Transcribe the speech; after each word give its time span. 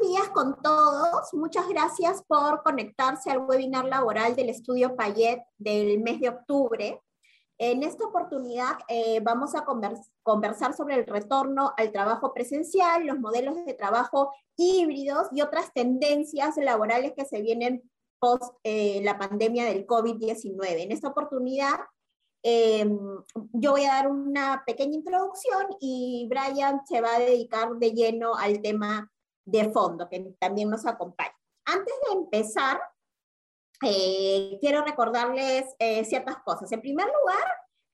días 0.00 0.30
con 0.30 0.60
todos. 0.62 1.32
Muchas 1.34 1.68
gracias 1.68 2.22
por 2.26 2.62
conectarse 2.62 3.30
al 3.30 3.40
webinar 3.40 3.84
laboral 3.84 4.34
del 4.34 4.48
estudio 4.48 4.96
Payet 4.96 5.42
del 5.58 6.00
mes 6.00 6.20
de 6.20 6.30
octubre. 6.30 7.02
En 7.58 7.82
esta 7.82 8.06
oportunidad 8.06 8.78
eh, 8.88 9.20
vamos 9.20 9.54
a 9.54 9.66
conversar 10.22 10.74
sobre 10.74 10.94
el 10.94 11.06
retorno 11.06 11.74
al 11.76 11.92
trabajo 11.92 12.32
presencial, 12.32 13.06
los 13.06 13.18
modelos 13.18 13.62
de 13.66 13.74
trabajo 13.74 14.32
híbridos 14.56 15.28
y 15.32 15.42
otras 15.42 15.70
tendencias 15.74 16.56
laborales 16.56 17.12
que 17.14 17.26
se 17.26 17.42
vienen 17.42 17.82
post 18.18 18.54
eh, 18.64 19.02
la 19.04 19.18
pandemia 19.18 19.66
del 19.66 19.86
COVID-19. 19.86 20.82
En 20.82 20.92
esta 20.92 21.08
oportunidad 21.08 21.78
em, 22.42 22.98
yo 23.52 23.72
voy 23.72 23.84
a 23.84 23.94
dar 23.94 24.08
una 24.08 24.62
pequeña 24.66 24.94
introducción 24.94 25.66
y 25.78 26.26
Brian 26.30 26.80
se 26.86 27.02
va 27.02 27.16
a 27.16 27.20
dedicar 27.20 27.76
de 27.76 27.90
lleno 27.90 28.34
al 28.34 28.62
tema 28.62 29.10
de 29.44 29.70
fondo, 29.70 30.08
que 30.08 30.34
también 30.38 30.70
nos 30.70 30.86
acompaña. 30.86 31.34
Antes 31.64 31.94
de 32.08 32.18
empezar, 32.18 32.80
eh, 33.82 34.58
quiero 34.60 34.84
recordarles 34.84 35.64
eh, 35.78 36.04
ciertas 36.04 36.36
cosas. 36.44 36.70
En 36.72 36.80
primer 36.80 37.06
lugar, 37.06 37.44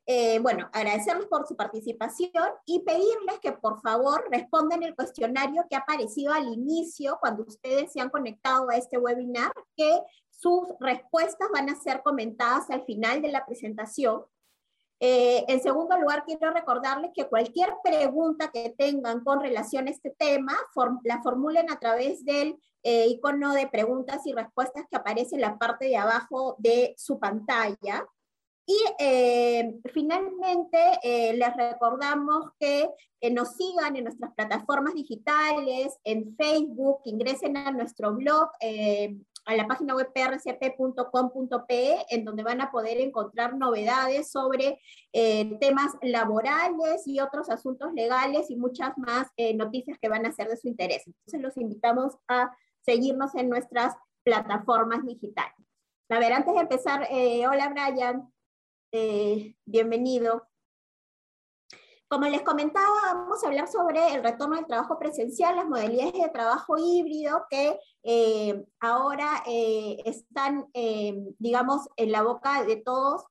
eh, 0.09 0.39
bueno, 0.39 0.69
agradecerles 0.73 1.27
por 1.27 1.47
su 1.49 1.57
participación 1.57 2.49
y 2.65 2.81
pedirles 2.85 3.41
que 3.43 3.53
por 3.53 3.81
favor 3.81 4.25
respondan 4.31 4.85
el 4.85 4.95
cuestionario 4.95 5.67
que 5.69 5.75
ha 5.75 5.81
aparecido 5.81 6.33
al 6.33 6.47
inicio 6.47 7.19
cuando 7.21 7.43
ustedes 7.43 7.93
se 7.93 8.01
han 8.01 8.11
conectado 8.11 8.71
a 8.71 8.77
este 8.77 8.99
webinar, 8.99 9.53
que 9.77 10.01
sus 10.31 10.63
respuestas 10.79 11.49
van 11.53 11.71
a 11.71 11.81
ser 11.81 12.03
comentadas 12.03 12.71
al 12.71 12.85
final 12.85 13.21
de 13.21 13.33
la 13.33 13.45
presentación 13.45 14.25
eh, 14.99 15.45
en 15.49 15.63
segundo 15.63 15.99
lugar, 15.99 16.25
quiero 16.25 16.51
recordarles 16.53 17.11
que 17.15 17.29
cualquier 17.29 17.75
pregunta 17.85 18.51
que 18.53 18.75
tengan 18.77 19.23
con 19.23 19.41
relación 19.41 19.89
a 19.89 19.91
este 19.91 20.11
tema, 20.11 20.55
la 21.05 21.23
formulen 21.23 21.71
a 21.71 21.79
través 21.79 22.25
del 22.25 22.57
eh, 22.83 23.07
icono 23.09 23.53
de 23.53 23.69
preguntas 23.69 24.27
y 24.27 24.33
respuestas 24.33 24.85
que 24.91 24.97
aparece 24.97 25.35
en 25.35 25.43
la 25.43 25.59
parte 25.59 25.87
de 25.87 25.97
abajo 25.97 26.57
de 26.59 26.95
su 26.97 27.19
pantalla. 27.19 28.07
Y 28.69 28.77
eh, 28.99 29.79
finalmente, 29.93 30.79
les 31.05 31.57
recordamos 31.57 32.51
que 32.59 32.91
nos 33.31 33.53
sigan 33.53 33.95
en 33.95 34.05
nuestras 34.05 34.35
plataformas 34.35 34.95
digitales, 34.95 35.97
en 36.03 36.35
Facebook, 36.37 36.99
ingresen 37.05 37.57
a 37.57 37.71
nuestro 37.71 38.13
blog 38.15 38.49
a 39.47 39.55
la 39.55 39.67
página 39.67 39.95
web 39.95 40.13
prcp.com.pe, 40.13 41.97
en 42.11 42.25
donde 42.25 42.43
van 42.43 42.61
a 42.61 42.71
poder 42.71 42.99
encontrar 43.01 43.57
novedades 43.57 44.31
sobre 44.31 44.81
eh, 45.13 45.57
temas 45.61 45.93
laborales 46.03 47.07
y 47.07 47.21
otros 47.21 47.49
asuntos 47.49 47.93
legales 47.95 48.51
y 48.51 48.57
muchas 48.57 48.99
más 48.99 49.29
eh, 49.37 49.55
noticias 49.55 49.99
que 50.01 50.09
van 50.09 50.27
a 50.27 50.33
ser 50.33 50.49
de 50.49 50.57
su 50.57 50.67
interés. 50.69 51.07
Entonces 51.07 51.41
los 51.41 51.57
invitamos 51.57 52.19
a 52.27 52.55
seguirnos 52.81 53.37
en 53.37 53.49
nuestras 53.49 53.95
plataformas 54.25 55.07
digitales. 55.07 55.55
A 56.09 56.19
ver, 56.19 56.33
antes 56.33 56.53
de 56.53 56.61
empezar, 56.61 57.07
eh, 57.11 57.47
hola 57.47 57.69
Brian, 57.69 58.33
bienvenido. 59.65 60.49
Como 62.09 62.27
les 62.27 62.43
comentaba, 62.43 62.87
vamos 63.15 63.43
a 63.43 63.49
hablar 63.49 63.67
sobre 63.67 64.15
el 64.15 64.23
retorno 64.23 64.55
del 64.55 64.67
trabajo 64.67 64.97
presencial, 64.97 65.57
las 65.57 65.67
modalidades 65.67 66.13
de 66.13 66.29
trabajo 66.29 66.77
híbrido 66.79 67.47
que 67.51 67.81
eh, 68.05 68.65
ahora 68.79 69.43
eh, 69.45 69.97
están, 70.05 70.67
eh, 70.73 71.17
digamos, 71.39 71.89
en 71.97 72.13
la 72.13 72.23
boca 72.23 72.63
de 72.65 72.77
todos 72.77 73.25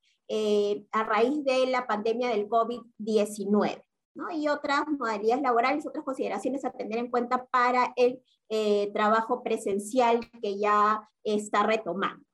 a 0.91 1.03
raíz 1.03 1.43
de 1.45 1.67
la 1.67 1.87
pandemia 1.87 2.29
del 2.29 2.49
COVID-19. 2.49 3.81
¿no? 4.15 4.31
Y 4.31 4.49
otras 4.49 4.85
modalidades 4.87 5.41
laborales, 5.41 5.87
otras 5.87 6.03
consideraciones 6.03 6.65
a 6.65 6.71
tener 6.71 6.97
en 6.97 7.11
cuenta 7.11 7.45
para 7.45 7.93
el 7.95 8.21
trabajo 8.91 9.41
presencial 9.41 10.19
que 10.41 10.57
ya 10.57 11.07
está 11.23 11.63
retomando. 11.63 12.24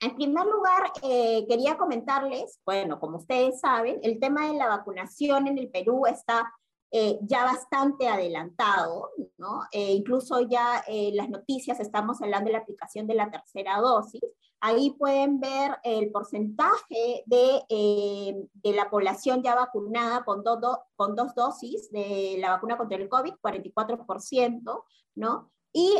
En 0.00 0.14
primer 0.14 0.46
lugar, 0.46 0.92
eh, 1.02 1.44
quería 1.48 1.76
comentarles, 1.76 2.60
bueno, 2.64 3.00
como 3.00 3.18
ustedes 3.18 3.58
saben, 3.58 3.98
el 4.02 4.20
tema 4.20 4.46
de 4.46 4.54
la 4.54 4.68
vacunación 4.68 5.48
en 5.48 5.58
el 5.58 5.70
Perú 5.70 6.06
está 6.06 6.52
eh, 6.92 7.18
ya 7.22 7.42
bastante 7.44 8.08
adelantado, 8.08 9.10
¿no? 9.38 9.62
Eh, 9.72 9.92
incluso 9.94 10.40
ya 10.42 10.84
las 11.12 11.28
noticias 11.28 11.80
estamos 11.80 12.22
hablando 12.22 12.46
de 12.46 12.52
la 12.52 12.60
aplicación 12.60 13.08
de 13.08 13.14
la 13.14 13.30
tercera 13.30 13.80
dosis. 13.80 14.22
Ahí 14.60 14.94
pueden 14.96 15.40
ver 15.40 15.78
el 15.82 16.10
porcentaje 16.12 17.24
de, 17.26 18.46
de 18.54 18.72
la 18.72 18.90
población 18.90 19.42
ya 19.42 19.56
vacunada 19.56 20.24
con, 20.24 20.44
con 20.96 21.16
dos 21.16 21.34
dosis 21.34 21.90
de 21.90 22.36
la 22.38 22.50
vacuna 22.50 22.76
contra 22.76 22.96
el 22.96 23.08
COVID, 23.08 23.34
44%, 23.42 24.84
¿no? 25.16 25.50
Y 25.72 25.94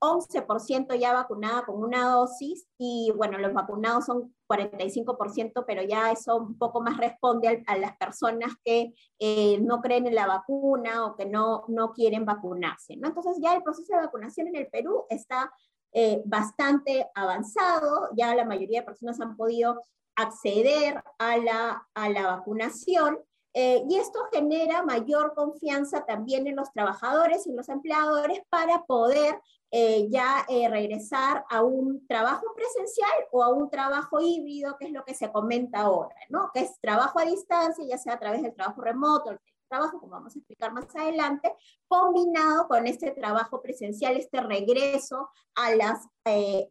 11% 0.00 0.86
eh, 0.94 0.98
ya 0.98 1.12
vacunada 1.12 1.64
con 1.64 1.82
una 1.82 2.08
dosis 2.10 2.68
y 2.78 3.12
bueno, 3.16 3.36
los 3.38 3.52
vacunados 3.52 4.06
son 4.06 4.34
45%, 4.48 5.64
pero 5.66 5.82
ya 5.82 6.12
eso 6.12 6.36
un 6.36 6.56
poco 6.56 6.80
más 6.80 6.96
responde 6.96 7.64
a, 7.66 7.76
las 7.76 7.96
personas 7.96 8.52
que 8.64 8.94
eh, 9.18 9.58
no 9.60 9.80
creen 9.80 10.06
en 10.06 10.14
la 10.14 10.26
vacuna 10.26 11.06
o 11.06 11.16
que 11.16 11.26
no, 11.26 11.64
no 11.68 11.92
quieren 11.92 12.24
vacunarse. 12.24 12.96
¿no? 12.96 13.08
Entonces 13.08 13.36
ya 13.42 13.54
el 13.54 13.62
proceso 13.62 13.94
de 13.94 14.02
vacunación 14.02 14.48
en 14.48 14.56
el 14.56 14.68
Perú 14.68 15.04
está 15.10 15.52
eh, 15.92 16.22
bastante 16.24 17.08
avanzado, 17.14 18.10
ya 18.16 18.34
la 18.34 18.44
mayoría 18.44 18.80
de 18.80 18.86
personas 18.86 19.20
han 19.20 19.36
podido 19.36 19.82
acceder 20.16 21.02
a 21.18 21.36
la, 21.36 21.88
a 21.94 22.08
la 22.10 22.26
vacunación 22.26 23.18
eh, 23.54 23.82
y 23.88 23.96
esto 23.96 24.20
genera 24.32 24.82
mayor 24.82 25.34
confianza 25.34 26.04
también 26.04 26.46
en 26.46 26.56
los 26.56 26.70
trabajadores 26.72 27.46
y 27.46 27.52
los 27.52 27.68
empleadores 27.68 28.42
para 28.50 28.84
poder 28.84 29.40
eh, 29.70 30.06
ya 30.10 30.44
eh, 30.48 30.68
regresar 30.68 31.44
a 31.50 31.62
un 31.62 32.06
trabajo 32.06 32.44
presencial 32.54 33.10
o 33.32 33.42
a 33.42 33.48
un 33.48 33.70
trabajo 33.70 34.20
híbrido, 34.20 34.76
que 34.78 34.86
es 34.86 34.92
lo 34.92 35.04
que 35.04 35.14
se 35.14 35.32
comenta 35.32 35.80
ahora, 35.80 36.14
¿no? 36.28 36.50
Que 36.52 36.60
es 36.60 36.78
trabajo 36.80 37.18
a 37.18 37.24
distancia, 37.24 37.84
ya 37.86 37.98
sea 37.98 38.14
a 38.14 38.18
través 38.18 38.42
del 38.42 38.54
trabajo 38.54 38.82
remoto, 38.82 39.30
el 39.30 39.40
trabajo, 39.68 39.98
como 39.98 40.12
vamos 40.12 40.34
a 40.34 40.38
explicar 40.38 40.72
más 40.72 40.94
adelante, 40.94 41.52
combinado 41.86 42.68
con 42.68 42.86
este 42.86 43.10
trabajo 43.10 43.60
presencial, 43.60 44.16
este 44.16 44.40
regreso 44.40 45.28
a 45.54 45.74
las 45.74 46.06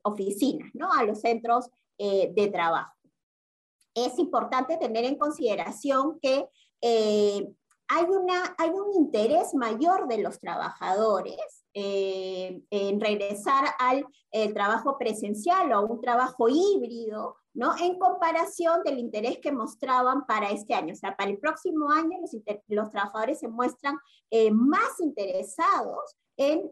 oficinas, 0.03 0.69
¿no? 0.73 0.91
A 0.91 1.03
los 1.03 1.21
centros 1.21 1.69
de 1.97 2.49
trabajo. 2.51 2.93
Es 3.93 4.17
importante 4.19 4.77
tener 4.77 5.05
en 5.05 5.17
consideración 5.17 6.19
que 6.19 6.47
eh, 6.81 7.47
hay, 7.87 8.03
una, 8.03 8.55
hay 8.57 8.69
un 8.69 8.93
interés 8.93 9.53
mayor 9.53 10.07
de 10.07 10.19
los 10.19 10.39
trabajadores 10.39 11.65
eh, 11.73 12.61
en 12.69 12.99
regresar 12.99 13.65
al 13.79 14.05
trabajo 14.53 14.97
presencial 14.99 15.71
o 15.73 15.85
un 15.85 16.01
trabajo 16.01 16.47
híbrido, 16.49 17.37
¿no? 17.53 17.75
En 17.77 17.97
comparación 17.97 18.83
del 18.83 18.99
interés 18.99 19.39
que 19.39 19.51
mostraban 19.51 20.27
para 20.27 20.51
este 20.51 20.75
año. 20.75 20.93
O 20.93 20.95
sea, 20.95 21.15
para 21.15 21.31
el 21.31 21.39
próximo 21.39 21.89
año 21.89 22.19
los, 22.67 22.91
trabajadores 22.91 23.39
se 23.39 23.47
muestran 23.47 23.97
eh, 24.29 24.51
más 24.51 24.99
interesados 24.99 26.17
en 26.35 26.69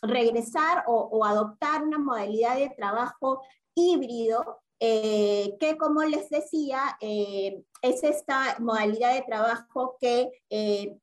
regresar 0.00 0.84
o 0.86 1.22
adoptar 1.26 1.82
una 1.82 1.98
modalidad 1.98 2.56
de 2.56 2.70
trabajo 2.70 3.42
híbrido 3.74 4.62
eh, 4.80 5.56
que 5.58 5.76
como 5.76 6.02
les 6.02 6.28
decía, 6.28 6.80
eh, 7.00 7.62
es 7.82 8.02
esta 8.04 8.56
modalidad 8.58 9.14
de 9.14 9.22
trabajo 9.22 9.96
que 10.00 10.30
eh, 10.50 10.98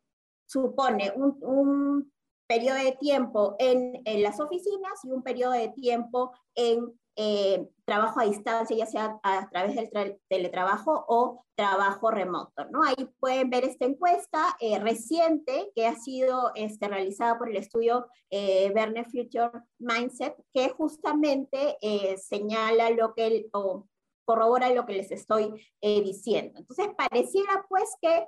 supone 0.45 1.11
un, 1.15 2.11
periodo 2.45 2.77
de 2.83 2.91
tiempo 2.99 3.55
en, 3.57 4.01
en, 4.05 4.21
las 4.21 4.39
oficinas 4.39 5.03
y 5.03 5.11
un 5.11 5.23
periodo 5.23 5.53
de 5.53 5.69
tiempo 5.69 6.33
en 6.53 6.93
eh, 7.15 7.69
trabajo 7.85 8.19
a 8.19 8.25
distancia, 8.25 8.75
ya 8.75 8.85
sea 8.87 9.19
a 9.21 9.47
través 9.49 9.75
del 9.91 10.19
teletrabajo 10.29 11.05
o 11.07 11.45
trabajo 11.55 12.09
remoto. 12.09 12.65
¿no? 12.71 12.83
Ahí 12.83 13.07
pueden 13.19 13.49
ver 13.51 13.65
esta 13.65 13.85
encuesta 13.85 14.55
eh, 14.59 14.79
reciente 14.79 15.71
que 15.75 15.85
ha 15.85 15.95
sido 15.95 16.51
este, 16.55 16.87
realizada 16.87 17.37
por 17.37 17.49
el 17.49 17.57
estudio 17.57 18.07
eh, 18.31 18.73
Future 19.11 19.51
Mindset, 19.77 20.35
que 20.53 20.69
justamente 20.69 21.77
señala 22.17 22.89
lo 22.89 23.13
que, 23.13 23.47
o 23.53 23.87
corrobora 24.25 24.73
lo 24.73 24.85
que 24.85 24.93
les 24.93 25.11
estoy 25.11 25.53
diciendo. 25.81 26.59
Entonces, 26.59 26.87
pareciera 26.97 27.65
pues 27.69 27.95
que 28.01 28.25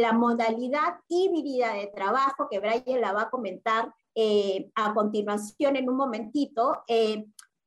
la 0.00 0.12
modalidad 0.12 0.96
híbrida 1.08 1.72
de 1.74 1.86
trabajo, 1.86 2.48
que 2.50 2.58
Brian 2.58 3.00
la 3.00 3.12
va 3.12 3.22
a 3.22 3.30
comentar 3.30 3.94
a 4.74 4.94
continuación 4.94 5.76
en 5.76 5.88
un 5.88 5.96
momentito, 5.96 6.82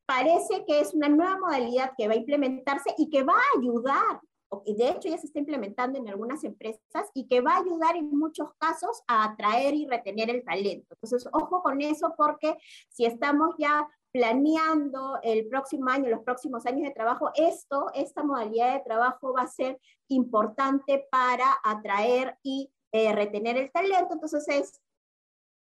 parece 0.09 0.65
que 0.65 0.79
es 0.79 0.95
una 0.95 1.07
nueva 1.07 1.37
modalidad 1.37 1.91
que 1.95 2.07
va 2.07 2.15
a 2.15 2.17
implementarse 2.17 2.95
y 2.97 3.11
que 3.11 3.21
va 3.21 3.35
a 3.35 3.59
ayudar, 3.59 4.19
y 4.65 4.73
de 4.73 4.89
hecho 4.89 5.07
ya 5.07 5.19
se 5.19 5.27
está 5.27 5.37
implementando 5.37 5.99
en 5.99 6.09
algunas 6.09 6.43
empresas 6.43 7.11
y 7.13 7.27
que 7.27 7.41
va 7.41 7.53
a 7.53 7.59
ayudar 7.59 7.95
en 7.95 8.09
muchos 8.17 8.49
casos 8.57 9.03
a 9.05 9.25
atraer 9.25 9.75
y 9.75 9.85
retener 9.85 10.31
el 10.31 10.43
talento. 10.43 10.95
Entonces, 10.95 11.29
ojo 11.31 11.61
con 11.61 11.81
eso 11.81 12.15
porque 12.17 12.57
si 12.89 13.05
estamos 13.05 13.53
ya 13.59 13.87
planeando 14.11 15.19
el 15.21 15.47
próximo 15.47 15.91
año, 15.91 16.09
los 16.09 16.23
próximos 16.23 16.65
años 16.65 16.87
de 16.87 16.95
trabajo, 16.95 17.29
esto, 17.35 17.91
esta 17.93 18.23
modalidad 18.23 18.73
de 18.73 18.83
trabajo 18.83 19.31
va 19.33 19.43
a 19.43 19.47
ser 19.47 19.79
importante 20.07 21.05
para 21.11 21.45
atraer 21.63 22.35
y 22.41 22.71
eh, 22.91 23.13
retener 23.13 23.57
el 23.57 23.71
talento. 23.71 24.15
Entonces 24.15 24.47
es 24.47 24.81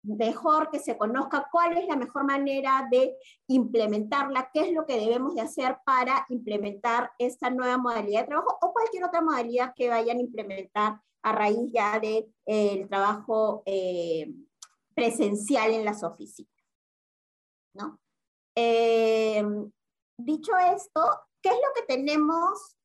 mejor 0.03 0.69
que 0.71 0.79
se 0.79 0.97
conozca 0.97 1.47
cuál 1.51 1.77
es 1.77 1.87
la 1.87 1.95
mejor 1.95 2.23
manera 2.25 2.87
de 2.89 3.15
implementarla, 3.47 4.49
qué 4.53 4.61
es 4.61 4.73
lo 4.73 4.85
que 4.85 4.99
debemos 4.99 5.35
de 5.35 5.41
hacer 5.41 5.77
para 5.85 6.25
implementar 6.29 7.11
esta 7.19 7.49
nueva 7.49 7.77
modalidad 7.77 8.21
de 8.21 8.27
trabajo 8.27 8.57
o 8.61 8.73
cualquier 8.73 9.03
otra 9.03 9.21
modalidad 9.21 9.73
que 9.75 9.89
vayan 9.89 10.17
a 10.17 10.21
implementar 10.21 10.99
a 11.23 11.31
raíz 11.33 11.71
ya 11.71 11.99
del 11.99 12.33
de, 12.45 12.85
trabajo 12.89 13.61
eh, 13.65 14.33
presencial 14.95 15.71
en 15.71 15.85
las 15.85 16.03
oficinas. 16.03 16.51
¿no? 17.73 17.99
Eh, 18.55 19.43
dicho 20.17 20.51
esto, 20.57 21.01
¿qué 21.41 21.49
es 21.49 21.55
lo 21.55 21.73
que 21.75 21.95
tenemos 21.95 22.75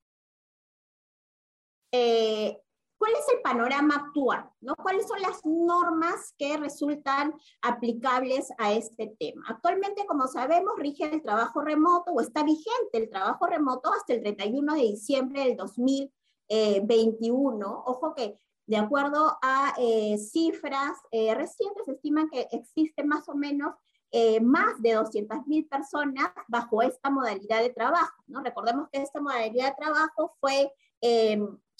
eh, 1.92 2.60
¿Cuál 3.06 3.18
es 3.20 3.26
el 3.34 3.40
panorama 3.40 3.94
actual? 3.94 4.50
¿Cuáles 4.82 5.06
son 5.06 5.22
las 5.22 5.46
normas 5.46 6.34
que 6.36 6.56
resultan 6.56 7.32
aplicables 7.62 8.52
a 8.58 8.72
este 8.72 9.14
tema? 9.16 9.44
Actualmente, 9.48 10.04
como 10.06 10.26
sabemos, 10.26 10.72
rige 10.76 11.04
el 11.04 11.22
trabajo 11.22 11.60
remoto 11.60 12.10
o 12.10 12.20
está 12.20 12.42
vigente 12.42 12.94
el 12.94 13.08
trabajo 13.08 13.46
remoto 13.46 13.92
hasta 13.92 14.12
el 14.12 14.22
31 14.22 14.74
de 14.74 14.80
diciembre 14.80 15.44
del 15.44 15.56
2021. 15.56 17.84
Ojo 17.86 18.12
que 18.16 18.40
de 18.66 18.76
acuerdo 18.76 19.38
a 19.40 19.74
eh, 19.78 20.18
cifras 20.18 20.98
eh, 21.12 21.32
recientes, 21.32 21.84
se 21.84 21.92
estima 21.92 22.28
que 22.28 22.48
existen 22.50 23.06
más 23.06 23.28
o 23.28 23.36
menos 23.36 23.76
eh, 24.10 24.40
más 24.40 24.82
de 24.82 24.98
200.000 24.98 25.68
personas 25.68 26.32
bajo 26.48 26.82
esta 26.82 27.08
modalidad 27.10 27.62
de 27.62 27.70
trabajo. 27.70 28.20
Recordemos 28.42 28.88
que 28.90 29.00
esta 29.00 29.20
modalidad 29.20 29.68
de 29.68 29.76
trabajo 29.76 30.34
fue 30.40 30.72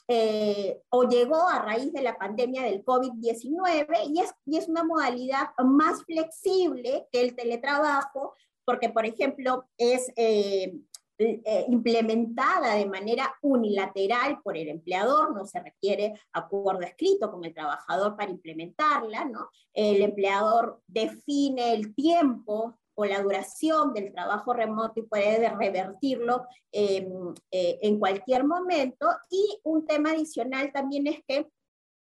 eh, 0.09 0.83
o 0.91 1.05
llegó 1.05 1.49
a 1.49 1.61
raíz 1.61 1.93
de 1.93 2.03
la 2.03 2.17
pandemia 2.17 2.63
del 2.63 2.85
COVID-19 2.85 4.09
y 4.09 4.21
es, 4.21 4.35
y 4.45 4.57
es 4.57 4.69
una 4.69 4.85
modalidad 4.85 5.49
más 5.65 6.05
flexible 6.05 7.09
que 7.11 7.21
el 7.21 7.35
teletrabajo, 7.35 8.35
porque, 8.65 8.89
por 8.91 9.05
ejemplo, 9.05 9.65
es 9.77 10.13
eh, 10.17 10.79
eh, 11.19 11.65
implementada 11.69 12.75
de 12.75 12.85
manera 12.85 13.35
unilateral 13.41 14.43
por 14.43 14.57
el 14.57 14.69
empleador, 14.69 15.35
no 15.35 15.47
se 15.47 15.61
requiere 15.61 16.13
acuerdo 16.33 16.83
escrito 16.83 17.31
con 17.31 17.43
el 17.43 17.55
trabajador 17.55 18.17
para 18.17 18.31
implementarla, 18.31 19.25
¿no? 19.25 19.49
El 19.73 20.03
empleador 20.03 20.83
define 20.87 21.73
el 21.73 21.95
tiempo 21.95 22.79
o 22.97 23.05
la 23.05 23.23
duración 23.23 23.93
del 23.93 24.13
trabajo 24.13 24.53
remoto 24.53 25.01
y 25.01 25.03
puede 25.03 25.49
revertirlo 25.49 26.47
eh, 26.73 27.07
en 27.51 27.99
cualquier 27.99 28.45
momento. 28.45 29.09
Y 29.31 29.61
un 29.63 29.87
tema 29.87 30.11
adicional 30.11 30.73
también 30.73 31.07
es 31.07 31.21
que 31.29 31.49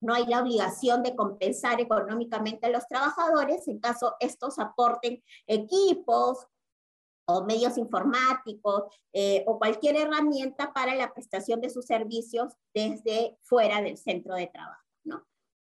no 0.01 0.15
hay 0.15 0.27
la 0.27 0.43
obligación 0.43 1.03
de 1.03 1.17
compensar 1.17 1.81
económicamente 1.81 2.67
a 2.67 2.71
los 2.71 2.87
trabajadores 2.87 3.67
en 3.67 3.81
caso 3.81 4.15
estos 4.21 4.59
aporten 4.59 5.23
equipos 5.47 6.47
o 7.27 7.45
medios 7.45 7.77
informáticos 7.77 8.85
eh, 9.13 9.43
o 9.47 9.59
cualquier 9.59 9.97
herramienta 9.97 10.73
para 10.73 10.95
la 10.95 11.13
prestación 11.13 11.61
de 11.61 11.71
sus 11.71 11.87
servicios 11.87 12.53
desde 12.73 13.37
fuera 13.43 13.83
del 13.83 13.97
centro 13.97 14.35
de 14.35 14.47
trabajo. 14.47 14.86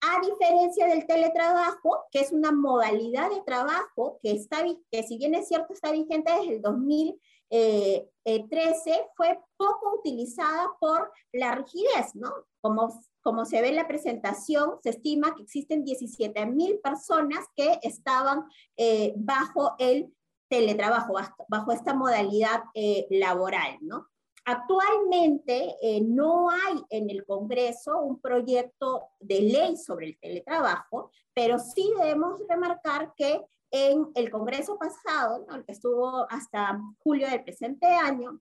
A 0.05 0.21
diferencia 0.21 0.87
del 0.87 1.06
teletrabajo, 1.06 2.05
que 2.11 2.21
es 2.21 2.33
una 2.33 2.53
modalidad 2.53 3.31
de 3.31 3.41
trabajo 3.43 4.19
que, 4.23 4.33
está, 4.33 4.62
que 4.91 5.03
si 5.03 5.17
bien 5.17 5.35
es 5.35 5.49
cierto 5.49 5.73
está 5.73 5.93
vigente 5.93 6.31
desde 6.33 6.56
el 6.56 6.62
2013, 6.62 7.21
eh, 7.51 8.11
eh, 8.25 9.06
fue 9.17 9.39
poco 9.56 9.99
utilizada 9.99 10.71
por 10.79 11.11
la 11.33 11.55
rigidez, 11.55 12.15
¿no? 12.15 12.31
Como, 12.61 13.03
como 13.23 13.45
se 13.47 13.62
ve 13.62 13.69
en 13.69 13.77
la 13.77 13.89
presentación, 13.89 14.79
se 14.83 14.91
estima 14.91 15.35
que 15.35 15.43
existen 15.43 15.85
17 15.85 16.47
mil 16.47 16.81
personas 16.81 17.47
que 17.56 17.79
estaban 17.83 18.45
eh, 18.77 19.15
bajo 19.17 19.75
el 19.79 20.12
teletrabajo, 20.49 21.15
bajo, 21.49 21.73
esta 21.73 21.95
modalidad 21.95 22.65
laboral, 23.09 23.79
¿no? 23.81 24.06
Actualmente 24.46 25.76
eh, 25.81 26.02
no 26.02 26.50
hay 26.50 26.82
en 26.91 27.08
el 27.08 27.25
Congreso 27.25 27.99
un 28.00 28.20
proyecto 28.20 29.08
de 29.19 29.41
ley 29.41 29.76
sobre 29.76 30.08
el 30.08 30.19
teletrabajo, 30.19 31.11
pero 31.32 31.58
sí 31.58 31.91
debemos 31.99 32.41
remarcar 32.46 33.14
que 33.17 33.43
en 33.70 34.11
el 34.14 34.31
Congreso 34.31 34.79
pasado, 34.79 35.46
el 35.52 35.64
que 35.64 35.73
estuvo 35.73 36.26
hasta 36.31 36.79
julio 37.02 37.29
del 37.29 37.43
presente 37.43 37.87
año, 37.87 38.41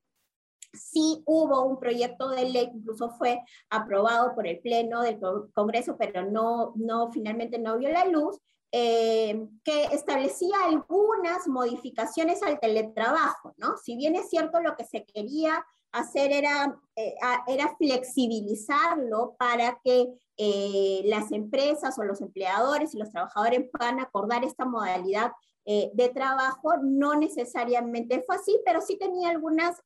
sí 0.73 1.23
hubo 1.25 1.63
un 1.63 1.79
proyecto 1.79 2.29
de 2.29 2.50
ley, 2.50 2.69
incluso 2.73 3.09
fue 3.11 3.41
aprobado 3.69 4.35
por 4.35 4.45
el 4.45 4.59
Pleno 4.59 5.01
del 5.01 5.19
Congreso, 5.53 5.95
pero 5.97 6.29
no, 6.29 6.73
no 6.75 7.11
finalmente 7.11 7.59
no 7.59 7.77
vio 7.77 7.89
la 7.89 8.05
luz, 8.05 8.39
eh, 8.75 9.49
que 9.63 9.83
establecía 9.91 10.55
algunas 10.65 11.47
modificaciones 11.47 12.41
al 12.41 12.59
teletrabajo, 12.59 13.53
¿no? 13.57 13.77
Si 13.77 13.95
bien 13.95 14.15
es 14.15 14.31
cierto 14.31 14.61
lo 14.61 14.75
que 14.75 14.83
se 14.83 15.05
quería 15.05 15.63
hacer 15.91 16.31
era, 16.31 16.75
eh, 16.95 17.13
era 17.45 17.75
flexibilizarlo 17.77 19.35
para 19.37 19.79
que 19.83 20.07
eh, 20.37 21.01
las 21.05 21.31
empresas 21.31 21.99
o 21.99 22.03
los 22.03 22.19
empleadores 22.21 22.95
y 22.95 22.97
los 22.97 23.11
trabajadores 23.11 23.69
puedan 23.71 23.99
acordar 23.99 24.43
esta 24.43 24.65
modalidad 24.65 25.33
de 25.65 26.11
trabajo. 26.13 26.75
No 26.81 27.13
necesariamente 27.13 28.23
fue 28.25 28.35
así, 28.35 28.59
pero 28.65 28.81
sí 28.81 28.97
tenía 28.97 29.29
algunas 29.29 29.77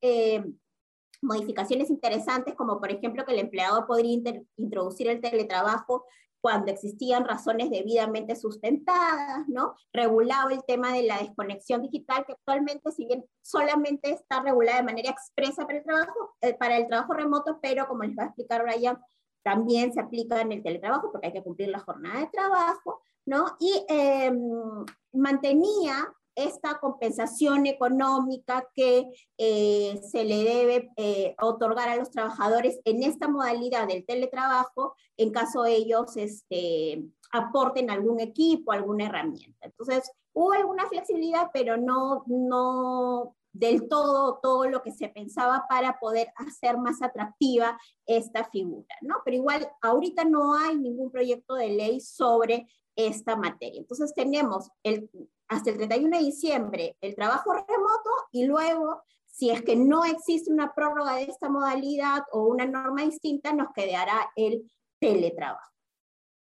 modificaciones 1.21 1.89
interesantes, 1.89 2.55
como 2.55 2.79
por 2.79 2.89
ejemplo 2.89 3.25
que 3.25 3.33
el 3.33 3.39
empleador 3.39 3.85
podría 3.85 4.17
introducir 4.55 5.07
el 5.07 5.21
teletrabajo 5.21 6.05
cuando 6.41 6.71
existían 6.71 7.25
razones 7.25 7.69
debidamente 7.69 8.35
sustentadas, 8.35 9.47
¿no? 9.47 9.75
Regulaba 9.93 10.51
el 10.53 10.63
tema 10.65 10.93
de 10.93 11.03
la 11.03 11.19
desconexión 11.19 11.81
digital, 11.81 12.25
que 12.25 12.33
actualmente, 12.33 12.91
si 12.91 13.05
bien 13.05 13.25
solamente 13.41 14.11
está 14.11 14.41
regulada 14.41 14.77
de 14.77 14.83
manera 14.83 15.09
expresa 15.09 15.65
para 15.65 15.79
el 15.79 15.83
trabajo, 15.83 16.35
eh, 16.41 16.53
para 16.53 16.77
el 16.77 16.87
trabajo 16.87 17.13
remoto, 17.13 17.59
pero 17.61 17.87
como 17.87 18.03
les 18.03 18.17
va 18.17 18.23
a 18.23 18.27
explicar 18.27 18.63
Brian, 18.63 18.99
también 19.43 19.93
se 19.93 20.01
aplica 20.01 20.41
en 20.41 20.51
el 20.51 20.63
teletrabajo 20.63 21.11
porque 21.11 21.27
hay 21.27 21.33
que 21.33 21.43
cumplir 21.43 21.69
la 21.69 21.79
jornada 21.79 22.19
de 22.19 22.27
trabajo, 22.27 23.01
¿no? 23.25 23.45
Y 23.59 23.85
em, 23.87 24.85
mantenía 25.13 26.13
esta 26.37 26.79
compensación 26.79 27.65
económica 27.65 28.69
que 28.75 29.09
eh, 29.37 29.99
se 30.09 30.23
le 30.23 30.43
debe 30.43 30.91
eh, 30.95 31.35
otorgar 31.41 31.89
a 31.89 31.95
los 31.95 32.11
trabajadores 32.11 32.79
en 32.85 33.01
esta 33.01 33.27
modalidad 33.27 33.87
del 33.87 34.05
teletrabajo 34.05 34.95
en 35.17 35.31
caso 35.31 35.65
ellos 35.65 36.15
este, 36.15 37.03
aporten 37.31 37.89
algún 37.89 38.19
equipo, 38.19 38.71
alguna 38.71 39.07
herramienta. 39.07 39.65
Entonces, 39.65 40.11
hubo 40.31 40.53
alguna 40.53 40.87
flexibilidad, 40.87 41.49
pero 41.51 41.75
no, 41.75 42.23
no 42.27 43.35
del 43.51 43.87
todo 43.87 44.39
todo 44.41 44.69
lo 44.69 44.83
que 44.83 44.91
se 44.91 45.09
pensaba 45.09 45.65
para 45.67 45.97
poder 45.99 46.31
hacer 46.35 46.77
más 46.77 47.01
atractiva 47.01 47.79
esta 48.05 48.47
figura, 48.51 48.95
¿no? 49.01 49.15
Pero 49.25 49.37
igual, 49.37 49.67
ahorita 49.81 50.23
no 50.23 50.53
hay 50.53 50.77
ningún 50.77 51.09
proyecto 51.09 51.55
de 51.55 51.69
ley 51.69 51.99
sobre 51.99 52.67
esta 52.95 53.35
materia. 53.35 53.79
Entonces 53.79 54.13
tenemos 54.13 54.69
el, 54.83 55.09
hasta 55.47 55.69
el 55.69 55.77
31 55.77 56.17
de 56.17 56.23
diciembre 56.23 56.97
el 57.01 57.15
trabajo 57.15 57.53
remoto 57.53 58.09
y 58.31 58.45
luego, 58.45 59.03
si 59.25 59.49
es 59.49 59.61
que 59.61 59.75
no 59.75 60.03
existe 60.05 60.51
una 60.51 60.73
prórroga 60.73 61.15
de 61.15 61.23
esta 61.23 61.49
modalidad 61.49 62.23
o 62.31 62.47
una 62.47 62.65
norma 62.65 63.03
distinta, 63.03 63.53
nos 63.53 63.71
quedará 63.73 64.31
el 64.35 64.69
teletrabajo. 64.99 65.71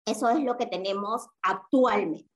Eso 0.06 0.28
es 0.30 0.42
lo 0.42 0.56
que 0.56 0.66
tenemos 0.66 1.26
actualmente. 1.42 2.30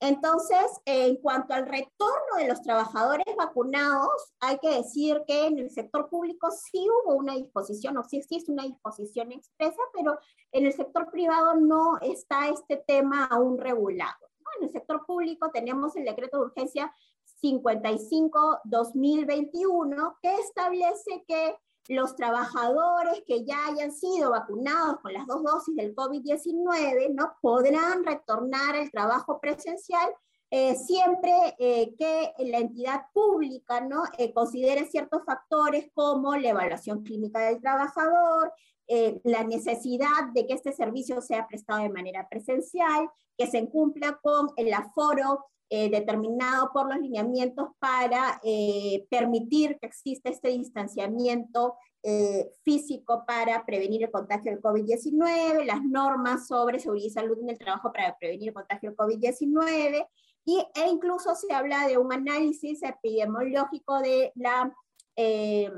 Entonces, 0.00 0.80
en 0.84 1.16
cuanto 1.16 1.54
al 1.54 1.66
retorno 1.66 2.36
de 2.36 2.46
los 2.46 2.62
trabajadores 2.62 3.34
vacunados, 3.36 4.32
hay 4.38 4.58
que 4.58 4.70
decir 4.70 5.24
que 5.26 5.46
en 5.46 5.58
el 5.58 5.70
sector 5.70 6.08
público 6.08 6.52
sí 6.52 6.86
hubo 6.88 7.16
una 7.16 7.34
disposición, 7.34 7.96
o 7.96 8.04
sí 8.04 8.18
existe 8.18 8.52
una 8.52 8.62
disposición 8.62 9.32
expresa, 9.32 9.80
pero 9.92 10.16
en 10.52 10.66
el 10.66 10.72
sector 10.72 11.10
privado 11.10 11.56
no 11.56 11.98
está 12.00 12.48
este 12.48 12.76
tema 12.86 13.24
aún 13.24 13.58
regulado 13.58 14.27
en 14.58 14.64
el 14.66 14.72
sector 14.72 15.06
público 15.06 15.50
tenemos 15.52 15.96
el 15.96 16.04
decreto 16.04 16.38
de 16.38 16.44
urgencia 16.44 16.94
55-2021 17.42 20.16
que 20.22 20.34
establece 20.34 21.24
que 21.26 21.56
los 21.88 22.14
trabajadores 22.16 23.22
que 23.26 23.44
ya 23.44 23.66
hayan 23.66 23.92
sido 23.92 24.30
vacunados 24.30 25.00
con 25.00 25.12
las 25.12 25.26
dos 25.26 25.42
dosis 25.42 25.74
del 25.74 25.94
COVID-19 25.94 27.14
¿no? 27.14 27.34
podrán 27.40 28.04
retornar 28.04 28.76
al 28.76 28.90
trabajo 28.90 29.40
presencial 29.40 30.08
eh, 30.50 30.76
siempre 30.76 31.54
eh, 31.58 31.94
que 31.98 32.32
la 32.38 32.58
entidad 32.58 33.06
pública 33.12 33.82
¿no? 33.82 34.04
Eh, 34.16 34.32
considere 34.32 34.86
ciertos 34.86 35.22
factores 35.24 35.90
como 35.92 36.36
la 36.36 36.50
evaluación 36.50 37.02
clínica 37.02 37.40
del 37.40 37.60
trabajador, 37.60 38.52
eh, 38.88 39.20
la 39.24 39.44
necesidad 39.44 40.32
de 40.34 40.46
que 40.46 40.54
este 40.54 40.72
servicio 40.72 41.20
sea 41.20 41.46
prestado 41.46 41.82
de 41.82 41.90
manera 41.90 42.28
presencial, 42.28 43.08
que 43.36 43.46
se 43.46 43.68
cumpla 43.68 44.18
con 44.22 44.48
el 44.56 44.72
aforo 44.74 45.44
eh, 45.70 45.90
determinado 45.90 46.70
por 46.72 46.88
los 46.88 46.98
lineamientos 46.98 47.68
para 47.78 48.40
eh, 48.42 49.06
permitir 49.10 49.78
que 49.78 49.86
exista 49.86 50.30
este 50.30 50.48
distanciamiento 50.48 51.76
eh, 52.02 52.52
físico 52.62 53.24
para 53.26 53.66
prevenir 53.66 54.04
el 54.04 54.10
contagio 54.10 54.52
del 54.52 54.62
COVID-19, 54.62 55.66
las 55.66 55.82
normas 55.82 56.46
sobre 56.46 56.78
seguridad 56.78 57.06
y 57.06 57.10
salud 57.10 57.38
en 57.42 57.50
el 57.50 57.58
trabajo 57.58 57.92
para 57.92 58.16
prevenir 58.16 58.48
el 58.48 58.54
contagio 58.54 58.90
del 58.90 58.96
COVID-19, 58.96 60.06
y, 60.44 60.64
e 60.74 60.88
incluso 60.88 61.34
se 61.34 61.52
habla 61.52 61.86
de 61.86 61.98
un 61.98 62.12
análisis 62.12 62.82
epidemiológico 62.82 63.98
de 63.98 64.32
la, 64.36 64.72
eh, 65.16 65.70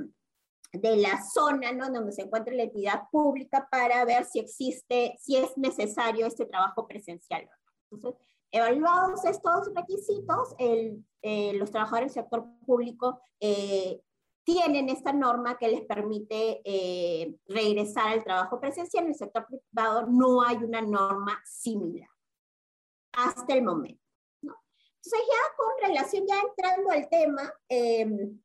de 0.73 0.97
la 0.97 1.23
zona 1.23 1.73
¿no? 1.73 1.91
donde 1.91 2.13
se 2.13 2.23
encuentra 2.23 2.55
la 2.55 2.65
entidad 2.65 3.03
pública 3.11 3.69
para 3.71 4.05
ver 4.05 4.25
si 4.25 4.39
existe, 4.39 5.17
si 5.19 5.37
es 5.37 5.57
necesario 5.57 6.27
este 6.27 6.47
trabajo 6.47 6.87
presencial. 6.87 7.49
Entonces, 7.91 8.21
evaluados 8.53 9.25
estos 9.25 9.73
requisitos, 9.75 10.55
el, 10.59 11.05
eh, 11.23 11.53
los 11.55 11.71
trabajadores 11.71 12.15
del 12.15 12.23
sector 12.23 12.47
público 12.65 13.21
eh, 13.41 14.01
tienen 14.45 14.89
esta 14.89 15.13
norma 15.13 15.59
que 15.59 15.69
les 15.69 15.83
permite 15.83 16.61
eh, 16.65 17.37
regresar 17.47 18.09
al 18.09 18.25
trabajo 18.25 18.61
presencial. 18.61 19.05
En 19.05 19.11
el 19.11 19.17
sector 19.17 19.47
privado 19.47 20.07
no 20.07 20.43
hay 20.43 20.57
una 20.57 20.81
norma 20.81 21.41
similar 21.45 22.09
hasta 23.13 23.55
el 23.55 23.63
momento. 23.63 24.01
Entonces 24.43 25.29
ya 25.29 25.57
con 25.57 25.89
relación, 25.89 26.27
ya 26.27 26.41
entrando 26.41 26.91
al 26.91 27.09
tema, 27.09 27.53
em, 27.69 28.41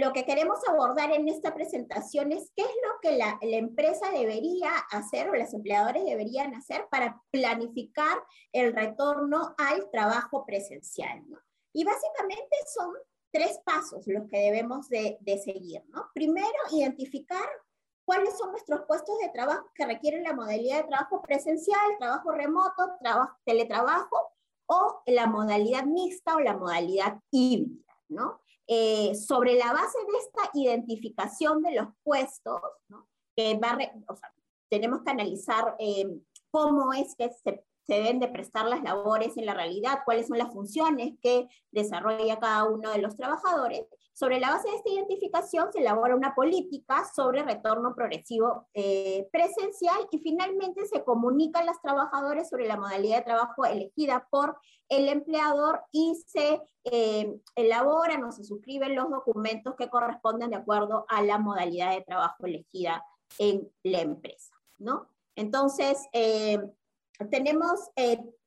lo 0.00 0.12
que 0.12 0.24
queremos 0.24 0.58
abordar 0.68 1.12
en 1.12 1.28
esta 1.28 1.54
presentación 1.54 2.32
es 2.32 2.50
qué 2.56 2.62
es 2.62 2.68
lo 2.68 3.00
que 3.00 3.16
la, 3.16 3.38
empresa 3.42 4.10
debería 4.10 4.70
hacer 4.90 5.30
o 5.30 5.34
los 5.34 5.54
empleadores 5.54 6.04
deberían 6.04 6.54
hacer 6.54 6.86
para 6.90 7.20
planificar 7.30 8.18
el 8.52 8.74
retorno 8.74 9.54
al 9.56 9.88
trabajo 9.90 10.44
presencial. 10.44 11.22
Y 11.72 11.84
básicamente 11.84 12.56
son 12.74 12.92
tres 13.32 13.60
pasos 13.64 14.04
los 14.06 14.28
que 14.28 14.38
debemos 14.38 14.88
de, 14.88 15.18
seguir. 15.44 15.82
Primero, 16.12 16.48
identificar 16.72 17.48
cuáles 18.04 18.36
son 18.36 18.50
nuestros 18.50 18.82
puestos 18.86 19.16
de 19.20 19.28
trabajo 19.28 19.70
que 19.74 19.86
requieren 19.86 20.24
la 20.24 20.34
modalidad 20.34 20.78
de 20.78 20.88
trabajo 20.88 21.22
presencial, 21.22 21.98
trabajo 21.98 22.32
remoto, 22.32 22.96
trabajo, 23.00 23.36
teletrabajo 23.44 24.32
o 24.66 25.02
la 25.06 25.26
modalidad 25.26 25.84
mixta 25.84 26.36
o 26.36 26.40
la 26.40 26.56
modalidad 26.56 27.20
híbrida, 27.30 27.94
¿no? 28.08 28.40
Eh, 28.66 29.14
sobre 29.14 29.56
la 29.56 29.72
base 29.72 29.98
de 29.98 30.18
esta 30.18 30.50
identificación 30.54 31.62
de 31.62 31.74
los 31.74 31.88
puestos, 32.02 32.60
que 33.36 33.58
va, 33.58 33.76
tenemos 34.70 35.02
que 35.02 35.10
analizar 35.10 35.76
eh, 35.78 36.06
cómo 36.50 36.92
es 36.92 37.14
que 37.16 37.30
se 37.30 37.64
se 37.86 37.94
deben 37.94 38.18
de 38.18 38.28
prestar 38.28 38.66
las 38.66 38.82
labores 38.82 39.36
en 39.36 39.46
la 39.46 39.54
realidad, 39.54 40.00
cuáles 40.04 40.26
son 40.28 40.38
las 40.38 40.52
funciones 40.52 41.14
que 41.20 41.48
desarrolla 41.70 42.38
cada 42.38 42.64
uno 42.64 42.90
de 42.90 42.98
los 42.98 43.16
trabajadores. 43.16 43.84
Sobre 44.14 44.38
la 44.38 44.50
base 44.50 44.70
de 44.70 44.76
esta 44.76 44.90
identificación 44.90 45.72
se 45.72 45.80
elabora 45.80 46.14
una 46.14 46.36
política 46.36 47.04
sobre 47.04 47.42
retorno 47.42 47.96
progresivo 47.96 48.68
eh, 48.72 49.28
presencial 49.32 50.06
y 50.12 50.20
finalmente 50.20 50.86
se 50.86 51.02
comunican 51.02 51.66
los 51.66 51.80
trabajadores 51.80 52.48
sobre 52.48 52.68
la 52.68 52.76
modalidad 52.76 53.16
de 53.18 53.24
trabajo 53.24 53.64
elegida 53.64 54.28
por 54.30 54.56
el 54.88 55.08
empleador 55.08 55.82
y 55.90 56.14
se 56.28 56.62
eh, 56.84 57.40
elaboran 57.56 58.22
o 58.22 58.30
se 58.30 58.44
suscriben 58.44 58.94
los 58.94 59.10
documentos 59.10 59.74
que 59.74 59.90
corresponden 59.90 60.50
de 60.50 60.56
acuerdo 60.56 61.06
a 61.08 61.20
la 61.20 61.38
modalidad 61.38 61.90
de 61.90 62.02
trabajo 62.02 62.46
elegida 62.46 63.04
en 63.38 63.68
la 63.82 64.00
empresa. 64.00 64.54
¿no? 64.78 65.08
Entonces, 65.34 66.06
eh, 66.12 66.60
tenemos, 67.32 67.90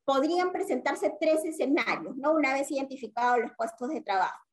podrían 0.05 0.53
presentarse 0.53 1.13
tres 1.19 1.43
escenarios, 1.43 2.15
¿no? 2.15 2.31
Una 2.31 2.53
vez 2.53 2.71
identificados 2.71 3.39
los 3.39 3.51
puestos 3.57 3.89
de 3.89 3.99
trabajo. 3.99 4.46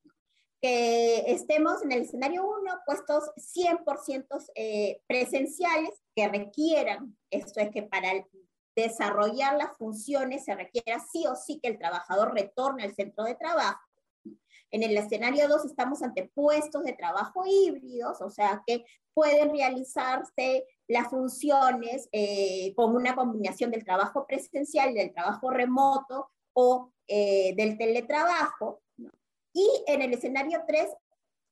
Que 0.65 1.31
estemos 1.31 1.83
en 1.83 1.93
el 1.93 2.03
escenario 2.05 2.43
1, 2.47 2.73
puestos 2.87 3.25
100% 3.37 4.51
eh, 4.55 5.03
presenciales 5.07 5.91
que 6.17 6.27
requieran, 6.27 7.19
esto 7.31 7.61
es 7.61 7.69
que 7.71 7.83
para 7.83 8.09
desarrollar 8.75 9.59
las 9.59 9.77
funciones 9.77 10.47
se 10.47 10.55
requiera 10.55 11.05
sí 11.13 11.27
o 11.27 11.37
sí 11.37 11.61
que 11.63 11.69
el 11.69 11.79
trabajador 11.79 12.33
retorne 12.33 12.85
al 12.85 12.95
centro 12.95 13.25
de 13.25 13.35
trabajo. 13.35 13.83
En 14.71 14.83
el 14.83 14.97
escenario 14.97 15.49
2 15.49 15.67
estamos 15.67 16.03
ante 16.03 16.31
puestos 16.35 16.83
de 16.83 16.95
trabajo 16.95 17.45
híbridos, 17.47 18.23
o 18.23 18.31
sea 18.31 18.63
que 18.67 18.87
pueden 19.13 19.51
realizarse 19.51 20.65
las 20.89 21.09
funciones 21.09 22.09
eh, 22.11 22.73
con 22.75 22.97
una 22.97 23.15
combinación 23.15 23.71
del 23.71 23.85
trabajo 23.85 24.27
presencial, 24.27 24.95
del 24.95 25.13
trabajo 25.13 25.51
remoto 25.51 26.31
o 26.55 26.91
eh, 27.07 27.55
del 27.55 27.77
teletrabajo. 27.77 28.81
Y 29.55 29.67
en 29.87 30.03
el 30.03 30.13
escenario 30.13 30.63
3, 30.67 30.89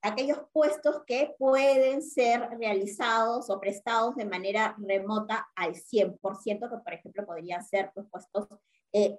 aquellos 0.03 0.41
puestos 0.53 1.03
que 1.07 1.35
pueden 1.39 2.03
ser 2.03 2.51
realizados 2.59 3.49
o 3.49 3.61
prestados 3.61 4.17
de 4.17 4.25
manera 4.25 4.77
remota 4.79 5.49
al 5.55 5.75
100%, 5.75 6.19
que 6.45 6.83
por 6.85 6.93
ejemplo 6.93 7.25
podrían 7.25 7.65
ser 7.65 7.93
pues, 7.95 8.07
puestos 8.11 8.49
eh. 8.93 9.19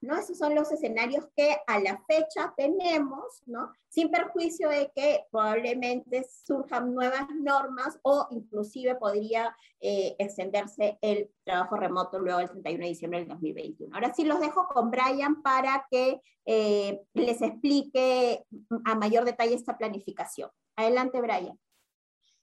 ¿no? 0.00 0.16
Esos 0.16 0.36
son 0.36 0.54
los 0.54 0.70
escenarios 0.72 1.26
que 1.36 1.56
a 1.66 1.78
la 1.80 2.02
fecha 2.06 2.52
tenemos, 2.56 3.42
¿no? 3.46 3.72
sin 3.88 4.10
perjuicio 4.10 4.68
de 4.68 4.90
que 4.94 5.24
probablemente 5.30 6.26
surjan 6.44 6.92
nuevas 6.92 7.28
normas 7.40 7.98
o 8.02 8.26
inclusive 8.30 8.96
podría 8.96 9.54
eh, 9.80 10.16
extenderse 10.18 10.98
el 11.00 11.30
trabajo 11.44 11.76
remoto 11.76 12.18
luego 12.18 12.40
del 12.40 12.50
31 12.50 12.82
de 12.82 12.88
diciembre 12.88 13.18
del 13.20 13.28
2021. 13.28 13.94
Ahora 13.94 14.12
sí 14.12 14.24
los 14.24 14.40
dejo 14.40 14.66
con 14.66 14.90
Brian 14.90 15.42
para 15.42 15.86
que 15.90 16.20
eh, 16.44 17.00
les 17.14 17.40
explique 17.40 18.44
a 18.84 18.94
mayor 18.96 19.24
detalle 19.24 19.54
esta 19.54 19.78
planificación. 19.78 20.50
Adelante, 20.76 21.20
Brian. 21.20 21.58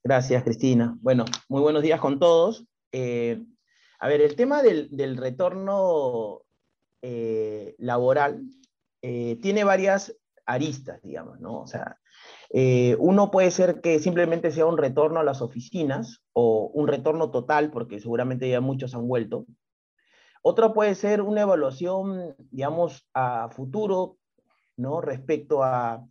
Gracias, 0.04 0.44
Cristina. 0.44 0.98
Bueno, 1.02 1.26
muy 1.50 1.62
buenos 1.62 1.84
días 1.84 2.00
con 2.00 2.18
todos. 2.18 2.66
Eh, 2.92 3.44
a 4.02 4.08
ver, 4.08 4.22
el 4.22 4.36
tema 4.36 4.64
del, 4.64 5.16
retorno 5.16 6.42
eh, 7.04 7.76
laboral 7.78 8.42
eh, 9.04 9.38
tiene 9.44 9.64
varias 9.64 10.18
aristas, 10.44 11.04
digamos, 11.04 11.40
¿no? 11.40 11.62
O 11.62 11.68
sea, 11.68 12.00
eh, 12.50 12.96
uno 12.98 13.30
puede 13.30 13.52
ser 13.52 13.80
que 13.80 14.00
simplemente 14.00 14.52
sea 14.52 14.66
un 14.66 14.80
retorno 14.80 15.20
a 15.20 15.24
las 15.24 15.44
oficinas 15.44 16.24
o 16.34 16.72
un 16.74 16.88
retorno 16.88 17.30
total, 17.30 17.70
porque 17.70 18.00
seguramente 18.00 18.50
ya 18.50 18.60
muchos 18.60 18.96
han 18.96 19.08
vuelto. 19.08 19.46
Otro 20.42 20.74
puede 20.74 20.96
ser 20.96 21.22
una 21.22 21.42
evaluación, 21.42 22.36
digamos, 22.50 23.08
a 23.14 23.50
futuro, 23.50 24.18
¿no? 24.78 25.00
Respecto 25.02 25.64
a 25.64 26.04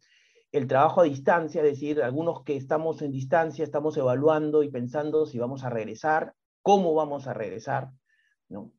el 0.53 0.69
trabajo 0.69 1.01
a 1.01 1.05
distancia, 1.05 1.61
es 1.61 1.71
decir, 1.71 2.05
algunos 2.05 2.45
que 2.45 2.55
estamos 2.55 3.03
en 3.03 3.11
distancia, 3.11 3.65
estamos 3.65 3.97
evaluando 3.97 4.63
y 4.63 4.71
pensando 4.71 5.27
si 5.27 5.41
vamos 5.41 5.65
a 5.65 5.71
regresar 5.71 6.35
cómo 6.71 6.95
vamos 6.95 7.27
a 7.27 7.35
regresar, 7.35 7.91
¿no? 8.49 8.71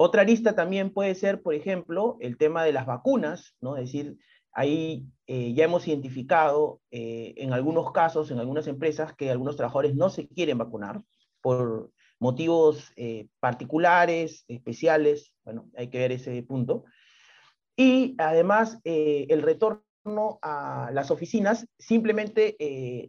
Otra 0.00 0.24
lista 0.24 0.56
también 0.56 0.92
puede 0.92 1.14
ser, 1.14 1.42
por 1.42 1.54
ejemplo, 1.54 2.16
el 2.20 2.36
tema 2.36 2.64
de 2.64 2.72
las 2.72 2.86
vacunas, 2.86 3.54
¿no? 3.60 3.76
Es 3.76 3.84
decir, 3.84 4.18
ahí 4.50 5.06
eh, 5.28 5.54
ya 5.54 5.66
hemos 5.66 5.86
identificado 5.86 6.80
eh, 6.90 7.34
en 7.36 7.52
algunos 7.52 7.92
casos, 7.92 8.32
en 8.32 8.40
algunas 8.40 8.66
empresas, 8.66 9.14
que 9.14 9.30
algunos 9.30 9.54
trabajadores 9.54 9.94
no 9.94 10.10
se 10.10 10.26
quieren 10.26 10.58
vacunar 10.58 11.00
por 11.40 11.92
motivos 12.18 12.92
eh, 12.96 13.28
particulares, 13.38 14.44
especiales, 14.48 15.32
bueno, 15.44 15.70
hay 15.76 15.90
que 15.90 15.98
ver 15.98 16.10
ese 16.10 16.42
punto. 16.42 16.84
Y 17.76 18.16
además, 18.18 18.80
el 18.82 19.40
retorno 19.42 20.40
a 20.42 20.90
las 20.92 21.12
oficinas, 21.12 21.64
simplemente 21.78 22.56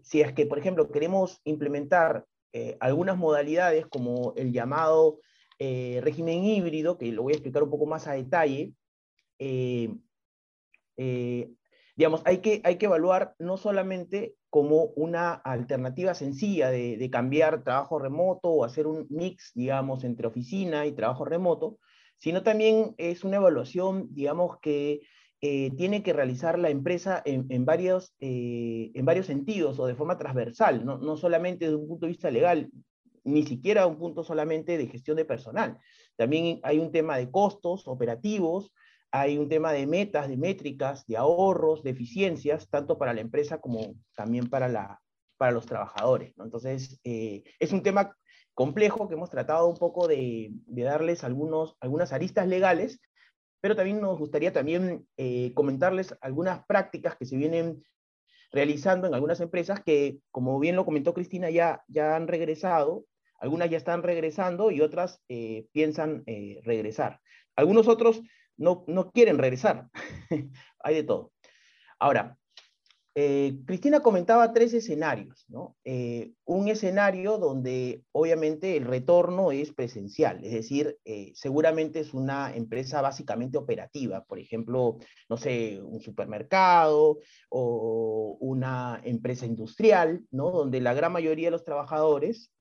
si 0.03 0.21
es 0.21 0.33
que, 0.33 0.45
por 0.45 0.59
ejemplo, 0.59 0.91
queremos 0.91 1.41
implementar 1.43 2.27
eh, 2.53 2.77
algunas 2.79 3.17
modalidades 3.17 3.85
como 3.87 4.33
el 4.35 4.51
llamado 4.51 5.19
eh, 5.59 5.99
régimen 6.03 6.43
híbrido, 6.43 6.97
que 6.97 7.11
lo 7.11 7.23
voy 7.23 7.33
a 7.33 7.35
explicar 7.35 7.63
un 7.63 7.69
poco 7.69 7.85
más 7.85 8.07
a 8.07 8.13
detalle, 8.13 8.73
eh, 9.37 9.89
digamos, 11.95 12.21
hay 12.25 12.39
que, 12.39 12.61
hay 12.63 12.77
que 12.77 12.85
evaluar 12.85 13.35
no 13.39 13.57
solamente 13.57 14.35
como 14.49 14.85
una 14.95 15.33
alternativa 15.33 16.13
sencilla 16.13 16.71
de, 16.71 16.97
de, 16.97 17.09
cambiar 17.09 17.63
trabajo 17.63 17.99
remoto 17.99 18.49
o 18.49 18.65
hacer 18.65 18.87
un 18.87 19.05
mix, 19.09 19.51
digamos, 19.53 20.03
entre 20.03 20.27
oficina 20.27 20.85
y 20.85 20.93
trabajo 20.93 21.25
remoto, 21.25 21.77
sino 22.17 22.43
también 22.43 22.95
es 22.97 23.23
una 23.23 23.37
evaluación, 23.37 24.07
digamos, 24.13 24.59
que 24.61 25.01
eh, 25.41 25.71
tiene 25.77 26.03
que 26.03 26.13
realizar 26.13 26.59
la 26.59 26.69
empresa 26.69 27.21
en, 27.23 27.65
varios, 27.65 28.13
eh, 28.19 28.91
en 28.93 29.05
varios 29.05 29.25
sentidos 29.25 29.79
o 29.79 29.87
de 29.87 29.95
forma 29.95 30.17
transversal, 30.17 30.85
no, 30.85 30.97
no 30.97 31.15
solamente 31.15 31.65
desde 31.65 31.77
un 31.77 31.87
punto 31.87 32.05
de 32.05 32.11
vista 32.11 32.29
legal, 32.29 32.69
ni 33.23 33.43
siquiera 33.45 33.87
un 33.87 33.97
punto 33.97 34.23
solamente 34.23 34.77
de 34.77 34.87
gestión 34.87 35.15
de 35.17 35.25
personal. 35.25 35.77
También 36.17 36.59
hay 36.63 36.79
un 36.79 36.91
tema 36.91 37.17
de 37.17 37.31
costos 37.31 37.87
operativos, 37.87 38.73
hay 39.11 39.37
un 39.37 39.49
tema 39.49 39.71
de 39.71 39.87
metas, 39.87 40.27
de 40.27 40.37
métricas, 40.37 41.05
de 41.07 41.17
ahorros, 41.17 41.83
de 41.83 41.91
eficiencias, 41.91 42.69
tanto 42.69 42.97
para 42.97 43.13
la 43.13 43.21
empresa 43.21 43.59
como 43.59 43.95
también 44.15 44.49
para, 44.49 44.67
la, 44.67 44.99
para 45.37 45.51
los 45.51 45.65
trabajadores. 45.65 46.33
Entonces, 46.37 46.99
eh, 47.03 47.43
es 47.59 47.71
un 47.71 47.81
tema 47.81 48.15
complejo 48.53 49.07
que 49.07 49.15
hemos 49.15 49.29
tratado 49.29 49.67
un 49.67 49.77
poco 49.77 50.07
de, 50.07 50.49
de 50.51 50.83
darles 50.83 51.23
algunos, 51.23 51.75
algunas 51.79 52.11
aristas 52.11 52.47
legales, 52.47 52.99
pero 53.61 53.75
también 53.75 54.01
nos 54.01 54.17
gustaría 54.17 54.53
también 54.53 55.07
eh, 55.17 55.53
comentarles 55.53 56.15
algunas 56.21 56.65
prácticas 56.65 57.15
que 57.15 57.25
se 57.25 57.37
vienen 57.37 57.83
realizando 58.51 59.07
en 59.07 59.13
algunas 59.13 59.39
empresas 59.41 59.81
que, 59.83 60.19
como 60.31 60.59
bien 60.59 60.75
lo 60.75 60.85
comentó 60.85 61.13
Cristina, 61.13 61.49
ya, 61.49 61.83
ya 61.87 62.15
han 62.15 62.27
regresado, 62.27 63.05
algunas 63.39 63.69
ya 63.69 63.77
están 63.77 64.01
regresando 64.03 64.71
y 64.71 64.81
otras 64.81 65.21
eh, 65.29 65.67
piensan 65.71 66.23
eh, 66.25 66.61
regresar. 66.63 67.19
Algunos 67.55 67.87
otros 67.87 68.21
no, 68.57 68.83
no 68.87 69.11
quieren 69.11 69.37
regresar, 69.37 69.87
hay 70.79 70.95
de 70.95 71.03
todo. 71.03 71.31
Ahora, 71.99 72.38
eh, 73.15 73.57
Cristina 73.65 74.01
comentaba 74.01 74.53
tres 74.53 74.73
escenarios, 74.73 75.45
¿no? 75.49 75.75
Eh, 75.83 76.33
un 76.45 76.67
escenario 76.67 77.37
donde 77.37 78.03
obviamente 78.11 78.77
el 78.77 78.85
retorno 78.85 79.51
es 79.51 79.73
presencial, 79.73 80.43
es 80.43 80.53
decir, 80.53 80.97
eh, 81.05 81.31
seguramente 81.35 81.99
es 81.99 82.13
una 82.13 82.55
empresa 82.55 83.01
básicamente 83.01 83.57
operativa, 83.57 84.23
por 84.25 84.39
ejemplo, 84.39 84.99
no 85.27 85.37
sé, 85.37 85.81
un 85.81 85.99
supermercado 85.99 87.19
o 87.49 88.37
una 88.39 89.01
empresa 89.03 89.45
industrial, 89.45 90.23
¿no? 90.31 90.51
Donde 90.51 90.79
la 90.79 90.93
gran 90.93 91.11
mayoría 91.11 91.47
de 91.47 91.51
los 91.51 91.65
trabajadores, 91.65 92.51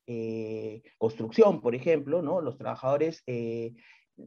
construcción, 0.97 1.61
por 1.61 1.75
ejemplo, 1.75 2.23
¿no? 2.23 2.41
Los 2.41 2.57
trabajadores 2.57 3.23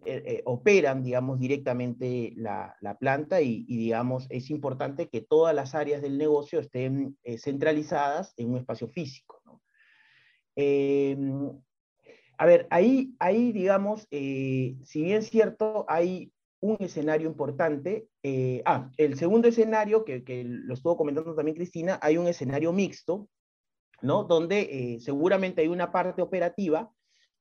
eh, 0.06 0.24
eh, 0.26 0.42
operan, 0.46 1.04
digamos, 1.04 1.38
directamente 1.38 2.34
la, 2.38 2.78
planta 2.98 3.42
y, 3.42 3.66
digamos, 3.66 4.26
es 4.30 4.50
importante 4.50 5.10
que 5.10 5.20
todas 5.20 5.54
las 5.54 5.76
áreas 5.76 6.02
del 6.02 6.18
negocio 6.18 6.62
estén 6.62 7.18
eh, 7.24 7.38
centralizadas 7.38 8.34
en 8.38 8.52
un 8.52 8.58
espacio 8.58 8.88
físico. 8.88 9.42
Em, 10.56 11.52
a 12.38 12.46
ver, 12.46 12.68
ahí, 12.70 13.16
ahí 13.20 13.52
digamos, 13.52 14.08
si 14.10 14.78
bien 14.94 15.18
es 15.18 15.30
cierto, 15.30 15.86
hay 15.90 16.32
un 16.62 16.78
escenario 16.80 17.28
importante. 17.28 18.08
ah, 18.66 18.90
el 18.96 19.18
segundo 19.18 19.50
escenario, 19.50 20.06
que, 20.06 20.24
que, 20.24 20.46
lo 20.46 20.74
estuvo 20.74 20.96
comentando 20.96 21.36
también 21.36 21.56
Cristina, 21.56 22.00
hay 22.02 22.18
un 22.18 22.28
escenario 22.28 22.72
mixto, 22.72 23.28
¿no? 24.02 24.24
Donde 24.24 24.98
seguramente 25.02 25.62
hay 25.62 25.68
una 25.68 25.92
parte 25.92 26.22
operativa, 26.22 26.92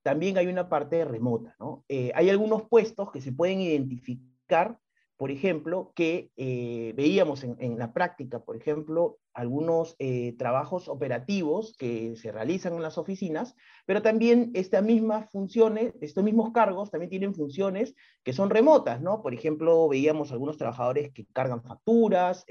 también 0.03 0.39
hay 0.39 0.47
una 0.47 0.69
parte 0.69 1.05
remota. 1.05 1.55
¿no? 1.59 1.85
Eh, 1.89 2.13
hay 2.15 2.31
algunos 2.31 2.63
puestos 2.69 3.11
que 3.11 3.21
se 3.21 3.33
pueden 3.33 3.61
identificar, 3.61 4.79
por 5.17 5.31
ejemplo, 5.31 5.93
que 5.95 6.31
eh, 6.37 6.95
veíamos 6.97 7.45
en, 7.45 7.79
la 7.79 7.93
práctica, 7.93 8.43
por 8.43 8.57
ejemplo, 8.57 9.19
algunos 9.35 9.95
eh, 9.99 10.35
trabajos 10.39 10.89
operativos 10.89 11.77
que 11.77 12.17
se 12.17 12.33
realizan 12.33 12.73
en 12.75 12.83
las 12.83 12.97
oficinas, 12.97 13.55
pero 13.85 14.01
también 14.01 14.51
estas 14.55 14.83
mismas 14.83 15.31
funciones, 15.31 15.93
estos 16.01 16.25
mismos 16.25 16.53
cargos 16.53 16.91
también 16.91 17.11
tienen 17.11 17.35
funciones 17.35 17.95
que 18.25 18.33
son 18.33 18.49
remotas, 18.49 19.03
¿no? 19.03 19.21
Por 19.21 19.35
ejemplo, 19.35 19.89
veíamos 19.89 20.33
algunos 20.33 20.57
trabajadores 20.57 21.13
que 21.13 21.27
cargan 21.35 21.63
facturas, 21.63 22.45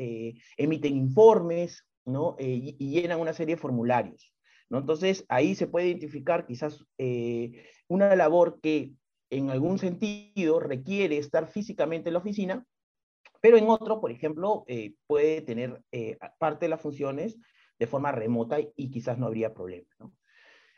emiten 0.55 0.95
informes, 0.95 1.85
¿no? 2.05 2.35
y 2.39 2.89
llenan 2.89 3.19
una 3.19 3.33
serie 3.33 3.55
de 3.55 3.61
formularios. 3.61 4.31
Entonces, 4.77 5.25
ahí 5.29 5.55
se 5.55 5.67
puede 5.67 5.87
identificar 5.87 6.45
quizás 6.45 6.85
eh, 6.97 7.63
una 7.87 8.13
labor 8.15 8.59
que 8.61 8.91
en 9.31 9.49
algún 9.49 9.79
sentido 9.79 10.59
requiere 10.59 11.17
estar 11.17 11.47
físicamente 11.47 12.09
en 12.09 12.13
la 12.13 12.19
oficina, 12.19 12.65
pero 13.41 13.57
en 13.57 13.67
otro, 13.69 13.99
por 13.99 14.11
ejemplo, 14.11 14.63
eh, 14.67 14.93
puede 15.07 15.41
tener 15.41 15.81
eh, 15.91 16.19
parte 16.37 16.65
de 16.65 16.69
las 16.69 16.81
funciones 16.81 17.39
de 17.79 17.87
forma 17.87 18.11
remota 18.11 18.59
y, 18.75 18.91
quizás 18.91 19.17
no 19.17 19.25
habría 19.27 19.53
problema. 19.53 19.87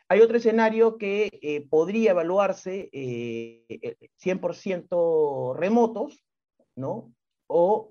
Hay 0.08 0.20
otro 0.20 0.36
escenario 0.36 0.98
que 0.98 1.66
podría 1.70 2.12
evaluarse 2.12 2.90
100% 2.92 5.56
remotos, 5.56 6.22
¿no? 6.76 7.12
O 7.48 7.88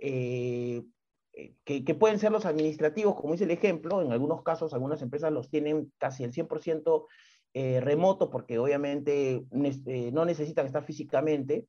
eh, 1.33 1.53
que, 1.63 1.95
pueden 1.95 2.19
ser 2.19 2.31
los 2.31 2.45
administrativos, 2.45 3.15
como 3.15 3.33
dice 3.33 3.45
el 3.45 3.51
ejemplo, 3.51 4.01
en 4.01 4.11
algunos 4.11 4.43
casos 4.43 4.73
algunas 4.73 5.01
empresas 5.01 5.31
los 5.31 5.49
tienen 5.49 5.91
casi 5.97 6.23
el 6.23 6.33
100% 6.33 7.05
eh, 7.53 7.79
remoto 7.81 8.29
porque 8.29 8.59
obviamente 8.59 9.43
eh, 9.85 10.11
no 10.11 10.25
necesitan 10.25 10.65
estar 10.65 10.83
físicamente, 10.83 11.67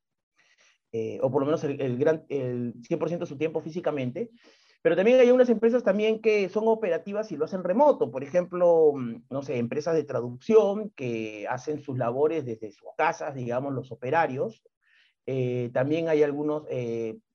o 1.22 1.30
por 1.30 1.40
lo 1.40 1.46
menos 1.46 1.64
el, 1.64 1.96
gran, 1.96 2.26
el 2.28 2.74
100% 2.82 3.20
de 3.20 3.26
su 3.26 3.38
tiempo 3.38 3.62
físicamente, 3.62 4.28
pero 4.82 4.94
también 4.94 5.20
hay 5.20 5.30
unas 5.30 5.48
empresas 5.48 5.82
también 5.82 6.20
que 6.20 6.50
son 6.50 6.64
operativas 6.68 7.32
y 7.32 7.38
lo 7.38 7.46
hacen 7.46 7.64
remoto, 7.64 8.10
por 8.10 8.22
ejemplo, 8.22 8.92
mm, 8.94 9.22
no 9.30 9.42
sé, 9.42 9.56
empresas 9.56 9.94
de 9.94 10.04
traducción 10.04 10.90
que 10.90 11.46
hacen 11.48 11.80
sus 11.80 11.96
labores 11.96 12.44
desde 12.44 12.72
sus 12.72 12.90
casas, 12.94 13.34
digamos, 13.34 13.72
los 13.72 13.90
operarios. 13.90 14.62
también 15.72 16.08
hay 16.08 16.22
algunos 16.22 16.64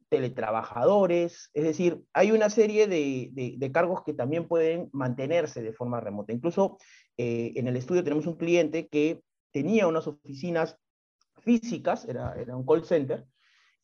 teletrabajadores, 0.09 1.49
es 1.53 1.63
decir, 1.63 2.03
hay 2.13 2.31
una 2.31 2.49
serie 2.49 2.87
de, 2.87 3.71
cargos 3.73 4.03
que 4.03 4.13
también 4.13 4.47
pueden 4.47 4.89
mantenerse 4.93 5.61
de 5.61 5.73
forma 5.73 5.99
remota. 5.99 6.33
Incluso 6.33 6.77
eh, 7.17 7.53
en 7.55 7.67
el 7.67 7.75
estudio 7.75 8.03
tenemos 8.03 8.27
un 8.27 8.37
cliente 8.37 8.87
que 8.87 9.21
tenía 9.51 9.87
unas 9.87 10.07
oficinas 10.07 10.77
físicas, 11.41 12.05
era, 12.05 12.33
era 12.39 12.55
un 12.55 12.65
call 12.65 12.85
center, 12.85 13.25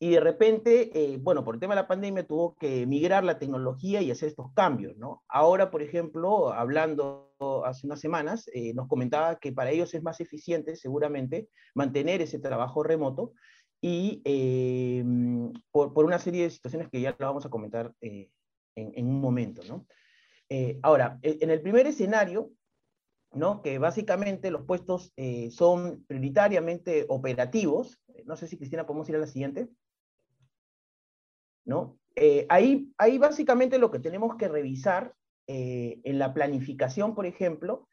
y 0.03 0.09
de 0.09 0.19
repente, 0.19 0.91
eh, 0.93 1.17
bueno, 1.17 1.45
por 1.45 1.55
el 1.55 1.61
tema 1.61 1.75
de 1.75 1.81
la 1.81 1.87
pandemia 1.87 2.27
tuvo 2.27 2.57
que 2.57 2.85
migrar 2.85 3.23
la 3.23 3.39
tecnología 3.39 4.01
y 4.01 4.11
hacer 4.11 4.27
estos 4.27 4.51
cambios, 4.53 4.97
¿no? 4.97 5.23
Ahora, 5.29 5.71
por 5.71 5.81
ejemplo, 5.81 6.51
hablando 6.51 7.31
hace 7.63 7.87
unas 7.87 8.01
semanas, 8.01 8.49
eh, 8.53 8.73
nos 8.73 8.89
comentaba 8.89 9.37
que 9.37 9.53
para 9.53 9.71
ellos 9.71 9.93
es 9.93 10.03
más 10.03 10.19
eficiente 10.19 10.75
seguramente 10.75 11.47
mantener 11.73 12.21
ese 12.21 12.37
trabajo 12.39 12.83
remoto 12.83 13.31
y 13.83 14.21
eh, 14.23 15.03
por, 15.69 15.93
por, 15.93 16.05
una 16.05 16.17
serie 16.17 16.43
de 16.43 16.49
situaciones 16.49 16.87
que 16.89 17.01
ya 17.01 17.13
lo 17.19 17.27
vamos 17.27 17.45
a 17.45 17.49
comentar 17.49 17.93
eh, 17.99 18.29
en, 18.75 18.93
en, 18.95 19.07
un 19.07 19.19
momento. 19.19 19.61
¿no? 19.67 19.85
Eh, 20.47 20.79
ahora, 20.81 21.19
e, 21.21 21.39
en 21.41 21.49
el 21.49 21.61
primer 21.61 21.85
escenario, 21.85 22.49
¿no? 23.33 23.61
que 23.61 23.79
básicamente 23.79 24.51
los 24.51 24.63
puestos 24.63 25.11
son 25.51 26.05
prioritariamente 26.07 27.05
operativos, 27.09 27.99
no 28.23 28.37
sé 28.37 28.47
si 28.47 28.57
Cristina 28.57 28.85
podemos 28.85 29.09
ir 29.09 29.17
a 29.17 29.19
la 29.19 29.27
siguiente, 29.27 29.67
¿no? 31.65 31.99
ahí, 32.47 32.93
ahí 32.97 33.17
básicamente 33.17 33.79
lo 33.79 33.91
que 33.91 33.99
tenemos 33.99 34.37
que 34.37 34.47
revisar 34.47 35.13
en 35.47 36.19
la 36.19 36.33
planificación, 36.33 37.15
por 37.15 37.25
ejemplo, 37.25 37.89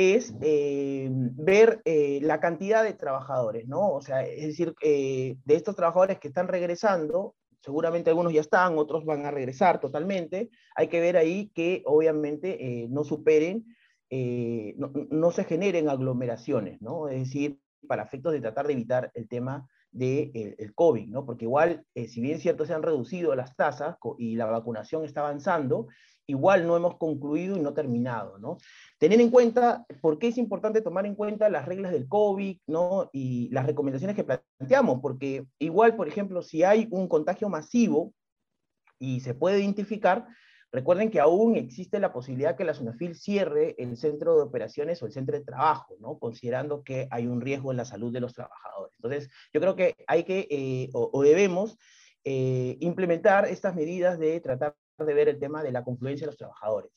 es 0.00 0.34
eh, 0.40 1.08
ver 1.10 1.82
eh, 1.84 2.20
la 2.22 2.40
cantidad 2.40 2.82
de 2.82 2.94
trabajadores, 2.94 3.68
¿no? 3.68 3.90
O 3.90 4.00
sea, 4.00 4.24
es 4.24 4.46
decir, 4.46 4.74
eh, 4.82 5.36
de 5.44 5.54
estos 5.54 5.76
trabajadores 5.76 6.18
que 6.18 6.28
están 6.28 6.48
regresando, 6.48 7.34
seguramente 7.60 8.08
algunos 8.08 8.32
ya 8.32 8.40
están, 8.40 8.78
otros 8.78 9.04
van 9.04 9.26
a 9.26 9.30
regresar 9.30 9.78
totalmente, 9.78 10.48
hay 10.74 10.88
que 10.88 11.00
ver 11.00 11.18
ahí 11.18 11.50
que 11.54 11.82
obviamente 11.84 12.88
no 12.88 13.04
superen, 13.04 13.66
no, 14.10 15.30
se 15.30 15.44
generen 15.44 15.90
aglomeraciones, 15.90 16.80
¿no? 16.80 17.08
Es 17.08 17.20
decir, 17.24 17.60
para 17.86 18.04
efectos 18.04 18.32
de 18.32 18.40
tratar 18.40 18.66
de 18.66 18.72
evitar 18.72 19.10
el 19.14 19.28
tema 19.28 19.68
del 19.92 20.32
de, 20.32 20.56
el 20.58 20.74
COVID, 20.74 21.08
¿no? 21.08 21.26
Porque 21.26 21.44
igual, 21.44 21.84
si 21.94 22.22
bien 22.22 22.40
cierto, 22.40 22.64
se 22.64 22.72
han 22.72 22.82
reducido 22.82 23.34
las 23.34 23.54
tasas 23.54 23.96
y 24.16 24.36
la 24.36 24.46
vacunación 24.46 25.04
está 25.04 25.20
avanzando, 25.20 25.88
igual 26.30 26.66
no 26.66 26.76
hemos 26.76 26.96
concluido 26.96 27.56
y 27.56 27.60
no 27.60 27.74
terminado, 27.74 28.38
¿no? 28.38 28.58
Tener 28.98 29.20
en 29.20 29.30
cuenta, 29.30 29.84
¿por 30.00 30.18
qué 30.18 30.28
es 30.28 30.38
importante 30.38 30.80
tomar 30.80 31.06
en 31.06 31.14
cuenta 31.14 31.48
las 31.48 31.66
reglas 31.66 31.92
del 31.92 32.08
COVID, 32.08 32.58
¿no? 32.66 33.10
Y 33.12 33.48
las 33.50 33.66
recomendaciones 33.66 34.16
que 34.16 34.24
planteamos, 34.24 35.00
porque 35.00 35.46
igual, 35.58 35.96
por 35.96 36.08
ejemplo, 36.08 36.42
si 36.42 36.62
hay 36.62 36.88
un 36.90 37.08
contagio 37.08 37.48
masivo 37.48 38.14
y 38.98 39.20
se 39.20 39.34
puede 39.34 39.60
identificar, 39.60 40.26
recuerden 40.72 41.10
que 41.10 41.18
aún 41.18 41.56
existe 41.56 41.98
la 41.98 42.12
posibilidad 42.12 42.56
que 42.56 42.64
la 42.64 42.74
SUNAFIL 42.74 43.16
cierre 43.16 43.74
el 43.78 43.96
centro 43.96 44.36
de 44.36 44.42
operaciones 44.42 45.02
o 45.02 45.06
el 45.06 45.12
centro 45.12 45.36
de 45.36 45.44
trabajo, 45.44 45.96
¿no? 46.00 46.18
Considerando 46.18 46.84
que 46.84 47.08
hay 47.10 47.26
un 47.26 47.40
riesgo 47.40 47.72
en 47.72 47.76
la 47.76 47.84
salud 47.84 48.12
de 48.12 48.20
los 48.20 48.34
trabajadores. 48.34 48.94
Entonces, 48.98 49.30
yo 49.52 49.60
creo 49.60 49.74
que 49.74 49.96
hay 50.06 50.22
que, 50.24 50.46
eh, 50.48 50.90
o, 50.92 51.22
debemos, 51.22 51.76
eh, 52.22 52.76
implementar 52.80 53.46
estas 53.46 53.74
medidas 53.74 54.18
de 54.18 54.38
tratar 54.40 54.76
de 55.04 55.14
ver 55.14 55.28
el 55.28 55.38
tema 55.38 55.62
de 55.62 55.72
la 55.72 55.84
confluencia 55.84 56.26
de 56.26 56.32
los 56.32 56.38
trabajadores. 56.38 56.90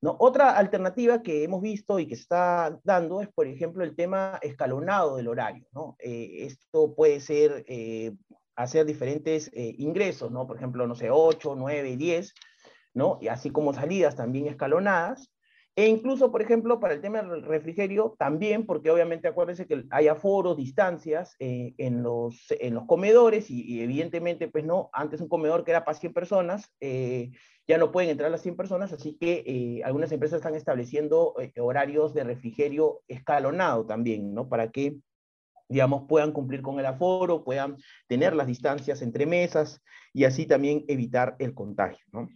¿no? 0.00 0.16
Otra 0.18 0.56
alternativa 0.56 1.22
que 1.22 1.44
hemos 1.44 1.60
visto 1.60 1.98
y 1.98 2.06
que 2.06 2.16
se 2.16 2.22
está 2.22 2.78
dando 2.84 3.20
es, 3.20 3.28
por 3.28 3.46
ejemplo, 3.46 3.84
el 3.84 3.94
tema 3.94 4.38
escalonado 4.42 5.16
del 5.16 5.28
horario. 5.28 5.66
¿no? 5.72 5.96
Eh, 5.98 6.46
esto 6.46 6.94
puede 6.94 7.20
ser 7.20 7.64
eh, 7.68 8.12
hacer 8.56 8.86
diferentes 8.86 9.48
eh, 9.52 9.74
ingresos, 9.78 10.30
¿no? 10.30 10.46
por 10.46 10.56
ejemplo, 10.56 10.86
no 10.86 10.94
sé, 10.94 11.10
8, 11.10 11.54
9, 11.56 11.96
10, 11.96 12.34
¿no? 12.94 13.18
y 13.20 13.28
así 13.28 13.50
como 13.50 13.72
salidas 13.72 14.16
también 14.16 14.46
escalonadas, 14.46 15.30
e 15.76 15.86
incluso, 15.86 16.32
por 16.32 16.42
ejemplo, 16.42 16.80
para 16.80 16.94
el 16.94 17.00
tema 17.00 17.22
del 17.22 17.42
refrigerio, 17.42 18.14
también, 18.18 18.66
porque 18.66 18.90
obviamente 18.90 19.28
acuérdense 19.28 19.66
que 19.66 19.84
hay 19.90 20.08
aforos, 20.08 20.56
distancias 20.56 21.36
eh, 21.38 21.74
en, 21.78 22.02
los, 22.02 22.46
en 22.50 22.74
los 22.74 22.86
comedores, 22.86 23.50
y, 23.50 23.80
evidentemente, 23.80 24.48
pues 24.48 24.64
no, 24.64 24.90
antes 24.92 25.20
un 25.20 25.28
comedor 25.28 25.64
que 25.64 25.70
era 25.70 25.84
para 25.84 25.96
100 25.98 26.12
personas, 26.12 26.70
eh, 26.80 27.30
ya 27.68 27.78
no 27.78 27.92
pueden 27.92 28.10
entrar 28.10 28.30
las 28.30 28.42
100 28.42 28.56
personas, 28.56 28.92
así 28.92 29.16
que 29.18 29.44
eh, 29.46 29.82
algunas 29.84 30.10
empresas 30.10 30.38
están 30.38 30.56
estableciendo 30.56 31.34
horarios 31.60 32.14
de 32.14 32.24
refrigerio 32.24 33.02
escalonado 33.06 33.86
también, 33.86 34.34
¿no? 34.34 34.48
Para 34.48 34.72
que, 34.72 34.96
digamos, 35.68 36.02
puedan 36.08 36.32
cumplir 36.32 36.62
con 36.62 36.80
el 36.80 36.86
aforo, 36.86 37.44
puedan 37.44 37.76
tener 38.08 38.34
las 38.34 38.48
distancias 38.48 39.02
entre 39.02 39.24
mesas 39.24 39.80
y 40.12 40.24
así 40.24 40.46
también 40.46 40.84
evitar 40.88 41.36
el 41.38 41.54
contagio, 41.54 42.04
¿no? 42.10 42.28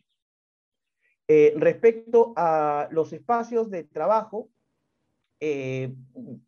Eh, 1.27 1.55
respecto 1.57 2.35
a 2.37 2.89
los 2.91 3.13
espacios 3.13 3.71
de 3.71 3.85
trabajo, 3.85 4.51
eh, 5.41 5.95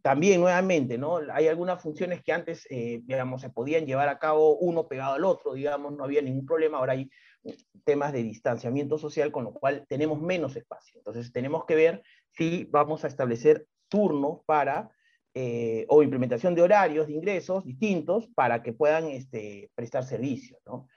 también 0.02 0.40
nuevamente, 0.40 0.98
¿no? 0.98 1.18
Hay 1.32 1.48
algunas 1.48 1.82
funciones 1.82 2.22
que 2.22 2.32
antes, 2.32 2.66
eh, 2.70 3.00
digamos, 3.04 3.40
se 3.40 3.50
podían 3.50 3.86
llevar 3.86 4.08
a 4.08 4.18
cabo 4.18 4.56
uno 4.58 4.86
pegado 4.86 5.14
al 5.14 5.24
otro, 5.24 5.54
digamos, 5.54 5.94
no 5.96 6.04
había 6.04 6.20
ningún 6.20 6.44
problema, 6.44 6.78
ahora 6.78 6.92
hay 6.92 7.10
temas 7.84 8.12
de 8.12 8.22
distanciamiento 8.22 8.98
social, 8.98 9.32
con 9.32 9.44
lo 9.44 9.54
cual 9.54 9.86
tenemos 9.88 10.20
menos 10.20 10.56
espacio. 10.56 10.98
Entonces 10.98 11.32
tenemos 11.32 11.64
que 11.64 11.74
ver 11.74 12.02
si 12.32 12.64
vamos 12.64 13.04
a 13.04 13.08
establecer 13.08 13.66
turnos 13.88 14.40
para, 14.44 14.90
o 15.88 16.02
implementación 16.02 16.54
de 16.54 16.62
horarios 16.62 17.06
de 17.06 17.12
ingresos 17.12 17.64
distintos 17.64 18.26
para 18.34 18.62
que 18.62 18.72
puedan 18.72 19.04
este, 19.08 19.70
prestar 19.74 20.04
servicios, 20.04 20.60
¿no? 20.64 20.88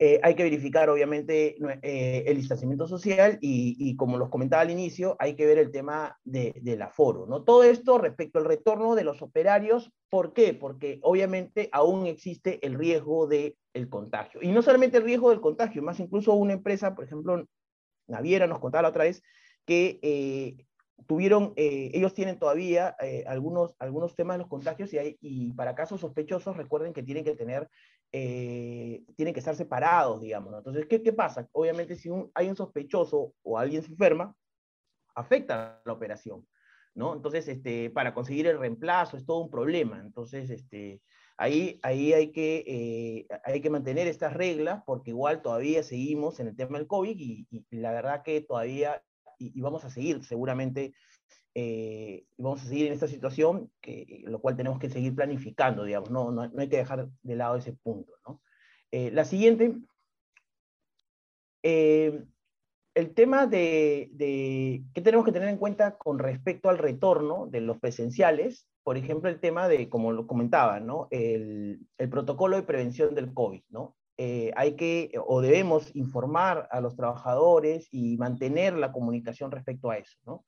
Eh, 0.00 0.20
hay 0.22 0.36
que 0.36 0.44
verificar, 0.44 0.88
obviamente, 0.90 1.56
eh, 1.82 2.22
el 2.24 2.36
distanciamiento 2.36 2.86
social 2.86 3.36
y, 3.40 3.96
como 3.96 4.16
los 4.16 4.28
comentaba 4.28 4.62
al 4.62 4.70
inicio, 4.70 5.16
hay 5.18 5.34
que 5.34 5.44
ver 5.44 5.58
el 5.58 5.72
tema 5.72 6.16
del 6.22 6.82
aforo. 6.82 7.26
¿no? 7.26 7.42
Todo 7.42 7.64
esto 7.64 7.98
respecto 7.98 8.38
al 8.38 8.44
retorno 8.44 8.94
de 8.94 9.02
los 9.02 9.22
operarios, 9.22 9.90
¿por 10.08 10.32
qué? 10.34 10.54
Porque 10.54 11.00
obviamente 11.02 11.68
aún 11.72 12.06
existe 12.06 12.64
el 12.64 12.74
riesgo 12.74 13.26
del 13.26 13.56
contagio. 13.90 14.40
Y 14.40 14.52
no 14.52 14.62
solamente 14.62 14.98
el 14.98 15.04
riesgo 15.04 15.30
del 15.30 15.40
contagio, 15.40 15.82
más 15.82 15.98
incluso 15.98 16.32
una 16.34 16.52
empresa, 16.52 16.94
por 16.94 17.04
ejemplo, 17.04 17.44
Naviera 18.06 18.46
nos 18.46 18.60
contaba 18.60 18.82
la 18.82 18.88
otra 18.90 19.04
vez, 19.04 19.20
que 19.66 19.98
eh, 20.02 20.64
tuvieron, 21.06 21.52
ellos 21.56 22.14
tienen 22.14 22.38
todavía 22.38 22.96
algunos, 23.26 23.74
algunos 23.80 24.14
temas 24.14 24.36
de 24.36 24.42
los 24.42 24.48
contagios 24.48 24.92
y, 24.92 25.18
y, 25.20 25.52
para 25.52 25.74
casos 25.74 26.00
sospechosos 26.00 26.56
recuerden 26.56 26.92
que 26.92 27.02
tienen 27.02 27.24
que 27.24 27.34
tener, 27.34 27.68
eh, 28.12 29.04
tienen 29.16 29.34
que 29.34 29.40
estar 29.40 29.54
separados, 29.56 30.20
digamos. 30.20 30.54
Entonces, 30.54 30.86
¿qué, 30.86 31.02
¿qué, 31.02 31.12
pasa? 31.12 31.48
Obviamente 31.52 31.96
si 31.96 32.10
hay 32.34 32.48
un 32.48 32.56
sospechoso 32.56 33.34
o 33.42 33.58
alguien 33.58 33.82
se 33.82 33.90
enferma, 33.90 34.34
afecta 35.14 35.80
la 35.84 35.92
operación, 35.92 36.46
¿no? 36.94 37.14
Entonces, 37.14 37.48
este, 37.48 37.90
para 37.90 38.14
conseguir 38.14 38.46
el 38.46 38.58
reemplazo 38.58 39.16
es 39.16 39.26
todo 39.26 39.38
un 39.38 39.50
problema. 39.50 40.00
Entonces, 40.00 40.50
este, 40.50 41.02
ahí, 41.36 41.80
ahí 41.82 42.12
hay, 42.12 42.32
que, 42.32 43.26
hay 43.44 43.60
que 43.60 43.70
mantener 43.70 44.06
estas 44.06 44.34
reglas 44.34 44.82
porque 44.86 45.10
igual 45.10 45.42
todavía 45.42 45.82
seguimos 45.82 46.40
en 46.40 46.48
el 46.48 46.56
tema 46.56 46.78
del 46.78 46.86
COVID 46.86 47.16
y, 47.18 47.46
y 47.50 47.76
la 47.76 47.92
verdad 47.92 48.22
que 48.22 48.40
todavía 48.40 49.02
y, 49.38 49.60
vamos 49.60 49.84
a 49.84 49.90
seguir 49.90 50.24
seguramente, 50.24 50.94
eh, 51.54 52.24
vamos 52.36 52.62
a 52.62 52.68
seguir 52.68 52.86
en 52.86 52.92
esta 52.92 53.08
situación, 53.08 53.70
que, 53.80 54.22
lo 54.24 54.40
cual 54.40 54.56
tenemos 54.56 54.78
que 54.78 54.90
seguir 54.90 55.14
planificando, 55.14 55.84
digamos, 55.84 56.10
no, 56.10 56.30
no, 56.30 56.50
hay 56.56 56.68
que 56.68 56.76
dejar 56.76 57.08
de 57.22 57.36
lado 57.36 57.56
ese 57.56 57.72
punto. 57.72 58.12
¿no? 58.26 58.40
Eh, 58.90 59.10
la 59.10 59.24
siguiente, 59.24 59.74
eh, 61.62 62.24
el 62.94 63.14
tema 63.14 63.46
de, 63.46 64.08
de 64.12 64.84
qué 64.94 65.00
tenemos 65.00 65.24
que 65.24 65.32
tener 65.32 65.48
en 65.48 65.58
cuenta 65.58 65.96
con 65.96 66.18
respecto 66.18 66.68
al 66.68 66.78
retorno 66.78 67.46
de 67.46 67.60
los 67.60 67.78
presenciales, 67.78 68.66
por 68.82 68.96
ejemplo, 68.96 69.28
el 69.28 69.40
tema 69.40 69.68
de, 69.68 69.88
como 69.88 70.12
lo 70.12 70.26
comentaba, 70.26 70.80
¿no? 70.80 71.08
el, 71.10 71.80
el 71.98 72.08
protocolo 72.08 72.56
de 72.56 72.62
prevención 72.62 73.14
del 73.14 73.34
COVID, 73.34 73.62
¿no? 73.68 73.96
Eh, 74.20 74.50
hay 74.56 74.74
que 74.74 75.12
o 75.24 75.40
debemos 75.40 75.94
informar 75.94 76.68
a 76.72 76.80
los 76.80 76.96
trabajadores 76.96 77.86
y 77.92 78.16
mantener 78.16 78.74
la 78.74 78.90
comunicación 78.90 79.52
respecto 79.52 79.90
a 79.90 79.98
eso. 79.98 80.18
¿no? 80.26 80.44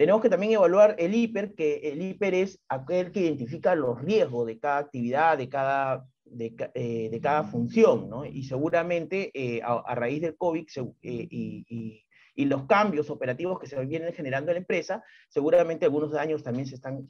Tenemos 0.00 0.22
que 0.22 0.30
también 0.30 0.52
evaluar 0.52 0.96
el 0.98 1.14
IPER, 1.14 1.54
que 1.54 1.76
el 1.92 2.00
IPER 2.00 2.32
es 2.32 2.58
aquel 2.70 3.12
que 3.12 3.20
identifica 3.20 3.74
los 3.74 4.00
riesgos 4.00 4.46
de 4.46 4.58
cada 4.58 4.78
actividad, 4.78 5.36
de 5.36 5.50
cada, 5.50 6.06
de, 6.24 6.54
eh, 6.72 7.20
cada 7.22 7.44
función, 7.44 8.08
¿no? 8.08 8.24
y 8.24 8.44
seguramente 8.44 9.30
eh, 9.34 9.60
a, 9.62 9.94
raíz 9.94 10.22
del 10.22 10.38
COVID 10.38 10.66
y, 11.02 11.28
y, 11.30 12.06
y, 12.34 12.44
los 12.46 12.64
cambios 12.64 13.10
operativos 13.10 13.60
que 13.60 13.66
se 13.66 13.78
vienen 13.84 14.14
generando 14.14 14.50
en 14.50 14.54
la 14.54 14.60
empresa, 14.60 15.04
seguramente 15.28 15.84
algunos 15.84 16.12
daños 16.12 16.42
también 16.42 16.66
se 16.66 16.76
están 16.76 17.06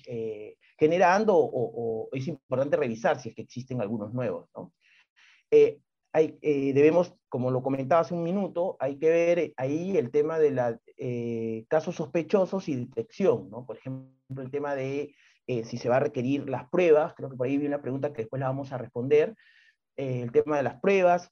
generando 0.76 1.37
o, 1.37 2.09
es 2.11 2.26
importante 2.26 2.76
revisar 2.76 3.20
si 3.20 3.29
es 3.29 3.37
que 3.37 3.42
existen 3.42 3.81
algunos 3.81 4.12
nuevos. 4.12 4.48
¿no? 4.57 4.72
Eh, 5.53 5.79
debemos, 6.74 7.14
como 7.29 7.53
lo 7.53 7.62
comentaba 7.62 8.00
hace 8.00 8.14
un 8.14 8.24
minuto, 8.24 8.76
hay 8.81 8.96
que 8.98 9.11
ver 9.11 9.53
ahí 9.57 9.96
el 9.96 10.11
tema 10.11 10.40
de 10.40 10.50
los 10.50 10.74
eh, 11.00 11.64
casos 11.68 11.96
sospechosos 11.96 12.68
y 12.68 12.76
detección, 12.76 13.50
¿no? 13.50 13.66
Por 13.66 13.78
ejemplo, 13.78 14.42
el 14.42 14.50
tema 14.50 14.74
de 14.74 15.14
eh, 15.46 15.64
si 15.64 15.78
se 15.78 15.88
va 15.88 15.96
a 15.96 16.00
requerir 16.00 16.48
las 16.48 16.68
pruebas, 16.68 17.14
creo 17.14 17.30
que 17.30 17.36
por 17.36 17.46
ahí 17.46 17.58
vi 17.58 17.66
una 17.66 17.82
pregunta 17.82 18.12
que 18.12 18.22
después 18.22 18.38
la 18.38 18.46
vamos 18.48 18.72
a 18.72 18.78
responder, 18.78 19.34
el 19.96 20.32
tema 20.32 20.56
de 20.56 20.62
las 20.62 20.80
pruebas, 20.80 21.30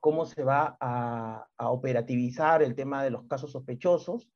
cómo 0.00 0.26
se 0.26 0.44
va 0.44 0.76
a, 0.80 1.46
a, 1.56 1.70
operativizar 1.70 2.62
el 2.62 2.74
tema 2.74 3.02
de 3.02 3.10
los 3.10 3.26
casos 3.26 3.52
sospechosos, 3.52 4.30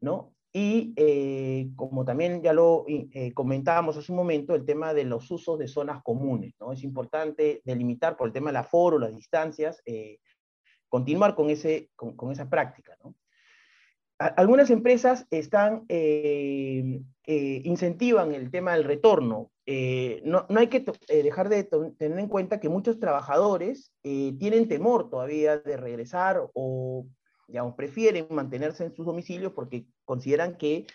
¿no? 0.00 0.34
Y 0.54 0.92
eh, 0.96 1.70
como 1.76 2.04
también 2.04 2.42
ya 2.42 2.52
lo 2.52 2.84
eh, 2.86 3.32
comentábamos 3.32 3.96
hace 3.96 4.12
un 4.12 4.18
momento, 4.18 4.54
el 4.54 4.66
tema 4.66 4.92
de 4.92 5.04
los 5.04 5.30
usos 5.30 5.58
de 5.58 5.66
zonas 5.66 6.02
comunes, 6.02 6.54
¿no? 6.60 6.72
Es 6.72 6.84
importante 6.84 7.62
delimitar 7.64 8.16
por 8.16 8.26
el 8.26 8.34
tema 8.34 8.50
del 8.50 8.56
aforo, 8.56 8.98
las 8.98 9.14
distancias, 9.14 9.80
eh, 9.86 10.18
continuar 10.88 11.34
con, 11.34 11.48
ese, 11.48 11.90
con, 11.96 12.16
con 12.16 12.32
esa 12.32 12.50
práctica, 12.50 12.94
¿no? 13.02 13.14
Algunas 14.36 14.70
empresas 14.70 15.26
están, 15.30 15.84
incentivan 17.26 18.34
el 18.34 18.50
tema 18.50 18.72
del 18.72 18.84
retorno. 18.84 19.50
No, 20.24 20.46
no, 20.48 20.60
hay 20.60 20.68
que 20.68 20.84
dejar 21.08 21.48
de 21.48 21.64
tener 21.64 22.18
en 22.18 22.28
cuenta 22.28 22.60
que 22.60 22.68
muchos 22.68 22.98
trabajadores 22.98 23.92
tienen 24.02 24.68
temor 24.68 25.10
todavía 25.10 25.58
de 25.58 25.76
regresar 25.76 26.42
o 26.54 27.06
digamos, 27.52 27.74
prefieren 27.74 28.26
mantenerse 28.30 28.84
en 28.84 28.94
sus 28.94 29.04
domicilios 29.04 29.52
porque 29.52 29.86
consideran 30.06 30.56
que, 30.56 30.86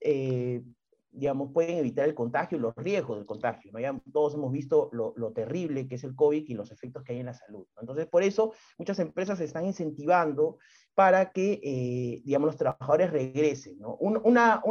eh, 0.00 0.62
digamos, 1.10 1.52
pueden 1.52 1.76
evitar 1.76 2.08
el 2.08 2.14
contagio 2.14 2.56
y 2.56 2.60
los 2.62 2.74
riesgos 2.74 3.18
del 3.18 3.26
contagio. 3.26 3.70
todos 4.12 4.34
hemos 4.34 4.50
visto 4.50 4.88
lo, 4.92 5.32
terrible 5.32 5.86
que 5.86 5.96
es 5.96 6.04
el 6.04 6.16
COVID 6.16 6.44
y 6.48 6.54
los 6.54 6.72
efectos 6.72 7.04
que 7.04 7.12
hay 7.12 7.20
en 7.20 7.26
la 7.26 7.34
salud. 7.34 7.66
Entonces, 7.78 8.06
por 8.06 8.22
eso, 8.22 8.54
muchas 8.78 8.98
empresas 8.98 9.40
están 9.40 9.66
incentivando 9.66 10.56
para 10.96 11.30
que, 11.30 11.60
eh, 11.62 12.22
digamos, 12.24 12.46
los 12.46 12.56
trabajadores 12.56 13.10
regresen. 13.10 13.78
una, 14.00 14.62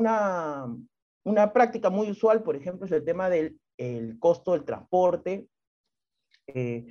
práctica 1.54 1.92
muy 1.92 2.10
usual, 2.10 2.42
por 2.42 2.56
ejemplo, 2.56 2.88
es 2.88 2.92
el 2.92 3.06
tema 3.06 3.30
del 3.30 3.60
el 3.78 4.18
costo 4.18 4.54
del 4.54 4.64
transporte. 4.64 5.46
Eh. 6.48 6.88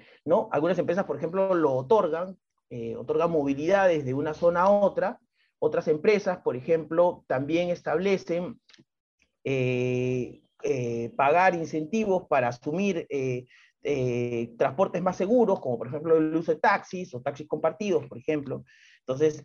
Algunas 0.52 0.78
empresas, 0.78 1.04
por 1.04 1.16
ejemplo, 1.16 1.52
lo 1.52 1.72
otorgan 1.72 2.38
eh, 2.70 2.96
otorga 2.96 3.26
movilidades 3.26 4.04
de 4.04 4.14
una 4.14 4.34
zona 4.34 4.62
a 4.62 4.70
otra. 4.70 5.18
Otras 5.58 5.88
empresas, 5.88 6.38
por 6.38 6.54
ejemplo, 6.54 7.24
también 7.26 7.70
establecen 7.70 8.60
pagar 11.16 11.54
incentivos 11.54 12.26
para 12.28 12.48
asumir 12.48 13.08
transportes 14.56 15.02
más 15.02 15.16
seguros, 15.16 15.58
como 15.60 15.78
por 15.78 15.88
ejemplo 15.88 16.16
el 16.18 16.34
uso 16.36 16.52
de 16.52 16.60
taxis 16.60 17.14
o 17.14 17.20
taxis 17.20 17.48
compartidos, 17.48 18.06
por 18.06 18.18
ejemplo. 18.18 18.64
Entonces, 19.06 19.42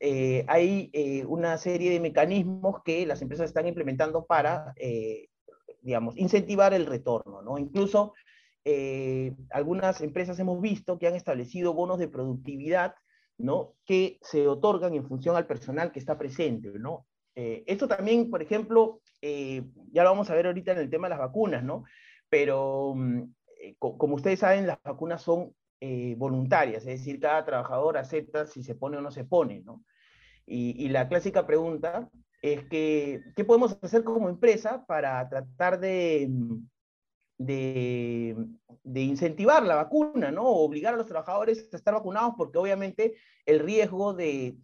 hay 0.47 0.89
una 1.27 1.57
serie 1.57 1.91
de 1.91 1.99
mecanismos 1.99 2.81
que 2.83 3.05
las 3.05 3.21
empresas 3.21 3.47
están 3.47 3.67
implementando 3.67 4.25
para, 4.25 4.73
digamos, 5.81 6.17
incentivar 6.17 6.73
el 6.73 6.85
retorno, 6.85 7.41
¿no? 7.41 7.57
Incluso 7.57 8.13
algunas 9.49 9.99
empresas 9.99 10.39
hemos 10.39 10.61
visto 10.61 10.97
que 10.97 11.07
han 11.07 11.15
establecido 11.15 11.73
bonos 11.73 11.99
de 11.99 12.07
productividad 12.07 12.95
¿no? 13.39 13.73
que 13.85 14.19
se 14.21 14.47
otorgan 14.47 14.93
en 14.93 15.07
función 15.07 15.35
al 15.35 15.47
personal 15.47 15.91
que 15.91 15.99
está 15.99 16.17
presente. 16.17 16.69
¿no? 16.77 17.07
Eh, 17.35 17.63
esto 17.65 17.87
también, 17.87 18.29
por 18.29 18.41
ejemplo, 18.41 19.01
eh, 19.21 19.63
ya 19.91 20.03
lo 20.03 20.09
vamos 20.11 20.29
a 20.29 20.35
ver 20.35 20.45
ahorita 20.45 20.73
en 20.73 20.77
el 20.77 20.89
tema 20.89 21.07
de 21.07 21.11
las 21.11 21.19
vacunas, 21.19 21.63
¿no? 21.63 21.85
pero 22.29 22.93
mm, 22.95 23.23
eh, 23.61 23.75
como 23.79 24.15
ustedes 24.15 24.39
saben, 24.39 24.67
las 24.67 24.77
vacunas 24.83 25.21
son 25.21 25.55
voluntarias, 26.17 26.83
es 26.85 26.99
decir, 26.99 27.19
cada 27.19 27.45
trabajador 27.45 27.97
acepta 27.97 28.45
si 28.45 28.63
se 28.63 28.75
pone 28.75 28.97
o 28.97 29.01
no 29.01 29.11
se 29.11 29.23
pone. 29.23 29.61
¿no? 29.61 29.83
Y, 30.45 30.89
la 30.89 31.07
clásica 31.07 31.45
pregunta 31.47 32.09
es 32.41 32.65
que, 32.65 33.21
¿qué 33.35 33.43
podemos 33.43 33.77
hacer 33.81 34.03
como 34.03 34.29
empresa 34.29 34.85
para 34.85 35.27
tratar 35.29 35.79
de 35.79 36.27
mm, 36.29 36.57
de, 37.39 38.35
incentivar 39.01 39.65
la 39.65 39.75
vacuna, 39.75 40.29
¿no? 40.29 40.45
Obligar 40.45 40.93
a 40.93 40.97
los 40.97 41.07
trabajadores 41.07 41.69
a 41.71 41.77
estar 41.77 41.93
vacunados 41.93 42.33
porque 42.37 42.57
obviamente 42.57 43.15
el 43.45 43.59
riesgo 43.59 44.13
de, 44.13 44.57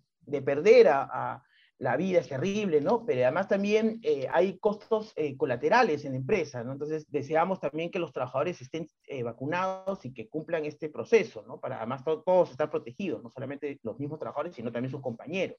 perder 0.44 0.90
a, 0.90 1.42
la 1.78 1.98
vida 1.98 2.20
es 2.20 2.30
terrible, 2.30 2.80
¿no? 2.80 3.06
Pero 3.06 3.24
además 3.24 3.48
también 3.48 4.00
eh, 4.02 4.28
hay 4.32 4.58
costos 4.60 5.12
eh, 5.16 5.36
colaterales 5.36 6.06
en 6.06 6.14
la 6.14 6.18
empresa, 6.18 6.64
¿no? 6.64 6.72
Entonces 6.72 7.06
deseamos 7.10 7.60
también 7.60 7.92
que 7.92 8.00
los 8.00 8.14
trabajadores 8.14 8.62
estén 8.62 8.88
eh, 9.08 9.24
vacunados 9.24 10.06
y 10.06 10.14
que 10.14 10.30
cumplan 10.30 10.64
este 10.66 10.90
proceso, 10.90 11.44
¿no? 11.46 11.60
Para 11.60 11.78
además 11.78 12.04
todos 12.04 12.52
estar 12.52 12.70
protegidos, 12.70 13.22
no 13.22 13.30
solamente 13.30 13.80
los 13.84 14.00
mismos 14.00 14.20
trabajadores, 14.20 14.56
sino 14.56 14.72
también 14.72 14.92
sus 14.92 15.02
compañeros. 15.02 15.58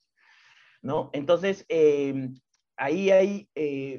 ¿No? 0.82 1.10
Entonces, 1.14 1.66
ahí 2.76 3.10
hay 3.10 3.48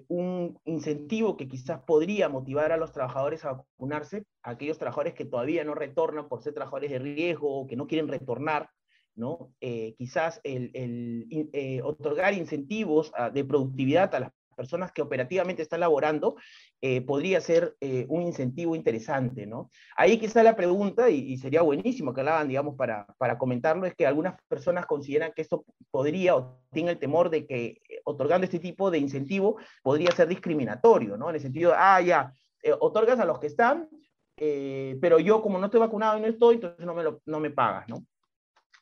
un 0.08 0.58
incentivo 0.64 1.36
que 1.36 1.48
quizás 1.48 1.82
podría 1.82 2.30
motivar 2.30 2.72
a 2.72 2.78
los 2.78 2.94
trabajadores 2.94 3.44
a 3.44 3.54
vacunarse, 3.54 4.24
a 4.44 4.52
aquellos 4.52 4.78
trabajadores 4.78 5.14
que 5.14 5.26
todavía 5.26 5.66
no 5.66 5.76
retornan 5.76 6.30
por 6.30 6.42
ser 6.44 6.54
trabajadores 6.54 6.92
de 6.92 7.00
riesgo 7.00 7.50
o 7.50 7.68
que 7.68 7.76
no 7.76 7.88
quieren 7.88 8.08
retornar, 8.08 8.70
¿no? 9.18 9.52
Eh, 9.60 9.96
quizás 9.98 10.40
el, 10.44 10.72
el 10.74 11.82
otorgar 11.84 12.34
incentivos 12.34 13.12
ah, 13.18 13.30
de 13.30 13.44
productividad 13.44 14.14
a 14.16 14.20
las 14.22 14.32
personas 14.58 14.92
que 14.92 15.02
operativamente 15.02 15.62
están 15.62 15.80
laborando, 15.80 16.36
eh, 16.82 17.02
podría 17.02 17.40
ser 17.40 17.78
eh, 17.80 18.06
un 18.10 18.24
incentivo 18.24 18.76
interesante. 18.76 19.48
Ahí 19.96 20.18
quizá 20.18 20.44
la 20.44 20.56
pregunta, 20.56 21.10
y, 21.10 21.38
sería 21.38 21.62
buenísimo 21.62 22.14
que 22.14 22.24
la 22.24 22.36
hagan, 22.36 22.50
digamos, 22.50 22.76
para, 22.76 23.06
comentarlo, 23.38 23.86
es 23.86 23.96
que 23.96 24.08
algunas 24.08 24.36
personas 24.50 24.86
consideran 24.88 25.32
que 25.34 25.44
esto 25.44 25.64
podría 25.92 26.36
o 26.36 26.60
tienen 26.72 26.94
el 26.94 27.00
temor 27.00 27.30
de 27.30 27.46
que 27.46 27.66
eh, 27.88 28.02
otorgando 28.04 28.46
este 28.46 28.60
tipo 28.60 28.90
de 28.92 28.98
incentivo 28.98 29.58
podría 29.84 30.12
ser 30.12 30.28
discriminatorio, 30.28 31.16
¿no? 31.16 31.30
En 31.30 31.36
el 31.36 31.42
sentido, 31.42 31.74
ah, 31.76 32.02
ya, 32.02 32.34
otorgas 32.80 33.20
a 33.20 33.26
los 33.26 33.40
que 33.40 33.48
están, 33.48 33.88
pero 34.36 35.20
yo 35.20 35.42
como 35.42 35.58
no 35.58 35.66
estoy 35.66 35.80
vacunado 35.80 36.18
y 36.18 36.22
no 36.22 36.28
estoy, 36.28 36.56
entonces 36.56 36.86
no 36.86 36.94
me, 36.94 37.04
no 37.26 37.40
me 37.40 37.52
pagas, 37.52 37.88
¿no? 37.88 38.04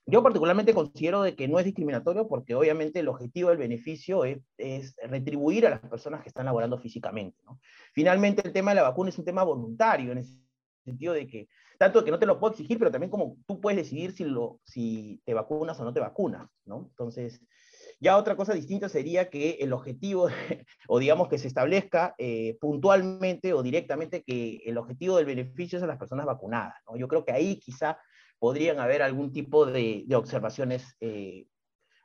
Yo 0.07 0.21
particularmente 0.21 0.73
considero 0.73 1.23
de 1.23 1.35
que 1.35 1.47
no 1.47 1.57
es 1.57 1.65
discriminatorio 1.65 2.27
porque 2.27 2.53
obviamente 2.53 2.99
el 2.99 3.07
objetivo 3.07 3.49
del 3.49 3.57
beneficio 3.57 4.23
es, 4.23 4.95
retribuir 5.07 5.65
a 5.65 5.71
las 5.71 5.79
personas 5.79 6.21
que 6.21 6.29
están 6.29 6.45
laborando 6.45 6.77
físicamente. 6.77 7.41
Finalmente 7.93 8.43
el 8.45 8.53
tema 8.53 8.71
de 8.71 8.75
la 8.75 8.83
vacuna 8.83 9.09
es 9.09 9.17
un 9.17 9.25
tema 9.25 9.43
voluntario, 9.43 10.11
en 10.11 10.19
el 10.19 10.25
sentido 10.83 11.13
de 11.13 11.25
que, 11.25 11.47
tanto 11.79 12.05
que 12.05 12.11
no 12.11 12.19
te 12.19 12.27
lo 12.27 12.39
puedo 12.39 12.51
exigir, 12.51 12.77
pero 12.77 12.91
también 12.91 13.09
como 13.09 13.37
tú 13.47 13.59
puedes 13.59 13.77
decidir 13.77 14.13
si, 14.63 15.21
te 15.25 15.33
vacunas 15.33 15.79
o 15.79 15.83
no 15.83 15.91
te 15.91 15.99
vacunas. 15.99 16.47
Entonces, 16.67 17.41
ya 17.99 18.17
otra 18.17 18.35
cosa 18.35 18.53
distinta 18.53 18.89
sería 18.89 19.31
que 19.31 19.57
el 19.61 19.73
objetivo, 19.73 20.27
o 20.87 20.99
digamos 20.99 21.29
que 21.29 21.39
se 21.39 21.47
establezca 21.47 22.13
eh, 22.19 22.57
puntualmente 22.61 23.53
o 23.53 23.63
directamente 23.63 24.23
que 24.23 24.61
el 24.65 24.77
objetivo 24.77 25.17
del 25.17 25.25
beneficio 25.25 25.77
es 25.77 25.83
a 25.83 25.87
las 25.87 25.97
personas 25.97 26.27
vacunadas. 26.27 26.75
Yo 26.95 27.07
creo 27.07 27.25
que 27.25 27.31
ahí 27.31 27.57
quizá 27.57 27.97
podrían 28.39 28.79
haber 28.79 29.01
algún 29.01 29.31
tipo 29.31 29.65
de, 29.65 30.05
observaciones 30.15 30.95
eh, 30.99 31.47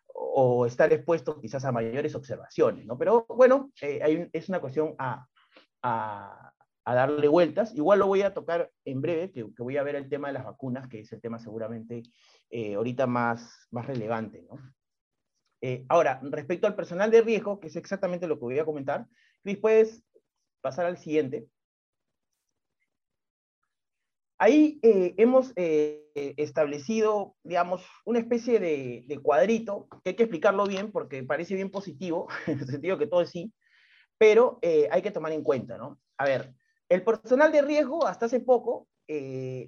o 0.07 0.67
estar 0.67 0.93
expuestos 0.93 1.39
quizás 1.41 1.65
a 1.65 1.73
mayores 1.73 2.15
observaciones, 2.15 2.87
¿no? 2.87 2.99
Pero 2.99 3.27
bueno, 3.29 3.71
eh, 3.81 4.29
es 4.33 4.49
una 4.49 4.61
cuestión 4.61 4.95
a, 4.99 5.27
darle 6.85 7.29
vueltas. 7.29 7.73
Igual 7.75 8.01
lo 8.01 8.09
voy 8.09 8.23
a 8.23 8.35
tocar 8.35 8.71
en 8.85 9.01
breve, 9.01 9.31
que, 9.31 9.45
voy 9.59 9.77
a 9.77 9.83
ver 9.83 9.95
el 9.95 10.09
tema 10.09 10.29
de 10.29 10.35
las 10.35 10.45
vacunas, 10.45 10.89
que 10.89 11.01
es 11.01 11.13
el 11.13 11.21
tema 11.21 11.39
seguramente 11.39 12.03
eh, 12.51 12.75
ahorita 12.75 13.07
más, 13.07 13.69
relevante, 13.71 14.45
¿no? 14.49 14.59
ahora, 15.91 16.19
respecto 16.23 16.67
al 16.67 16.75
personal 16.75 17.11
de 17.11 17.21
riesgo, 17.21 17.61
que 17.61 17.69
es 17.69 17.77
exactamente 17.77 18.27
lo 18.27 18.37
que 18.37 18.47
voy 18.47 18.59
a 18.59 18.65
comentar, 18.65 19.07
Luis, 19.45 19.59
puedes 19.59 20.03
pasar 20.63 20.87
al 20.87 20.97
siguiente. 20.97 21.49
Ahí 24.43 24.81
eh, 24.83 25.15
hemos 25.19 25.53
eh, 25.57 26.03
establecido, 26.15 27.37
digamos, 27.45 27.85
una 28.07 28.21
especie 28.21 28.59
de, 28.59 29.21
cuadrito, 29.23 29.87
que 30.03 30.11
hay 30.11 30.17
que 30.17 30.23
explicarlo 30.23 30.65
bien 30.65 30.91
porque 30.93 31.23
parece 31.23 31.55
bien 31.55 31.71
positivo, 31.71 32.27
en 32.47 32.59
el 32.59 32.67
sentido 32.67 32.97
que 32.97 33.07
todo 33.07 33.21
es 33.21 33.29
sí, 33.29 33.53
pero 34.17 34.59
eh, 34.63 34.89
hay 34.91 35.03
que 35.03 35.11
tomar 35.11 35.33
en 35.33 35.43
cuenta, 35.43 35.77
¿no? 35.77 36.01
A 36.17 36.25
ver, 36.25 36.55
el 36.89 37.05
personal 37.05 37.53
de 37.53 37.61
riesgo 37.61 38.07
hasta 38.07 38.27
hace 38.27 38.41
poco 38.41 38.89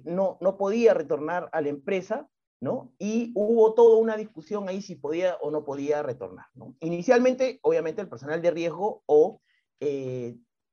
no, 0.05 0.37
no 0.41 0.57
podía 0.57 0.93
retornar 0.95 1.49
a 1.51 1.61
la 1.61 1.69
empresa, 1.69 2.27
¿no? 2.59 2.93
Y 2.97 3.31
hubo 3.35 3.75
toda 3.75 3.97
una 3.97 4.17
discusión 4.17 4.69
ahí 4.69 4.81
si 4.81 4.95
podía 4.95 5.35
o 5.41 5.51
no 5.51 5.65
podía 5.65 6.01
retornar, 6.01 6.45
¿no? 6.55 6.75
Inicialmente, 6.79 7.59
obviamente, 7.61 8.01
el 8.01 8.09
personal 8.09 8.41
de 8.41 8.51
riesgo 8.51 9.03
o 9.05 9.39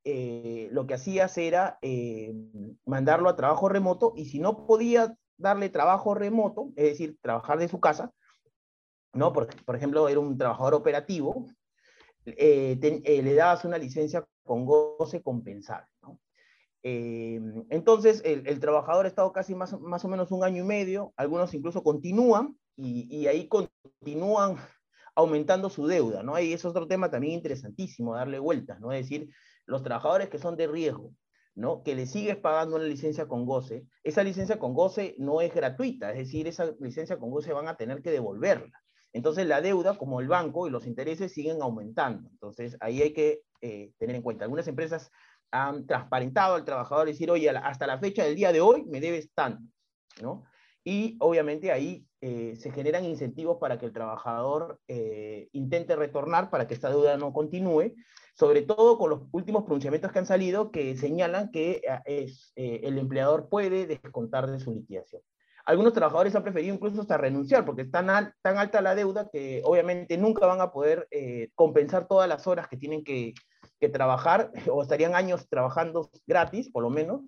eh, 0.05 0.69
lo 0.73 0.87
que 0.87 0.95
hacías 0.95 1.37
era 1.39 1.79
eh, 1.83 2.35
mandarlo 2.87 3.29
a 3.29 3.37
trabajo 3.37 3.69
remoto 3.69 4.13
y 4.17 4.27
si 4.27 4.39
no 4.39 4.67
podía 4.67 5.15
darle 5.37 5.69
trabajo 5.69 6.15
remoto, 6.15 6.73
es 6.77 6.85
decir, 6.91 7.19
trabajar 7.21 7.59
de 7.59 7.69
su 7.69 7.81
casa, 7.81 8.13
¿no? 9.13 9.33
Por, 9.33 9.49
por 9.65 9.77
ejemplo, 9.77 10.09
era 10.09 10.21
un 10.21 10.39
trabajador 10.39 10.75
operativo, 10.75 11.47
eh, 12.25 12.79
le 13.05 13.35
dabas 13.35 13.65
una 13.65 13.79
licencia 13.79 14.25
con 14.43 14.67
goce 14.67 15.23
compensable, 15.23 15.89
entonces, 16.83 18.23
el, 18.25 18.59
trabajador 18.59 19.05
ha 19.05 19.09
estado 19.09 19.33
casi 19.33 19.55
más, 19.55 19.79
más 19.81 20.05
o 20.05 20.09
menos 20.09 20.31
un 20.31 20.45
año 20.45 20.63
y 20.63 20.67
medio, 20.67 21.13
algunos 21.17 21.53
incluso 21.53 21.83
continúan 21.83 22.57
y, 22.77 23.07
y 23.15 23.27
ahí 23.27 23.49
continúan 23.49 24.57
aumentando 25.15 25.69
su 25.69 25.87
deuda, 25.87 26.23
¿no? 26.23 26.39
Y 26.39 26.53
es 26.53 26.65
otro 26.65 26.87
tema 26.87 27.11
también 27.11 27.35
interesantísimo, 27.35 28.15
darle 28.15 28.39
vueltas, 28.39 28.81
¿no? 28.81 28.93
Es 28.93 29.03
decir, 29.03 29.31
los 29.71 29.83
trabajadores 29.83 30.29
que 30.29 30.39
son 30.39 30.57
de 30.57 30.67
riesgo, 30.67 31.15
¿no? 31.55 31.83
que 31.83 31.95
le 31.95 32.07
sigues 32.07 32.37
pagando 32.37 32.77
una 32.77 32.85
licencia 32.85 33.29
con 33.29 33.47
goce, 33.47 33.87
esa 34.03 34.25
licencia 34.25 34.59
con 34.59 34.75
goce 34.75 35.15
no 35.19 35.41
es 35.41 35.55
gratuita, 35.55 36.11
es 36.11 36.19
decir, 36.19 36.49
esa 36.49 36.73
licencia 36.81 37.19
con 37.19 37.31
goce 37.31 37.53
van 37.53 37.69
a 37.69 37.77
tener 37.77 38.03
que 38.03 38.11
devolverla. 38.11 38.83
Entonces 39.13 39.47
la 39.47 39.61
deuda, 39.61 39.97
como 39.97 40.21
el 40.21 40.29
banco 40.29 40.67
y 40.67 40.71
los 40.71 40.87
intereses, 40.87 41.33
siguen 41.33 41.63
aumentando. 41.63 42.29
Entonces 42.31 42.77
ahí 42.81 43.03
hay 43.03 43.13
que 43.13 43.43
eh, 43.61 43.93
tener 43.99 44.17
en 44.17 44.23
cuenta. 44.23 44.45
Algunas 44.45 44.69
empresas 44.69 45.11
han 45.51 45.87
transparentado 45.87 46.55
al 46.55 46.65
trabajador 46.65 47.09
y 47.09 47.13
decir, 47.13 47.31
oye, 47.31 47.49
hasta 47.51 47.87
la 47.87 47.99
fecha 47.99 48.25
del 48.25 48.37
día 48.37 48.53
de 48.53 48.61
hoy 48.61 48.85
me 48.87 49.01
debes 49.01 49.33
tanto, 49.35 49.63
¿no? 50.21 50.45
Y 50.85 51.17
obviamente 51.21 51.73
ahí 51.73 52.07
eh, 52.21 52.57
se 52.57 52.71
generan 52.71 53.05
incentivos 53.05 53.59
para 53.61 53.79
que 53.79 53.87
el 53.87 53.93
trabajador 53.93 54.81
eh, 54.89 55.49
intente 55.53 55.97
retornar 55.97 56.51
para 56.51 56.67
que 56.67 56.75
esta 56.75 56.89
deuda 56.89 57.17
no 57.17 57.33
continúe, 57.33 57.95
sobre 58.35 58.63
todo 58.63 58.97
con 58.97 59.11
los 59.11 59.21
últimos 59.33 59.65
pronunciamientos 59.65 60.13
que 60.13 60.19
han 60.19 60.27
salido 60.27 60.71
que 60.71 60.97
señalan 60.97 61.51
que 61.51 61.83
eh, 61.87 62.01
es, 62.07 62.53
eh, 62.57 62.81
el 62.85 62.99
empleador 62.99 63.51
puede 63.51 63.87
descontar 63.87 64.51
de 64.51 64.59
su 64.59 64.73
liquidación. 64.73 65.21
Algunos 65.67 65.93
trabajadores 65.93 66.35
han 66.35 66.43
preferido 66.43 66.75
incluso 66.75 67.03
hasta 67.03 67.19
renunciar 67.19 67.67
porque 67.67 67.83
es 67.83 67.91
tan, 67.91 68.07
tan 68.41 68.59
alta 68.59 68.81
la 68.81 68.95
deuda 68.95 69.29
que 69.31 69.61
obviamente 69.65 70.17
nunca 70.17 70.47
van 70.47 70.61
a 70.63 70.73
poder 70.73 71.07
eh, 71.11 71.51
compensar 71.55 72.09
todas 72.09 72.29
las 72.29 72.47
horas 72.47 72.67
que 72.67 72.79
tienen 72.79 73.05
que, 73.05 73.35
que 73.79 73.89
trabajar 73.89 74.51
o 74.73 74.83
estarían 74.83 75.15
años 75.15 75.47
trabajando 75.49 76.11
gratis, 76.27 76.71
por 76.71 76.83
lo 76.83 76.91
menos, 76.91 77.21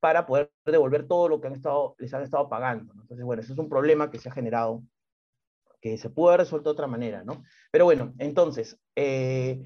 para 0.00 0.26
poder 0.26 0.52
devolver 0.64 1.06
todo 1.06 1.28
lo 1.28 1.40
que 1.40 1.48
han 1.48 1.60
les 1.98 2.14
han 2.14 2.22
estado 2.22 2.48
pagando. 2.48 2.92
Entonces, 2.94 3.24
bueno, 3.24 3.42
eso 3.42 3.52
es 3.52 3.58
un 3.58 3.68
problema 3.68 4.10
que 4.10 4.18
se 4.18 4.28
ha 4.28 4.32
generado, 4.32 4.82
que 5.80 5.98
se 5.98 6.10
pudo 6.10 6.28
haber 6.28 6.40
resuelto 6.40 6.70
de 6.70 6.72
otra 6.72 6.86
manera, 6.86 7.24
¿no? 7.24 7.42
Pero 7.70 7.84
bueno, 7.84 8.14
entonces, 8.18 8.78
eh, 8.96 9.62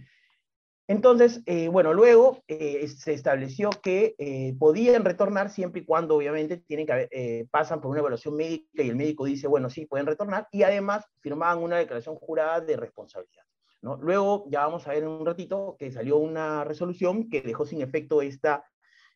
entonces, 0.89 1.43
eh, 1.47 1.69
bueno, 1.69 1.95
luego 1.95 2.43
eh, 2.49 2.87
se 2.89 3.13
estableció 3.15 3.71
que 3.71 4.15
podían 4.59 5.05
retornar 5.05 5.51
siempre 5.51 5.83
y 5.83 5.85
cuando, 5.85 6.17
obviamente, 6.17 6.59
tienen 6.59 6.87
que 6.87 7.47
pasan 7.51 7.81
por 7.81 7.91
una 7.91 8.01
evaluación 8.01 8.35
médica 8.35 8.83
y 8.83 8.89
el 8.89 8.97
médico 8.97 9.25
dice, 9.25 9.47
bueno, 9.47 9.71
sí, 9.71 9.87
pueden 9.87 10.07
retornar, 10.07 10.49
y 10.51 10.65
además 10.65 11.05
firmaban 11.21 11.63
una 11.63 11.79
declaración 11.79 12.17
jurada 12.17 12.61
de 12.61 12.77
responsabilidad. 12.77 13.45
¿no? 13.81 13.97
Luego, 13.97 14.45
ya 14.49 14.65
vamos 14.65 14.87
a 14.87 14.91
ver 14.91 15.03
en 15.03 15.09
un 15.09 15.27
ratito, 15.27 15.77
que 15.79 15.91
salió 15.91 16.17
una 16.17 16.65
resolución 16.65 17.29
que 17.29 17.43
dejó 17.43 17.67
sin 17.67 17.83
efecto 17.83 18.23
esta, 18.23 18.65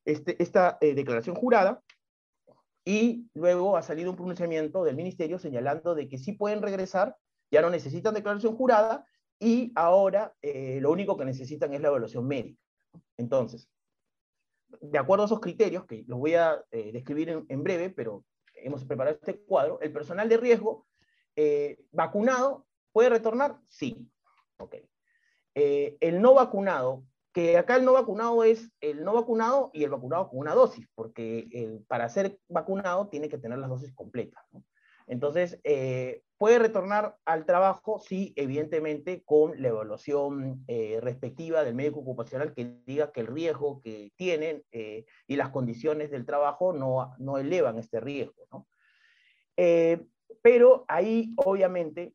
este, 0.06 0.42
esta 0.42 0.78
declaración 0.80 1.36
jurada, 1.36 1.82
y 2.86 3.28
luego 3.34 3.76
ha 3.76 3.82
salido 3.82 4.10
un 4.10 4.16
pronunciamiento 4.16 4.84
del 4.84 4.94
ministerio 4.94 5.40
señalando 5.40 5.96
de 5.96 6.08
que 6.08 6.18
sí 6.18 6.32
pueden 6.32 6.62
regresar, 6.62 7.16
ya 7.50 7.60
no 7.60 7.68
necesitan 7.68 8.14
declaración 8.14 8.56
jurada, 8.56 9.04
y 9.40 9.72
ahora 9.74 10.34
eh, 10.40 10.78
lo 10.80 10.92
único 10.92 11.16
que 11.16 11.24
necesitan 11.24 11.74
es 11.74 11.80
la 11.80 11.88
evaluación 11.88 12.26
médica. 12.26 12.62
Entonces, 13.16 13.68
de 14.80 14.98
acuerdo 14.98 15.24
a 15.24 15.26
esos 15.26 15.40
criterios, 15.40 15.84
que 15.84 16.04
los 16.06 16.18
voy 16.18 16.34
a 16.34 16.64
eh, 16.70 16.92
describir 16.92 17.44
en, 17.48 17.62
breve, 17.64 17.90
pero 17.90 18.24
hemos 18.54 18.84
preparado 18.84 19.16
este 19.16 19.40
cuadro, 19.44 19.80
el 19.80 19.92
personal 19.92 20.28
de 20.28 20.36
riesgo 20.36 20.86
eh, 21.34 21.78
vacunado 21.90 22.66
puede 22.92 23.10
retornar, 23.10 23.58
sí. 23.68 24.08
Okay. 24.58 24.88
el 25.54 26.22
no 26.22 26.32
vacunado, 26.32 27.04
que 27.36 27.58
acá 27.58 27.76
el 27.76 27.84
no 27.84 27.92
vacunado 27.92 28.44
es 28.44 28.72
el 28.80 29.04
no 29.04 29.12
vacunado 29.12 29.70
y 29.74 29.84
el 29.84 29.90
vacunado 29.90 30.30
con 30.30 30.38
una 30.38 30.54
dosis, 30.54 30.88
porque 30.94 31.82
para 31.86 32.08
ser 32.08 32.38
vacunado 32.48 33.08
tiene 33.08 33.28
que 33.28 33.36
tener 33.36 33.58
las 33.58 33.68
dosis 33.68 33.92
completas. 33.92 34.42
Entonces, 35.06 35.60
eh, 35.62 36.22
puede 36.38 36.58
retornar 36.58 37.18
al 37.26 37.44
trabajo, 37.44 37.98
sí, 37.98 38.32
evidentemente, 38.36 39.22
con 39.22 39.60
la 39.60 39.68
evaluación 39.68 40.64
eh, 40.66 40.98
respectiva 41.02 41.62
del 41.62 41.74
médico 41.74 42.00
ocupacional 42.00 42.54
que 42.54 42.78
diga 42.86 43.12
que 43.12 43.20
el 43.20 43.26
riesgo 43.26 43.82
que 43.82 44.14
tienen 44.16 44.64
eh, 44.72 45.04
y 45.26 45.36
las 45.36 45.50
condiciones 45.50 46.10
del 46.10 46.24
trabajo 46.24 46.72
no, 46.72 47.14
no 47.18 47.36
elevan 47.36 47.78
este 47.78 48.00
riesgo. 48.00 48.46
¿no? 48.50 48.66
pero 50.42 50.86
ahí, 50.88 51.34
obviamente, 51.36 52.14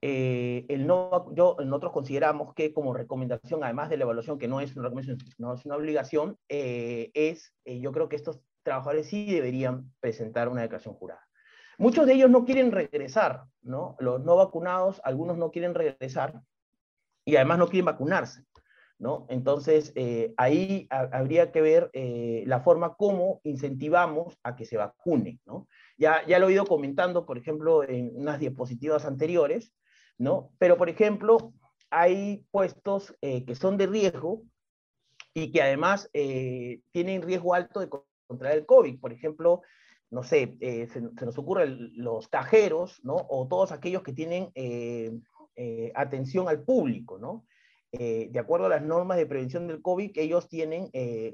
el 0.00 0.86
no, 0.86 1.34
yo, 1.34 1.56
nosotros 1.64 1.92
consideramos 1.92 2.54
que 2.54 2.72
como 2.72 2.94
recomendación, 2.94 3.64
además 3.64 3.90
de 3.90 3.96
la 3.96 4.04
evaluación, 4.04 4.38
que 4.38 4.48
no 4.48 4.60
es 4.60 4.76
una 4.76 4.90
no 5.38 5.54
es 5.54 5.64
una 5.66 5.76
obligación, 5.76 6.36
es, 6.48 7.52
yo 7.64 7.92
creo 7.92 8.08
que 8.08 8.16
estos 8.16 8.40
trabajadores 8.62 9.08
sí 9.08 9.26
deberían 9.32 9.92
presentar 10.00 10.48
una 10.48 10.62
declaración 10.62 10.94
jurada. 10.94 11.28
Muchos 11.78 12.06
de 12.06 12.14
ellos 12.14 12.28
no 12.28 12.44
quieren 12.44 12.72
regresar, 12.72 13.44
¿no? 13.62 13.96
Los 14.00 14.20
no 14.24 14.34
vacunados, 14.34 15.00
algunos 15.04 15.38
no 15.38 15.52
quieren 15.52 15.74
regresar 15.74 16.40
y 17.24 17.36
además 17.36 17.58
no 17.58 17.68
quieren 17.68 17.84
vacunarse, 17.84 18.44
¿no? 18.98 19.26
Entonces, 19.28 19.92
eh, 19.94 20.34
ahí 20.36 20.88
habría 20.90 21.52
que 21.52 21.60
ver 21.60 21.88
eh, 21.92 22.42
la 22.46 22.60
forma 22.60 22.94
como 22.94 23.40
incentivamos 23.44 24.36
a 24.42 24.56
que 24.56 24.64
se 24.64 24.76
vacunen, 24.76 25.40
¿no? 25.46 25.68
Ya, 25.96 26.26
ya 26.26 26.40
lo 26.40 26.48
he 26.48 26.54
ido 26.54 26.66
comentando, 26.66 27.24
por 27.24 27.38
ejemplo, 27.38 27.88
en 27.88 28.10
unas 28.12 28.40
diapositivas 28.40 29.04
anteriores, 29.04 29.72
¿no? 30.18 30.50
Pero, 30.58 30.76
por 30.76 30.88
ejemplo, 30.88 31.52
hay 31.90 32.44
puestos 32.50 33.14
eh, 33.22 33.44
que 33.44 33.54
son 33.54 33.76
de 33.76 33.86
riesgo 33.86 34.42
y 35.32 35.50
que 35.52 35.62
además 35.62 36.10
eh, 36.12 36.80
tienen 36.92 37.22
riesgo 37.22 37.54
alto 37.54 37.80
de 37.80 37.88
contraer 38.26 38.58
el 38.58 38.66
COVID. 38.66 39.00
Por 39.00 39.12
ejemplo, 39.12 39.62
no 40.10 40.22
sé, 40.22 40.56
eh, 40.60 40.88
se, 40.88 41.00
nos 41.00 41.38
ocurren 41.38 41.92
los 41.94 42.28
cajeros, 42.28 43.00
¿no? 43.04 43.16
O 43.28 43.46
todos 43.48 43.72
aquellos 43.72 44.02
que 44.02 44.12
tienen 44.12 44.50
atención 45.94 46.48
al 46.48 46.62
público, 46.62 47.18
¿no? 47.18 47.44
de 47.90 48.38
acuerdo 48.38 48.66
a 48.66 48.68
las 48.68 48.82
normas 48.82 49.16
de 49.16 49.24
prevención 49.24 49.66
del 49.66 49.80
COVID, 49.80 50.12
ellos 50.16 50.46
tienen 50.46 50.90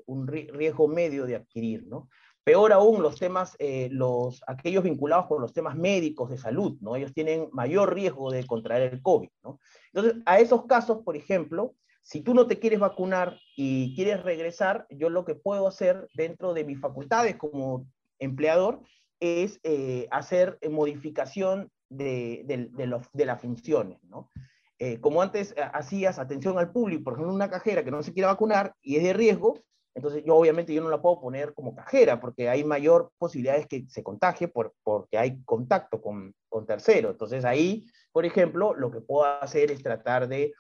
un 0.07 0.29
riesgo 0.29 0.87
medio 0.87 1.27
de 1.27 1.35
adquirir, 1.35 1.85
¿no? 1.89 2.09
Peor 2.45 2.75
aún 2.75 3.03
los 3.03 3.19
temas, 3.19 3.57
eh, 3.59 3.89
los, 3.91 4.43
aquellos 4.47 4.85
vinculados 4.85 5.27
con 5.27 5.41
los 5.41 5.55
temas 5.55 5.77
médicos 5.77 6.29
de 6.29 6.37
salud, 6.37 6.77
¿no? 6.81 6.95
Ellos 6.95 7.15
tienen 7.15 7.49
mayor 7.53 7.95
riesgo 7.95 8.31
de 8.31 8.47
contraer 8.47 8.93
el 8.93 9.03
COVID, 9.03 9.31
¿no? 9.43 9.59
Entonces, 9.93 10.23
a 10.27 10.39
esos 10.39 10.67
casos, 10.67 10.99
por 11.05 11.17
ejemplo, 11.17 11.75
si 12.03 12.21
tú 12.21 12.35
no 12.35 12.47
te 12.47 12.59
quieres 12.59 12.81
vacunar 12.81 13.39
y 13.57 13.95
quieres 13.95 14.23
regresar, 14.23 14.87
yo 14.91 15.09
lo 15.09 15.25
que 15.25 15.35
puedo 15.35 15.67
hacer 15.67 16.07
dentro 16.15 16.53
de 16.53 16.65
mis 16.65 16.79
facultades 16.79 17.37
como 17.37 17.87
empleador 18.19 18.83
es 19.21 19.59
eh, 19.63 20.07
hacer 20.11 20.59
modificación 20.71 21.71
de, 21.89 22.45
de, 22.45 23.25
las 23.25 23.41
funciones, 23.41 24.03
¿no? 24.05 24.31
Eh, 24.79 25.01
como 25.01 25.23
antes 25.23 25.55
hacías 25.73 26.19
atención 26.19 26.59
al 26.59 26.73
público, 26.73 27.05
por 27.05 27.15
ejemplo, 27.15 27.33
una 27.33 27.49
cajera 27.49 27.85
que 27.85 27.91
no 27.91 28.03
se 28.03 28.13
quiere 28.13 28.27
vacunar 28.27 28.75
y 28.83 28.97
es 28.97 29.03
de 29.03 29.15
riesgo, 29.15 29.63
entonces, 29.95 30.25
yo 30.25 30.35
obviamente 30.35 30.75
yo 30.75 30.83
no 30.83 30.91
la 30.91 31.01
puedo 31.01 31.21
poner 31.21 31.55
como 31.55 31.75
cajera 31.75 32.21
porque 32.21 32.49
hay 32.49 32.65
mayor 32.65 33.13
posibilidades 33.17 33.69
que 33.69 33.87
se 33.89 34.03
contagie 34.03 34.49
por, 34.49 34.75
porque 34.83 35.17
hay 35.17 35.43
contacto 35.45 36.03
con, 36.03 36.35
con 36.49 36.67
tercero. 36.67 37.11
Entonces, 37.11 37.45
ahí, 37.45 37.87
por 38.13 38.25
ejemplo, 38.25 38.75
lo 38.75 38.91
que 38.91 39.01
puedo 39.01 39.25
hacer 39.25 39.71
es 39.71 39.83
tratar 39.83 40.27
de, 40.27 40.53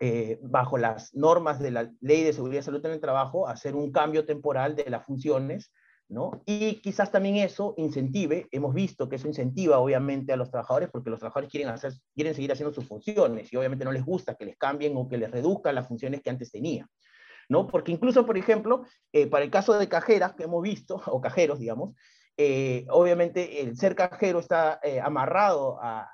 eh, 0.00 0.40
bajo 0.42 0.78
las 0.78 1.14
normas 1.14 1.60
de 1.60 1.70
la 1.70 1.92
Ley 2.00 2.24
de 2.24 2.32
Seguridad 2.32 2.62
y 2.62 2.64
Salud 2.64 2.84
en 2.84 2.92
el 2.92 3.00
Trabajo, 3.00 3.46
hacer 3.46 3.76
un 3.76 3.92
cambio 3.92 4.26
temporal 4.26 4.74
de 4.74 4.90
las 4.90 5.04
funciones, 5.04 5.72
¿no? 6.08 6.42
Y 6.44 6.80
quizás 6.80 7.12
también 7.12 7.36
eso 7.36 7.74
incentive, 7.76 8.48
hemos 8.50 8.74
visto 8.74 9.08
que 9.08 9.14
eso 9.14 9.28
incentiva 9.28 9.78
obviamente 9.78 10.32
a 10.32 10.36
los 10.36 10.50
trabajadores 10.50 10.88
porque 10.90 11.10
los 11.10 11.20
trabajadores 11.20 11.50
quieren, 11.50 11.68
hacer, 11.68 11.92
quieren 12.16 12.34
seguir 12.34 12.50
haciendo 12.50 12.74
sus 12.74 12.84
funciones 12.88 13.52
y 13.52 13.56
obviamente 13.56 13.84
no 13.84 13.92
les 13.92 14.04
gusta 14.04 14.34
que 14.34 14.46
les 14.46 14.56
cambien 14.56 14.96
o 14.96 15.08
que 15.08 15.18
les 15.18 15.30
reduzcan 15.30 15.76
las 15.76 15.86
funciones 15.86 16.20
que 16.20 16.30
antes 16.30 16.50
tenían. 16.50 16.88
¿No? 17.50 17.66
Porque 17.66 17.92
incluso, 17.92 18.24
por 18.24 18.38
ejemplo, 18.38 18.84
eh, 19.12 19.26
para 19.26 19.44
el 19.44 19.50
caso 19.50 19.76
de 19.76 19.88
cajeras 19.88 20.34
que 20.34 20.44
hemos 20.44 20.62
visto, 20.62 20.94
o 21.06 21.20
cajeros, 21.20 21.58
digamos, 21.58 21.94
eh, 22.38 22.86
obviamente 22.88 23.60
el 23.60 23.76
ser 23.76 23.94
cajero 23.94 24.38
está 24.38 24.80
eh, 24.82 25.00
amarrado 25.00 25.78
a, 25.82 26.08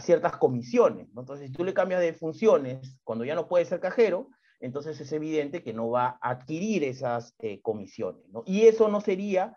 ciertas 0.00 0.38
comisiones, 0.38 1.06
Entonces, 1.14 1.48
si 1.48 1.52
tú 1.52 1.64
le 1.64 1.74
cambias 1.74 2.00
de 2.00 2.14
funciones 2.14 2.96
cuando 3.04 3.26
ya 3.26 3.34
no 3.34 3.46
puede 3.46 3.66
ser 3.66 3.78
cajero, 3.78 4.30
entonces 4.58 4.98
es 4.98 5.12
evidente 5.12 5.62
que 5.62 5.74
no 5.74 5.90
va 5.90 6.16
a 6.22 6.30
adquirir 6.30 6.82
esas 6.82 7.36
comisiones, 7.60 8.22
Y 8.46 8.62
eso 8.62 8.88
no 8.88 9.02
sería, 9.02 9.54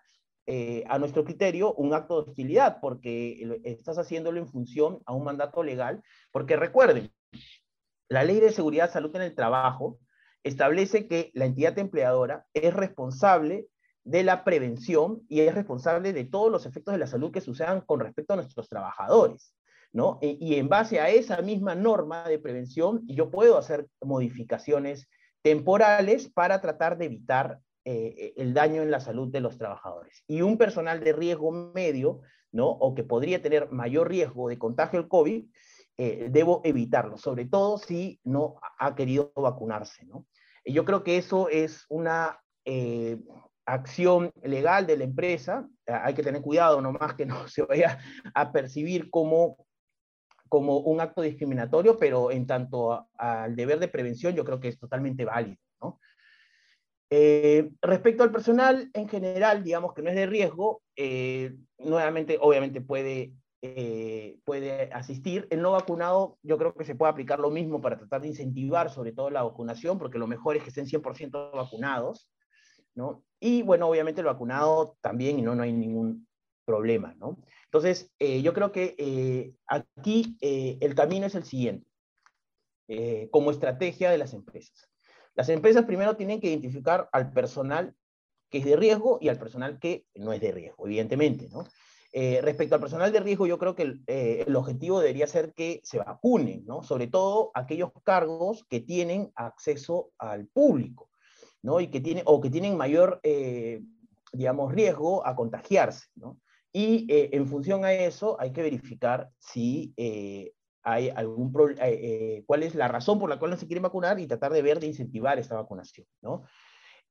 a 0.89 0.99
nuestro 0.99 1.23
criterio, 1.23 1.73
un 1.75 1.93
acto 1.93 2.21
de 2.21 2.31
hostilidad, 2.31 2.79
porque 2.81 3.61
estás 3.63 3.97
haciéndolo 3.97 4.41
en 4.41 4.49
función 4.49 4.99
a 5.05 5.13
un 5.13 5.23
mandato 5.23 5.63
legal, 5.63 6.03
porque 6.33 6.57
recuerden, 6.57 7.09
la 8.09 8.25
ley 8.25 8.41
de 8.41 8.51
seguridad 8.51 8.91
salud 8.91 9.15
en 9.15 9.21
el 9.21 9.35
trabajo 9.35 9.99
establece 10.45 11.07
que 11.07 11.31
la 11.33 11.45
entidad 11.45 11.77
empleadora 11.79 12.45
es 12.53 12.73
responsable 12.73 13.67
de 14.03 14.23
la 14.23 14.43
prevención 14.43 15.23
y 15.27 15.41
es 15.41 15.53
responsable 15.55 16.13
de 16.13 16.23
todos 16.23 16.51
los 16.51 16.67
efectos 16.67 16.93
de 16.93 16.99
la 16.99 17.07
salud 17.07 17.31
que 17.31 17.41
sucedan 17.41 17.81
con 17.81 17.99
respecto 17.99 18.33
a 18.33 18.35
nuestros 18.37 18.69
trabajadores. 18.69 19.53
¿no? 19.91 20.19
Y, 20.21 20.55
en 20.55 20.69
base 20.69 20.99
a 20.99 21.09
esa 21.09 21.41
misma 21.41 21.73
norma 21.73 22.27
de 22.27 22.37
prevención, 22.37 23.01
yo 23.07 23.31
puedo 23.31 23.57
hacer 23.57 23.87
modificaciones 24.01 25.09
temporales 25.41 26.29
para 26.29 26.61
tratar 26.61 26.97
de 26.97 27.05
evitar 27.05 27.59
eh, 27.85 28.33
el 28.35 28.53
daño 28.53 28.83
en 28.83 28.91
la 28.91 28.99
salud 28.99 29.31
de 29.31 29.39
los 29.39 29.57
trabajadores. 29.57 30.23
Y 30.27 30.41
un 30.41 30.57
personal 30.57 30.99
de 30.99 31.13
riesgo 31.13 31.51
medio, 31.51 32.21
¿no? 32.51 32.69
o 32.69 32.93
que 32.93 33.03
podría 33.03 33.41
tener 33.41 33.71
mayor 33.71 34.09
riesgo 34.09 34.49
de 34.49 34.59
contagio 34.59 34.99
del 34.99 35.09
COVID, 35.09 35.45
eh, 35.97 36.27
debo 36.29 36.61
evitarlo, 36.65 37.17
sobre 37.17 37.45
todo 37.45 37.77
si 37.77 38.19
no 38.25 38.59
ha 38.77 38.95
querido 38.95 39.31
vacunarse. 39.35 40.05
¿no? 40.05 40.25
Yo 40.65 40.83
creo 40.85 41.03
que 41.03 41.17
eso 41.17 41.47
es 41.49 41.85
una 41.89 42.41
eh, 42.65 43.19
acción 43.65 44.31
legal 44.43 44.87
de 44.87 44.97
la 44.97 45.03
empresa. 45.03 45.67
Hay 45.85 46.13
que 46.13 46.23
tener 46.23 46.41
cuidado 46.41 46.81
nomás 46.81 47.13
que 47.13 47.25
no 47.25 47.47
se 47.47 47.61
vaya 47.63 47.99
a 48.33 48.51
percibir 48.51 49.09
como, 49.09 49.65
como 50.49 50.79
un 50.79 51.01
acto 51.01 51.21
discriminatorio, 51.21 51.97
pero 51.97 52.31
en 52.31 52.47
tanto 52.47 53.07
al 53.17 53.55
deber 53.55 53.79
de 53.79 53.87
prevención 53.87 54.33
yo 54.33 54.43
creo 54.43 54.59
que 54.59 54.69
es 54.69 54.79
totalmente 54.79 55.25
válido. 55.25 55.57
Eh, 57.11 57.69
respecto 57.81 58.23
al 58.23 58.31
personal 58.31 58.89
en 58.93 59.07
general, 59.07 59.63
digamos 59.63 59.93
que 59.93 60.01
no 60.01 60.09
es 60.09 60.15
de 60.15 60.25
riesgo, 60.25 60.81
eh, 60.95 61.55
nuevamente, 61.77 62.37
obviamente 62.41 62.81
puede 62.81 63.31
eh, 63.75 64.39
puede 64.43 64.91
asistir. 64.93 65.47
El 65.49 65.61
no 65.61 65.71
vacunado, 65.71 66.37
yo 66.43 66.57
creo 66.57 66.73
que 66.73 66.85
se 66.85 66.95
puede 66.95 67.11
aplicar 67.11 67.39
lo 67.39 67.49
mismo 67.49 67.81
para 67.81 67.97
tratar 67.97 68.21
de 68.21 68.29
incentivar 68.29 68.89
sobre 68.89 69.11
todo 69.11 69.29
la 69.29 69.43
vacunación, 69.43 69.97
porque 69.97 70.17
lo 70.17 70.27
mejor 70.27 70.55
es 70.55 70.63
que 70.63 70.69
estén 70.69 70.87
100% 70.87 71.51
vacunados, 71.51 72.29
¿no? 72.93 73.23
Y 73.39 73.61
bueno, 73.61 73.87
obviamente 73.87 74.21
el 74.21 74.27
vacunado 74.27 74.97
también, 75.01 75.39
y 75.39 75.41
no, 75.41 75.55
no 75.55 75.63
hay 75.63 75.73
ningún 75.73 76.27
problema, 76.65 77.13
¿no? 77.19 77.37
Entonces, 77.65 78.11
eh, 78.19 78.41
yo 78.41 78.53
creo 78.53 78.71
que 78.71 78.95
eh, 78.97 79.53
aquí 79.67 80.37
el 80.41 80.95
camino 80.95 81.25
es 81.25 81.35
el 81.35 81.43
siguiente, 81.43 81.87
como 83.31 83.51
estrategia 83.51 84.11
de 84.11 84.17
las 84.17 84.33
empresas. 84.33 84.89
Las 85.33 85.49
empresas 85.49 85.85
primero 85.85 86.15
tienen 86.15 86.39
que 86.39 86.47
identificar 86.47 87.09
al 87.11 87.33
personal 87.33 87.95
que 88.49 88.59
es 88.59 88.65
de 88.65 88.75
riesgo 88.75 89.17
y 89.21 89.29
al 89.29 89.37
personal 89.37 89.79
que 89.79 90.05
no 90.15 90.31
es 90.31 90.41
de 90.41 90.51
riesgo, 90.51 90.85
evidentemente, 90.85 91.49
¿no? 91.49 91.65
Eh, 92.17 92.39
respecto 92.41 92.75
al 92.75 92.79
personal 92.79 93.11
de 93.11 93.19
riesgo, 93.19 93.45
yo 93.45 93.59
creo 93.59 93.75
que 93.75 93.99
eh, 94.07 94.45
el, 94.47 94.55
objetivo 94.55 95.01
debería 95.01 95.27
ser 95.27 95.53
que 95.53 95.81
se 95.83 95.97
vacunen, 95.97 96.63
¿no? 96.65 96.81
Sobre 96.81 97.07
todo 97.07 97.51
aquellos 97.53 97.91
cargos 98.05 98.63
que 98.69 98.79
tienen 98.79 99.33
acceso 99.35 100.11
al 100.17 100.47
público, 100.47 101.09
¿no? 101.61 101.81
Y 101.81 101.87
que 101.87 101.99
tienen, 101.99 102.23
o 102.25 102.39
que 102.39 102.49
tienen 102.49 102.77
mayor, 102.77 103.19
eh, 103.23 103.81
digamos, 104.31 104.73
riesgo 104.73 105.27
a 105.27 105.35
contagiarse, 105.35 106.05
¿no? 106.15 106.39
Y 106.71 107.05
en 107.09 107.47
función 107.47 107.83
a 107.83 107.91
eso 107.91 108.37
hay 108.39 108.53
que 108.53 108.61
verificar 108.61 109.29
si 109.37 109.93
hay 110.83 111.09
algún 111.09 111.53
cuál 112.45 112.63
es 112.63 112.75
la 112.75 112.87
razón 112.89 113.17
por 113.17 113.29
la 113.29 113.39
cual 113.39 113.51
no 113.51 113.57
se 113.57 113.65
quieren 113.65 113.83
vacunar 113.83 114.19
y 114.19 114.27
tratar 114.27 114.51
de 114.51 114.61
ver 114.61 114.81
de 114.81 114.87
incentivar 114.87 115.39
esta 115.39 115.55
vacunación, 115.55 116.05
¿no? 116.21 116.43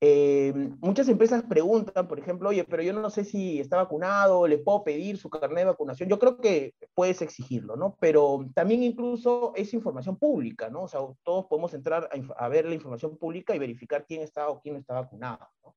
Eh, 0.07 0.53
muchas 0.83 1.09
empresas 1.09 1.45
preguntan, 1.45 2.07
por 2.07 2.19
ejemplo, 2.19 2.51
oye, 2.51 2.65
pero 2.65 2.83
yo 2.83 2.93
no 2.93 3.09
sé 3.09 3.25
si 3.25 3.59
está 3.59 3.79
vacunado, 3.79 4.47
le 4.47 4.59
puedo 4.59 4.85
pedir 4.85 5.17
su 5.17 5.31
carnet 5.31 5.61
de 5.61 5.65
vacunación. 5.71 6.11
Yo 6.11 6.19
creo 6.19 6.37
que 6.43 6.75
puedes 6.93 7.23
exigirlo, 7.23 7.75
¿no? 7.77 7.97
Pero 8.01 8.45
también 8.55 8.83
incluso 8.83 9.55
es 9.57 9.73
información 9.73 10.19
pública, 10.19 10.69
¿no? 10.69 10.83
O 10.83 10.89
sea, 10.89 11.01
todos 11.23 11.47
podemos 11.47 11.73
entrar 11.73 12.11
a, 12.37 12.49
ver 12.49 12.67
la 12.67 12.75
información 12.75 13.17
pública 13.17 13.57
y 13.57 13.59
verificar 13.59 14.05
quién 14.07 14.21
está 14.21 14.51
o 14.51 14.61
quién 14.61 14.75
no 14.75 14.81
está 14.81 14.93
vacunado, 14.93 15.49
¿no? 15.63 15.75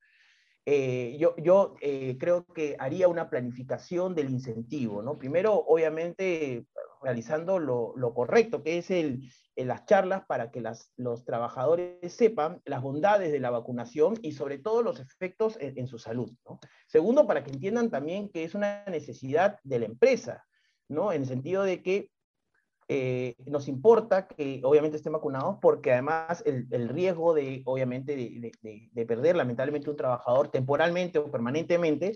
Eh, 0.70 1.16
yo, 1.18 1.34
yo 1.38 1.76
eh, 1.80 2.18
creo 2.20 2.46
que 2.46 2.76
haría 2.78 3.08
una 3.08 3.30
planificación 3.30 4.14
del 4.14 4.30
incentivo, 4.30 5.02
¿no? 5.02 5.18
Primero, 5.18 5.54
obviamente, 5.54 6.68
realizando 7.02 7.58
lo, 7.58 7.94
lo 7.96 8.14
correcto, 8.14 8.64
que 8.64 8.78
es 8.78 8.92
el, 8.92 9.32
en 9.56 9.70
las 9.70 9.86
charlas 9.86 10.26
para 10.28 10.52
que 10.52 10.60
las, 10.60 10.92
los 10.98 11.24
trabajadores 11.24 12.14
sepan 12.14 12.62
las 12.66 12.82
bondades 12.82 13.32
de 13.32 13.40
la 13.40 13.50
vacunación 13.50 14.16
y 14.22 14.34
sobre 14.34 14.58
todo 14.58 14.84
los 14.84 15.00
efectos 15.00 15.58
en, 15.62 15.88
su 15.88 16.00
salud. 16.00 16.34
¿no? 16.46 16.60
Segundo, 16.86 17.26
para 17.26 17.46
que 17.46 17.52
entiendan 17.52 17.90
también 17.90 18.28
que 18.28 18.44
es 18.44 18.54
una 18.54 18.84
necesidad 18.88 19.60
de 19.64 19.80
la 19.80 19.86
empresa, 19.86 20.46
¿no? 20.90 21.14
en 21.14 21.22
el 21.22 21.28
sentido 21.30 21.64
de 21.64 21.82
que 21.82 22.12
eh, 22.90 23.36
nos 23.46 23.68
importa 23.68 24.28
que 24.28 24.62
obviamente 24.64 24.98
estén 24.98 25.14
vacunados 25.14 25.58
porque 25.62 25.92
además 25.92 26.42
el, 26.46 26.68
el 26.72 26.90
riesgo 26.90 27.34
de, 27.34 27.62
obviamente, 27.66 28.16
de, 28.16 28.52
de, 28.62 28.90
de, 28.92 29.06
perder 29.06 29.36
lamentablemente 29.36 29.90
un 29.90 29.98
trabajador 29.98 30.50
temporalmente 30.50 31.20
o 31.20 31.30
permanentemente 31.30 32.16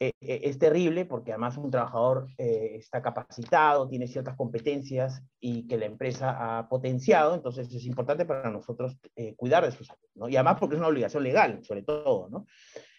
eh, 0.00 0.12
eh, 0.20 0.40
es 0.42 0.58
terrible 0.58 1.04
porque 1.04 1.30
además 1.30 1.56
un 1.56 1.70
trabajador 1.70 2.26
eh, 2.36 2.72
está 2.74 3.00
capacitado, 3.00 3.88
tiene 3.88 4.08
ciertas 4.08 4.36
competencias 4.36 5.22
y 5.40 5.68
que 5.68 5.78
la 5.78 5.86
empresa 5.86 6.58
ha 6.58 6.68
potenciado, 6.68 7.34
entonces 7.34 7.72
es 7.72 7.86
importante 7.86 8.26
para 8.26 8.50
nosotros 8.50 8.98
cuidar 9.36 9.64
de 9.64 9.70
su 9.70 9.84
salud, 9.84 10.08
¿no? 10.14 10.28
Y 10.28 10.36
además 10.36 10.56
porque 10.58 10.74
es 10.74 10.80
una 10.80 10.88
obligación 10.88 11.22
legal, 11.22 11.64
sobre 11.64 11.82
todo, 11.82 12.28
¿no? 12.28 12.46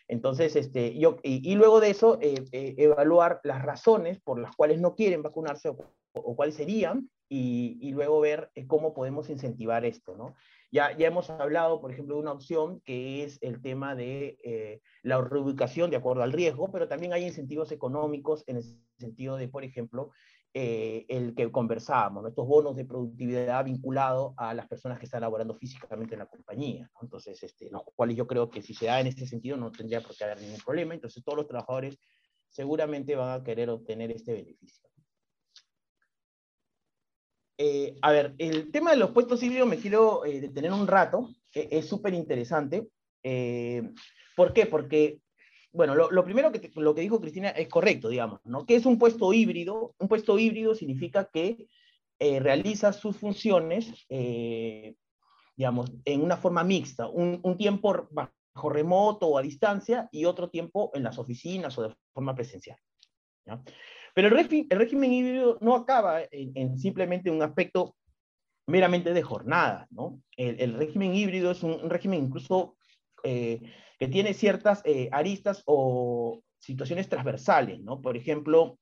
Entonces, 0.07 0.55
este, 0.55 0.97
yo, 0.97 1.18
y, 1.24 1.55
luego 1.55 1.80
de 1.80 1.89
eso, 1.89 2.20
evaluar 2.22 3.39
las 3.43 3.63
razones 3.63 4.20
por 4.22 4.39
las 4.39 4.55
cuales 4.55 4.80
no 4.80 4.93
quieren 4.95 5.24
vacunarse 5.24 5.70
o, 5.70 5.78
cuáles 6.24 6.55
serían, 6.55 7.09
y, 7.28 7.80
y, 7.82 7.91
luego 7.91 8.20
ver 8.20 8.51
cómo 8.68 8.93
podemos 8.93 9.32
incentivar 9.32 9.84
esto, 9.84 10.16
¿no? 10.16 10.36
Ya, 10.72 10.95
ya 10.95 11.07
hemos 11.07 11.30
hablado, 11.30 11.82
por 11.82 11.91
ejemplo, 11.91 12.16
de 12.16 12.22
una 12.22 12.34
opción 12.34 12.82
que 12.82 13.24
es 13.24 13.39
el 13.41 13.61
tema 13.61 13.95
de 13.95 14.38
eh, 14.43 14.82
la 15.03 15.22
reubicación 15.22 15.89
de 15.89 15.97
acuerdo 15.97 16.22
al 16.22 16.34
riesgo, 16.34 16.72
pero 16.72 16.88
también 16.88 17.13
hay 17.13 17.26
incentivos 17.26 17.72
económicos 17.72 18.43
en 18.47 18.57
el 18.57 18.63
sentido 18.99 19.38
de, 19.38 19.47
por 19.47 19.63
ejemplo, 19.63 20.11
eh, 20.53 21.05
el 21.09 21.36
que 21.36 21.51
conversábamos, 21.51 22.26
estos 22.28 22.47
bonos 22.47 22.76
de 22.76 22.86
productividad 22.86 23.66
vinculados 23.66 24.34
a 24.38 24.53
las 24.53 24.68
personas 24.68 24.99
que 24.99 25.05
están 25.05 25.22
laborando 25.22 25.55
físicamente 25.55 26.16
en 26.16 26.20
la 26.20 26.28
compañía. 26.28 26.89
Entonces, 27.01 27.41
este, 27.43 27.70
los 27.70 27.84
cuales 27.95 28.16
yo 28.16 28.28
creo 28.28 28.49
que 28.49 28.61
si 28.61 28.74
se 28.74 28.86
da 28.86 28.99
en 28.99 29.07
este 29.07 29.28
sentido 29.28 29.57
no 29.57 29.72
tendría 29.72 30.01
por 30.01 30.16
qué 30.16 30.24
haber 30.24 30.41
ningún 30.41 30.59
problema. 30.59 30.93
Entonces, 30.93 31.24
todos 31.24 31.38
los 31.38 31.47
trabajadores 31.47 31.97
seguramente 32.49 33.16
van 33.16 33.41
a 33.41 33.43
querer 33.43 33.70
obtener 33.70 34.11
este 34.11 34.34
beneficio. 34.34 34.89
Eh, 37.57 37.95
a 38.01 38.11
ver, 38.11 38.35
el 38.37 38.71
tema 38.71 38.91
de 38.91 38.97
los 38.97 39.11
puestos 39.11 39.41
híbridos 39.41 39.67
me 39.67 39.77
quiero 39.77 40.25
eh, 40.25 40.41
detener 40.41 40.73
un 40.73 40.87
rato, 40.87 41.29
es 41.53 41.87
súper 41.87 42.13
interesante. 42.13 42.87
¿Por 44.35 44.53
qué? 44.53 44.65
Porque 44.65 45.19
bueno, 45.75 45.93
lo, 45.93 46.23
primero 46.23 46.53
que 46.53 46.71
lo 46.75 46.95
que 46.95 47.01
dijo 47.01 47.19
Cristina 47.19 47.49
es 47.49 47.67
correcto, 47.67 48.07
digamos, 48.07 48.39
¿no? 48.45 48.65
¿Qué 48.65 48.75
es 48.75 48.85
un 48.85 48.97
puesto 48.97 49.33
híbrido? 49.33 49.93
Un 49.99 50.07
puesto 50.07 50.39
híbrido 50.39 50.73
significa 50.73 51.25
que 51.25 51.67
eh, 52.17 52.39
realiza 52.39 52.93
sus 52.93 53.17
funciones, 53.17 54.05
eh, 54.07 54.95
digamos, 55.57 55.91
en 56.05 56.21
una 56.21 56.37
forma 56.37 56.63
mixta, 56.63 57.09
un, 57.09 57.57
tiempo 57.57 58.07
bajo 58.09 58.69
remoto 58.69 59.27
o 59.27 59.37
a 59.37 59.41
distancia 59.41 60.07
y 60.13 60.23
otro 60.23 60.49
tiempo 60.49 60.91
en 60.93 61.03
las 61.03 61.19
oficinas 61.19 61.77
o 61.77 61.89
de 61.89 61.95
forma 62.13 62.33
presencial. 62.33 62.77
Pero 64.16 64.30
el, 64.30 64.70
régimen 64.70 65.13
híbrido 65.13 65.57
no 65.61 65.76
acaba 65.76 66.22
en, 66.32 66.80
simplemente 66.80 67.30
un 67.30 67.43
aspecto 67.43 67.95
meramente 68.66 69.13
de 69.13 69.22
jornada, 69.22 69.88
¿no? 69.91 70.22
El, 70.38 70.74
régimen 70.74 71.13
híbrido 71.13 71.51
es 71.51 71.61
un, 71.61 71.89
régimen 71.89 72.24
incluso 72.24 72.78
eh, 73.24 73.61
que 73.99 74.07
tiene 74.07 74.34
ciertas 74.34 74.82
eh, 74.86 75.09
aristas 75.11 75.63
o 75.66 76.41
situaciones 76.59 77.09
transversales, 77.09 77.82
¿no? 77.82 78.01
Por 78.01 78.18
ejemplo, 78.18 78.80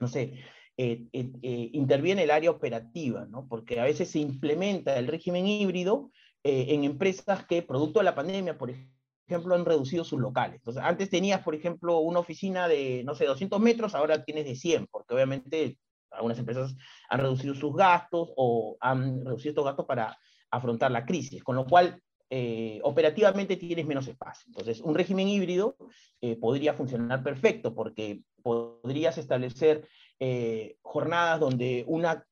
no 0.00 0.08
sé, 0.08 0.40
eh, 0.76 1.04
eh, 1.12 1.70
interviene 1.72 2.24
el 2.24 2.30
área 2.30 2.50
operativa, 2.50 3.26
¿no? 3.26 3.46
Porque 3.48 3.80
a 3.80 3.84
veces 3.84 4.10
se 4.10 4.18
implementa 4.18 4.98
el 4.98 5.06
régimen 5.08 5.46
híbrido 5.46 6.10
en 6.42 6.84
empresas 6.84 7.44
que, 7.44 7.60
producto 7.60 7.98
de 7.98 8.04
la 8.04 8.14
pandemia, 8.14 8.56
por 8.56 8.70
ejemplo, 8.70 8.97
han 9.34 9.64
reducido 9.64 10.04
sus 10.04 10.20
locales. 10.20 10.56
Entonces, 10.56 10.82
antes 10.82 11.10
tenías, 11.10 11.42
por 11.42 11.54
ejemplo, 11.54 11.98
una 11.98 12.20
oficina 12.20 12.68
de, 12.68 13.02
no 13.04 13.14
sé, 13.14 13.26
200 13.26 13.60
metros, 13.60 13.94
ahora 13.94 14.24
tienes 14.24 14.44
de 14.44 14.54
100, 14.54 14.86
porque 14.90 15.14
obviamente 15.14 15.78
algunas 16.10 16.38
empresas 16.38 16.74
han 17.08 17.20
reducido 17.20 17.54
sus 17.54 17.74
gastos 17.74 18.32
o 18.36 18.76
han 18.80 19.24
reducido 19.24 19.50
estos 19.50 19.64
gastos 19.64 19.86
para 19.86 20.16
afrontar 20.50 20.90
la 20.90 21.04
crisis, 21.04 21.42
con 21.42 21.56
lo 21.56 21.66
cual 21.66 22.00
eh, 22.30 22.80
operativamente 22.82 23.56
tienes 23.56 23.86
menos 23.86 24.06
espacio. 24.06 24.44
Entonces, 24.48 24.80
un 24.80 24.94
régimen 24.94 25.28
híbrido 25.28 25.76
eh, 26.20 26.36
podría 26.36 26.74
funcionar 26.74 27.22
perfecto 27.22 27.74
porque 27.74 28.22
podrías 28.42 29.18
establecer 29.18 29.88
eh, 30.20 30.76
jornadas 30.82 31.40
donde 31.40 31.84
una, 31.86 32.24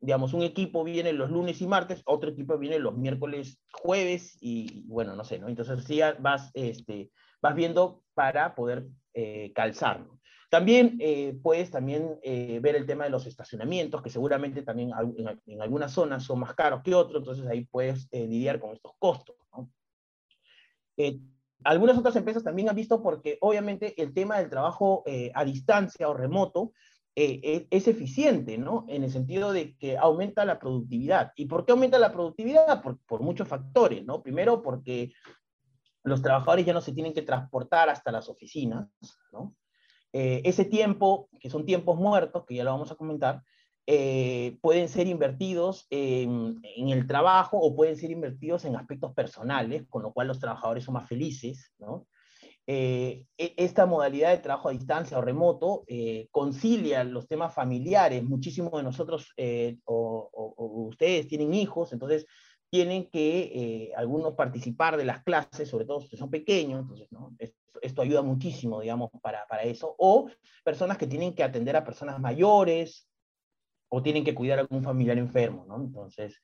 digamos, 0.00 0.34
un 0.34 0.42
equipo 0.42 0.84
viene 0.84 1.12
los 1.12 1.30
lunes 1.30 1.60
y 1.60 1.66
martes, 1.66 2.02
otro 2.04 2.30
equipo 2.30 2.58
viene 2.58 2.78
los 2.78 2.96
miércoles, 2.96 3.60
jueves 3.72 4.36
y, 4.40 4.84
bueno, 4.86 5.16
no 5.16 5.24
sé, 5.24 5.38
¿no? 5.38 5.48
Entonces, 5.48 5.84
sí 5.84 6.00
vas, 6.18 6.50
este, 6.54 7.10
vas 7.40 7.54
viendo 7.54 8.02
para 8.14 8.54
poder 8.54 8.86
calzarlo. 9.54 10.16
También 10.48 10.96
eh, 11.00 11.38
puedes 11.42 11.70
también 11.70 12.18
eh, 12.22 12.60
ver 12.62 12.76
el 12.76 12.86
tema 12.86 13.04
de 13.04 13.10
los 13.10 13.26
estacionamientos, 13.26 14.00
que 14.00 14.10
seguramente 14.10 14.62
también 14.62 14.92
en, 15.46 15.60
algunas 15.60 15.92
zonas 15.92 16.22
son 16.22 16.40
más 16.40 16.54
caros 16.54 16.82
que 16.82 16.94
otros, 16.94 17.20
entonces 17.20 17.46
ahí 17.46 17.64
puedes 17.64 18.08
eh, 18.12 18.26
lidiar 18.26 18.60
con 18.60 18.72
estos 18.72 18.92
costos. 18.98 19.36
algunas 21.64 21.98
otras 21.98 22.14
empresas 22.16 22.44
también 22.44 22.68
han 22.68 22.76
visto 22.76 23.02
porque 23.02 23.38
obviamente 23.40 24.00
el 24.00 24.14
tema 24.14 24.38
del 24.38 24.48
trabajo 24.48 25.04
a 25.34 25.44
distancia 25.44 26.08
o 26.08 26.14
remoto 26.14 26.72
e, 27.18 27.66
es, 27.70 27.88
eficiente, 27.88 28.58
¿no? 28.58 28.84
En 28.88 29.02
el 29.02 29.10
sentido 29.10 29.50
de 29.50 29.74
que 29.78 29.96
aumenta 29.96 30.44
la 30.44 30.58
productividad. 30.58 31.32
¿Y 31.34 31.46
por 31.46 31.64
qué 31.64 31.72
aumenta 31.72 31.98
la 31.98 32.12
productividad? 32.12 32.82
Por, 32.82 33.22
muchos 33.22 33.48
factores, 33.48 34.04
¿no? 34.04 34.22
Primero 34.22 34.62
porque 34.62 35.14
los 36.04 36.20
trabajadores 36.20 36.66
ya 36.66 36.74
no 36.74 36.82
se 36.82 36.92
tienen 36.92 37.14
que 37.14 37.22
transportar 37.22 37.88
hasta 37.88 38.12
las 38.12 38.28
oficinas, 38.28 38.90
¿no? 39.32 39.56
Eh, 40.12 40.42
ese 40.44 40.66
tiempo, 40.66 41.30
que 41.40 41.48
son 41.48 41.64
tiempos 41.64 41.96
muertos, 41.98 42.44
que 42.46 42.54
ya 42.54 42.64
lo 42.64 42.72
vamos 42.72 42.92
a 42.92 42.96
comentar, 42.96 43.42
eh, 43.86 44.58
pueden 44.60 44.88
ser 44.90 45.06
invertidos 45.06 45.86
en, 45.88 46.60
el 46.62 47.06
trabajo 47.06 47.58
o 47.58 47.74
pueden 47.74 47.96
ser 47.96 48.10
invertidos 48.10 48.66
en 48.66 48.76
aspectos 48.76 49.14
personales, 49.14 49.86
con 49.88 50.02
lo 50.02 50.12
cual 50.12 50.28
los 50.28 50.38
trabajadores 50.38 50.84
son 50.84 50.94
más 50.94 51.08
felices. 51.08 51.72
Eh, 52.68 53.24
e, 53.38 53.54
esta 53.56 53.86
modalidad 53.86 54.30
de 54.30 54.38
trabajo 54.38 54.68
a 54.68 54.72
distancia 54.72 55.18
o 55.18 55.22
remoto 55.22 55.84
concilia 56.30 57.04
los 57.04 57.28
temas 57.28 57.54
familiares. 57.54 58.24
Muchísimos 58.24 58.72
de 58.72 58.82
nosotros 58.82 59.32
o, 59.84 60.54
ustedes 60.88 61.28
tienen 61.28 61.54
hijos, 61.54 61.92
entonces 61.92 62.26
tienen 62.70 63.08
que 63.10 63.92
algunos 63.96 64.34
participar 64.34 64.96
de 64.96 65.04
las 65.04 65.22
clases, 65.22 65.68
sobre 65.68 65.84
todo 65.84 66.00
si 66.00 66.16
son 66.16 66.30
pequeños, 66.30 66.80
entonces 66.80 67.06
¿no? 67.12 67.34
esto 67.82 68.02
ayuda 68.02 68.22
muchísimo, 68.22 68.80
digamos, 68.80 69.10
para, 69.22 69.46
para, 69.46 69.62
eso. 69.62 69.94
O 69.98 70.28
personas 70.64 70.98
que 70.98 71.06
tienen 71.06 71.34
que 71.34 71.42
atender 71.42 71.76
a 71.76 71.84
personas 71.84 72.20
mayores 72.20 73.08
o 73.88 74.02
tienen 74.02 74.24
que 74.24 74.34
cuidar 74.34 74.58
a 74.58 74.62
algún 74.62 74.82
familiar 74.82 75.18
enfermo, 75.18 75.64
¿no? 75.66 75.76
Entonces, 75.76 76.40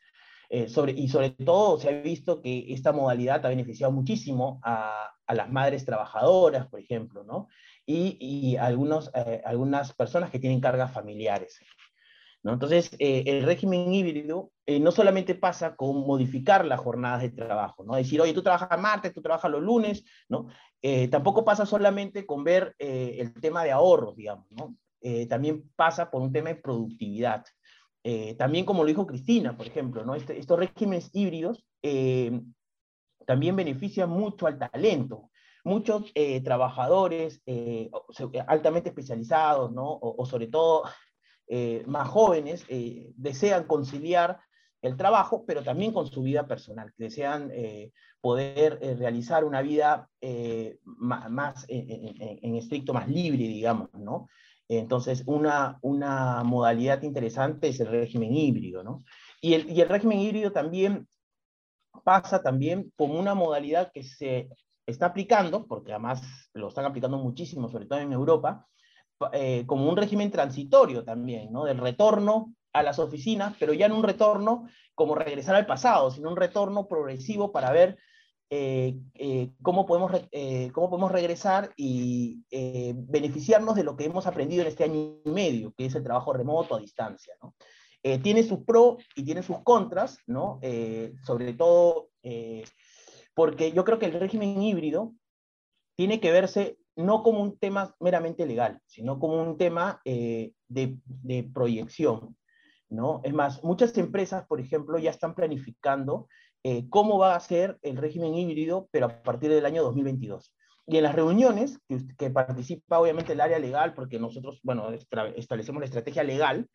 eh, 0.54 0.68
sobre, 0.68 0.92
y 0.92 1.08
sobre 1.08 1.30
todo 1.30 1.78
se 1.78 1.88
ha 1.88 2.02
visto 2.02 2.42
que 2.42 2.74
esta 2.74 2.92
modalidad 2.92 3.44
ha 3.46 3.48
beneficiado 3.48 3.90
muchísimo 3.90 4.60
a, 4.62 5.10
a 5.26 5.34
las 5.34 5.50
madres 5.50 5.86
trabajadoras, 5.86 6.66
por 6.66 6.78
ejemplo, 6.78 7.24
¿no? 7.24 7.48
Y, 7.86 8.18
y 8.20 8.56
algunos, 8.58 9.10
eh, 9.14 9.40
algunas 9.46 9.94
personas 9.94 10.30
que 10.30 10.38
tienen 10.38 10.60
cargas 10.60 10.92
familiares. 10.92 11.58
Entonces, 12.44 12.90
eh, 12.98 13.22
el 13.26 13.44
régimen 13.44 13.94
híbrido 13.94 14.50
eh, 14.66 14.78
no 14.78 14.90
solamente 14.90 15.34
pasa 15.34 15.74
con 15.74 16.06
modificar 16.06 16.66
las 16.66 16.80
jornadas 16.80 17.22
de 17.22 17.30
trabajo, 17.30 17.82
¿no? 17.82 17.94
decir, 17.94 18.20
oye, 18.20 18.34
tú 18.34 18.42
trabajas 18.42 18.78
martes, 18.78 19.14
tú 19.14 19.22
trabajas 19.22 19.50
los 19.50 19.62
lunes, 19.62 20.04
¿no? 20.28 20.48
Tampoco 21.10 21.46
pasa 21.46 21.64
solamente 21.64 22.26
con 22.26 22.44
ver 22.44 22.74
el 22.78 23.32
tema 23.40 23.64
de 23.64 23.70
ahorros, 23.70 24.16
digamos, 24.16 24.46
¿no? 24.50 24.76
también 25.28 25.70
pasa 25.76 26.10
por 26.10 26.20
un 26.20 26.32
tema 26.32 26.48
de 26.50 26.56
productividad. 26.56 27.44
También, 28.36 28.64
como 28.64 28.82
lo 28.82 28.88
dijo 28.88 29.06
Cristina, 29.06 29.56
por 29.56 29.66
ejemplo, 29.66 30.04
¿no? 30.04 30.14
Este, 30.14 30.38
estos 30.38 30.58
regímenes 30.58 31.10
híbridos 31.12 31.64
también 33.26 33.54
benefician 33.54 34.10
mucho 34.10 34.46
al 34.46 34.58
talento. 34.58 35.30
Muchos 35.64 36.12
trabajadores 36.42 37.42
altamente 38.48 38.88
especializados, 38.88 39.72
¿no? 39.72 39.98
o 40.00 40.26
sobre 40.26 40.48
todo 40.48 40.82
eh, 41.54 41.82
más 41.86 42.08
jóvenes 42.08 42.64
eh, 42.68 43.12
desean 43.16 43.64
conciliar 43.64 44.40
el 44.80 44.96
trabajo, 44.96 45.44
pero 45.46 45.62
también 45.62 45.92
con 45.92 46.06
su 46.06 46.22
vida 46.22 46.46
personal, 46.46 46.90
desean 46.96 47.50
eh, 47.52 47.92
poder 48.22 48.78
realizar 48.98 49.44
una 49.44 49.60
vida 49.60 50.08
más, 50.82 51.66
en, 51.68 52.54
estricto, 52.54 52.94
más 52.94 53.06
libre, 53.06 53.42
digamos, 53.42 53.92
¿no? 53.92 54.28
Entonces, 54.68 55.22
una, 55.26 55.78
una 55.82 56.42
modalidad 56.44 57.02
interesante 57.02 57.68
es 57.68 57.80
el 57.80 57.88
régimen 57.88 58.34
híbrido, 58.34 58.82
¿no? 58.82 59.04
Y 59.40 59.54
el, 59.54 59.70
y 59.70 59.80
el 59.80 59.88
régimen 59.88 60.18
híbrido 60.18 60.52
también 60.52 61.08
pasa 62.04 62.42
también 62.42 62.92
como 62.96 63.18
una 63.18 63.34
modalidad 63.34 63.90
que 63.92 64.02
se 64.02 64.48
está 64.86 65.06
aplicando, 65.06 65.66
porque 65.66 65.92
además 65.92 66.22
lo 66.54 66.68
están 66.68 66.84
aplicando 66.84 67.18
muchísimo, 67.18 67.68
sobre 67.68 67.86
todo 67.86 67.98
en 67.98 68.12
Europa, 68.12 68.66
eh, 69.32 69.64
como 69.66 69.88
un 69.88 69.96
régimen 69.96 70.30
transitorio 70.30 71.04
también, 71.04 71.52
¿no? 71.52 71.64
Del 71.64 71.78
retorno 71.78 72.54
a 72.72 72.82
las 72.82 72.98
oficinas, 72.98 73.54
pero 73.58 73.72
ya 73.72 73.88
no 73.88 73.96
un 73.96 74.02
retorno 74.02 74.68
como 74.94 75.14
regresar 75.14 75.54
al 75.54 75.66
pasado, 75.66 76.10
sino 76.10 76.30
un 76.30 76.36
retorno 76.36 76.88
progresivo 76.88 77.52
para 77.52 77.70
ver 77.70 77.98
eh, 78.54 78.98
eh, 79.14 79.50
cómo, 79.62 79.86
podemos, 79.86 80.12
cómo 80.72 80.90
podemos 80.90 81.10
regresar 81.10 81.72
y 81.76 82.44
beneficiarnos 82.50 83.76
de 83.76 83.84
lo 83.84 83.96
que 83.96 84.04
hemos 84.04 84.26
aprendido 84.26 84.62
en 84.62 84.68
este 84.68 84.84
año 84.84 85.20
y 85.24 85.30
medio, 85.30 85.72
que 85.76 85.86
es 85.86 85.94
el 85.94 86.02
trabajo 86.02 86.32
remoto 86.32 86.74
a 86.74 86.80
distancia. 86.80 87.34
¿no? 87.40 87.54
tiene 88.22 88.42
sus 88.42 88.64
pros 88.64 88.96
y 89.14 89.24
tiene 89.24 89.42
sus 89.42 89.62
contras, 89.62 90.18
¿no? 90.26 90.60
sobre 91.24 91.54
todo 91.54 92.08
porque 93.34 93.72
yo 93.72 93.84
creo 93.84 93.98
que 93.98 94.06
el 94.06 94.20
régimen 94.20 94.60
híbrido 94.60 95.14
tiene 95.96 96.20
que 96.20 96.32
verse 96.32 96.78
no 96.96 97.22
como 97.22 97.40
un 97.40 97.58
tema 97.58 97.94
meramente 98.00 98.46
legal, 98.46 98.80
sino 98.86 99.18
como 99.18 99.42
un 99.42 99.56
tema 99.56 100.00
eh, 100.04 100.52
de, 100.68 100.98
proyección. 101.54 102.36
¿no? 102.88 103.20
Es 103.24 103.32
más, 103.32 103.64
muchas 103.64 103.96
empresas, 103.96 104.46
por 104.46 104.60
ejemplo, 104.60 104.98
ya 104.98 105.10
están 105.10 105.34
planificando 105.34 106.28
eh, 106.64 106.88
cómo 106.88 107.18
va 107.18 107.34
a 107.34 107.40
ser 107.40 107.78
el 107.82 107.96
régimen 107.96 108.34
híbrido, 108.34 108.88
pero 108.92 109.06
a 109.06 109.22
partir 109.22 109.50
del 109.50 109.66
año 109.66 109.82
2022. 109.82 110.54
Y 110.86 110.96
en 110.96 111.04
las 111.04 111.14
reuniones, 111.14 111.78
que, 112.18 112.30
participa 112.30 112.98
obviamente 112.98 113.32
el 113.32 113.40
área 113.40 113.58
legal, 113.58 113.94
porque 113.94 114.18
nosotros, 114.18 114.60
bueno, 114.62 114.90
establecemos 114.90 115.80
la 115.80 115.86
estrategia 115.86 116.22
legal, 116.22 116.68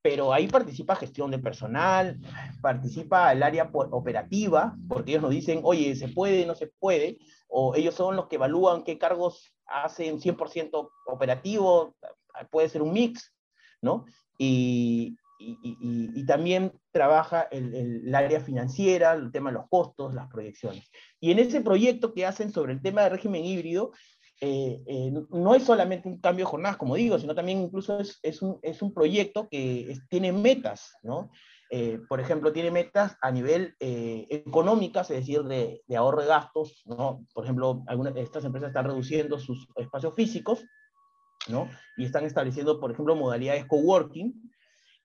pero 0.00 0.32
ahí 0.32 0.46
participa 0.46 0.96
gestión 0.96 1.30
de 1.30 1.38
personal, 1.38 2.18
participa 2.62 3.32
el 3.32 3.42
área 3.42 3.68
operativa, 3.72 4.76
porque 4.88 5.12
ellos 5.12 5.22
nos 5.22 5.32
dicen, 5.32 5.60
oye, 5.64 5.96
se 5.96 6.08
puede, 6.08 6.46
no 6.46 6.54
se 6.54 6.68
puede, 6.78 7.18
o 7.48 7.74
ellos 7.74 7.94
son 7.94 8.16
los 8.16 8.28
que 8.28 8.36
evalúan 8.36 8.84
qué 8.84 8.96
cargos 8.96 9.52
hacen 9.66 10.20
100% 10.20 10.88
operativo, 11.06 11.96
puede 12.50 12.68
ser 12.68 12.82
un 12.82 12.92
mix, 12.92 13.32
¿no? 13.82 14.04
Y, 14.38 15.16
y, 15.38 16.26
también 16.26 16.72
trabaja 16.90 17.42
el, 17.50 17.74
el, 17.74 18.14
área 18.14 18.40
financiera, 18.40 19.12
el 19.12 19.30
tema 19.30 19.50
de 19.50 19.58
los 19.58 19.68
costos, 19.68 20.14
las 20.14 20.28
proyecciones. 20.28 20.90
Y 21.20 21.30
en 21.30 21.38
ese 21.38 21.60
proyecto 21.60 22.12
que 22.12 22.26
hacen 22.26 22.52
sobre 22.52 22.72
el 22.72 22.82
tema 22.82 23.02
de 23.02 23.10
régimen 23.10 23.44
híbrido, 23.44 23.92
eh, 24.40 24.80
eh, 24.86 25.12
no 25.30 25.54
es 25.54 25.64
solamente 25.64 26.08
un 26.08 26.20
cambio 26.20 26.44
de 26.44 26.50
jornadas, 26.50 26.76
como 26.76 26.94
digo, 26.94 27.18
sino 27.18 27.34
también 27.34 27.60
incluso 27.60 27.98
es, 27.98 28.20
es, 28.22 28.40
un, 28.40 28.58
es 28.62 28.82
un, 28.82 28.94
proyecto 28.94 29.48
que 29.48 29.98
tiene 30.08 30.32
metas, 30.32 30.94
¿no? 31.02 31.30
Eh, 31.70 31.98
por 32.08 32.20
ejemplo, 32.20 32.52
tiene 32.52 32.70
metas 32.70 33.16
a 33.20 33.30
nivel 33.30 33.74
económicas, 33.80 35.10
es 35.10 35.18
decir, 35.18 35.42
de, 35.42 35.82
de, 35.86 35.96
ahorro 35.96 36.22
de 36.22 36.28
gastos, 36.28 36.82
¿no? 36.86 37.26
Por 37.34 37.44
ejemplo, 37.44 37.82
algunas 37.88 38.14
de 38.14 38.22
estas 38.22 38.44
empresas 38.44 38.68
están 38.68 38.86
reduciendo 38.86 39.38
sus 39.38 39.66
espacios 39.74 40.14
físicos, 40.14 40.64
¿no? 41.48 41.68
Y 41.96 42.04
están 42.04 42.24
estableciendo, 42.24 42.78
por 42.78 42.92
ejemplo, 42.92 43.16
modalidades 43.16 43.66
coworking, 43.66 44.32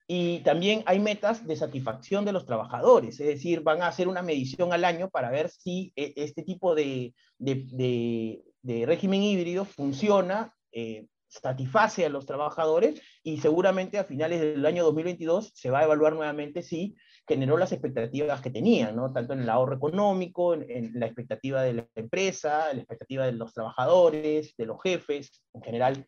y 0.07 0.39
también 0.39 0.83
hay 0.85 0.99
metas 0.99 1.47
de 1.47 1.55
satisfacción 1.55 2.25
de 2.25 2.33
los 2.33 2.45
trabajadores, 2.45 3.19
es 3.19 3.27
decir, 3.27 3.61
van 3.61 3.81
a 3.81 3.87
hacer 3.87 4.07
una 4.07 4.21
medición 4.21 4.73
al 4.73 4.83
año 4.83 5.09
para 5.09 5.31
ver 5.31 5.49
si 5.49 5.93
eh, 5.95 6.13
este 6.17 6.43
tipo 6.43 6.75
de, 6.75 7.13
de, 7.37 8.43
de, 8.61 8.85
régimen 8.85 9.23
híbrido 9.23 9.63
funciona, 9.63 10.53
eh, 10.73 11.07
satisface 11.29 12.05
a 12.05 12.09
los 12.09 12.25
trabajadores 12.25 13.01
y 13.23 13.37
seguramente 13.37 13.97
a 13.97 14.03
finales 14.03 14.41
del 14.41 14.65
año 14.65 14.83
2022 14.83 15.51
se 15.55 15.71
va 15.71 15.79
a 15.79 15.83
evaluar 15.85 16.13
nuevamente 16.13 16.61
si 16.61 16.95
generó 17.25 17.57
las 17.57 17.71
expectativas 17.71 18.41
que 18.41 18.51
tenían, 18.51 18.95
¿no? 18.95 19.11
tanto 19.13 19.33
en 19.33 19.39
el 19.39 19.49
ahorro 19.49 19.77
económico, 19.77 20.53
en, 20.53 20.69
en 20.69 20.99
la 20.99 21.05
expectativa 21.05 21.61
de 21.63 21.73
la 21.73 21.87
empresa, 21.95 22.69
en 22.69 22.77
la 22.77 22.83
expectativa 22.83 23.25
de 23.25 23.31
los 23.31 23.53
trabajadores, 23.53 24.53
de 24.57 24.65
los 24.65 24.81
jefes 24.83 25.43
en 25.53 25.63
general. 25.63 26.07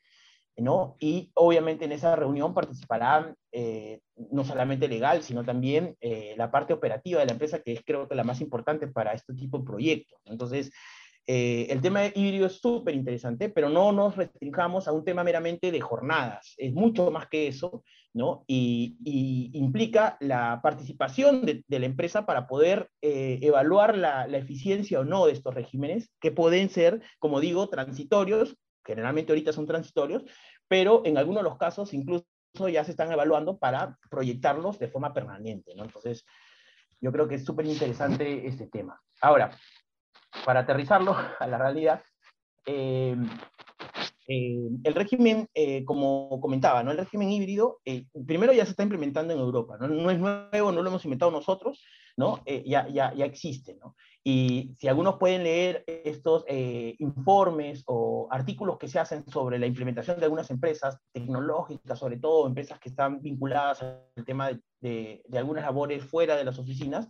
¿No? 0.57 0.95
Y 0.99 1.31
obviamente 1.33 1.85
en 1.85 1.91
esa 1.91 2.15
reunión 2.15 2.53
participarán 2.53 3.35
eh, 3.51 3.99
no 4.31 4.45
solamente 4.45 4.87
legal, 4.87 5.21
sino 5.21 5.43
también 5.43 5.97
eh, 5.99 6.33
la 6.37 6.51
parte 6.51 6.73
operativa 6.73 7.19
de 7.19 7.25
la 7.25 7.33
empresa, 7.33 7.59
que 7.59 7.73
es 7.73 7.81
creo 7.85 8.07
que 8.07 8.15
la 8.15 8.23
más 8.23 8.41
importante 8.41 8.87
para 8.87 9.13
este 9.13 9.33
tipo 9.33 9.59
de 9.59 9.65
proyectos. 9.65 10.19
Entonces, 10.25 10.71
eh, 11.27 11.67
el 11.69 11.81
tema 11.81 12.01
de 12.01 12.13
híbrido 12.15 12.45
es 12.45 12.59
súper 12.59 12.95
interesante, 12.95 13.49
pero 13.49 13.69
no 13.69 13.91
nos 13.91 14.15
restringamos 14.15 14.87
a 14.87 14.93
un 14.93 15.03
tema 15.03 15.23
meramente 15.23 15.71
de 15.71 15.81
jornadas, 15.81 16.53
es 16.57 16.71
mucho 16.71 17.09
más 17.09 17.27
que 17.27 17.47
eso, 17.47 17.83
¿no? 18.13 18.45
Y, 18.47 18.95
implica 19.53 20.17
la 20.21 20.61
participación 20.61 21.45
de, 21.45 21.63
la 21.67 21.85
empresa 21.85 22.25
para 22.25 22.47
poder 22.47 22.89
evaluar 23.01 23.97
la, 23.97 24.27
la 24.27 24.37
eficiencia 24.37 24.99
o 24.99 25.03
no 25.03 25.25
de 25.25 25.33
estos 25.33 25.53
regímenes, 25.53 26.11
que 26.21 26.31
pueden 26.31 26.69
ser, 26.69 27.01
como 27.19 27.39
digo, 27.39 27.67
transitorios 27.69 28.55
generalmente 28.85 29.31
ahorita 29.31 29.51
son 29.51 29.65
transitorios, 29.65 30.23
pero 30.67 31.01
en 31.05 31.17
algunos 31.17 31.43
de 31.43 31.49
los 31.49 31.57
casos 31.57 31.93
incluso 31.93 32.25
ya 32.71 32.83
se 32.83 32.91
están 32.91 33.11
evaluando 33.11 33.57
para 33.57 33.97
proyectarlos 34.09 34.79
de 34.79 34.87
forma 34.87 35.13
permanente, 35.13 35.75
¿no? 35.75 35.83
Entonces, 35.83 36.25
yo 37.01 37.11
creo 37.11 37.27
que 37.27 37.35
es 37.35 37.45
súper 37.45 37.65
interesante 37.65 38.47
este 38.47 38.67
tema. 38.67 39.01
Ahora, 39.21 39.51
para 40.45 40.61
aterrizarlo 40.61 41.15
a 41.39 41.47
la 41.47 41.57
realidad, 41.57 42.01
eh, 42.65 43.15
eh, 44.27 44.69
el 44.83 44.93
régimen, 44.95 45.47
eh, 45.53 45.85
como 45.85 46.39
comentaba, 46.41 46.81
¿no? 46.83 46.91
el 46.91 46.97
régimen 46.97 47.31
híbrido, 47.31 47.79
primero 48.25 48.53
ya 48.53 48.65
se 48.65 48.71
está 48.71 48.83
implementando 48.83 49.33
en 49.33 49.39
Europa, 49.39 49.77
¿no? 49.79 49.87
no 49.87 50.09
es 50.09 50.19
nuevo, 50.19 50.71
no 50.71 50.81
lo 50.81 50.89
hemos 50.89 51.05
inventado 51.05 51.31
nosotros, 51.31 51.85
¿no? 52.17 52.43
ya, 52.45 52.87
ya, 52.87 53.13
ya 53.13 53.25
existe. 53.25 53.77
Y 54.27 54.73
si 54.79 54.87
algunos 54.87 55.17
pueden 55.17 55.43
leer 55.43 55.83
estos 55.85 56.45
eh, 56.47 56.95
informes 56.97 57.83
o 57.85 58.27
artículos 58.31 58.79
que 58.79 58.87
se 58.87 58.97
hacen 58.97 59.23
sobre 59.29 59.59
la 59.59 59.67
implementación 59.67 60.17
de 60.17 60.23
algunas 60.25 60.49
empresas 60.49 60.97
tecnológicas, 61.11 61.99
sobre 61.99 62.17
todo 62.17 62.47
empresas 62.47 62.79
que 62.79 62.89
están 62.89 63.21
vinculadas 63.21 63.83
al 63.83 64.25
tema 64.25 64.49
de, 64.81 65.21
de, 65.27 65.37
algunas 65.37 65.63
labores 65.63 66.03
fuera 66.03 66.35
de 66.35 66.43
las 66.43 66.57
oficinas, 66.57 67.07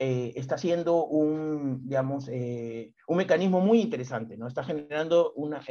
eh, 0.00 0.32
está 0.34 0.58
siendo 0.58 1.04
un, 1.04 1.86
digamos, 1.86 2.28
eh, 2.28 2.92
un 3.06 3.18
mecanismo 3.18 3.60
muy 3.60 3.80
interesante, 3.80 4.36
¿no? 4.36 4.48
Está 4.48 4.64
generando 4.64 5.32
una 5.34 5.62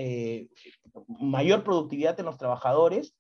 mayor 1.20 1.66
productividad 1.66 2.18
en 2.18 2.28
los 2.28 2.38
trabajadores, 2.38 3.14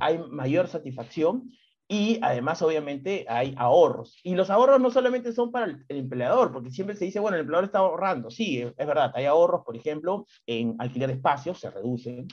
hay 0.00 0.18
mayor 0.28 0.66
satisfacción 0.66 1.52
y 1.90 2.18
además, 2.20 2.60
obviamente, 2.60 3.24
hay 3.30 3.54
ahorros. 3.56 4.20
Y 4.22 4.34
los 4.34 4.50
ahorros 4.50 4.78
no 4.78 4.90
solamente 4.90 5.32
son 5.32 5.50
para 5.50 5.64
el, 5.64 5.86
empleador, 5.88 6.52
porque 6.52 6.70
siempre 6.70 6.94
se 6.94 7.06
dice, 7.06 7.18
bueno, 7.18 7.36
el 7.36 7.40
empleador 7.40 7.64
está 7.64 7.78
ahorrando. 7.78 8.30
Sí, 8.30 8.60
es, 8.60 8.86
verdad, 8.86 9.10
hay 9.14 9.24
ahorros, 9.24 9.64
por 9.64 9.74
ejemplo, 9.74 10.26
en 10.46 10.76
alquiler 10.78 11.08
de 11.08 11.14
espacios, 11.14 11.58
se 11.58 11.70
reducen. 11.70 12.28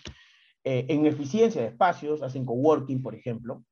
Eh, 0.65 0.85
en 0.89 1.05
eficiencia 1.05 1.61
de 1.61 1.69
espacios, 1.69 2.21
hacen 2.21 2.45
coworking, 2.45 3.01
por 3.01 3.15
ejemplo. 3.15 3.63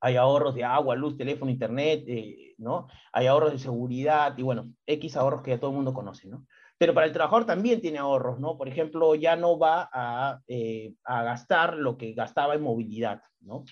Hay 0.00 0.16
ahorros 0.16 0.54
de 0.54 0.64
agua, 0.64 0.96
luz, 0.96 1.18
teléfono, 1.18 1.50
internet, 1.50 2.04
eh, 2.06 2.54
¿no? 2.56 2.88
Hay 3.12 3.26
ahorros 3.26 3.52
de 3.52 3.58
seguridad 3.58 4.36
y, 4.38 4.42
bueno, 4.42 4.72
X 4.86 5.16
ahorros 5.18 5.42
que 5.42 5.50
ya 5.50 5.60
todo 5.60 5.70
el 5.70 5.76
mundo 5.76 5.92
conoce, 5.92 6.26
¿no? 6.26 6.46
Pero 6.78 6.94
para 6.94 7.06
el 7.06 7.12
trabajador 7.12 7.44
también 7.44 7.82
tiene 7.82 7.98
ahorros, 7.98 8.40
¿no? 8.40 8.56
Por 8.56 8.66
ejemplo, 8.66 9.14
ya 9.14 9.36
no 9.36 9.58
va 9.58 9.90
a, 9.92 10.40
eh, 10.48 10.94
a 11.04 11.22
gastar 11.22 11.76
lo 11.76 11.98
que 11.98 12.14
gastaba 12.14 12.54
en 12.54 12.62
movilidad, 12.62 13.20
¿no? 13.40 13.64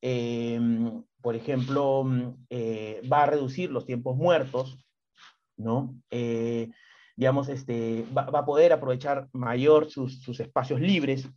Em, 0.00 1.02
por 1.20 1.34
ejemplo, 1.34 2.04
mm, 2.04 2.46
eh, 2.50 3.02
va 3.10 3.24
a 3.24 3.26
reducir 3.26 3.70
los 3.70 3.84
tiempos 3.84 4.16
muertos, 4.16 4.78
¿no? 5.56 5.94
Eh, 6.10 6.70
digamos, 7.16 7.48
este, 7.48 8.04
va, 8.16 8.22
a 8.22 8.44
poder 8.44 8.72
aprovechar 8.72 9.28
mayor 9.32 9.90
sus, 9.90 10.40
espacios 10.40 10.80
libres 10.80 11.28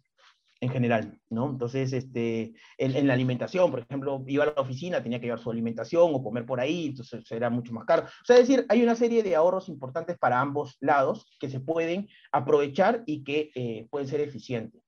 en 0.59 0.69
general, 0.69 1.19
¿no? 1.31 1.49
Entonces, 1.49 1.91
este, 1.91 2.53
en, 2.77 3.07
la 3.07 3.15
alimentación, 3.15 3.71
por 3.71 3.79
ejemplo, 3.79 4.23
iba 4.27 4.43
a 4.43 4.53
la 4.55 4.61
oficina, 4.61 5.01
tenía 5.01 5.19
que 5.19 5.25
llevar 5.25 5.39
su 5.39 5.49
alimentación 5.49 6.11
o 6.13 6.21
comer 6.21 6.45
por 6.45 6.59
ahí, 6.59 6.85
entonces 6.85 7.31
era 7.31 7.49
mucho 7.49 7.73
más 7.73 7.85
caro. 7.85 8.03
O 8.03 8.25
sea, 8.25 8.37
es 8.37 8.47
decir, 8.47 8.67
hay 8.69 8.83
una 8.83 8.95
serie 8.95 9.23
de 9.23 9.35
ahorros 9.35 9.69
importantes 9.69 10.19
para 10.19 10.39
ambos 10.39 10.77
lados 10.79 11.25
que 11.39 11.49
se 11.49 11.59
pueden 11.59 12.07
aprovechar 12.31 13.01
y 13.07 13.23
que 13.23 13.49
eh, 13.55 13.87
pueden 13.89 14.07
ser 14.07 14.21
eficientes. 14.21 14.83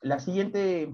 la 0.00 0.18
siguiente 0.18 0.88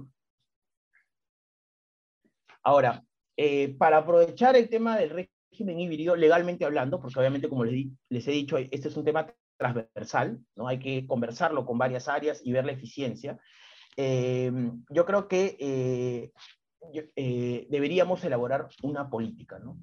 Ahora, 2.63 3.05
eh, 3.37 3.75
para 3.77 3.99
aprovechar 3.99 4.57
el 4.57 4.69
tema 4.69 4.97
del 4.97 5.29
régimen 5.51 5.81
híbrido, 5.81 6.17
legalmente 6.17 6.65
hablando, 6.65 7.01
porque 7.01 7.19
obviamente, 7.19 7.49
como 7.49 7.65
les, 7.65 8.29
he 8.29 8.31
dicho, 8.31 8.57
este 8.57 8.89
es 8.89 8.97
un 8.97 9.05
tema 9.05 9.27
transversal, 9.57 10.41
¿no? 10.57 10.69
hay 10.69 10.79
que 10.79 11.07
conversarlo 11.07 11.65
con 11.65 11.79
varias 11.79 12.09
áreas 12.09 12.41
y 12.45 12.53
ver 12.53 12.65
la 12.65 12.73
eficiencia. 12.73 13.39
Eh, 13.97 14.51
yo 14.91 15.05
creo 15.05 15.29
que 15.29 15.57
eh, 17.15 17.67
deberíamos 17.69 18.25
elaborar 18.25 18.69
una 18.83 19.09
política, 19.11 19.59
¿no? 19.59 19.79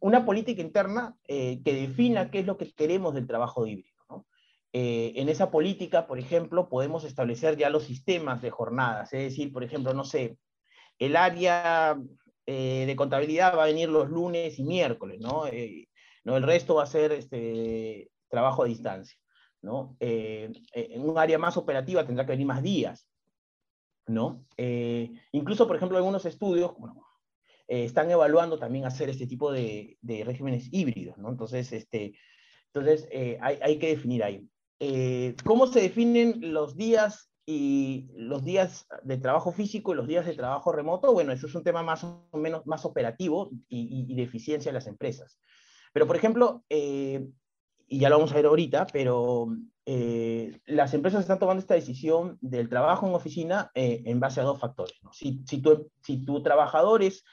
una 0.00 0.24
política 0.24 0.62
interna 0.62 1.16
que 1.26 1.60
defina 1.64 2.30
qué 2.30 2.40
es 2.40 2.46
lo 2.46 2.56
que 2.56 2.72
queremos 2.72 3.14
del 3.14 3.26
trabajo 3.26 3.66
híbrido. 3.66 4.26
en 4.72 5.28
esa 5.28 5.50
política, 5.50 6.06
por 6.06 6.18
ejemplo, 6.18 6.68
podemos 6.68 7.04
establecer 7.04 7.56
ya 7.56 7.70
los 7.70 7.84
sistemas 7.84 8.42
de 8.42 8.50
jornadas, 8.50 9.12
es 9.12 9.22
decir, 9.22 9.52
por 9.52 9.62
ejemplo, 9.62 9.94
no 9.94 10.04
sé, 10.04 10.38
el 10.98 11.16
área 11.16 11.96
eh, 12.46 12.84
de 12.86 12.96
contabilidad 12.96 13.56
va 13.56 13.64
a 13.64 13.68
venir 13.68 13.88
los 13.88 14.10
lunes 14.10 14.58
y 14.58 14.64
miércoles, 14.64 15.18
¿no? 15.20 15.46
Eh, 15.46 15.88
¿no? 16.24 16.36
El 16.36 16.42
resto 16.42 16.74
va 16.74 16.82
a 16.82 16.86
ser 16.86 17.12
este, 17.12 18.10
trabajo 18.28 18.62
a 18.62 18.66
distancia, 18.66 19.18
¿no? 19.62 19.96
Eh, 20.00 20.52
en 20.72 21.08
un 21.08 21.18
área 21.18 21.38
más 21.38 21.56
operativa 21.56 22.04
tendrá 22.04 22.26
que 22.26 22.32
venir 22.32 22.46
más 22.46 22.62
días, 22.62 23.06
¿no? 24.06 24.44
incluso, 25.32 25.66
por 25.66 25.76
ejemplo, 25.76 25.96
algunos 25.96 26.26
estudios 26.26 26.76
bueno, 26.76 27.06
están 27.66 28.10
evaluando 28.10 28.58
también 28.58 28.84
hacer 28.84 29.08
este 29.08 29.26
tipo 29.26 29.50
de, 29.50 29.96
de 30.02 30.24
regímenes 30.24 30.68
híbridos, 30.70 31.16
¿no? 31.16 31.30
Entonces, 31.30 31.72
este, 31.72 32.14
entonces 32.66 33.08
hay, 33.40 33.58
hay, 33.62 33.78
que 33.78 33.88
definir 33.88 34.22
ahí. 34.22 34.46
¿Cómo 35.44 35.66
se 35.66 35.80
definen 35.80 36.52
los 36.52 36.76
días 36.76 37.30
y 37.46 38.08
los 38.14 38.42
días 38.42 38.86
de 39.02 39.18
trabajo 39.18 39.52
físico 39.52 39.92
y 39.92 39.96
los 39.96 40.06
días 40.06 40.24
de 40.24 40.34
trabajo 40.34 40.72
remoto, 40.72 41.12
bueno, 41.12 41.32
eso 41.32 41.46
es 41.46 41.54
un 41.54 41.62
tema 41.62 41.82
más 41.82 42.04
o 42.04 42.26
menos 42.32 42.66
más 42.66 42.84
operativo 42.84 43.50
y, 43.68 44.14
de 44.14 44.22
eficiencia 44.22 44.70
de 44.70 44.74
las 44.74 44.86
empresas. 44.86 45.38
Pero, 45.92 46.06
por 46.06 46.16
ejemplo, 46.16 46.64
eh, 46.70 47.26
y 47.86 47.98
ya 47.98 48.08
lo 48.08 48.16
vamos 48.16 48.32
a 48.32 48.36
ver 48.36 48.46
ahorita, 48.46 48.86
pero 48.92 49.48
eh, 49.84 50.58
las 50.64 50.94
empresas 50.94 51.20
están 51.20 51.38
tomando 51.38 51.60
esta 51.60 51.74
decisión 51.74 52.38
del 52.40 52.70
trabajo 52.70 53.06
en 53.06 53.14
oficina 53.14 53.70
eh, 53.74 54.02
en 54.06 54.20
base 54.20 54.40
a 54.40 54.44
dos 54.44 54.58
factores. 54.58 54.98
Si, 55.12 55.42
si, 55.46 55.60
tu, 55.60 55.90
si 56.02 56.24
tu 56.24 56.42
trabajador 56.42 57.02
es, 57.02 57.24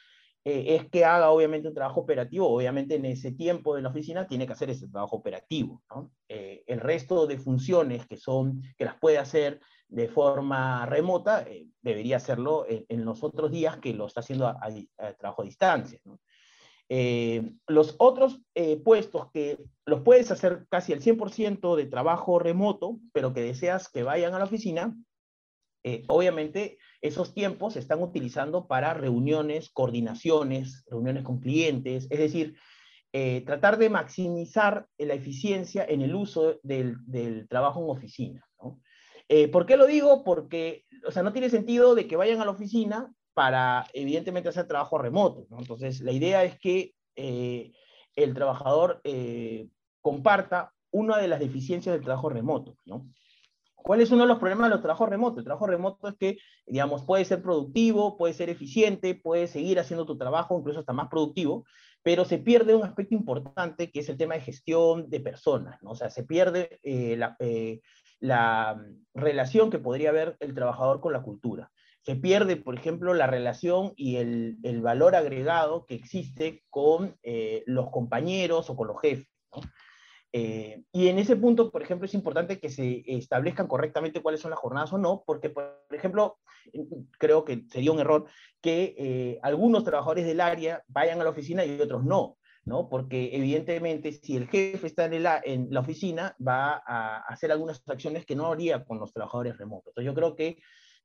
es 0.43 0.89
que 0.89 1.05
haga 1.05 1.30
obviamente 1.30 1.70
un 1.70 1.76
trabajo 1.76 2.01
operativo, 2.01 2.49
obviamente 2.49 2.95
en 2.95 3.05
ese 3.05 3.32
tiempo 3.32 3.76
de 3.76 3.84
la 3.84 3.89
oficina 3.89 4.28
tiene 4.28 4.45
que 4.45 4.53
hacer 4.53 4.72
ese 4.72 4.89
trabajo 4.89 5.16
operativo. 5.16 5.84
el 6.28 6.80
resto 6.80 7.28
de 7.28 7.38
funciones 7.38 8.07
que, 8.07 8.18
son, 8.18 8.62
que 8.76 8.86
las 8.86 8.99
puede 8.99 9.20
hacer 9.20 9.62
de 9.91 10.07
forma 10.07 10.85
remota, 10.85 11.43
eh, 11.43 11.67
debería 11.81 12.17
hacerlo 12.17 12.65
en, 12.67 13.05
los 13.05 13.23
otros 13.23 13.51
días 13.51 13.77
que 13.77 13.93
lo 13.93 14.07
está 14.07 14.21
haciendo 14.21 14.47
a, 14.47 14.57
trabajo 15.19 15.41
a 15.41 15.45
distancia. 15.45 15.99
Eh, 16.87 17.51
los 17.67 17.95
otros 17.99 18.41
eh, 18.55 18.77
puestos 18.77 19.29
que 19.31 19.57
los 19.85 20.01
puedes 20.01 20.31
hacer 20.31 20.65
casi 20.69 20.93
al 20.93 21.01
100% 21.01 21.75
de 21.75 21.85
trabajo 21.85 22.39
remoto, 22.39 22.99
pero 23.13 23.33
que 23.33 23.41
deseas 23.41 23.89
que 23.89 24.03
vayan 24.03 24.33
a 24.33 24.39
la 24.39 24.45
oficina, 24.45 24.95
obviamente 26.09 26.77
esos 27.01 27.33
tiempos 27.33 27.73
se 27.73 27.79
están 27.79 28.03
utilizando 28.03 28.67
para 28.67 28.93
reuniones, 28.93 29.71
coordinaciones, 29.71 30.85
reuniones 30.87 31.23
con 31.23 31.39
clientes, 31.39 32.07
es 32.11 32.19
decir, 32.19 32.55
tratar 33.45 33.79
de 33.79 33.89
maximizar 33.89 34.85
la 34.99 35.15
eficiencia 35.15 35.83
en 35.83 36.01
el 36.01 36.13
uso 36.13 36.59
del, 36.61 36.97
del 37.07 37.47
trabajo 37.47 37.83
en 37.83 37.89
oficina. 37.89 38.47
Eh, 39.30 39.47
¿Por 39.47 39.65
qué 39.65 39.78
lo 39.78 39.88
digo? 39.88 40.24
Porque, 40.24 40.86
o 41.07 41.11
sea, 41.11 41.24
no 41.24 41.34
tiene 41.34 41.49
sentido 41.49 41.95
de 41.95 42.07
que 42.07 42.15
vayan 42.15 42.41
a 42.41 42.45
la 42.45 42.51
oficina 42.51 43.13
para, 43.34 43.88
evidentemente, 43.93 44.49
hacer 44.49 44.67
trabajo 44.67 44.97
remoto. 44.97 45.47
Entonces, 45.57 46.01
la 46.01 46.11
idea 46.11 46.43
es 46.43 46.59
que 46.59 46.93
eh, 47.15 47.72
el 48.15 48.34
trabajador 48.34 49.01
eh, 49.03 49.69
comparta 50.01 50.74
una 50.91 51.17
de 51.17 51.28
las 51.28 51.39
deficiencias 51.39 51.93
del 51.93 52.03
trabajo 52.03 52.30
remoto. 52.30 52.76
¿Cuál 53.76 54.01
es 54.01 54.11
uno 54.11 54.24
de 54.24 54.28
los 54.28 54.38
problemas 54.38 54.65
de 54.65 54.76
los 54.76 54.82
trabajos 54.82 55.09
remotos? 55.09 55.39
El 55.39 55.45
trabajo 55.45 55.65
remoto 55.65 56.07
es 56.09 56.15
que, 56.15 56.38
digamos, 56.67 57.03
puede 57.03 57.26
ser 57.26 57.41
productivo, 57.41 58.17
puede 58.17 58.34
ser 58.34 58.49
eficiente, 58.49 59.15
puede 59.15 59.47
seguir 59.47 59.80
haciendo 59.80 60.05
tu 60.05 60.17
trabajo, 60.17 60.59
incluso 60.59 60.82
hasta 60.82 60.93
más 60.93 61.07
productivo, 61.07 61.65
pero 62.03 62.26
se 62.26 62.38
pierde 62.38 62.76
un 62.76 62.84
aspecto 62.84 63.15
importante 63.15 63.89
que 63.89 64.01
es 64.01 64.09
el 64.09 64.17
tema 64.17 64.36
de 64.36 64.41
gestión 64.41 65.09
de 65.09 65.19
personas, 65.19 65.82
¿no? 65.82 65.91
O 65.91 65.95
sea, 65.95 66.09
se 66.09 66.24
pierde 66.24 66.80
la, 66.84 67.38
la 68.22 68.76
mm, 68.76 69.19
relación 69.19 69.69
que 69.69 69.80
podría 69.80 70.09
haber 70.09 70.38
el 70.39 70.55
trabajador 70.55 71.01
con 71.01 71.11
la 71.11 71.22
cultura. 71.22 71.72
Se 72.03 72.15
pierde, 72.15 72.55
por 72.55 72.76
ejemplo, 72.76 73.13
la 73.13 73.28
relación 73.28 73.93
y 73.95 74.15
el, 74.15 74.57
valor 74.82 75.15
agregado 75.15 75.86
que 75.86 75.95
existe 75.95 76.63
con 76.69 77.17
eh, 77.22 77.63
los 77.67 77.91
compañeros 77.91 78.69
o 78.69 78.76
con 78.76 78.88
los 78.88 78.99
jefes. 79.01 79.28
Eh, 80.34 80.84
y 80.93 81.09
en 81.09 81.19
ese 81.19 81.36
punto, 81.36 81.72
por 81.72 81.84
ejemplo, 81.84 82.05
es 82.05 82.13
importante 82.13 82.59
que 82.59 82.69
se 82.69 83.03
establezcan 83.05 83.67
correctamente 83.67 84.22
cuáles 84.22 84.39
son 84.39 84.51
las 84.51 84.59
jornadas 84.59 84.93
o 84.93 84.97
no, 84.97 85.24
porque, 85.26 85.49
por 85.49 85.84
ejemplo, 85.91 86.38
creo 87.19 87.43
que 87.43 87.65
sería 87.69 87.91
un 87.91 87.99
error 87.99 88.26
que 88.61 88.95
eh, 88.97 89.39
algunos 89.43 89.84
trabajadores 89.84 90.26
del 90.26 90.39
área 90.41 90.84
vayan 90.88 91.19
a 91.19 91.24
la 91.24 91.32
oficina 91.32 91.65
y 91.65 91.80
otros 91.80 92.03
no. 92.03 92.38
¿No? 92.66 92.89
Porque 92.89 93.30
evidentemente 93.34 94.12
si 94.12 94.38
el 94.38 94.47
jefe 94.47 94.88
está 94.88 95.05
en, 95.05 95.26
en 95.43 95.74
la 95.74 95.80
oficina, 95.80 96.36
va 96.45 96.82
a 96.86 97.18
hacer 97.28 97.51
algunas 97.51 97.82
acciones 97.88 98.26
que 98.26 98.36
no 98.36 98.51
haría 98.51 98.84
con 98.86 98.99
los 98.99 99.14
trabajadores 99.14 99.57
remotos. 99.57 99.91
Entonces 99.91 100.05
yo 100.05 100.16
creo 100.16 100.36
que 100.36 100.57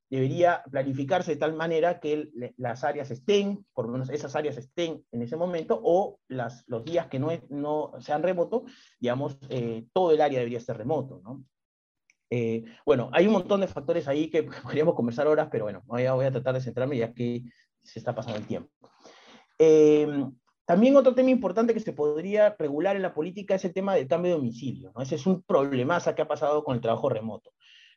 debería 0.08 0.62
planificarse 0.70 1.32
de 1.32 1.40
tal 1.40 1.54
manera 1.54 1.98
que 1.98 2.30
las 2.56 2.84
áreas 2.84 3.10
estén, 3.10 3.66
por 3.72 3.86
lo 3.86 3.92
menos 3.92 4.10
esas 4.10 4.36
áreas 4.36 4.56
estén 4.56 5.04
en 5.10 5.22
ese 5.22 5.36
momento, 5.36 5.80
o 5.82 6.20
las, 6.28 6.64
los 6.68 6.84
días 6.84 7.08
que 7.08 7.18
no, 7.18 7.30
no 7.48 7.92
sean 8.00 8.22
remoto, 8.22 8.64
digamos, 9.00 9.36
eh, 9.48 9.86
todo 9.92 10.12
el 10.12 10.20
área 10.20 10.38
debería 10.38 10.60
ser 10.60 10.76
remoto, 10.76 11.20
¿no? 11.24 11.44
Eh, 12.28 12.64
bueno, 12.84 13.08
hay 13.12 13.26
un 13.26 13.34
montón 13.34 13.60
de 13.60 13.68
factores 13.68 14.08
ahí 14.08 14.30
que 14.30 14.42
podríamos 14.62 14.94
conversar 14.94 15.26
horas, 15.26 15.48
pero 15.50 15.64
bueno, 15.64 15.82
voy 15.86 16.04
a, 16.04 16.14
voy 16.14 16.26
a 16.26 16.32
tratar 16.32 16.54
de 16.54 16.60
centrarme 16.60 16.98
ya 16.98 17.12
que 17.12 17.42
se 17.82 17.98
está 17.98 18.14
pasando 18.14 18.38
el 18.38 18.46
tiempo. 18.46 18.70
Eh, 19.58 20.06
también 20.66 20.96
otro 20.96 21.14
tema 21.14 21.30
importante 21.30 21.72
que 21.72 21.80
se 21.80 21.92
podría 21.92 22.56
regular 22.58 22.96
en 22.96 23.02
la 23.02 23.14
política 23.14 23.54
es 23.54 23.64
el 23.64 23.72
tema 23.72 23.94
del 23.94 24.08
cambio 24.08 24.32
de 24.32 24.38
domicilio. 24.38 24.92
¿no? 24.94 25.00
Ese 25.00 25.14
es 25.14 25.24
un 25.26 25.42
problemazo 25.42 26.14
que 26.14 26.22
ha 26.22 26.28
pasado 26.28 26.64
con 26.64 26.74
el 26.74 26.80
trabajo 26.80 27.08
remoto. 27.08 27.52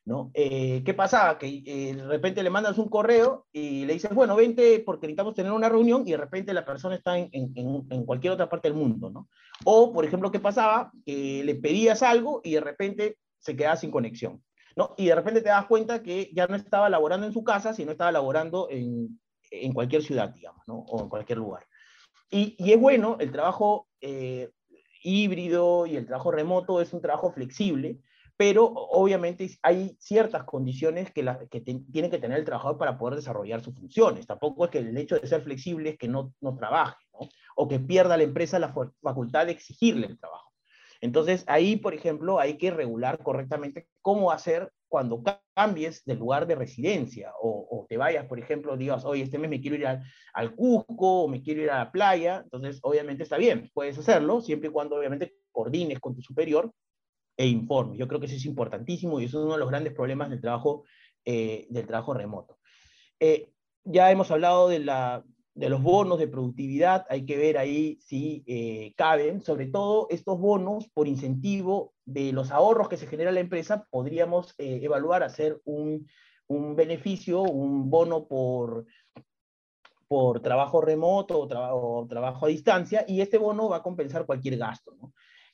¿no? 0.05 0.29
Eh, 0.35 0.83
¿Qué 0.85 0.93
pasaba? 0.93 1.39
Que 1.39 1.63
eh, 1.65 1.95
de 1.95 2.07
repente 2.07 2.43
le 2.43 2.51
mandas 2.51 2.77
un 2.77 2.87
correo 2.87 3.47
y 3.51 3.85
le 3.85 3.93
dices, 3.93 4.13
bueno, 4.13 4.35
vente 4.35 4.83
porque 4.85 5.07
necesitamos 5.07 5.33
tener 5.33 5.51
una 5.51 5.67
reunión 5.67 6.03
y 6.07 6.11
de 6.11 6.17
repente 6.17 6.53
la 6.53 6.63
persona 6.63 6.95
está 6.95 7.17
en, 7.17 7.29
en, 7.33 7.87
en 7.89 8.05
cualquier 8.05 8.33
otra 8.33 8.47
parte 8.47 8.69
del 8.69 8.77
mundo. 8.77 9.09
¿no? 9.09 9.27
O, 9.65 9.91
por 9.91 10.05
ejemplo, 10.05 10.31
¿qué 10.31 10.39
pasaba? 10.39 10.91
Que 11.05 11.43
le 11.43 11.55
pedías 11.55 12.03
algo 12.03 12.39
y 12.43 12.53
de 12.53 12.61
repente 12.61 13.17
se 13.39 13.55
quedaba 13.55 13.77
sin 13.77 13.89
conexión. 13.89 14.43
¿no? 14.75 14.93
Y 14.95 15.07
de 15.07 15.15
repente 15.15 15.41
te 15.41 15.49
das 15.49 15.65
cuenta 15.65 16.03
que 16.03 16.29
ya 16.35 16.45
no 16.45 16.55
estaba 16.55 16.87
laborando 16.87 17.25
en 17.25 17.33
su 17.33 17.43
casa, 17.43 17.73
sino 17.73 17.91
estaba 17.91 18.11
laborando 18.11 18.67
en, 18.69 19.19
en 19.49 19.73
cualquier 19.73 20.03
ciudad, 20.03 20.29
digamos, 20.29 20.61
¿no? 20.67 20.75
o 20.87 21.01
en 21.01 21.09
cualquier 21.09 21.39
lugar. 21.39 21.65
Y, 22.29 22.55
es 22.71 22.79
bueno, 22.79 23.17
el 23.19 23.31
trabajo 23.31 23.87
eh, 24.01 24.49
híbrido 25.03 25.85
y 25.85 25.95
el 25.95 26.05
trabajo 26.05 26.31
remoto 26.31 26.81
es 26.81 26.93
un 26.93 27.01
trabajo 27.01 27.31
flexible, 27.31 27.99
pero 28.37 28.65
obviamente 28.65 29.49
hay 29.63 29.97
ciertas 29.99 30.43
condiciones 30.43 31.11
que, 31.11 31.25
que 31.49 31.61
tiene 31.61 32.09
que 32.09 32.19
tener 32.19 32.37
el 32.37 32.45
trabajador 32.45 32.77
para 32.77 32.97
poder 32.97 33.15
desarrollar 33.15 33.61
sus 33.61 33.75
funciones. 33.75 34.27
Tampoco 34.27 34.65
es 34.65 34.71
que 34.71 34.77
el 34.79 34.97
hecho 34.97 35.19
de 35.19 35.27
ser 35.27 35.41
flexible 35.41 35.91
es 35.91 35.97
que 35.97 36.07
no, 36.07 36.33
no 36.39 36.55
trabaje, 36.55 37.03
o 37.55 37.67
que 37.67 37.79
pierda 37.79 38.15
la 38.15 38.23
empresa 38.23 38.59
la 38.59 38.73
facultad 39.01 39.45
de 39.45 39.51
exigirle 39.51 40.07
el 40.07 40.19
trabajo. 40.19 40.49
Entonces, 41.01 41.43
ahí, 41.47 41.77
por 41.77 41.93
ejemplo, 41.93 42.39
hay 42.39 42.57
que 42.57 42.71
regular 42.71 43.23
correctamente 43.23 43.87
cómo 44.01 44.31
hacer 44.31 44.71
cuando 44.89 45.21
cambies 45.55 46.03
de 46.03 46.15
lugar 46.15 46.47
de 46.47 46.55
residencia 46.55 47.31
o, 47.41 47.85
te 47.87 47.97
vayas, 47.97 48.25
por 48.25 48.39
ejemplo, 48.39 48.75
digas, 48.75 49.05
oye, 49.05 49.23
este 49.23 49.37
mes 49.37 49.49
me 49.49 49.61
quiero 49.61 49.77
ir 49.77 49.87
al, 49.87 50.03
al, 50.33 50.55
Cusco 50.55 51.23
o 51.23 51.27
me 51.27 51.41
quiero 51.41 51.61
ir 51.61 51.71
a 51.71 51.79
la 51.79 51.91
playa, 51.91 52.41
entonces 52.43 52.79
obviamente 52.83 53.23
está 53.23 53.37
bien, 53.37 53.71
puedes 53.73 53.97
hacerlo, 53.97 54.41
siempre 54.41 54.69
y 54.69 54.71
cuando 54.71 54.97
obviamente 54.97 55.35
coordines 55.51 55.99
con 55.99 56.15
tu 56.15 56.21
superior 56.21 56.71
e 57.37 57.47
informes. 57.47 57.97
Yo 57.97 58.07
creo 58.07 58.19
que 58.19 58.25
eso 58.25 58.35
es 58.35 58.45
importantísimo 58.45 59.19
y 59.19 59.25
eso 59.25 59.39
es 59.39 59.45
uno 59.45 59.53
de 59.53 59.59
los 59.59 59.69
grandes 59.69 59.93
problemas 59.93 60.29
del 60.29 60.41
trabajo, 60.41 60.83
eh, 61.23 61.67
del 61.69 61.87
trabajo 61.87 62.13
remoto. 62.13 62.59
Eh, 63.19 63.51
ya 63.85 64.11
hemos 64.11 64.29
hablado 64.29 64.69
de 64.69 64.79
la, 64.79 65.23
de 65.59 65.67
los 65.67 65.83
bonos 65.83 66.19
de 66.19 66.29
productividad, 66.29 67.05
hay 67.09 67.25
que 67.25 67.35
ver 67.35 67.57
ahí 67.57 67.99
si 67.99 68.45
eh, 68.47 68.93
caben, 68.95 69.41
sobre 69.41 69.67
todo 69.67 70.07
estos 70.09 70.39
bonos 70.39 70.87
por 70.87 71.05
incentivo 71.05 71.93
de 72.05 72.31
los 72.31 72.51
ahorros 72.51 72.87
que 72.87 72.95
se 72.95 73.07
genera 73.07 73.33
la 73.33 73.41
empresa, 73.41 73.85
podríamos 73.89 74.55
eh, 74.57 74.79
evaluar 74.81 75.21
hacer 75.21 75.59
un, 75.65 76.07
un, 76.47 76.77
beneficio, 76.77 77.41
un 77.41 77.89
bono 77.89 78.25
por, 78.25 78.85
por 80.07 80.39
trabajo 80.39 80.79
remoto 80.79 81.37
o, 81.37 82.07
trabajo 82.07 82.45
a 82.45 82.49
distancia, 82.49 83.03
y 83.05 83.19
este 83.19 83.37
bono 83.37 83.67
va 83.67 83.77
a 83.77 83.83
compensar 83.83 84.25
cualquier 84.25 84.57
gasto. 84.57 84.93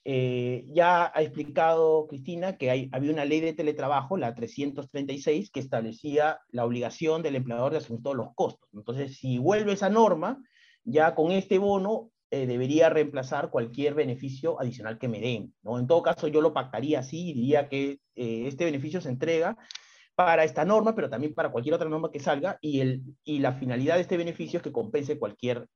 Eh, 0.07 0.65
ya 0.67 1.11
ha 1.15 1.23
explicado 1.23 2.05
Cristina 2.07 2.57
que 2.57 2.69
hay, 2.69 2.89
había 2.91 3.11
una 3.11 3.25
ley 3.25 3.41
de 3.41 3.53
teletrabajo, 3.53 4.17
la 4.17 4.35
336, 4.35 5.49
que 5.49 5.59
establecía 5.59 6.39
la 6.49 6.63
obligación 6.63 7.23
del 7.23 7.35
empleador 7.35 7.71
de 7.71 7.79
asumir 7.79 8.03
todos 8.03 8.15
los 8.15 8.27
costos. 8.35 8.69
Entonces, 8.73 9.17
si 9.17 9.39
vuelve 9.39 9.73
esa 9.73 9.89
norma, 9.89 10.37
ya 10.83 11.15
con 11.15 11.31
este 11.31 11.57
bono 11.57 12.11
eh, 12.29 12.45
debería 12.45 12.89
reemplazar 12.89 13.49
cualquier 13.49 13.95
beneficio 13.95 14.61
adicional 14.61 14.99
que 14.99 15.07
me 15.07 15.19
den. 15.19 15.55
¿no? 15.63 15.79
En 15.79 15.87
todo 15.87 16.03
caso, 16.03 16.27
yo 16.27 16.39
lo 16.39 16.53
pactaría 16.53 16.99
así 16.99 17.33
diría 17.33 17.67
que 17.67 17.99
eh, 18.15 18.43
este 18.45 18.65
beneficio 18.65 19.01
se 19.01 19.09
entrega 19.09 19.57
para 20.13 20.43
esta 20.43 20.65
norma, 20.65 20.93
pero 20.93 21.09
también 21.09 21.33
para 21.33 21.51
cualquier 21.51 21.75
otra 21.75 21.89
norma 21.89 22.11
que 22.11 22.19
salga, 22.19 22.59
y, 22.61 22.79
el, 22.79 23.01
y 23.23 23.39
la 23.39 23.53
finalidad 23.53 23.95
de 23.95 24.01
este 24.01 24.17
beneficio 24.17 24.57
es 24.57 24.63
que 24.63 24.71
compense 24.71 25.17
cualquier 25.17 25.67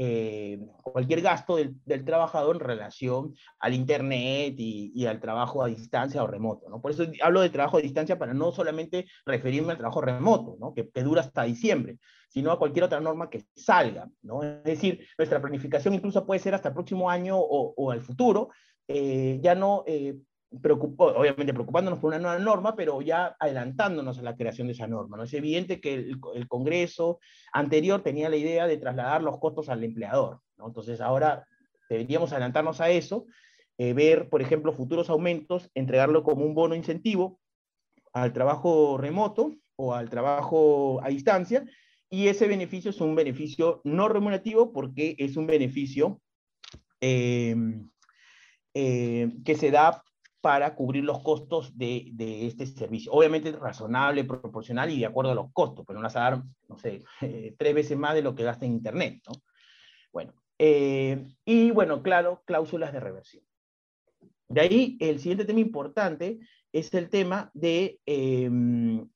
eh, 0.00 0.60
cualquier 0.84 1.22
gasto 1.22 1.56
del, 1.56 2.04
trabajador 2.04 2.54
en 2.54 2.60
relación 2.60 3.34
al 3.58 3.74
Internet 3.74 4.54
y, 4.56 5.04
al 5.06 5.18
trabajo 5.18 5.60
a 5.60 5.66
distancia 5.66 6.22
o 6.22 6.26
remoto. 6.28 6.68
¿no? 6.68 6.80
Por 6.80 6.92
eso 6.92 7.02
hablo 7.20 7.40
de 7.40 7.50
trabajo 7.50 7.78
a 7.78 7.80
distancia 7.80 8.16
para 8.16 8.32
no 8.32 8.52
solamente 8.52 9.06
referirme 9.26 9.72
al 9.72 9.78
trabajo 9.78 10.00
remoto, 10.00 10.56
¿no? 10.60 10.72
que, 10.72 11.02
dura 11.02 11.22
hasta 11.22 11.42
diciembre, 11.42 11.98
sino 12.28 12.52
a 12.52 12.60
cualquier 12.60 12.84
otra 12.84 13.00
norma 13.00 13.28
que 13.28 13.46
salga. 13.56 14.08
¿no? 14.22 14.44
Es 14.44 14.62
decir, 14.62 15.04
nuestra 15.18 15.40
planificación 15.40 15.94
incluso 15.94 16.24
puede 16.24 16.38
ser 16.38 16.54
hasta 16.54 16.68
el 16.68 16.74
próximo 16.74 17.10
año 17.10 17.36
o, 17.36 17.90
al 17.90 18.00
futuro, 18.00 18.50
eh, 18.86 19.40
ya 19.42 19.56
no 19.56 19.82
eh, 19.88 20.16
obviamente 20.50 21.52
preocupándonos 21.52 21.98
por 21.98 22.08
una 22.08 22.18
nueva 22.18 22.38
norma, 22.38 22.74
pero 22.74 23.00
ya 23.02 23.36
adelantándonos 23.38 24.18
a 24.18 24.22
la 24.22 24.36
creación 24.36 24.66
de 24.66 24.72
esa 24.72 24.86
norma. 24.86 25.16
¿no? 25.16 25.24
Es 25.24 25.34
evidente 25.34 25.80
que 25.80 25.94
el, 25.94 26.48
Congreso 26.48 27.20
anterior 27.52 28.02
tenía 28.02 28.28
la 28.28 28.36
idea 28.36 28.66
de 28.66 28.78
trasladar 28.78 29.22
los 29.22 29.38
costos 29.38 29.68
al 29.68 29.84
empleador. 29.84 30.40
¿no? 30.56 30.68
Entonces 30.68 31.00
ahora 31.00 31.46
deberíamos 31.88 32.32
adelantarnos 32.32 32.80
a 32.80 32.90
eso, 32.90 33.26
eh, 33.76 33.92
ver, 33.92 34.28
por 34.28 34.42
ejemplo, 34.42 34.72
futuros 34.72 35.10
aumentos, 35.10 35.70
entregarlo 35.74 36.22
como 36.22 36.44
un 36.44 36.54
bono 36.54 36.74
incentivo 36.74 37.40
al 38.12 38.32
trabajo 38.32 38.96
remoto 38.98 39.54
o 39.76 39.94
al 39.94 40.08
trabajo 40.08 41.00
a 41.02 41.08
distancia, 41.08 41.64
y 42.10 42.28
ese 42.28 42.48
beneficio 42.48 42.90
es 42.90 43.00
un 43.00 43.14
beneficio 43.14 43.82
no 43.84 44.08
remunerativo 44.08 44.72
porque 44.72 45.14
es 45.18 45.36
un 45.36 45.46
beneficio 45.46 46.20
eh, 47.00 47.54
eh, 48.74 49.30
que 49.44 49.54
se 49.54 49.70
da 49.70 50.02
para 50.40 50.74
cubrir 50.74 51.04
los 51.04 51.22
costos 51.22 51.76
de, 51.76 52.12
este 52.46 52.66
servicio. 52.66 53.12
Obviamente 53.12 53.52
razonable, 53.52 54.24
proporcional 54.24 54.90
y 54.90 55.00
de 55.00 55.06
acuerdo 55.06 55.32
a 55.32 55.34
los 55.34 55.52
costos, 55.52 55.84
pero 55.86 55.98
no 55.98 56.04
vas 56.04 56.16
a 56.16 56.20
dar, 56.20 56.42
no 56.68 56.78
sé, 56.78 57.02
tres 57.58 57.74
veces 57.74 57.98
más 57.98 58.14
de 58.14 58.22
lo 58.22 58.34
que 58.34 58.44
gasta 58.44 58.66
en 58.66 58.72
Internet, 58.72 59.22
¿no? 59.26 59.34
Bueno, 60.12 60.32
eh, 60.58 61.26
y 61.44 61.70
bueno, 61.70 62.02
claro, 62.02 62.42
cláusulas 62.44 62.92
de 62.92 63.00
reversión. 63.00 63.44
De 64.48 64.60
ahí, 64.62 64.96
el 65.00 65.18
siguiente 65.18 65.44
tema 65.44 65.60
importante 65.60 66.38
es 66.72 66.92
el 66.94 67.10
tema 67.10 67.50
de, 67.52 68.00
em, 68.06 69.08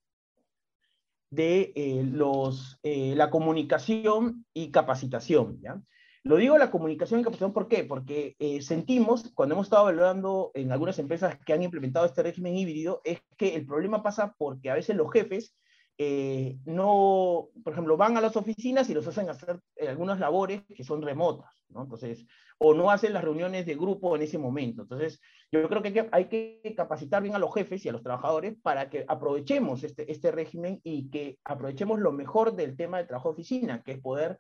de 1.31 1.73
eh, 1.75 2.05
los, 2.05 2.79
eh, 2.83 3.15
la 3.17 3.31
comunicación 3.31 4.45
y 4.53 4.71
capacitación. 4.71 5.59
¿ya? 5.63 5.81
Lo 6.25 6.37
digo 6.37 6.57
la 6.57 6.71
comunicación 6.71 7.19
y 7.21 7.25
capacitación, 7.25 7.53
¿por 7.53 7.67
qué? 7.67 7.83
Porque 7.83 8.37
eh, 8.39 8.63
sentimos, 8.63 9.33
cuando 9.35 9.55
hemos 9.55 9.67
estado 9.67 9.91
evaluando 9.91 10.53
en 10.55 10.71
algunas 10.71 10.99
empresas 11.01 11.37
que 11.45 11.53
han 11.53 11.65
implementado 11.65 12.07
este 12.07 12.23
régimen 12.23 12.57
híbrido, 12.57 13.01
es 13.05 13.21
que 13.37 13.57
el 13.57 13.67
problema 13.67 14.05
pasa 14.05 14.35
porque 14.39 14.71
a 14.71 14.75
veces 14.75 14.95
los 14.95 15.11
jefes 15.11 15.57
eh, 15.99 16.59
no, 16.65 17.49
por 17.63 17.73
ejemplo, 17.73 17.97
van 17.97 18.17
a 18.17 18.21
las 18.21 18.37
oficinas 18.37 18.89
y 18.89 18.95
los 18.95 19.07
hacen 19.07 19.29
hacer 19.29 19.61
eh, 19.77 19.89
algunas 19.89 20.19
labores 20.19 20.63
que 20.75 20.85
son 20.85 21.03
remotas, 21.03 21.51
¿no? 21.69 21.83
Entonces, 21.83 22.25
o 22.59 22.73
no 22.73 22.91
hacen 22.91 23.13
las 23.13 23.25
reuniones 23.25 23.67
de 23.67 23.75
grupo 23.75 24.15
en 24.17 24.23
ese 24.23 24.39
momento. 24.39 24.83
Entonces, 24.83 25.21
yo 25.51 25.69
creo 25.69 25.83
que 25.83 26.09
hay 26.13 26.27
que, 26.27 26.75
capacitar 26.77 27.23
bien 27.23 27.35
a 27.35 27.39
los 27.39 27.53
jefes 27.53 27.85
y 27.85 27.89
a 27.89 27.93
los 27.93 28.03
trabajadores 28.03 28.57
para 28.63 28.89
que 28.89 29.05
aprovechemos 29.07 29.85
este, 29.85 30.11
este 30.11 30.31
régimen 30.31 30.81
y 30.83 31.11
que 31.11 31.39
aprovechemos 31.45 31.99
lo 31.99 32.13
mejor 32.13 32.55
del 32.55 32.77
tema 32.77 32.99
del 32.99 33.09
trabajo 33.09 33.31
de 33.31 33.35
oficina, 33.35 33.83
que 33.83 33.93
es 33.93 34.01
poder 34.01 34.39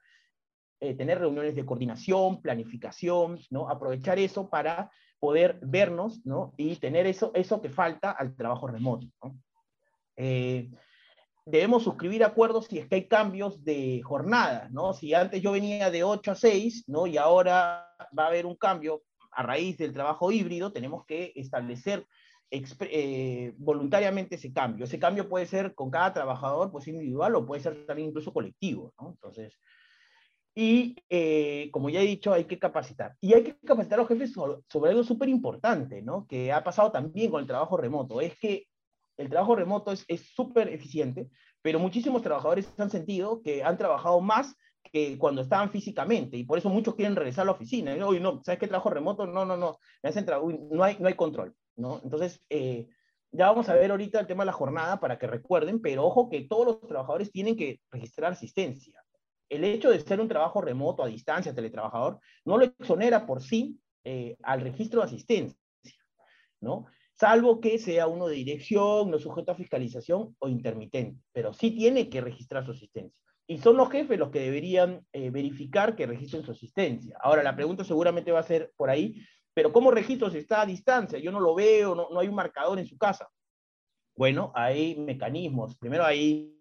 eh, 0.82 0.94
tener 0.94 1.20
reuniones 1.20 1.54
de 1.54 1.64
coordinación, 1.64 2.42
planificación, 2.42 3.38
¿no? 3.50 3.68
Aprovechar 3.68 4.18
eso 4.18 4.50
para 4.50 4.90
poder 5.20 5.58
vernos, 5.62 6.26
¿no? 6.26 6.52
Y 6.56 6.76
tener 6.76 7.06
eso, 7.06 7.30
eso 7.34 7.62
que 7.62 7.70
falta 7.70 8.10
al 8.10 8.34
trabajo 8.34 8.66
remoto, 8.66 9.06
¿no? 9.22 9.36
debemos 11.44 11.82
suscribir 11.82 12.22
acuerdos 12.22 12.66
si 12.66 12.78
es 12.78 12.86
que 12.86 12.94
hay 12.94 13.08
cambios 13.08 13.64
de 13.64 14.00
jornada, 14.02 14.68
¿no? 14.70 14.92
Si 14.92 15.12
antes 15.14 15.42
yo 15.42 15.52
venía 15.52 15.90
de 15.90 16.04
8 16.04 16.32
a 16.32 16.34
6, 16.34 16.84
¿no? 16.86 17.06
Y 17.06 17.16
ahora 17.16 17.88
va 18.16 18.24
a 18.24 18.28
haber 18.28 18.46
un 18.46 18.54
cambio 18.54 19.02
a 19.32 19.42
raíz 19.42 19.78
del 19.78 19.92
trabajo 19.92 20.30
híbrido, 20.30 20.72
tenemos 20.72 21.04
que 21.06 21.32
establecer 21.34 22.06
eh, 22.50 23.54
voluntariamente 23.56 24.34
ese 24.34 24.52
cambio. 24.52 24.84
Ese 24.84 24.98
cambio 24.98 25.28
puede 25.28 25.46
ser 25.46 25.74
con 25.74 25.90
cada 25.90 26.12
trabajador, 26.12 26.70
puede 26.70 26.84
ser 26.84 26.94
individual 26.94 27.34
o 27.34 27.46
puede 27.46 27.62
ser 27.62 27.86
también 27.86 28.08
incluso 28.08 28.32
colectivo, 28.32 28.92
¿no? 29.00 29.10
Entonces, 29.10 29.58
y 30.54 30.96
eh, 31.08 31.70
como 31.72 31.88
ya 31.88 32.00
he 32.00 32.06
dicho, 32.06 32.32
hay 32.32 32.44
que 32.44 32.58
capacitar. 32.58 33.16
Y 33.20 33.34
hay 33.34 33.42
que 33.42 33.56
capacitar 33.58 33.98
a 33.98 34.02
los 34.02 34.08
jefes 34.08 34.32
sobre, 34.32 34.90
algo 34.90 35.04
súper 35.04 35.28
importante, 35.28 36.02
¿no? 36.02 36.26
Que 36.26 36.52
ha 36.52 36.62
pasado 36.62 36.92
también 36.92 37.30
con 37.30 37.40
el 37.40 37.46
trabajo 37.46 37.76
remoto. 37.76 38.20
Es 38.20 38.38
que 38.38 38.66
el 39.16 39.28
trabajo 39.28 39.56
remoto 39.56 39.92
es 39.92 40.32
súper 40.34 40.68
eficiente, 40.68 41.28
pero 41.62 41.78
muchísimos 41.78 42.22
trabajadores 42.22 42.68
han 42.78 42.90
sentido 42.90 43.40
que 43.42 43.62
han 43.62 43.78
trabajado 43.78 44.20
más 44.20 44.56
que 44.92 45.16
cuando 45.16 45.42
estaban 45.42 45.70
físicamente, 45.70 46.36
y 46.36 46.44
por 46.44 46.58
eso 46.58 46.68
muchos 46.68 46.94
quieren 46.94 47.16
regresar 47.16 47.42
a 47.42 47.46
la 47.46 47.52
oficina. 47.52 47.94
Uy, 48.06 48.20
no, 48.20 48.42
¿sabes 48.44 48.58
qué 48.58 48.66
trabajo 48.66 48.90
remoto? 48.90 49.26
No, 49.26 49.44
no, 49.44 49.56
no, 49.56 49.78
no, 50.02 50.84
hay, 50.84 50.96
no 50.98 51.08
hay 51.08 51.14
control, 51.14 51.54
¿no? 51.76 52.00
Entonces, 52.02 52.44
eh, 52.50 52.88
ya 53.30 53.46
vamos 53.46 53.68
a 53.68 53.74
ver 53.74 53.90
ahorita 53.90 54.20
el 54.20 54.26
tema 54.26 54.42
de 54.42 54.46
la 54.46 54.52
jornada 54.52 55.00
para 55.00 55.18
que 55.18 55.26
recuerden, 55.26 55.80
pero 55.80 56.04
ojo 56.04 56.28
que 56.28 56.42
todos 56.42 56.66
los 56.66 56.80
trabajadores 56.86 57.30
tienen 57.32 57.56
que 57.56 57.80
registrar 57.90 58.32
asistencia. 58.32 59.01
El 59.52 59.64
hecho 59.64 59.90
de 59.90 60.00
ser 60.00 60.20
un 60.20 60.28
trabajo 60.28 60.60
remoto, 60.60 61.02
a 61.02 61.08
distancia, 61.08 61.54
teletrabajador, 61.54 62.20
no 62.44 62.56
lo 62.56 62.64
exonera 62.64 63.26
por 63.26 63.42
sí 63.42 63.78
eh, 64.04 64.36
al 64.42 64.60
registro 64.62 65.00
de 65.00 65.06
asistencia, 65.06 65.58
¿no? 66.60 66.86
salvo 67.22 67.60
que 67.60 67.78
sea 67.78 68.06
uno 68.08 68.26
de 68.26 68.34
dirección, 68.34 69.10
no 69.10 69.18
sujeto 69.18 69.52
a 69.52 69.54
fiscalización 69.54 70.34
o 70.40 70.48
intermitente, 70.48 71.20
pero 71.32 71.52
sí 71.52 71.70
tiene 71.70 72.08
que 72.08 72.20
registrar 72.20 72.64
su 72.64 72.72
asistencia. 72.72 73.16
Y 73.46 73.58
son 73.58 73.76
los 73.76 73.90
jefes 73.90 74.18
los 74.18 74.30
que 74.30 74.40
deberían 74.40 75.06
eh, 75.12 75.30
verificar 75.30 75.94
que 75.94 76.06
registren 76.06 76.44
su 76.44 76.52
asistencia. 76.52 77.16
Ahora, 77.20 77.42
la 77.42 77.54
pregunta 77.54 77.84
seguramente 77.84 78.32
va 78.32 78.40
a 78.40 78.44
ser 78.44 78.72
por 78.76 78.90
ahí, 78.90 79.22
pero 79.54 79.72
¿cómo 79.72 79.90
registro 79.90 80.30
si 80.30 80.38
está 80.38 80.62
a 80.62 80.66
distancia? 80.66 81.18
Yo 81.20 81.30
no 81.30 81.38
lo 81.38 81.54
veo, 81.54 81.94
no, 81.94 82.08
no 82.10 82.18
hay 82.18 82.28
un 82.28 82.34
marcador 82.34 82.80
en 82.80 82.86
su 82.86 82.96
casa. 82.98 83.28
Bueno, 84.16 84.50
hay 84.54 84.96
mecanismos. 84.96 85.76
Primero 85.76 86.04
hay 86.04 86.58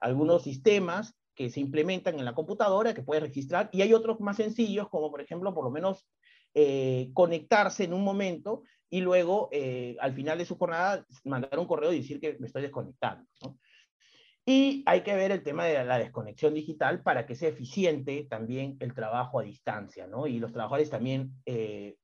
algunos 0.00 0.42
sistemas 0.42 1.16
que 1.36 1.50
se 1.50 1.60
implementan 1.60 2.18
en 2.18 2.24
la 2.24 2.34
computadora 2.34 2.94
que 2.94 3.02
puede 3.02 3.20
registrar 3.20 3.68
y 3.70 3.82
hay 3.82 3.92
otros 3.92 4.18
más 4.20 4.38
sencillos, 4.38 4.88
como 4.88 5.10
por 5.10 5.20
ejemplo, 5.20 5.54
por 5.54 5.64
lo 5.64 5.70
menos 5.70 6.08
eh, 6.54 7.10
conectarse 7.12 7.84
en 7.84 7.92
un 7.92 8.02
momento 8.02 8.62
y 8.88 9.02
luego 9.02 9.50
eh, 9.52 9.94
al 10.00 10.14
final 10.14 10.38
de 10.38 10.46
su 10.46 10.56
jornada 10.56 11.04
mandar 11.24 11.58
un 11.58 11.66
correo 11.66 11.92
y 11.92 11.98
decir 11.98 12.18
que 12.18 12.38
me 12.40 12.46
estoy 12.46 12.62
desconectando. 12.62 13.26
Y 14.46 14.82
hay 14.86 15.02
que 15.02 15.14
ver 15.14 15.32
el 15.32 15.42
tema 15.42 15.66
de 15.66 15.84
la 15.84 15.98
desconexión 15.98 16.54
digital 16.54 17.02
para 17.02 17.26
que 17.26 17.34
sea 17.34 17.50
eficiente 17.50 18.26
también 18.30 18.78
el 18.80 18.94
trabajo 18.94 19.38
a 19.38 19.42
distancia, 19.42 20.06
¿no? 20.06 20.26
Y 20.26 20.38
los 20.38 20.52
trabajadores 20.52 20.88
también 20.88 21.32
eh, 21.44 21.96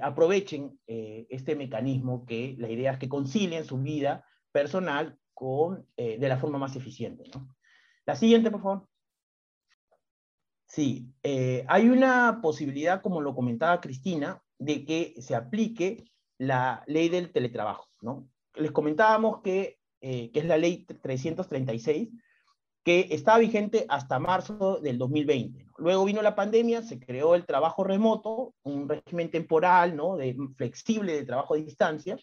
aprovechen 0.00 0.80
este 0.86 1.54
mecanismo 1.54 2.26
que 2.26 2.56
la 2.58 2.70
idea 2.70 2.92
es 2.92 2.98
que 2.98 3.08
concilien 3.08 3.64
su 3.64 3.78
vida 3.78 4.24
personal 4.50 5.16
con, 5.32 5.86
de 5.96 6.28
la 6.28 6.38
forma 6.38 6.58
más 6.58 6.76
eficiente, 6.76 7.24
¿no? 7.32 7.54
La 8.06 8.16
siguiente, 8.16 8.50
por 8.50 8.62
favor. 8.62 8.88
Sí, 10.66 11.12
eh, 11.22 11.64
hay 11.68 11.88
una 11.88 12.40
posibilidad, 12.40 13.02
como 13.02 13.20
lo 13.20 13.34
comentaba 13.34 13.80
Cristina, 13.80 14.42
de 14.58 14.84
que 14.84 15.14
se 15.20 15.34
aplique 15.34 16.04
la 16.38 16.82
ley 16.86 17.08
del 17.08 17.30
teletrabajo, 17.30 17.88
¿no? 18.00 18.28
Les 18.54 18.70
comentábamos 18.70 19.42
que, 19.42 19.78
eh, 20.00 20.30
que 20.32 20.40
es 20.40 20.46
la 20.46 20.56
ley 20.56 20.86
336, 20.86 22.08
que 22.84 23.08
estaba 23.10 23.38
vigente 23.38 23.86
hasta 23.88 24.18
marzo 24.18 24.80
del 24.80 24.98
2020. 24.98 25.66
Luego 25.78 26.04
vino 26.04 26.22
la 26.22 26.34
pandemia, 26.34 26.82
se 26.82 26.98
creó 26.98 27.34
el 27.34 27.46
trabajo 27.46 27.84
remoto, 27.84 28.54
un 28.62 28.88
régimen 28.88 29.30
temporal, 29.30 29.94
¿no? 29.94 30.16
De, 30.16 30.36
flexible 30.56 31.12
de 31.12 31.24
trabajo 31.24 31.54
a 31.54 31.58
distancia. 31.58 32.16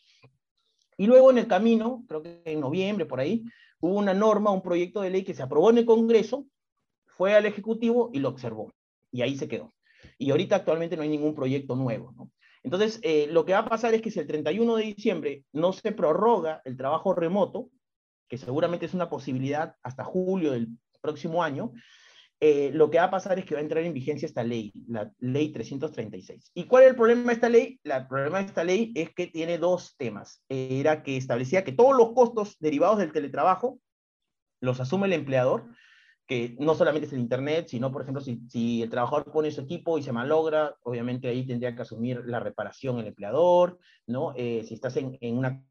Y 0.99 1.07
luego 1.07 1.31
en 1.31 1.37
el 1.37 1.47
camino, 1.47 2.03
creo 2.09 2.21
que 2.21 2.41
en 2.43 2.59
noviembre, 2.59 3.05
por 3.05 3.21
ahí, 3.21 3.45
hubo 3.79 3.97
una 3.97 4.13
norma, 4.13 4.51
un 4.51 4.61
proyecto 4.61 4.99
de 4.99 5.09
ley 5.09 5.23
que 5.23 5.33
se 5.33 5.41
aprobó 5.41 5.69
en 5.69 5.77
el 5.77 5.85
Congreso, 5.85 6.45
fue 7.05 7.33
al 7.35 7.45
Ejecutivo 7.45 8.09
y 8.11 8.19
lo 8.19 8.27
observó. 8.27 8.73
Y 9.09 9.21
ahí 9.21 9.37
se 9.37 9.47
quedó. 9.47 9.73
Y 10.17 10.31
ahorita 10.31 10.57
actualmente 10.57 10.97
no 10.97 11.03
hay 11.03 11.07
ningún 11.07 11.33
proyecto 11.33 11.77
nuevo. 11.77 12.13
Entonces, 12.63 12.99
eh, 13.01 13.27
lo 13.31 13.45
que 13.45 13.53
va 13.53 13.59
a 13.59 13.69
pasar 13.69 13.93
es 13.93 14.01
que 14.01 14.11
si 14.11 14.19
el 14.19 14.27
31 14.27 14.75
de 14.75 14.83
diciembre 14.83 15.45
no 15.53 15.71
se 15.71 15.93
prorroga 15.93 16.61
el 16.65 16.75
trabajo 16.75 17.13
remoto, 17.13 17.69
que 18.27 18.37
seguramente 18.37 18.85
es 18.85 18.93
una 18.93 19.09
posibilidad 19.09 19.77
hasta 19.81 20.03
julio 20.03 20.51
del 20.51 20.67
próximo 20.99 21.41
año, 21.41 21.71
eh, 22.41 22.71
lo 22.73 22.89
que 22.89 22.97
va 22.99 23.05
a 23.05 23.11
pasar 23.11 23.37
es 23.37 23.45
que 23.45 23.55
va 23.55 23.59
a 23.59 23.63
entrar 23.63 23.83
en 23.83 23.93
vigencia 23.93 24.25
esta 24.25 24.43
ley, 24.43 24.71
la 24.87 25.11
ley 25.19 25.51
336. 25.51 26.51
¿Y 26.53 26.65
cuál 26.65 26.83
es 26.83 26.89
el 26.89 26.95
problema 26.95 27.23
de 27.23 27.33
esta 27.33 27.49
ley? 27.49 27.79
El 27.83 28.07
problema 28.07 28.39
de 28.39 28.45
esta 28.45 28.63
ley 28.63 28.93
es 28.95 29.13
que 29.13 29.27
tiene 29.27 29.57
dos 29.57 29.95
temas. 29.97 30.43
Era 30.47 31.03
que 31.03 31.17
establecía 31.17 31.65
que 31.65 31.73
todos 31.73 31.97
los 31.97 32.13
costos 32.13 32.55
derivados 32.59 32.99
del 32.99 33.11
teletrabajo 33.11 33.79
los 34.61 34.79
asume 34.79 35.07
el 35.07 35.13
empleador, 35.13 35.65
que 36.27 36.55
no 36.59 36.75
solamente 36.75 37.07
es 37.07 37.13
el 37.13 37.19
Internet, 37.19 37.67
sino, 37.67 37.91
por 37.91 38.03
ejemplo, 38.03 38.21
si, 38.21 38.81
el 38.83 38.89
trabajador 38.89 39.31
pone 39.31 39.51
su 39.51 39.61
equipo 39.61 39.97
y 39.97 40.03
se 40.03 40.11
malogra, 40.11 40.75
obviamente 40.83 41.27
ahí 41.27 41.45
tendría 41.45 41.75
que 41.75 41.81
asumir 41.81 42.23
la 42.25 42.39
reparación 42.39 42.99
el 42.99 43.07
empleador, 43.07 43.79
¿no? 44.05 44.33
Eh, 44.35 44.63
si 44.63 44.75
estás 44.75 44.95
en, 44.97 45.17
una 45.37 45.63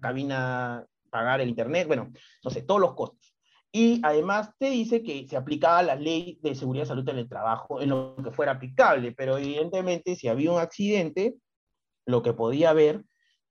cabina, 0.00 0.86
pagar 1.10 1.40
el 1.40 1.48
Internet, 1.48 1.86
bueno, 1.86 2.10
no 2.42 2.50
sé, 2.50 2.62
todos 2.62 2.80
los 2.80 2.94
costos. 2.94 3.27
Y 3.72 4.00
además 4.02 4.50
te 4.58 4.70
dice 4.70 5.02
que 5.02 5.26
se 5.28 5.36
aplicaba 5.36 5.82
la 5.82 5.94
ley 5.94 6.38
de 6.42 6.54
seguridad 6.54 6.84
y 6.84 6.88
salud 6.88 7.08
en 7.08 7.18
el 7.18 7.28
trabajo 7.28 7.80
en 7.82 7.90
lo 7.90 8.16
que 8.16 8.30
fuera 8.30 8.52
aplicable, 8.52 9.12
pero 9.12 9.36
evidentemente 9.36 10.16
si 10.16 10.28
había 10.28 10.52
un 10.52 10.58
accidente, 10.58 11.36
lo 12.06 12.22
que 12.22 12.32
podía 12.32 12.70
haber 12.70 13.04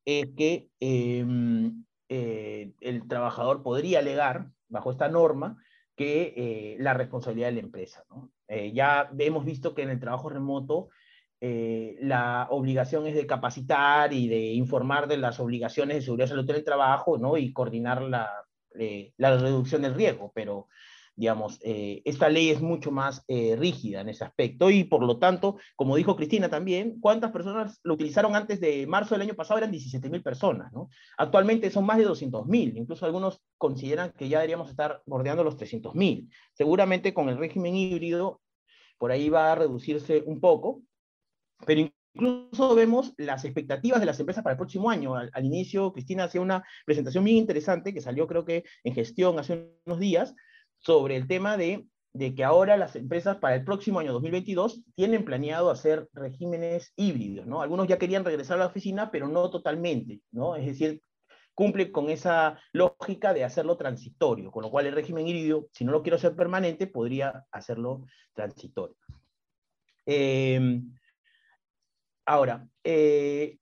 es 0.06 0.28
que 0.36 0.70
em, 0.80 1.86
eh, 2.10 2.74
el 2.82 3.08
trabajador 3.08 3.62
podría 3.62 4.00
alegar, 4.00 4.48
bajo 4.70 4.92
esta 4.92 5.08
norma, 5.08 5.58
que 5.96 6.34
eh, 6.36 6.78
la 6.80 6.94
responsabilidad 6.94 7.50
de 7.50 7.54
la 7.54 7.60
empresa. 7.60 8.04
Eh, 8.48 8.72
ya 8.74 9.12
hemos 9.20 9.46
visto 9.46 9.76
que 9.76 9.84
en 9.84 9.90
el 9.90 10.00
trabajo 10.00 10.30
remoto 10.30 10.90
la 11.40 12.48
obligación 12.50 13.06
es 13.06 13.14
de 13.14 13.28
capacitar 13.28 14.12
y 14.12 14.28
de 14.28 14.54
informar 14.54 15.08
de 15.08 15.18
las 15.18 15.40
obligaciones 15.40 15.98
de 15.98 16.02
seguridad 16.02 16.26
y 16.26 16.30
salud 16.30 16.50
en 16.50 16.56
el 16.56 16.64
trabajo 16.64 17.20
¿no? 17.20 17.38
y 17.38 17.54
coordinar 17.54 18.02
la, 18.02 18.47
la 19.18 19.38
reducción 19.38 19.82
del 19.82 19.96
riesgo, 19.96 20.32
pero 20.36 20.68
digamos, 21.18 21.60
eh, 21.64 22.04
esta 22.06 22.30
ley 22.30 22.52
es 22.52 22.62
mucho 22.62 22.92
más 22.92 23.26
eh, 23.28 23.56
rígida 23.58 24.02
en 24.02 24.10
ese 24.10 24.24
aspecto 24.24 24.70
y 24.70 24.84
por 24.84 25.04
lo 25.04 25.18
tanto, 25.18 25.58
como 25.76 25.96
dijo 25.96 26.16
Cristina 26.16 26.48
también, 26.48 27.00
¿cuántas 27.02 27.32
personas 27.32 27.80
lo 27.84 27.96
utilizaron 27.96 28.36
antes 28.36 28.60
de 28.62 28.86
marzo 28.86 29.16
del 29.16 29.24
año 29.24 29.34
pasado? 29.34 29.58
Eran 29.58 29.72
17 29.72 30.10
mil 30.12 30.22
personas, 30.22 30.72
¿no? 30.72 30.90
Actualmente 31.18 31.72
son 31.72 31.88
más 31.88 31.98
de 31.98 32.04
200 32.04 32.46
mil, 32.46 32.78
incluso 32.78 33.06
algunos 33.08 33.42
consideran 33.58 34.14
que 34.14 34.30
ya 34.30 34.38
deberíamos 34.38 34.70
estar 34.70 35.02
bordeando 35.08 35.44
los 35.44 35.58
300 35.58 35.96
mil. 35.96 36.30
Seguramente 36.54 37.16
con 37.16 37.30
el 37.30 37.40
régimen 37.40 37.76
híbrido, 37.76 38.40
por 39.00 39.12
ahí 39.12 39.30
va 39.30 39.52
a 39.52 39.56
reducirse 39.56 40.22
un 40.24 40.40
poco, 40.40 40.84
pero 41.66 41.90
incluso 42.18 42.76
vemos 42.76 43.14
las 43.18 43.46
expectativas 43.46 44.00
de 44.00 44.08
las 44.08 44.20
empresas 44.20 44.44
para 44.44 44.54
el 44.54 44.58
próximo 44.58 44.90
año. 44.90 45.16
Al, 45.16 45.46
inicio, 45.46 45.94
Cristina 45.94 46.26
hacía 46.26 46.42
una 46.42 46.64
presentación 46.86 47.24
bien 47.24 47.38
interesante 47.38 47.94
que 47.94 48.02
salió 48.02 48.28
creo 48.28 48.44
que 48.44 48.64
en 48.84 48.94
gestión 48.94 49.40
hace 49.40 49.70
unos 49.86 50.00
días, 50.00 50.36
sobre 50.80 51.16
el 51.16 51.28
tema 51.28 51.58
de, 51.58 51.86
que 52.36 52.44
ahora 52.44 52.78
las 52.78 52.96
empresas 52.96 53.38
para 53.38 53.56
el 53.56 53.64
próximo 53.64 54.00
año 54.00 54.14
2022 54.14 54.82
tienen 54.96 55.24
planeado 55.24 55.70
hacer 55.70 56.10
regímenes 56.14 56.92
híbridos, 56.96 57.46
¿no? 57.46 57.62
Algunos 57.62 57.88
ya 57.88 57.98
querían 58.00 58.26
regresar 58.26 58.58
a 58.58 58.62
la 58.62 58.68
oficina, 58.68 59.12
pero 59.12 59.28
no 59.28 59.50
totalmente, 59.50 60.22
¿no? 60.32 60.56
Es 60.56 60.66
decir, 60.66 61.02
cumple 61.54 61.92
con 61.92 62.10
esa 62.10 62.60
lógica 62.74 63.34
de 63.34 63.44
hacerlo 63.44 63.78
transitorio, 63.78 64.52
con 64.52 64.64
lo 64.64 64.72
cual 64.72 64.88
el 64.88 64.94
régimen 64.94 65.28
híbrido, 65.28 65.68
si 65.72 65.86
no 65.86 65.92
lo 65.92 66.02
quiero 66.02 66.18
hacer 66.18 66.36
permanente, 66.36 66.88
podría 66.88 67.46
hacerlo 67.52 68.06
transitorio. 68.34 68.96
Eh, 70.06 70.82
ahora, 72.28 72.68
eh, 72.84 73.58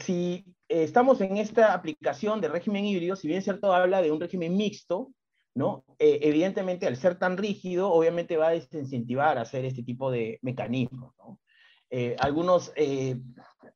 si 0.00 0.44
estamos 0.68 1.20
en 1.22 1.38
esta 1.38 1.72
aplicación 1.72 2.40
de 2.40 2.48
régimen 2.48 2.84
híbrido, 2.84 3.16
si 3.16 3.28
bien 3.28 3.40
cierto 3.40 3.72
habla 3.72 4.02
de 4.02 4.12
un 4.12 4.20
régimen 4.20 4.56
mixto, 4.56 5.12
¿no? 5.56 5.84
Eh, 5.98 6.18
evidentemente, 6.22 6.86
al 6.86 6.96
ser 6.96 7.18
tan 7.18 7.38
rígido, 7.38 7.90
obviamente 7.90 8.36
va 8.36 8.48
a 8.48 8.50
desincentivar 8.50 9.38
a 9.38 9.42
hacer 9.42 9.64
este 9.64 9.82
tipo 9.82 10.10
de 10.10 10.38
mecanismos. 10.42 11.14
¿no? 11.18 11.40
Eh, 11.88 12.14
algunos 12.18 12.72
eh, 12.76 13.18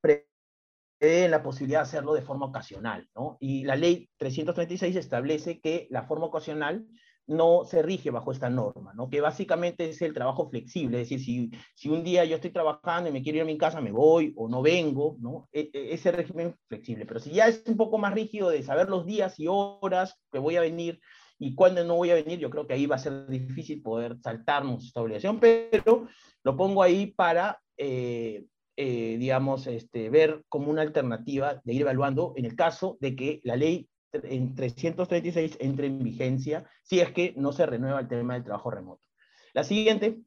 prevén 0.03 1.31
la 1.31 1.43
posibilidad 1.43 1.81
de 1.81 1.85
hacerlo 1.85 2.13
de 2.13 2.21
forma 2.21 2.47
ocasional, 2.47 3.09
¿no? 3.15 3.39
Y 3.41 3.65
la 3.65 3.77
ley 3.77 4.11
336 4.19 4.95
establece 4.97 5.61
que 5.61 5.87
la 5.91 6.03
forma 6.03 6.27
ocasional 6.27 6.87
no 7.27 7.65
se 7.65 7.83
rige 7.83 8.11
bajo 8.11 8.33
esta 8.33 8.51
norma, 8.51 8.93
¿no? 8.95 9.09
que 9.09 9.21
básicamente 9.21 9.89
es 9.89 10.03
el 10.03 10.13
trabajo 10.13 10.49
flexible, 10.51 11.01
es 11.01 11.09
decir, 11.09 11.25
si, 11.25 11.51
si 11.75 11.89
un 11.89 12.03
día 12.03 12.25
yo 12.25 12.37
estoy 12.37 12.51
trabajando 12.51 13.09
y 13.09 13.13
me 13.13 13.23
quiero 13.23 13.37
ir 13.37 13.43
a 13.43 13.47
mi 13.47 13.59
casa, 13.59 13.81
me 13.81 13.93
voy 13.93 14.33
o 14.37 14.49
no 14.49 14.63
vengo, 14.63 15.17
¿no? 15.21 15.49
E, 15.53 15.71
e, 15.73 15.95
ese 15.95 16.11
régimen 16.13 16.57
flexible. 16.69 17.07
Pero 17.07 17.21
si 17.21 17.31
ya 17.31 17.47
es 17.49 17.63
un 17.67 17.77
poco 17.77 17.99
más 17.99 18.15
rígido 18.15 18.51
de 18.51 18.63
saber 18.63 18.89
los 18.89 19.07
días 19.07 19.39
y 19.39 19.47
horas 19.49 20.21
que 20.33 20.39
voy 20.39 20.57
a 20.57 20.61
venir 20.61 21.01
y 21.39 21.55
cuándo 21.55 21.85
no 21.85 21.97
voy 21.97 22.11
a 22.11 22.15
venir, 22.15 22.39
yo 22.39 22.51
creo 22.51 22.67
que 22.67 22.75
ahí 22.75 22.87
va 22.87 22.97
a 22.97 23.01
ser 23.01 23.27
difícil 23.27 23.83
poder 23.83 24.17
saltarnos 24.23 24.85
esta 24.85 25.01
obligación, 25.01 25.41
pero 25.41 26.09
lo 26.43 26.57
pongo 26.57 26.83
ahí 26.83 27.07
para, 27.07 27.61
eh, 27.77 28.45
eh, 28.77 29.17
digamos, 29.19 29.67
este, 29.67 30.11
ver 30.11 30.43
como 30.49 30.71
una 30.71 30.83
alternativa 30.83 31.61
de 31.65 31.73
ir 31.73 31.83
evaluando 31.83 32.35
en 32.37 32.45
el 32.45 32.57
caso 32.57 32.99
de 33.01 33.17
que 33.17 33.41
la 33.45 33.57
ley 33.57 33.90
en 34.13 34.55
336 34.55 35.57
entre 35.61 35.87
en 35.87 36.03
vigencia 36.03 36.69
si 36.83 37.01
es 37.01 37.13
que 37.13 37.35
no 37.37 37.53
se 37.53 37.67
renueva 37.67 38.01
el 38.01 38.09
tema 38.09 38.35
del 38.35 38.45
trabajo 38.45 38.71
remoto. 38.71 39.03
La 39.53 39.65
siguiente. 39.65 40.19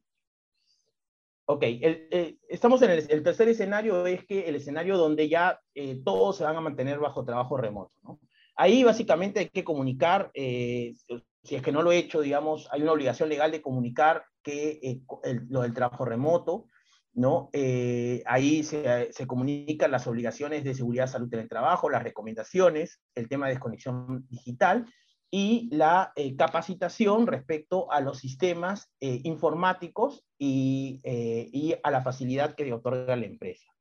Ok, 1.46 1.62
eh, 1.62 2.38
estamos 2.48 2.80
en 2.80 2.90
el, 2.90 3.22
tercer 3.22 3.48
escenario, 3.48 4.06
es 4.06 4.24
que 4.24 4.48
el 4.48 4.54
escenario 4.56 4.96
donde 4.96 5.28
ya 5.28 5.60
eh, 5.74 6.00
todos 6.02 6.38
se 6.38 6.44
van 6.44 6.56
a 6.56 6.62
mantener 6.62 6.98
bajo 6.98 7.24
trabajo 7.24 7.58
remoto. 7.58 8.18
Ahí 8.56 8.82
básicamente 8.82 9.40
hay 9.40 9.48
que 9.50 9.64
comunicar, 9.64 10.30
eh, 10.32 10.94
si 11.42 11.54
es 11.54 11.60
que 11.60 11.72
no 11.72 11.82
lo 11.82 11.92
he 11.92 11.98
hecho, 11.98 12.22
digamos, 12.22 12.68
hay 12.70 12.80
una 12.80 12.92
obligación 12.92 13.28
legal 13.28 13.50
de 13.50 13.60
comunicar 13.60 14.24
que 14.42 15.02
lo 15.48 15.62
del 15.62 15.74
trabajo 15.74 16.06
remoto, 16.06 16.68
¿no? 17.14 17.48
Eh, 17.52 18.22
ahí 18.26 18.64
se, 18.64 19.12
se, 19.12 19.26
comunican 19.26 19.90
las 19.90 20.06
obligaciones 20.06 20.64
de 20.64 20.74
seguridad, 20.74 21.06
salud 21.06 21.32
en 21.32 21.40
el 21.40 21.48
trabajo, 21.48 21.88
las 21.88 22.02
recomendaciones, 22.02 23.00
el 23.14 23.28
tema 23.28 23.46
de 23.46 23.54
desconexión 23.54 24.26
digital 24.28 24.86
y 25.30 25.68
la 25.70 26.12
eh, 26.16 26.36
capacitación 26.36 27.26
respecto 27.26 27.90
a 27.90 28.00
los 28.00 28.18
sistemas 28.18 28.90
eh, 29.00 29.20
informáticos 29.24 30.24
y, 30.38 31.00
y, 31.04 31.74
a 31.82 31.90
la 31.90 32.02
facilidad 32.02 32.54
que 32.54 32.64
le 32.64 32.72
otorga 32.72 33.16
la 33.16 33.26
empresa. 33.26 33.72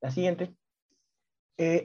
La 0.00 0.10
siguiente. 0.10 0.54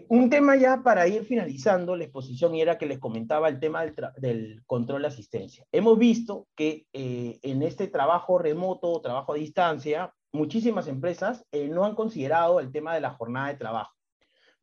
un 0.09 0.29
tema 0.29 0.55
ya 0.55 0.81
para 0.83 1.07
ir 1.07 1.23
finalizando 1.23 1.95
la 1.95 2.03
exposición 2.03 2.55
y 2.55 2.61
era 2.61 2.77
que 2.77 2.87
les 2.87 2.99
comentaba 2.99 3.47
el 3.47 3.59
tema 3.59 3.83
del, 3.83 3.95
del 4.17 4.63
control 4.65 5.03
de 5.03 5.07
asistencia. 5.07 5.65
Hemos 5.71 5.97
visto 5.97 6.47
que 6.55 6.87
en 6.91 7.63
este 7.63 7.87
trabajo 7.87 8.37
remoto, 8.37 9.01
trabajo 9.01 9.33
a 9.33 9.37
distancia, 9.37 10.13
muchísimas 10.37 10.87
empresas 10.87 11.45
eh, 11.51 11.67
no 11.67 11.83
han 11.83 11.95
considerado 11.95 12.59
el 12.59 12.71
tema 12.71 12.93
de 12.93 13.01
la 13.01 13.11
jornada 13.11 13.47
de 13.49 13.55
trabajo, 13.55 13.93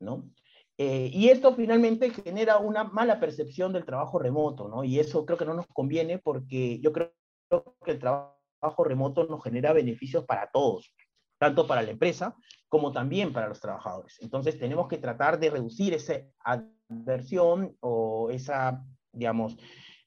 ¿no? 0.00 0.30
Eh, 0.76 1.10
y 1.12 1.28
esto 1.28 1.54
finalmente 1.54 2.10
genera 2.10 2.58
una 2.58 2.84
mala 2.84 3.20
percepción 3.20 3.72
del 3.72 3.84
trabajo 3.84 4.18
remoto, 4.18 4.68
¿no? 4.68 4.82
Y 4.82 4.98
eso 4.98 5.24
creo 5.24 5.38
que 5.38 5.44
no 5.44 5.54
nos 5.54 5.66
conviene 5.68 6.18
porque 6.18 6.80
yo 6.80 6.92
creo 6.92 7.12
que 7.84 7.92
el 7.92 7.98
trabajo 7.98 8.84
remoto 8.84 9.24
nos 9.26 9.42
genera 9.42 9.72
beneficios 9.72 10.24
para 10.24 10.50
todos, 10.50 10.92
tanto 11.38 11.66
para 11.66 11.82
la 11.82 11.90
empresa 11.90 12.34
como 12.68 12.90
también 12.90 13.32
para 13.32 13.48
los 13.48 13.60
trabajadores. 13.60 14.18
Entonces 14.20 14.58
tenemos 14.58 14.88
que 14.88 14.98
tratar 14.98 15.38
de 15.38 15.50
reducir 15.50 15.94
esa 15.94 16.14
adversión 16.40 17.76
o 17.80 18.30
esa, 18.30 18.82
digamos, 19.12 19.56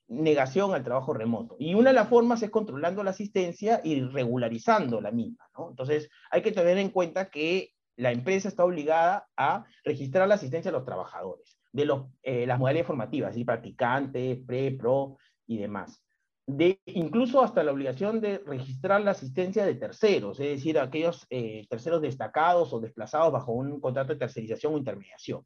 negación 0.07 0.73
al 0.73 0.83
trabajo 0.83 1.13
remoto. 1.13 1.55
Y 1.59 1.73
una 1.73 1.89
de 1.89 1.95
las 1.95 2.09
formas 2.09 2.41
es 2.41 2.49
controlando 2.49 3.03
la 3.03 3.11
asistencia 3.11 3.81
y 3.83 4.01
regularizando 4.01 5.01
la 5.01 5.11
misma. 5.11 5.49
Entonces, 5.69 6.09
hay 6.31 6.41
que 6.41 6.51
tener 6.51 6.77
en 6.77 6.89
cuenta 6.89 7.29
que 7.29 7.71
la 7.97 8.11
empresa 8.11 8.47
está 8.47 8.63
obligada 8.63 9.27
a 9.35 9.65
registrar 9.83 10.27
la 10.27 10.35
asistencia 10.35 10.71
de 10.71 10.77
los 10.77 10.85
trabajadores, 10.85 11.57
de 11.73 11.89
eh, 12.23 12.45
las 12.45 12.59
modalidades 12.59 12.87
formativas, 12.87 13.35
¿sí? 13.35 13.43
practicantes, 13.43 14.39
pre, 14.45 14.71
pro 14.71 15.17
y 15.47 15.57
demás. 15.57 16.01
De, 16.45 16.79
incluso 16.85 17.43
hasta 17.43 17.63
la 17.63 17.73
obligación 17.73 18.21
de 18.21 18.37
registrar 18.37 19.01
la 19.01 19.11
asistencia 19.11 19.65
de 19.65 19.75
terceros, 19.75 20.39
es 20.39 20.47
decir, 20.47 20.79
aquellos 20.79 21.25
eh, 21.29 21.65
terceros 21.69 22.01
destacados 22.01 22.71
o 22.71 22.79
desplazados 22.79 23.33
bajo 23.33 23.51
un 23.51 23.81
contrato 23.81 24.13
de 24.13 24.19
tercerización 24.19 24.73
o 24.73 24.77
intermediación. 24.77 25.45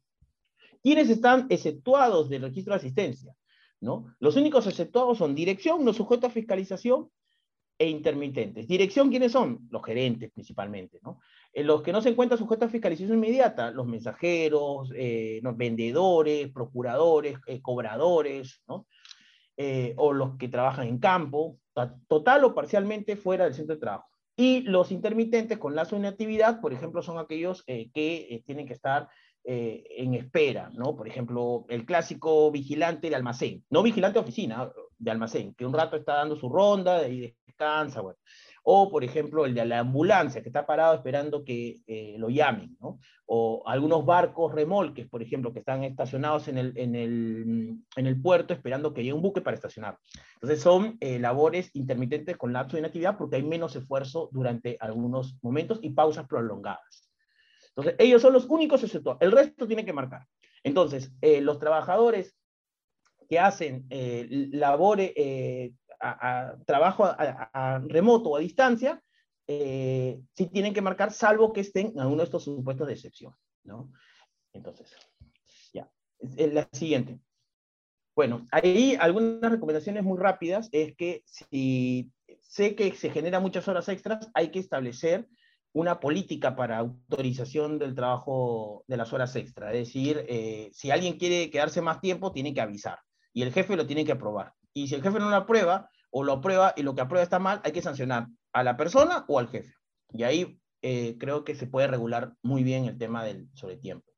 ¿Quiénes 0.82 1.10
están 1.10 1.46
exceptuados 1.48 2.28
del 2.28 2.42
registro 2.42 2.74
de 2.74 2.78
asistencia? 2.78 3.34
Los 4.20 4.36
únicos 4.36 4.66
exceptuados 4.66 5.18
son 5.18 5.34
dirección, 5.34 5.84
los 5.84 5.96
sujetos 5.96 6.30
a 6.30 6.32
fiscalización 6.32 7.10
e 7.78 7.88
intermitentes. 7.88 8.68
Dirección, 8.68 9.10
¿quiénes 9.10 9.32
son? 9.32 9.66
Los 9.70 9.84
gerentes 9.84 10.30
principalmente, 10.30 11.00
¿no? 11.02 11.20
Eh, 11.52 11.64
los 11.64 11.82
que 11.82 11.92
no 11.92 12.00
se 12.00 12.10
encuentran 12.10 12.38
sujetos 12.38 12.68
a 12.68 12.70
fiscalización 12.70 13.18
inmediata, 13.18 13.72
los 13.72 13.86
mensajeros, 13.86 14.92
eh, 14.94 15.40
los 15.42 15.56
vendedores, 15.56 16.52
procuradores, 16.52 17.38
eh, 17.46 17.60
cobradores, 17.60 18.62
¿no? 18.66 18.86
o 19.96 20.12
los 20.12 20.36
que 20.38 20.48
trabajan 20.48 20.88
en 20.88 20.98
campo, 20.98 21.56
total 22.08 22.42
o 22.42 22.52
parcialmente 22.52 23.14
fuera 23.14 23.44
del 23.44 23.54
centro 23.54 23.76
de 23.76 23.80
trabajo. 23.80 24.08
Y 24.34 24.62
los 24.62 24.90
intermitentes 24.90 25.56
con 25.56 25.76
lazo 25.76 25.94
de 25.94 26.00
inactividad, 26.00 26.60
por 26.60 26.72
ejemplo, 26.72 27.00
son 27.00 27.18
aquellos 27.18 27.62
que 27.62 28.42
tienen 28.44 28.66
que 28.66 28.72
estar 28.72 29.08
eh, 29.44 29.84
en 29.96 30.14
espera, 30.14 30.70
¿no? 30.72 30.94
Por 30.94 31.08
ejemplo, 31.08 31.64
el 31.68 31.84
clásico 31.84 32.50
vigilante 32.50 33.10
de 33.10 33.16
almacén, 33.16 33.64
no 33.70 33.82
vigilante 33.82 34.18
de 34.18 34.22
oficina, 34.22 34.70
de 34.98 35.10
almacén, 35.10 35.54
que 35.54 35.66
un 35.66 35.72
rato 35.72 35.96
está 35.96 36.14
dando 36.14 36.36
su 36.36 36.48
ronda 36.48 37.08
y 37.08 37.34
descansa, 37.46 38.00
bueno. 38.00 38.18
O, 38.64 38.88
por 38.88 39.02
ejemplo, 39.02 39.44
el 39.44 39.54
de 39.54 39.64
la 39.64 39.80
ambulancia, 39.80 40.40
que 40.40 40.48
está 40.48 40.64
parado 40.64 40.94
esperando 40.94 41.44
que 41.44 41.80
eh, 41.88 42.14
lo 42.18 42.28
llamen, 42.28 42.76
¿no? 42.80 43.00
O 43.26 43.64
algunos 43.66 44.06
barcos 44.06 44.54
remolques, 44.54 45.08
por 45.08 45.22
ejemplo, 45.22 45.52
que 45.52 45.58
están 45.58 45.82
estacionados 45.82 46.46
en 46.46 46.58
el, 46.58 46.78
en 46.78 46.94
el, 46.94 47.76
en 47.96 48.06
el 48.06 48.20
puerto 48.20 48.54
esperando 48.54 48.94
que 48.94 49.02
llegue 49.02 49.14
un 49.14 49.22
buque 49.22 49.40
para 49.40 49.56
estacionar. 49.56 49.98
Entonces 50.34 50.60
son 50.60 50.96
eh, 51.00 51.18
labores 51.18 51.74
intermitentes 51.74 52.36
con 52.36 52.52
lapso 52.52 52.76
de 52.76 52.82
inactividad 52.82 53.18
porque 53.18 53.36
hay 53.36 53.42
menos 53.42 53.74
esfuerzo 53.74 54.28
durante 54.30 54.76
algunos 54.78 55.36
momentos 55.42 55.80
y 55.82 55.90
pausas 55.90 56.28
prolongadas. 56.28 57.11
Entonces, 57.74 57.96
ellos 57.98 58.20
son 58.20 58.34
los 58.34 58.46
únicos 58.46 58.82
excepto, 58.82 59.16
el 59.20 59.32
resto 59.32 59.66
tiene 59.66 59.84
que 59.84 59.92
marcar. 59.92 60.26
Entonces, 60.62 61.12
eh, 61.20 61.40
los 61.40 61.58
trabajadores 61.58 62.36
que 63.28 63.38
hacen 63.38 63.86
eh, 63.88 64.28
eh, 64.30 65.72
a, 66.00 66.56
trabajo 66.66 67.04
a, 67.04 67.82
remoto 67.86 68.30
o 68.30 68.36
a 68.36 68.40
distancia, 68.40 69.02
sí 69.46 70.46
tienen 70.52 70.74
que 70.74 70.82
marcar, 70.82 71.12
salvo 71.12 71.52
que 71.52 71.60
estén 71.60 71.88
en 71.88 72.00
alguno 72.00 72.18
de 72.18 72.24
estos 72.24 72.44
supuestos 72.44 72.86
de 72.86 72.92
excepción. 72.92 73.34
¿no? 73.64 73.90
Entonces, 74.52 74.94
ya. 75.72 75.90
La 76.20 76.68
siguiente. 76.72 77.20
Bueno, 78.14 78.46
ahí 78.50 78.96
algunas 79.00 79.50
recomendaciones 79.50 80.04
muy 80.04 80.18
rápidas 80.18 80.68
es 80.72 80.94
que 80.94 81.22
si 81.24 82.12
sé 82.40 82.74
que 82.74 82.94
se 82.94 83.10
generan 83.10 83.42
muchas 83.42 83.66
horas 83.68 83.88
extras, 83.88 84.30
hay 84.34 84.50
que 84.50 84.58
establecer 84.58 85.26
una 85.72 86.00
política 86.00 86.54
para 86.54 86.78
autorización 86.78 87.78
del 87.78 87.94
trabajo 87.94 88.84
de 88.86 88.96
las 88.96 89.12
horas 89.12 89.34
extra. 89.36 89.72
Es 89.72 89.86
decir, 89.86 90.24
eh, 90.28 90.70
si 90.72 90.90
alguien 90.90 91.18
quiere 91.18 91.50
quedarse 91.50 91.80
más 91.80 92.00
tiempo, 92.00 92.32
tiene 92.32 92.52
que 92.52 92.60
avisar. 92.60 92.98
Y 93.32 93.42
el 93.42 93.52
jefe 93.52 93.76
lo 93.76 93.86
tiene 93.86 94.04
que 94.04 94.12
aprobar. 94.12 94.52
Y 94.74 94.88
si 94.88 94.94
el 94.94 95.02
jefe 95.02 95.18
no 95.18 95.30
lo 95.30 95.36
aprueba, 95.36 95.88
o 96.10 96.22
lo 96.22 96.34
aprueba 96.34 96.74
y 96.76 96.82
lo 96.82 96.94
que 96.94 97.00
aprueba 97.00 97.24
está 97.24 97.38
mal, 97.38 97.60
hay 97.64 97.72
que 97.72 97.82
sancionar 97.82 98.28
a 98.52 98.62
la 98.62 98.76
persona 98.76 99.24
o 99.28 99.38
al 99.38 99.48
jefe. 99.48 99.74
Y 100.12 100.24
ahí 100.24 100.60
eh, 100.82 101.16
creo 101.18 101.42
que 101.42 101.54
se 101.54 101.66
puede 101.66 101.86
regular 101.86 102.34
muy 102.42 102.62
bien 102.62 102.84
el 102.84 102.98
tema 102.98 103.24
del 103.24 103.48
sobretiempo. 103.54 104.11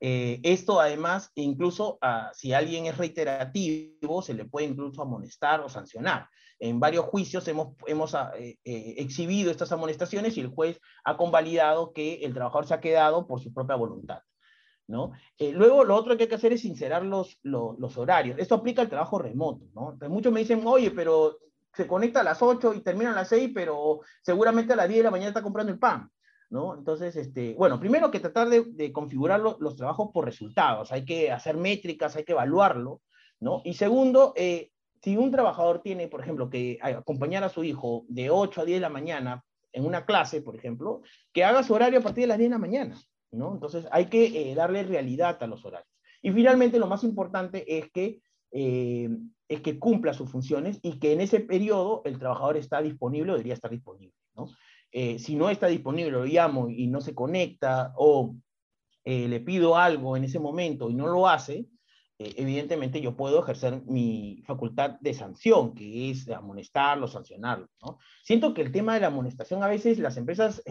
Eh, 0.00 0.40
esto 0.42 0.80
además, 0.80 1.30
incluso 1.34 1.98
ah, 2.00 2.30
si 2.34 2.54
alguien 2.54 2.86
es 2.86 2.96
reiterativo, 2.96 4.22
se 4.22 4.32
le 4.32 4.46
puede 4.46 4.66
incluso 4.66 5.02
amonestar 5.02 5.60
o 5.60 5.68
sancionar. 5.68 6.28
En 6.58 6.80
varios 6.80 7.04
juicios 7.06 7.46
hemos, 7.48 7.74
hemos 7.86 8.14
ah, 8.14 8.32
eh, 8.38 8.56
eh, 8.64 8.94
exhibido 8.96 9.50
estas 9.50 9.72
amonestaciones 9.72 10.36
y 10.36 10.40
el 10.40 10.48
juez 10.48 10.80
ha 11.04 11.16
convalidado 11.16 11.92
que 11.92 12.24
el 12.24 12.32
trabajador 12.32 12.66
se 12.66 12.74
ha 12.74 12.80
quedado 12.80 13.26
por 13.26 13.40
su 13.40 13.52
propia 13.52 13.76
voluntad. 13.76 14.20
¿no? 14.86 15.12
luego, 15.38 15.84
lo 15.84 15.94
otro 15.94 16.16
que 16.16 16.24
hay 16.24 16.28
que 16.28 16.34
hacer 16.34 16.52
es 16.52 16.62
sincerar 16.62 17.04
los, 17.04 17.38
los, 17.44 17.96
horarios. 17.96 18.36
Esto 18.40 18.56
aplica 18.56 18.82
al 18.82 18.88
trabajo 18.88 19.20
remoto. 19.20 19.66
¿no? 19.72 19.96
muchos 20.08 20.32
me 20.32 20.40
dicen, 20.40 20.66
oye, 20.66 20.90
pero 20.90 21.38
se 21.72 21.86
conecta 21.86 22.22
a 22.22 22.24
las 22.24 22.42
8 22.42 22.74
y 22.74 22.80
termina 22.80 23.12
a 23.12 23.14
las 23.14 23.28
6, 23.28 23.52
pero 23.54 24.00
seguramente 24.20 24.72
a 24.72 24.76
las 24.76 24.88
10 24.88 24.98
de 24.98 25.04
la 25.04 25.12
mañana 25.12 25.28
está 25.28 25.42
comprando 25.42 25.70
el 25.70 25.78
pan. 25.78 26.10
¿No? 26.50 26.74
Entonces, 26.76 27.14
este, 27.14 27.54
bueno, 27.54 27.78
primero 27.78 28.10
que 28.10 28.18
tratar 28.18 28.48
de, 28.48 28.92
configurar 28.92 29.40
los 29.40 29.76
trabajos 29.76 30.10
por 30.12 30.24
resultados, 30.24 30.90
hay 30.90 31.04
que 31.04 31.30
hacer 31.30 31.56
métricas, 31.56 32.16
hay 32.16 32.24
que 32.24 32.32
evaluarlo, 32.32 33.02
¿no? 33.38 33.62
Y 33.64 33.74
segundo, 33.74 34.32
eh, 34.36 34.72
si 35.00 35.16
un 35.16 35.30
trabajador 35.30 35.80
tiene, 35.80 36.08
por 36.08 36.20
ejemplo, 36.20 36.50
que 36.50 36.78
acompañar 36.82 37.44
a 37.44 37.48
su 37.48 37.62
hijo 37.62 38.04
de 38.08 38.30
8 38.30 38.62
a 38.62 38.64
10 38.64 38.76
de 38.78 38.80
la 38.80 38.88
mañana 38.88 39.44
en 39.72 39.86
una 39.86 40.04
clase, 40.04 40.42
por 40.42 40.56
ejemplo, 40.56 41.02
que 41.32 41.44
haga 41.44 41.62
su 41.62 41.72
horario 41.72 42.00
a 42.00 42.02
partir 42.02 42.24
de 42.24 42.28
las 42.28 42.38
10 42.38 42.50
de 42.50 42.54
la 42.54 42.58
mañana, 42.58 43.00
¿no? 43.30 43.52
Entonces 43.54 43.86
hay 43.92 44.06
que 44.06 44.50
eh, 44.50 44.54
darle 44.56 44.82
realidad 44.82 45.40
a 45.40 45.46
los 45.46 45.64
horarios. 45.64 45.88
Y 46.20 46.32
finalmente, 46.32 46.80
lo 46.80 46.88
más 46.88 47.04
importante 47.04 47.78
es 47.78 47.90
que 47.92 48.20
eh, 48.50 49.08
es 49.50 49.60
que 49.62 49.78
cumpla 49.80 50.14
sus 50.14 50.30
funciones 50.30 50.78
y 50.80 51.00
que 51.00 51.12
en 51.12 51.20
ese 51.20 51.40
periodo 51.40 52.02
el 52.04 52.18
trabajador 52.18 52.56
está 52.56 52.80
disponible 52.80 53.32
o 53.32 53.34
debería 53.34 53.54
estar 53.54 53.70
disponible. 53.70 54.14
¿no? 54.36 54.46
Eh, 54.92 55.18
si 55.18 55.36
no 55.36 55.50
está 55.50 55.66
disponible, 55.66 56.10
lo 56.10 56.24
llamo 56.24 56.68
y 56.68 56.86
no 56.86 57.00
se 57.00 57.14
conecta 57.14 57.92
o 57.96 58.34
eh, 59.04 59.28
le 59.28 59.40
pido 59.40 59.76
algo 59.76 60.16
en 60.16 60.24
ese 60.24 60.38
momento 60.38 60.90
y 60.90 60.94
no 60.94 61.06
lo 61.06 61.28
hace, 61.28 61.66
evidentemente 62.18 63.00
yo 63.00 63.16
puedo 63.16 63.42
ejercer 63.42 63.82
mi 63.86 64.42
facultad 64.46 64.98
de 65.00 65.14
sanción, 65.14 65.74
que 65.74 66.10
es 66.10 66.28
amonestarlo, 66.28 67.08
sancionarlo. 67.08 67.68
¿no? 67.82 67.98
Siento 68.22 68.52
que 68.52 68.60
el 68.60 68.72
tema 68.72 68.92
de 68.92 69.00
la 69.00 69.06
amonestación 69.06 69.62
a 69.62 69.68
veces 69.68 69.98
las 69.98 70.18
empresas 70.18 70.62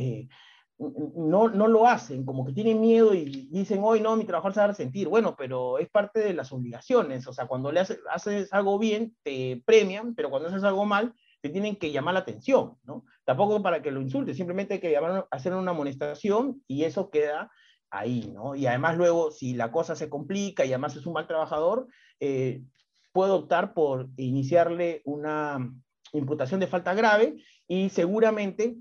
no, 0.79 1.49
no 1.49 1.67
lo 1.67 1.87
hacen, 1.87 2.25
como 2.25 2.45
que 2.45 2.53
tienen 2.53 2.79
miedo 2.79 3.13
y 3.13 3.47
dicen, 3.51 3.81
hoy 3.83 3.99
no, 3.99 4.15
mi 4.15 4.23
trabajador 4.23 4.53
se 4.53 4.59
va 4.61 4.63
a 4.65 4.69
resentir. 4.69 5.09
Bueno, 5.09 5.35
pero 5.37 5.77
es 5.77 5.89
parte 5.89 6.19
de 6.21 6.33
las 6.33 6.51
obligaciones, 6.53 7.27
o 7.27 7.33
sea, 7.33 7.47
cuando 7.47 7.71
le 7.71 7.81
haces, 7.81 7.99
haces 8.09 8.53
algo 8.53 8.79
bien, 8.79 9.15
te 9.23 9.61
premian, 9.65 10.15
pero 10.15 10.29
cuando 10.29 10.47
haces 10.47 10.63
algo 10.63 10.85
mal, 10.85 11.13
te 11.41 11.49
tienen 11.49 11.75
que 11.77 11.91
llamar 11.91 12.13
la 12.13 12.21
atención, 12.21 12.75
¿no? 12.83 13.05
Tampoco 13.23 13.61
para 13.61 13.81
que 13.81 13.91
lo 13.91 14.01
insultes, 14.01 14.37
simplemente 14.37 14.75
hay 14.75 14.79
que 14.79 14.91
llamar, 14.91 15.27
hacer 15.31 15.53
una 15.53 15.71
amonestación 15.71 16.63
y 16.67 16.83
eso 16.83 17.09
queda 17.09 17.49
ahí, 17.89 18.31
¿no? 18.33 18.55
Y 18.55 18.67
además 18.67 18.97
luego, 18.97 19.31
si 19.31 19.53
la 19.53 19.71
cosa 19.71 19.95
se 19.95 20.09
complica 20.09 20.65
y 20.65 20.69
además 20.69 20.95
es 20.95 21.05
un 21.05 21.13
mal 21.13 21.27
trabajador, 21.27 21.87
eh, 22.19 22.63
puedo 23.11 23.35
optar 23.35 23.73
por 23.73 24.09
iniciarle 24.17 25.01
una 25.05 25.73
imputación 26.13 26.59
de 26.59 26.67
falta 26.67 26.93
grave 26.93 27.37
y 27.67 27.89
seguramente 27.89 28.77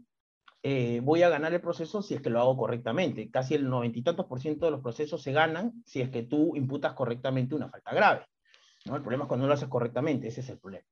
eh, 0.62 1.00
voy 1.02 1.22
a 1.22 1.28
ganar 1.28 1.54
el 1.54 1.60
proceso 1.60 2.02
si 2.02 2.14
es 2.14 2.20
que 2.20 2.30
lo 2.30 2.40
hago 2.40 2.56
correctamente. 2.56 3.30
Casi 3.30 3.54
el 3.54 3.68
noventa 3.68 3.98
y 3.98 4.02
tantos 4.02 4.26
por 4.26 4.40
ciento 4.40 4.66
de 4.66 4.72
los 4.72 4.80
procesos 4.80 5.22
se 5.22 5.32
ganan 5.32 5.82
si 5.86 6.00
es 6.00 6.10
que 6.10 6.22
tú 6.22 6.56
imputas 6.56 6.94
correctamente 6.94 7.54
una 7.54 7.68
falta 7.68 7.94
grave. 7.94 8.26
¿no? 8.86 8.96
El 8.96 9.02
problema 9.02 9.24
es 9.24 9.28
cuando 9.28 9.44
no 9.44 9.48
lo 9.48 9.54
haces 9.54 9.68
correctamente, 9.68 10.28
ese 10.28 10.40
es 10.40 10.48
el 10.48 10.58
problema. 10.58 10.86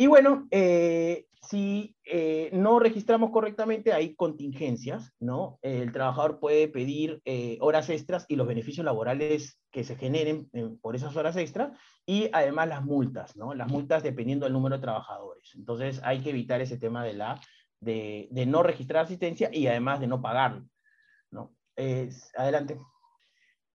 Y 0.00 0.06
bueno, 0.06 0.48
eh, 0.50 1.26
si 1.42 1.94
eh, 2.06 2.48
no 2.54 2.78
registramos 2.78 3.32
correctamente, 3.32 3.92
hay 3.92 4.14
contingencias, 4.14 5.12
¿no? 5.20 5.58
El 5.60 5.92
trabajador 5.92 6.40
puede 6.40 6.68
pedir 6.68 7.20
horas 7.60 7.90
extras 7.90 8.24
y 8.26 8.36
los 8.36 8.46
beneficios 8.46 8.82
laborales 8.82 9.60
que 9.70 9.84
se 9.84 9.96
generen 9.96 10.48
por 10.80 10.96
esas 10.96 11.14
horas 11.16 11.36
extras, 11.36 11.78
y 12.06 12.30
además 12.32 12.68
las 12.68 12.82
multas, 12.82 13.36
¿no? 13.36 13.52
Las 13.52 13.68
multas 13.68 14.02
dependiendo 14.02 14.46
del 14.46 14.54
número 14.54 14.76
de 14.76 14.80
trabajadores. 14.80 15.52
Entonces 15.54 16.00
hay 16.02 16.22
que 16.22 16.30
evitar 16.30 16.62
ese 16.62 16.78
tema 16.78 17.04
de 17.04 17.12
la 17.12 17.38
de, 17.80 18.30
no 18.46 18.62
registrar 18.62 19.04
asistencia 19.04 19.50
y 19.52 19.66
además 19.66 20.00
de 20.00 20.06
no 20.06 20.22
pagarlo. 20.22 20.64
¿no? 21.30 21.54
adelante. 22.38 22.78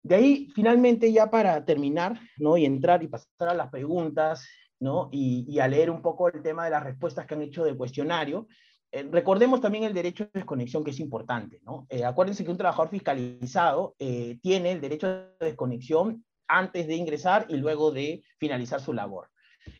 De 0.03 0.15
ahí, 0.15 0.47
finalmente, 0.55 1.11
ya 1.11 1.29
para 1.29 1.65
terminar, 1.65 2.17
¿no? 2.37 2.57
Y 2.57 2.63
entrar 2.63 3.03
y 3.03 3.07
pasar 3.07 3.49
a 3.49 3.53
las 3.53 3.69
preguntas, 3.69 4.45
¿no? 4.83 5.09
Y, 5.11 5.59
a 5.59 5.67
leer 5.67 5.89
un 5.89 6.01
poco 6.01 6.27
el 6.27 6.43
tema 6.43 6.65
de 6.65 6.71
las 6.71 6.83
respuestas 6.83 7.25
que 7.25 7.33
han 7.33 7.41
hecho 7.41 7.63
del 7.63 7.77
cuestionario, 7.77 8.47
eh, 8.91 9.07
recordemos 9.09 9.61
también 9.61 9.85
el 9.85 9.93
derecho 9.93 10.25
de 10.25 10.31
desconexión, 10.33 10.83
que 10.83 10.91
es 10.91 10.99
importante, 10.99 11.61
¿no? 11.63 11.87
Eh, 11.89 12.03
acuérdense 12.03 12.43
que 12.43 12.51
un 12.51 12.57
trabajador 12.57 12.89
fiscalizado 12.89 13.95
eh, 13.97 14.37
tiene 14.41 14.73
el 14.73 14.81
derecho 14.81 15.07
de 15.07 15.27
desconexión 15.39 16.25
antes 16.47 16.85
de 16.85 16.95
ingresar 16.95 17.45
y 17.47 17.55
luego 17.55 17.91
de 17.91 18.23
finalizar 18.37 18.81
su 18.81 18.91
labor. 18.91 19.29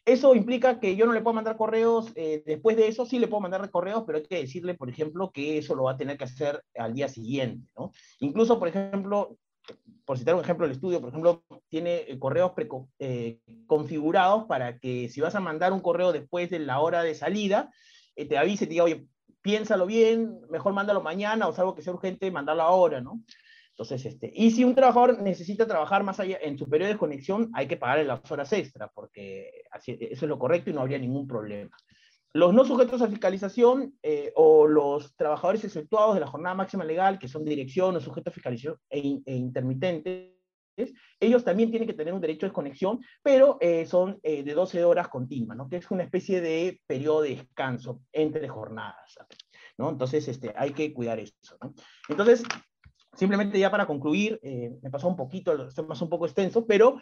Eso 0.05 0.33
implica 0.33 0.79
que 0.79 0.95
yo 0.95 1.05
no 1.05 1.11
le 1.11 1.21
puedo 1.21 1.35
mandar 1.35 1.57
correos 1.57 2.13
después 2.13 2.77
de 2.77 2.87
eso, 2.87 3.05
sí 3.05 3.19
le 3.19 3.27
puedo 3.27 3.41
mandar 3.41 3.69
correos, 3.69 4.03
pero 4.07 4.17
hay 4.17 4.23
que 4.23 4.37
decirle, 4.37 4.75
por 4.75 4.89
ejemplo, 4.89 5.29
que 5.31 5.57
eso 5.57 5.75
lo 5.75 5.83
va 5.83 5.91
a 5.91 5.97
tener 5.97 6.17
que 6.17 6.23
hacer 6.23 6.63
al 6.75 6.93
día 6.93 7.09
siguiente. 7.09 7.67
Incluso, 8.19 8.57
por 8.59 8.69
ejemplo, 8.69 9.37
por 10.05 10.17
citar 10.17 10.35
un 10.35 10.41
ejemplo, 10.41 10.65
el 10.65 10.71
estudio, 10.71 10.99
por 10.99 11.09
ejemplo, 11.09 11.43
tiene 11.69 12.01
eh, 12.07 12.19
correos 12.19 12.51
eh, 12.99 13.39
configurados 13.67 14.45
para 14.45 14.79
que 14.79 15.09
si 15.09 15.21
vas 15.21 15.35
a 15.35 15.39
mandar 15.39 15.73
un 15.73 15.79
correo 15.79 16.11
después 16.11 16.49
de 16.49 16.59
la 16.59 16.79
hora 16.79 17.03
de 17.03 17.15
salida, 17.15 17.71
te 18.15 18.37
avise, 18.37 18.65
te 18.65 18.71
diga, 18.71 18.83
oye, 18.83 19.07
piénsalo 19.41 19.85
bien, 19.85 20.39
mejor 20.49 20.73
mándalo 20.73 21.01
mañana 21.01 21.47
o 21.47 21.55
algo 21.55 21.75
que 21.75 21.81
sea 21.81 21.93
urgente, 21.93 22.31
mandarlo 22.31 22.63
ahora, 22.63 23.01
¿no? 23.01 23.21
Entonces, 23.71 24.05
este, 24.05 24.31
y 24.35 24.51
si 24.51 24.63
un 24.63 24.75
trabajador 24.75 25.19
necesita 25.21 25.65
trabajar 25.65 26.03
más 26.03 26.19
allá 26.19 26.37
en 26.41 26.59
su 26.59 26.69
periodo 26.69 26.91
de 26.91 26.97
conexión, 26.97 27.49
hay 27.53 27.67
que 27.67 27.75
pagarle 27.75 28.03
las 28.03 28.31
horas 28.31 28.53
extra, 28.53 28.87
porque 28.93 29.63
eso 29.73 29.95
es 29.97 30.21
lo 30.21 30.37
correcto 30.37 30.69
y 30.69 30.73
no 30.73 30.81
habría 30.81 30.99
ningún 30.99 31.27
problema. 31.27 31.75
Los 32.35 32.51
no 32.51 32.65
sujetos 32.65 32.99
a 33.03 33.07
fiscalización 33.07 33.95
eh, 34.01 34.33
o 34.35 34.65
los 34.65 35.15
trabajadores 35.15 35.63
exceptuados 35.65 36.15
de 36.15 36.21
la 36.21 36.27
jornada 36.27 36.55
máxima 36.55 36.83
legal, 36.83 37.19
que 37.19 37.27
son 37.27 37.45
dirección 37.45 37.95
o 37.95 37.99
sujetos 37.99 38.31
a 38.31 38.33
fiscalización 38.33 38.79
e, 38.89 39.21
e, 39.23 39.35
intermitentes, 39.35 40.33
ellos 41.19 41.43
también 41.43 41.69
tienen 41.69 41.87
que 41.87 41.93
tener 41.93 42.11
un 42.11 42.21
derecho 42.21 42.47
de 42.47 42.51
conexión, 42.51 43.01
pero 43.21 43.59
eh, 43.61 43.85
son 43.85 44.19
eh, 44.23 44.41
de 44.41 44.53
12 44.55 44.83
horas 44.83 45.09
continuas, 45.09 45.55
¿no? 45.55 45.69
que 45.69 45.77
es 45.77 45.91
una 45.91 46.01
especie 46.01 46.41
de 46.41 46.81
periodo 46.87 47.21
de 47.21 47.35
descanso 47.35 48.01
entre 48.11 48.49
jornadas. 48.49 49.15
¿no? 49.77 49.91
Entonces, 49.91 50.27
este, 50.27 50.51
hay 50.57 50.71
que 50.71 50.91
cuidar 50.91 51.19
eso. 51.19 51.35
Entonces, 52.09 52.43
simplemente 53.13 53.59
ya 53.59 53.69
para 53.69 53.85
concluir, 53.85 54.39
me 54.41 54.89
pasó 54.89 55.07
un 55.07 55.15
poquito, 55.15 55.69
se 55.69 55.83
pasó 55.83 56.05
un 56.05 56.09
poco 56.09 56.25
extenso, 56.25 56.65
pero 56.65 56.99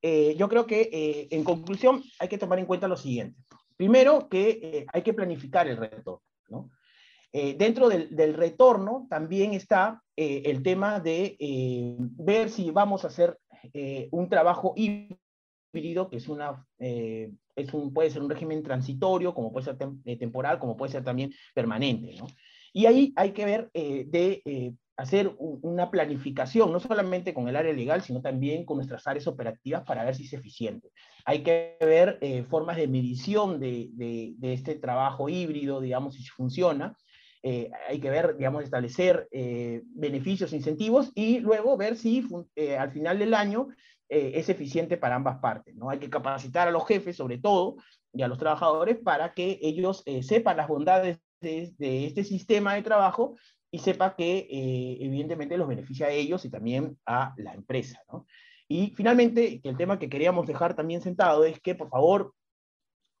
yo 0.00 0.48
creo 0.48 0.66
que 0.66 1.26
en 1.32 1.42
conclusión 1.42 2.00
hay 2.20 2.28
que 2.28 2.38
tomar 2.38 2.60
en 2.60 2.66
cuenta 2.66 2.86
lo 2.86 2.96
siguiente. 2.96 3.36
Primero, 3.78 4.28
que 4.28 4.84
hay 4.92 5.02
que 5.02 5.14
planificar 5.14 5.66
el 5.68 5.78
retorno. 5.78 6.20
¿no? 6.48 6.70
dentro 7.32 7.88
del, 7.88 8.34
retorno 8.34 9.06
también 9.08 9.54
está 9.54 10.02
el 10.16 10.62
tema 10.62 10.98
de 10.98 11.36
ver 12.16 12.50
si 12.50 12.70
vamos 12.70 13.04
a 13.04 13.08
hacer 13.08 13.38
un 14.10 14.28
trabajo 14.28 14.74
híbrido, 14.76 16.10
que 16.10 16.16
es 16.16 16.28
una, 16.28 16.66
es 16.78 17.72
un, 17.72 17.92
puede 17.92 18.10
ser 18.10 18.22
un 18.22 18.30
régimen 18.30 18.62
transitorio, 18.62 19.32
como 19.32 19.52
puede 19.52 19.66
ser 19.66 19.76
temporal, 20.18 20.58
como 20.58 20.76
puede 20.76 20.90
ser 20.90 21.04
también 21.04 21.32
permanente. 21.54 22.16
Y 22.72 22.86
ahí 22.86 23.12
hay 23.14 23.32
que 23.32 23.44
ver 23.44 23.70
de 23.72 24.74
hacer 24.98 25.32
una 25.38 25.92
planificación, 25.92 26.72
no 26.72 26.80
solamente 26.80 27.32
con 27.32 27.48
el 27.48 27.54
área 27.54 27.72
legal, 27.72 28.02
sino 28.02 28.20
también 28.20 28.64
con 28.64 28.78
nuestras 28.78 29.06
áreas 29.06 29.28
operativas 29.28 29.84
para 29.84 30.04
ver 30.04 30.16
si 30.16 30.24
es 30.24 30.32
eficiente. 30.32 30.90
Hay 31.24 31.44
que 31.44 31.76
ver 31.80 32.18
eh, 32.20 32.42
formas 32.42 32.76
de 32.76 32.88
medición 32.88 33.60
de, 33.60 33.90
de, 33.92 34.52
este 34.52 34.74
trabajo 34.74 35.28
híbrido, 35.28 35.80
digamos, 35.80 36.16
si 36.16 36.26
funciona. 36.26 36.96
Eh, 37.44 37.70
hay 37.88 38.00
que 38.00 38.10
ver, 38.10 38.36
digamos, 38.36 38.64
establecer 38.64 39.28
eh, 39.30 39.82
beneficios, 39.84 40.52
incentivos 40.52 41.12
y 41.14 41.38
luego 41.38 41.76
ver 41.76 41.96
si 41.96 42.26
al 42.76 42.90
final 42.90 43.20
del 43.20 43.34
año 43.34 43.68
es 44.08 44.48
eficiente 44.48 44.96
para 44.96 45.14
ambas 45.14 45.38
partes. 45.38 45.76
¿no? 45.76 45.90
Hay 45.90 46.00
que 46.00 46.10
capacitar 46.10 46.66
a 46.66 46.72
los 46.72 46.88
jefes, 46.88 47.14
sobre 47.14 47.38
todo, 47.38 47.76
y 48.12 48.22
a 48.22 48.28
los 48.28 48.38
trabajadores 48.38 48.96
para 48.96 49.32
que 49.32 49.60
ellos 49.62 50.02
sepan 50.22 50.56
las 50.56 50.66
bondades 50.66 51.20
de, 51.40 51.72
de, 51.78 52.06
este 52.06 52.24
sistema 52.24 52.74
de 52.74 52.82
trabajo 52.82 53.36
y 53.70 53.78
sepa 53.78 54.16
que 54.16 54.38
eh, 54.50 54.98
evidentemente 55.00 55.56
los 55.56 55.68
beneficia 55.68 56.06
a 56.06 56.10
ellos 56.10 56.44
y 56.44 56.50
también 56.50 56.98
a 57.06 57.34
la 57.36 57.54
empresa. 57.54 58.02
¿no? 58.10 58.26
Y 58.68 58.92
finalmente, 58.96 59.60
el 59.62 59.76
tema 59.76 59.98
que 59.98 60.08
queríamos 60.08 60.46
dejar 60.46 60.74
también 60.74 61.00
sentado 61.00 61.44
es 61.44 61.60
que 61.60 61.74
por 61.74 61.88
favor 61.88 62.34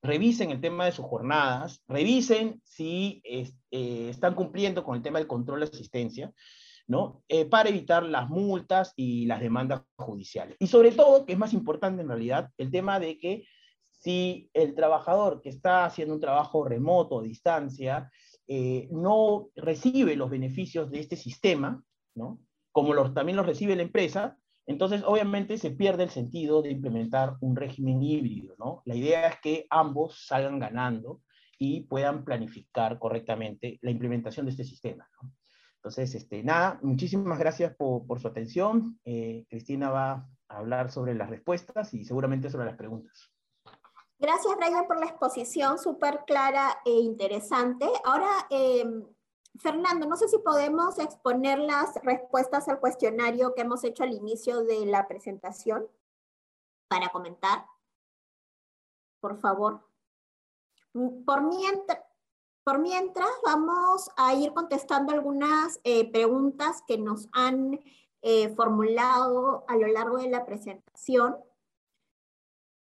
revisen 0.02 0.50
el 0.50 0.60
tema 0.60 0.84
de 0.84 0.92
sus 0.92 1.04
jornadas, 1.04 1.82
revisen 1.88 2.60
si 2.64 3.20
eh, 3.24 4.08
están 4.08 4.34
cumpliendo 4.34 4.84
con 4.84 4.96
el 4.96 5.02
tema 5.02 5.18
del 5.18 5.28
control 5.28 5.60
de 5.60 5.66
asistencia, 5.66 6.32
¿no? 6.86 7.22
Eh, 7.28 7.44
para 7.44 7.68
evitar 7.68 8.02
las 8.02 8.28
multas 8.28 8.92
y 8.96 9.26
las 9.26 9.40
demandas 9.40 9.82
judiciales. 9.96 10.56
Y 10.60 10.68
sobre 10.68 10.92
todo, 10.92 11.26
que 11.26 11.32
es 11.32 11.38
más 11.38 11.52
importante 11.52 12.02
en 12.02 12.08
realidad, 12.08 12.50
el 12.56 12.70
tema 12.70 13.00
de 13.00 13.18
que 13.18 13.46
si 14.00 14.48
el 14.54 14.74
trabajador 14.74 15.42
que 15.42 15.48
está 15.48 15.84
haciendo 15.84 16.14
un 16.14 16.20
trabajo 16.20 16.64
remoto, 16.64 17.18
a 17.18 17.22
distancia, 17.22 18.10
eh, 18.48 18.88
no 18.90 19.50
recibe 19.56 20.16
los 20.16 20.30
beneficios 20.30 20.90
de 20.90 21.00
este 21.00 21.16
sistema, 21.16 21.82
¿no? 22.14 22.40
como 22.72 23.12
también 23.12 23.36
los 23.36 23.46
recibe 23.46 23.76
la 23.76 23.82
empresa, 23.82 24.38
entonces 24.66 25.02
obviamente 25.04 25.58
se 25.58 25.70
pierde 25.70 26.04
el 26.04 26.10
sentido 26.10 26.62
de 26.62 26.70
implementar 26.70 27.36
un 27.40 27.56
régimen 27.56 28.02
híbrido. 28.02 28.54
¿no? 28.58 28.82
La 28.84 28.94
idea 28.94 29.28
es 29.28 29.40
que 29.40 29.66
ambos 29.70 30.26
salgan 30.26 30.58
ganando 30.58 31.22
y 31.58 31.82
puedan 31.82 32.24
planificar 32.24 32.98
correctamente 32.98 33.78
la 33.82 33.90
implementación 33.90 34.46
de 34.46 34.52
este 34.52 34.64
sistema. 34.64 35.08
Entonces, 35.76 36.14
este, 36.14 36.42
nada, 36.42 36.78
muchísimas 36.82 37.38
gracias 37.38 37.74
por, 37.76 38.06
por 38.06 38.20
su 38.20 38.28
atención. 38.28 38.98
Eh, 39.04 39.44
Cristina 39.48 39.90
va 39.90 40.28
a 40.48 40.58
hablar 40.58 40.90
sobre 40.90 41.14
las 41.14 41.30
respuestas 41.30 41.94
y 41.94 42.04
seguramente 42.04 42.50
sobre 42.50 42.66
las 42.66 42.76
preguntas. 42.76 43.32
Gracias, 44.20 44.56
Brian, 44.56 44.86
por 44.88 44.98
la 44.98 45.06
exposición 45.06 45.78
súper 45.78 46.24
clara 46.26 46.80
e 46.84 46.90
interesante. 46.90 47.86
Ahora, 48.04 48.48
em, 48.50 49.06
Fernando, 49.58 50.06
no 50.06 50.16
sé 50.16 50.28
si 50.28 50.38
podemos 50.38 50.98
exponer 50.98 51.60
las 51.60 51.94
respuestas 52.02 52.68
al 52.68 52.80
cuestionario 52.80 53.54
que 53.54 53.62
hemos 53.62 53.84
hecho 53.84 54.02
al 54.02 54.12
inicio 54.12 54.64
de 54.64 54.86
la 54.86 55.06
presentación 55.06 55.88
para 56.88 57.10
comentar. 57.10 57.66
Por 59.20 59.36
favor. 59.36 59.88
Por 60.92 61.42
mientras, 61.42 62.00
por 62.64 62.80
mientras 62.80 63.30
vamos 63.44 64.10
a 64.16 64.34
ir 64.34 64.52
contestando 64.52 65.12
algunas 65.12 65.80
eh, 65.84 66.10
preguntas 66.10 66.82
que 66.88 66.98
nos 66.98 67.28
han 67.32 67.80
eh, 68.22 68.54
formulado 68.56 69.64
a 69.68 69.76
lo 69.76 69.86
largo 69.86 70.18
de 70.18 70.28
la 70.28 70.44
presentación. 70.44 71.36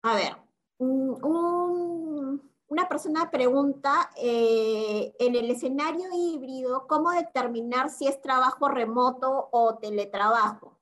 A 0.03 0.15
ver, 0.15 0.46
una 0.79 2.39
persona 2.89 3.31
pregunta, 3.31 4.11
eh, 4.17 5.15
en 5.19 5.35
el 5.35 5.51
escenario 5.51 6.09
híbrido, 6.15 6.87
¿cómo 6.87 7.11
determinar 7.11 7.91
si 7.91 8.07
es 8.07 8.21
trabajo 8.21 8.69
remoto 8.69 9.49
o 9.53 9.77
teletrabajo? 9.77 10.77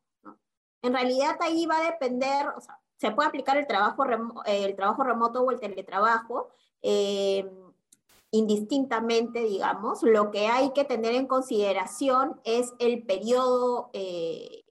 En 0.82 0.92
realidad 0.92 1.36
ahí 1.40 1.66
va 1.66 1.78
a 1.78 1.90
depender, 1.90 2.48
o 2.48 2.60
sea, 2.60 2.78
se 2.96 3.10
puede 3.10 3.28
aplicar 3.28 3.56
el 3.56 3.66
trabajo, 3.66 4.04
el 4.46 4.76
trabajo 4.76 5.02
remoto 5.02 5.42
o 5.42 5.50
el 5.50 5.60
teletrabajo, 5.60 6.48
eh, 6.82 7.50
indistintamente, 8.30 9.40
digamos. 9.40 10.02
Lo 10.02 10.30
que 10.30 10.48
hay 10.48 10.72
que 10.72 10.84
tener 10.84 11.14
en 11.14 11.26
consideración 11.26 12.40
es 12.44 12.72
el 12.78 13.04
periodo 13.04 13.90
eh, 13.92 14.63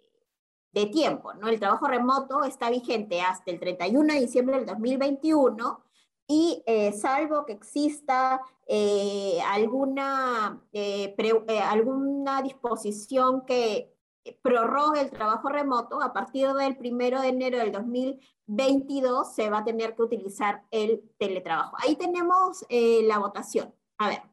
de 0.74 0.88
tiempo, 0.88 1.34
¿no? 1.36 1.48
El 1.48 1.60
trabajo 1.60 1.88
remoto 1.88 2.44
está 2.44 2.70
vigente 2.70 3.22
hasta 3.22 3.52
el 3.52 3.60
31 3.60 4.14
de 4.14 4.20
diciembre 4.20 4.58
del 4.58 4.66
2021 4.66 5.84
y 6.28 6.64
eh, 6.66 6.92
salvo 6.94 7.46
que 7.46 7.54
exista 7.54 8.42
eh, 8.66 9.40
alguna, 9.46 10.62
eh, 10.72 11.16
alguna 11.64 12.42
disposición 12.42 13.46
que 13.46 13.94
prorrogue 14.42 15.02
el 15.02 15.12
trabajo 15.12 15.50
remoto, 15.50 16.02
a 16.02 16.14
partir 16.14 16.52
del 16.54 16.78
1 16.80 17.22
de 17.22 17.28
enero 17.28 17.58
del 17.58 17.74
2022 17.74 19.36
se 19.36 19.50
va 19.50 19.60
a 19.60 19.64
tener 19.66 19.96
que 19.96 20.02
utilizar 20.02 20.64
el 20.72 21.04
teletrabajo. 21.18 21.76
Ahí 21.80 21.98
tenemos 21.98 22.66
la 22.70 23.20
votación. 23.20 23.76
A 23.98 24.08
ver. 24.10 24.33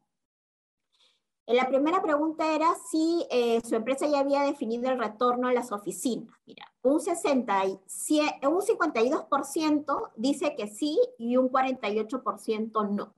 La 1.47 1.67
primera 1.67 2.01
pregunta 2.01 2.53
era 2.55 2.73
si 2.89 3.25
eh, 3.29 3.61
su 3.61 3.75
empresa 3.75 4.07
ya 4.07 4.19
había 4.19 4.43
definido 4.43 4.89
el 4.89 4.99
retorno 4.99 5.47
a 5.47 5.53
las 5.53 5.71
oficinas. 5.71 6.29
Mira, 6.45 6.65
un, 6.83 7.01
67, 7.01 8.47
un 8.47 8.61
52% 8.61 10.11
dice 10.15 10.55
que 10.55 10.67
sí 10.67 10.99
y 11.17 11.37
un 11.37 11.49
48% 11.49 12.89
no. 12.89 13.15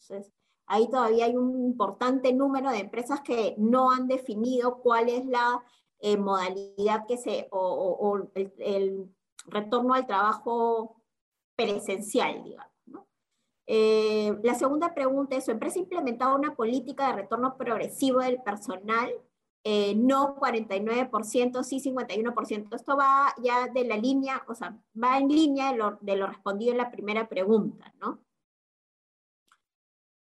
Entonces, 0.00 0.32
ahí 0.66 0.88
todavía 0.88 1.26
hay 1.26 1.36
un 1.36 1.64
importante 1.64 2.32
número 2.32 2.70
de 2.70 2.78
empresas 2.78 3.20
que 3.20 3.54
no 3.58 3.90
han 3.90 4.08
definido 4.08 4.78
cuál 4.78 5.08
es 5.08 5.26
la 5.26 5.62
eh, 6.00 6.16
modalidad 6.16 7.06
que 7.06 7.16
se, 7.16 7.48
o, 7.50 8.30
el, 8.34 9.10
retorno 9.46 9.94
al 9.94 10.06
trabajo 10.06 11.02
presencial, 11.56 12.44
digamos. 12.44 12.72
Eh, 13.70 14.34
la 14.42 14.54
segunda 14.54 14.94
pregunta 14.94 15.36
es, 15.36 15.44
¿su 15.44 15.50
empresa 15.50 15.78
ha 15.78 15.82
implementado 15.82 16.34
una 16.34 16.54
política 16.54 17.08
de 17.08 17.22
retorno 17.22 17.58
progresivo 17.58 18.20
del 18.20 18.40
personal? 18.42 19.12
Eh, 19.62 19.94
no 19.94 20.36
49%, 20.36 21.62
sí 21.62 21.78
51%. 21.78 22.74
Esto 22.74 22.96
va 22.96 23.34
ya 23.42 23.66
de 23.68 23.84
la 23.84 23.98
línea, 23.98 24.42
o 24.48 24.54
sea, 24.54 24.74
va 25.00 25.18
en 25.18 25.28
línea 25.28 25.72
de 26.00 26.16
lo, 26.16 26.26
respondido 26.26 26.72
en 26.72 26.78
la 26.78 26.90
primera 26.90 27.28
pregunta, 27.28 27.92
¿no? 28.00 28.20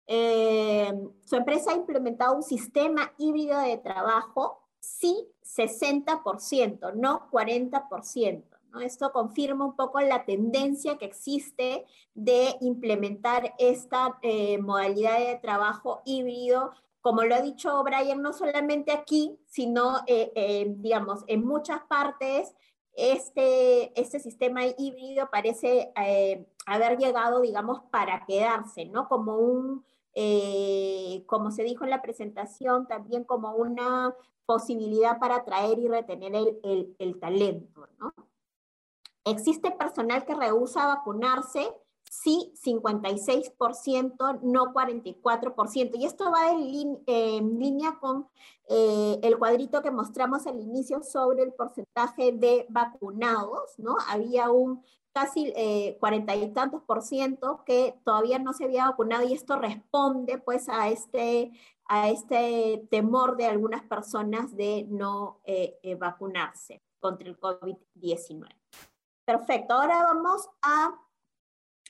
Eh, 0.07 0.93
¿Su 1.25 1.37
empresa 1.37 1.73
ha 1.73 1.77
implementado 1.77 2.35
un 2.37 2.43
sistema 2.43 3.13
híbrido 3.19 3.61
de 3.61 3.77
trabajo? 3.77 4.63
Sí, 4.81 5.29
60%, 5.43 6.95
no 6.95 7.31
40%. 7.31 8.54
Esto 8.81 9.13
confirma 9.13 9.65
un 9.65 9.77
poco 9.77 10.01
la 10.01 10.25
tendencia 10.25 10.99
que 10.99 11.05
existe 11.05 11.87
de 12.15 12.57
implementar 12.61 13.55
esta 13.59 14.19
eh, 14.23 14.59
modalidad 14.59 15.19
de 15.19 15.37
trabajo 15.37 16.03
híbrido 16.05 16.73
como 17.01 17.23
lo 17.25 17.35
ha 17.35 17.43
dicho 17.43 17.85
Brian, 17.85 18.23
no 18.23 18.33
solamente 18.33 18.91
aquí, 18.91 19.39
sino, 19.45 19.99
eh, 20.07 20.33
eh, 20.35 20.75
digamos, 20.79 21.23
en 21.27 21.45
muchas 21.45 21.83
partes, 21.83 22.55
este, 22.95 24.01
este 24.01 24.21
sistema 24.21 24.63
híbrido 24.79 25.29
parece 25.31 25.93
haber 26.65 26.97
llegado, 26.97 27.43
digamos, 27.43 27.83
para 27.91 28.25
quedarse, 28.25 28.87
¿no? 28.87 29.07
Como 29.07 29.37
un, 29.37 29.85
como 31.27 31.51
se 31.51 31.65
dijo 31.65 31.85
en 31.85 31.91
la 31.91 32.01
presentación, 32.01 32.89
también 32.89 33.25
como 33.25 33.53
una 33.53 34.15
posibilidad 34.47 35.19
para 35.19 35.37
atraer 35.37 35.79
y 35.79 35.89
retener 35.89 36.35
el, 36.35 36.59
el, 36.63 36.97
el 36.99 37.21
talento, 37.21 37.87
¿no? 37.99 38.15
¿Existe 39.25 39.71
personal 39.71 40.25
que 40.27 40.35
rehúsa 40.35 40.87
vacunarse? 40.87 41.73
Sí, 42.11 42.53
56%, 42.63 44.41
no 44.43 44.73
44%. 44.73 45.97
Y 45.99 46.05
esto 46.05 46.31
va 46.31 46.51
en, 46.51 47.59
línea 47.59 47.99
con 47.99 48.29
eh, 48.69 49.19
el 49.23 49.39
cuadrito 49.39 49.83
que 49.83 49.91
mostramos 49.91 50.47
al 50.47 50.61
inicio 50.61 51.03
sobre 51.03 51.43
el 51.43 51.55
porcentaje 51.55 52.33
de 52.33 52.67
vacunados, 52.69 53.79
¿no? 53.79 53.97
Había 54.09 54.51
un 54.51 54.85
casi 55.13 55.53
eh, 55.57 55.97
cuarenta 56.01 56.37
y 56.37 56.53
tantos 56.53 56.83
por 56.83 57.03
ciento 57.03 57.63
que 57.65 57.99
todavía 58.05 58.39
no 58.39 58.53
se 58.53 58.65
había 58.65 58.89
vacunado 58.91 59.27
y 59.27 59.33
esto 59.33 59.57
responde 59.57 60.39
pues 60.39 60.69
a 60.69 60.89
este, 60.89 61.53
a 61.87 62.11
este 62.11 62.87
temor 62.91 63.37
de 63.37 63.47
algunas 63.47 63.83
personas 63.85 64.55
de 64.57 64.87
no 64.89 65.41
eh, 65.45 65.97
vacunarse 65.99 66.83
contra 67.01 67.29
el 67.29 67.39
COVID-19. 67.39 68.64
Perfecto, 69.25 69.75
ahora 69.75 70.03
vamos 70.03 70.49
a 70.63 71.01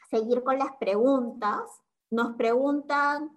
seguir 0.08 0.42
con 0.42 0.58
las 0.58 0.76
preguntas. 0.76 1.62
Nos 2.10 2.36
preguntan 2.36 3.36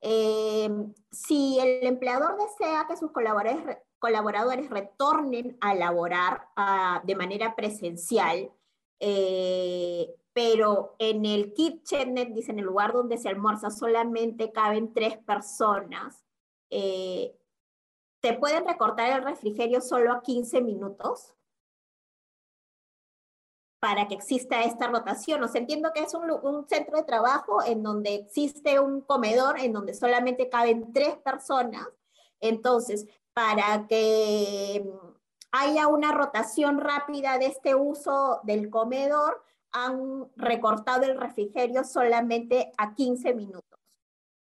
eh, 0.00 0.70
si 1.10 1.58
el 1.58 1.86
empleador 1.86 2.36
desea 2.36 2.86
que 2.86 2.96
sus 2.96 3.10
colaboradores, 3.10 3.78
colaboradores 3.98 4.70
retornen 4.70 5.56
a 5.60 5.74
laborar 5.74 6.48
de 7.04 7.16
manera 7.16 7.56
presencial, 7.56 8.52
eh, 9.00 10.14
pero 10.32 10.94
en 10.98 11.24
el 11.24 11.54
kitchenet, 11.54 12.28
dice, 12.32 12.52
en 12.52 12.60
el 12.60 12.66
lugar 12.66 12.92
donde 12.92 13.18
se 13.18 13.28
almuerza 13.28 13.70
solamente 13.70 14.52
caben 14.52 14.92
tres 14.92 15.18
personas, 15.18 16.24
eh, 16.70 17.36
¿te 18.20 18.34
pueden 18.34 18.66
recortar 18.66 19.18
el 19.18 19.24
refrigerio 19.24 19.80
solo 19.80 20.12
a 20.12 20.22
15 20.22 20.60
minutos? 20.60 21.35
Para 23.86 24.08
que 24.08 24.16
exista 24.16 24.64
esta 24.64 24.88
rotación. 24.88 25.44
O 25.44 25.46
sea, 25.46 25.60
entiendo 25.60 25.92
que 25.94 26.00
es 26.00 26.12
un, 26.12 26.66
centro 26.68 26.96
de 26.96 27.04
trabajo 27.04 27.62
en 27.64 27.84
donde 27.84 28.16
existe 28.16 28.80
un 28.80 29.00
comedor 29.00 29.60
en 29.60 29.72
donde 29.72 29.94
solamente 29.94 30.48
caben 30.48 30.92
tres 30.92 31.14
personas. 31.18 31.86
Entonces, 32.40 33.06
para 33.32 33.86
que 33.86 34.84
mm, 34.84 35.08
haya 35.52 35.86
una 35.86 36.10
rotación 36.10 36.80
rápida 36.80 37.38
de 37.38 37.46
este 37.46 37.76
uso 37.76 38.40
del 38.42 38.70
comedor, 38.70 39.40
han 39.70 40.32
recortado 40.34 41.04
el 41.04 41.16
refrigerio 41.16 41.84
solamente 41.84 42.72
a 42.78 42.92
15 42.92 43.34
minutos. 43.34 43.78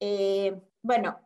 Eh, 0.00 0.60
bueno, 0.82 1.16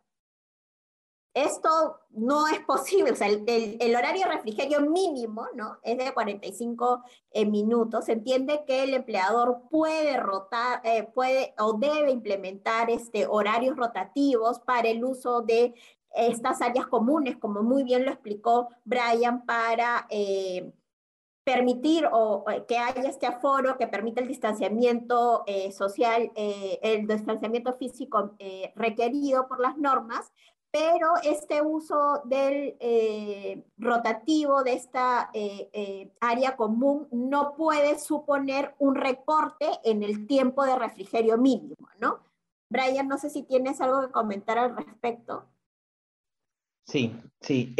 esto 1.34 2.00
no 2.10 2.46
es 2.46 2.60
posible, 2.60 3.12
o 3.12 3.16
sea, 3.16 3.28
el, 3.28 3.96
horario 3.96 4.26
refrigerio 4.26 4.80
mínimo, 4.82 5.46
¿no? 5.54 5.78
Es 5.82 5.96
de 5.96 6.12
45 6.12 7.04
eh, 7.30 7.46
minutos. 7.46 8.04
Se 8.06 8.12
entiende 8.12 8.64
que 8.66 8.82
el 8.84 8.92
empleador 8.92 9.62
puede 9.70 10.18
rotar, 10.18 10.82
eh, 10.84 11.08
puede 11.14 11.54
o 11.58 11.74
debe 11.74 12.10
implementar 12.10 12.90
este, 12.90 13.26
horarios 13.26 13.76
rotativos 13.76 14.60
para 14.60 14.88
el 14.88 15.04
uso 15.04 15.40
de 15.40 15.74
estas 16.14 16.60
áreas 16.60 16.86
comunes, 16.86 17.38
como 17.38 17.62
muy 17.62 17.82
bien 17.82 18.04
lo 18.04 18.10
explicó 18.10 18.68
Brian, 18.84 19.46
para 19.46 20.06
eh, 20.10 20.70
permitir 21.44 22.06
o, 22.12 22.44
que 22.68 22.76
haya 22.76 23.08
este 23.08 23.26
aforo 23.26 23.78
que 23.78 23.86
permita 23.86 24.20
el 24.20 24.28
distanciamiento 24.28 25.44
social, 25.72 26.30
el 26.36 27.06
distanciamiento 27.06 27.72
físico 27.72 28.36
requerido 28.76 29.48
por 29.48 29.58
las 29.58 29.76
normas, 29.78 30.30
pero 30.72 31.08
este 31.22 31.60
uso 31.60 32.22
del 32.24 32.76
eh, 32.80 33.62
rotativo 33.76 34.64
de 34.64 34.72
esta 34.72 35.30
eh, 35.34 35.68
eh, 35.74 36.10
área 36.18 36.56
común 36.56 37.08
no 37.12 37.54
puede 37.56 37.98
suponer 37.98 38.74
un 38.78 38.94
recorte 38.94 39.66
en 39.84 40.02
el 40.02 40.26
tiempo 40.26 40.64
de 40.64 40.78
refrigerio 40.78 41.36
mínimo, 41.36 41.88
¿no? 42.00 42.20
Brian, 42.70 43.06
no 43.06 43.18
sé 43.18 43.28
si 43.28 43.42
tienes 43.42 43.82
algo 43.82 44.00
que 44.00 44.12
comentar 44.12 44.56
al 44.56 44.74
respecto. 44.74 45.46
Sí, 46.86 47.14
sí. 47.40 47.74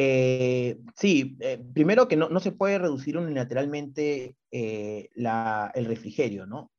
sí, 0.95 1.39
primero 1.73 2.07
que 2.07 2.17
no, 2.17 2.29
no, 2.29 2.41
se 2.41 2.53
puede 2.53 2.79
reducir 2.79 3.17
unilateralmente 3.17 4.37
el 4.51 5.85
refrigerio, 5.87 6.47
¿no? 6.47 6.71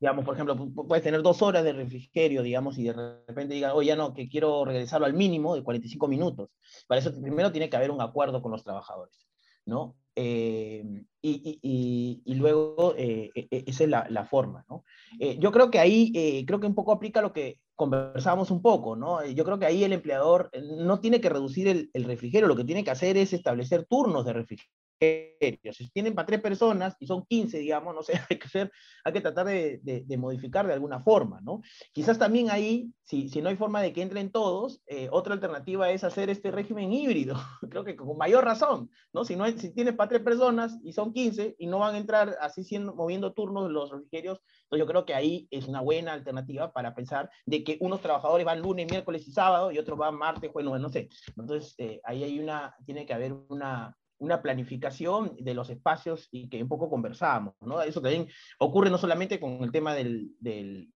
Digamos, 0.00 0.24
por 0.24 0.34
ejemplo, 0.34 0.56
puedes 0.86 1.02
tener 1.02 1.22
dos 1.22 1.42
horas 1.42 1.64
de 1.64 1.72
refrigerio, 1.72 2.42
digamos, 2.42 2.78
y 2.78 2.84
de 2.84 2.92
repente 2.92 3.54
digan, 3.54 3.72
oye, 3.74 3.94
no, 3.96 4.14
que 4.14 4.28
quiero 4.28 4.64
regresarlo 4.64 5.06
al 5.06 5.14
mínimo 5.14 5.56
de 5.56 5.64
45 5.64 6.06
minutos. 6.08 6.50
Para 6.86 7.00
eso 7.00 7.12
primero 7.20 7.50
tiene 7.50 7.68
que 7.68 7.76
haber 7.76 7.90
un 7.90 8.00
acuerdo 8.00 8.40
con 8.40 8.52
los 8.52 8.62
trabajadores, 8.62 9.26
¿no? 9.64 9.96
Eh, 10.14 10.84
y, 11.20 12.22
y, 12.24 12.34
luego 12.34 12.94
eh, 12.96 13.30
e, 13.34 13.48
e, 13.50 13.64
esa 13.66 13.84
es 13.84 13.90
la, 13.90 14.06
la 14.08 14.24
forma, 14.24 14.64
¿no? 14.68 14.84
Eh, 15.18 15.36
yo 15.38 15.52
creo 15.52 15.70
que 15.70 15.78
ahí, 15.78 16.44
creo 16.46 16.60
que 16.60 16.66
un 16.66 16.74
poco 16.74 16.92
aplica 16.92 17.20
lo 17.20 17.32
que 17.32 17.60
conversábamos 17.74 18.50
un 18.50 18.62
poco, 18.62 18.96
¿no? 18.96 19.24
Yo 19.26 19.44
creo 19.44 19.58
que 19.58 19.66
ahí 19.66 19.84
el 19.84 19.92
empleador 19.92 20.50
no 20.80 21.00
tiene 21.00 21.20
que 21.20 21.28
reducir 21.28 21.90
el 21.92 22.04
refrigerio, 22.04 22.48
lo 22.48 22.56
que 22.56 22.64
tiene 22.64 22.84
que 22.84 22.90
hacer 22.90 23.16
es 23.16 23.32
establecer 23.32 23.84
turnos 23.84 24.24
de 24.24 24.32
refrigerio 24.32 24.77
si 25.00 25.90
tienen 25.92 26.14
para 26.14 26.26
tres 26.26 26.40
personas 26.40 26.96
y 26.98 27.06
son 27.06 27.24
15, 27.24 27.58
digamos, 27.58 27.94
no 27.94 28.02
sé, 28.02 28.12
hay 28.30 28.38
que, 28.38 28.46
hacer, 28.46 28.72
hay 29.04 29.12
que 29.12 29.20
tratar 29.20 29.46
de, 29.46 30.04
modificar 30.18 30.66
de 30.66 30.72
alguna 30.72 31.00
forma, 31.00 31.40
¿no? 31.40 31.62
Quizás 31.92 32.18
también 32.18 32.50
ahí, 32.50 32.92
si, 33.02 33.28
si 33.28 33.40
no 33.40 33.48
hay 33.48 33.56
forma 33.56 33.80
de 33.80 33.92
que 33.92 34.02
entren 34.02 34.32
todos, 34.32 34.82
eh, 34.86 35.08
otra 35.12 35.34
alternativa 35.34 35.90
es 35.90 36.02
hacer 36.02 36.30
este 36.30 36.50
régimen 36.50 36.92
híbrido, 36.92 37.36
creo 37.70 37.84
que 37.84 37.96
con 37.96 38.16
mayor 38.16 38.44
razón, 38.44 38.90
¿no? 39.12 39.24
Si, 39.24 39.36
no 39.36 39.44
hay, 39.44 39.58
si 39.58 39.72
tienes 39.72 39.94
para 39.94 40.08
tres 40.08 40.22
personas 40.22 40.78
y 40.82 40.92
son 40.92 41.12
15 41.12 41.56
y 41.58 41.66
no 41.66 41.78
van 41.78 41.94
a 41.94 41.98
entrar 41.98 42.36
así 42.40 42.64
siendo, 42.64 42.94
moviendo 42.94 43.32
turnos 43.32 43.70
los 43.70 43.90
refrigerios, 43.90 44.40
entonces 44.64 44.80
yo 44.80 44.86
creo 44.86 45.04
que 45.06 45.14
ahí 45.14 45.48
es 45.50 45.68
una 45.68 45.80
buena 45.80 46.12
alternativa 46.12 46.72
para 46.72 46.94
pensar 46.94 47.30
de 47.46 47.64
que 47.64 47.78
unos 47.80 48.00
trabajadores 48.00 48.44
van 48.44 48.60
lunes, 48.60 48.90
miércoles 48.90 49.26
y 49.26 49.32
sábado 49.32 49.70
y 49.70 49.78
otros 49.78 49.98
van 49.98 50.16
martes, 50.16 50.52
bueno, 50.52 50.78
no 50.78 50.88
sé. 50.88 51.08
Entonces 51.36 51.74
eh, 51.78 52.00
ahí 52.04 52.24
hay 52.24 52.38
una, 52.38 52.74
tiene 52.84 53.06
que 53.06 53.14
haber 53.14 53.32
una, 53.48 53.96
una 54.18 54.42
planificación 54.42 55.36
de 55.38 55.54
los 55.54 55.70
espacios 55.70 56.28
y 56.30 56.48
que 56.48 56.62
un 56.62 56.68
poco 56.68 56.90
conversábamos, 56.90 57.54
¿no? 57.60 57.80
Eso 57.80 58.00
también 58.00 58.28
ocurre 58.58 58.90
no 58.90 58.98
solamente 58.98 59.40
con 59.40 59.62
el 59.62 59.72
tema 59.72 59.94
del, 59.94 60.32
del, 60.40 60.90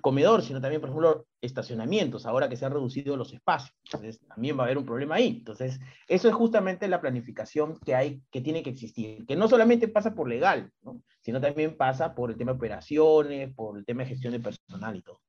comedor, 0.00 0.42
sino 0.42 0.60
también, 0.60 0.80
por 0.80 0.90
ejemplo, 0.90 1.26
estacionamientos, 1.40 2.24
ahora 2.24 2.48
que 2.48 2.56
se 2.56 2.64
han 2.64 2.72
reducido 2.72 3.16
los 3.16 3.32
espacios. 3.32 3.76
Entonces, 3.84 4.20
también 4.26 4.56
va 4.56 4.62
a 4.62 4.66
haber 4.66 4.78
un 4.78 4.86
problema 4.86 5.16
ahí. 5.16 5.38
Entonces, 5.38 5.80
eso 6.06 6.28
es 6.28 6.34
justamente 6.34 6.86
la 6.86 7.00
planificación 7.00 7.78
que 7.80 7.96
hay, 7.96 8.22
que 8.30 8.40
tiene 8.40 8.62
que 8.62 8.70
existir, 8.70 9.26
que 9.26 9.34
no 9.34 9.48
solamente 9.48 9.88
pasa 9.88 10.14
por 10.14 10.28
legal, 10.28 10.70
¿no? 10.82 11.02
sino 11.20 11.40
también 11.40 11.76
pasa 11.76 12.14
por 12.14 12.30
el 12.30 12.36
tema 12.36 12.52
de 12.52 12.58
operaciones, 12.58 13.52
por 13.54 13.76
el 13.76 13.84
tema 13.84 14.04
de 14.04 14.10
gestión 14.10 14.32
de 14.32 14.40
personal 14.40 14.96
y 14.96 15.02
todo. 15.02 15.20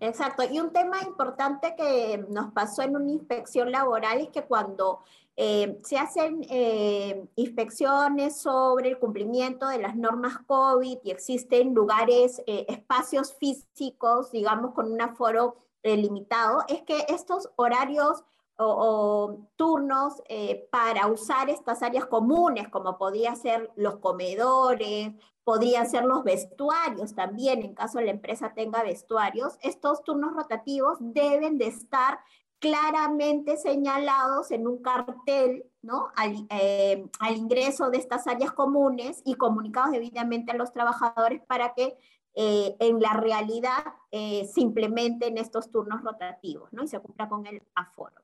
Exacto. 0.00 0.42
Y 0.50 0.58
un 0.60 0.72
tema 0.72 1.02
importante 1.02 1.74
que 1.76 2.24
nos 2.28 2.52
pasó 2.52 2.82
en 2.82 2.96
una 2.96 3.10
inspección 3.10 3.70
laboral 3.70 4.20
es 4.20 4.28
que 4.28 4.42
cuando 4.42 5.00
eh, 5.36 5.78
se 5.82 5.96
hacen 5.96 6.44
eh, 6.50 7.26
inspecciones 7.36 8.36
sobre 8.36 8.90
el 8.90 8.98
cumplimiento 8.98 9.66
de 9.66 9.78
las 9.78 9.96
normas 9.96 10.38
COVID 10.46 10.98
y 11.02 11.10
existen 11.10 11.72
lugares, 11.72 12.42
eh, 12.46 12.66
espacios 12.68 13.34
físicos, 13.34 14.30
digamos, 14.30 14.74
con 14.74 14.92
un 14.92 15.00
aforo 15.00 15.56
limitado, 15.84 16.62
es 16.68 16.82
que 16.82 17.06
estos 17.08 17.50
horarios 17.56 18.22
o, 18.56 19.48
turnos 19.56 20.22
para 20.70 21.08
usar 21.08 21.50
estas 21.50 21.82
áreas 21.82 22.06
comunes, 22.06 22.68
como 22.68 22.98
podría 22.98 23.34
ser 23.34 23.72
los 23.74 23.96
comedores 23.96 25.12
podrían 25.44 25.88
ser 25.88 26.04
los 26.04 26.24
vestuarios 26.24 27.14
también, 27.14 27.62
en 27.62 27.74
caso 27.74 28.00
la 28.00 28.10
empresa 28.10 28.52
tenga 28.54 28.82
vestuarios. 28.82 29.58
Estos 29.62 30.02
turnos 30.04 30.34
rotativos 30.34 30.98
deben 31.00 31.58
de 31.58 31.66
estar 31.66 32.20
claramente 32.62 33.56
señalados 33.56 34.52
en 34.52 34.68
un 34.68 34.80
cartel, 34.82 35.64
¿no? 35.82 36.10
Al, 36.14 36.46
eh, 36.50 37.04
ingreso 37.34 37.90
de 37.90 37.98
estas 37.98 38.28
áreas 38.28 38.52
comunes 38.52 39.20
y 39.24 39.34
comunicados 39.34 39.90
debidamente 39.90 40.52
a 40.52 40.56
los 40.56 40.72
trabajadores 40.72 41.42
para 41.42 41.74
que 41.74 41.98
eh, 42.34 42.76
en 42.78 43.00
la 43.00 43.14
realidad 43.14 43.82
eh, 44.12 44.48
se 44.54 44.60
implementen 44.60 45.38
estos 45.38 45.72
turnos 45.72 46.02
rotativos, 46.02 46.72
¿no? 46.72 46.84
Y 46.84 46.88
se 46.88 47.00
cumpla 47.00 47.28
con 47.28 47.46
el 47.46 47.62
aforo. 47.74 48.21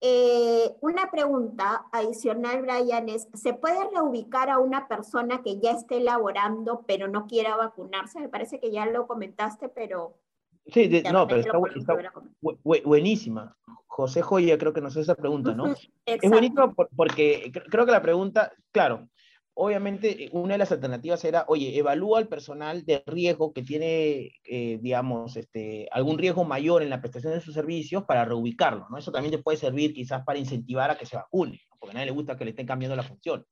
Eh, 0.00 0.76
una 0.80 1.10
pregunta 1.10 1.86
adicional, 1.90 2.62
Brian, 2.62 3.08
es, 3.08 3.28
¿se 3.32 3.54
puede 3.54 3.78
reubicar 3.94 4.50
a 4.50 4.58
una 4.58 4.88
persona 4.88 5.42
que 5.42 5.58
ya 5.58 5.70
esté 5.70 6.00
laborando 6.00 6.84
pero 6.86 7.08
no 7.08 7.26
quiera 7.26 7.56
vacunarse? 7.56 8.20
Me 8.20 8.28
parece 8.28 8.60
que 8.60 8.70
ya 8.70 8.86
lo 8.86 9.06
comentaste, 9.06 9.68
pero... 9.68 10.18
Sí, 10.66 11.02
no, 11.12 11.26
pero 11.26 11.40
está, 11.40 11.58
buenísima. 12.84 13.56
José 13.86 14.20
Joya 14.20 14.58
creo 14.58 14.72
que 14.72 14.80
nos 14.80 14.92
hace 14.92 15.02
esa 15.02 15.14
pregunta, 15.14 15.54
¿no? 15.54 15.74
es 16.06 16.30
buenísimo 16.30 16.74
porque 16.94 17.50
creo 17.70 17.86
que 17.86 17.92
la 17.92 18.02
pregunta, 18.02 18.52
claro, 18.72 19.08
obviamente 19.58 20.28
una 20.32 20.54
de 20.54 20.58
las 20.58 20.70
alternativas 20.70 21.24
era, 21.24 21.46
oye, 21.48 21.78
evalúa 21.78 22.18
al 22.18 22.28
personal 22.28 22.84
de 22.84 23.02
riesgo 23.06 23.54
que 23.54 23.62
tiene, 23.62 24.32
eh, 24.44 24.78
digamos, 24.82 25.36
este, 25.36 25.88
algún 25.92 26.18
riesgo 26.18 26.44
mayor 26.44 26.82
en 26.82 26.90
la 26.90 27.00
prestación 27.00 27.32
de 27.32 27.40
sus 27.40 27.54
servicios 27.54 28.04
para 28.04 28.26
reubicarlo, 28.26 28.86
¿no? 28.90 28.98
Eso 28.98 29.10
también 29.10 29.32
te 29.32 29.42
puede 29.42 29.56
servir 29.56 29.94
quizás 29.94 30.22
para 30.24 30.38
incentivar 30.38 30.90
a 30.90 30.98
que 30.98 31.06
se 31.06 31.16
vacune, 31.16 31.62
porque 31.80 31.92
a 31.92 31.94
nadie 31.94 32.06
le 32.06 32.12
gusta 32.12 32.36
que 32.36 32.44
le 32.44 32.50
estén 32.50 32.66
cambiando 32.66 32.96
la 32.96 33.02
función. 33.02 33.46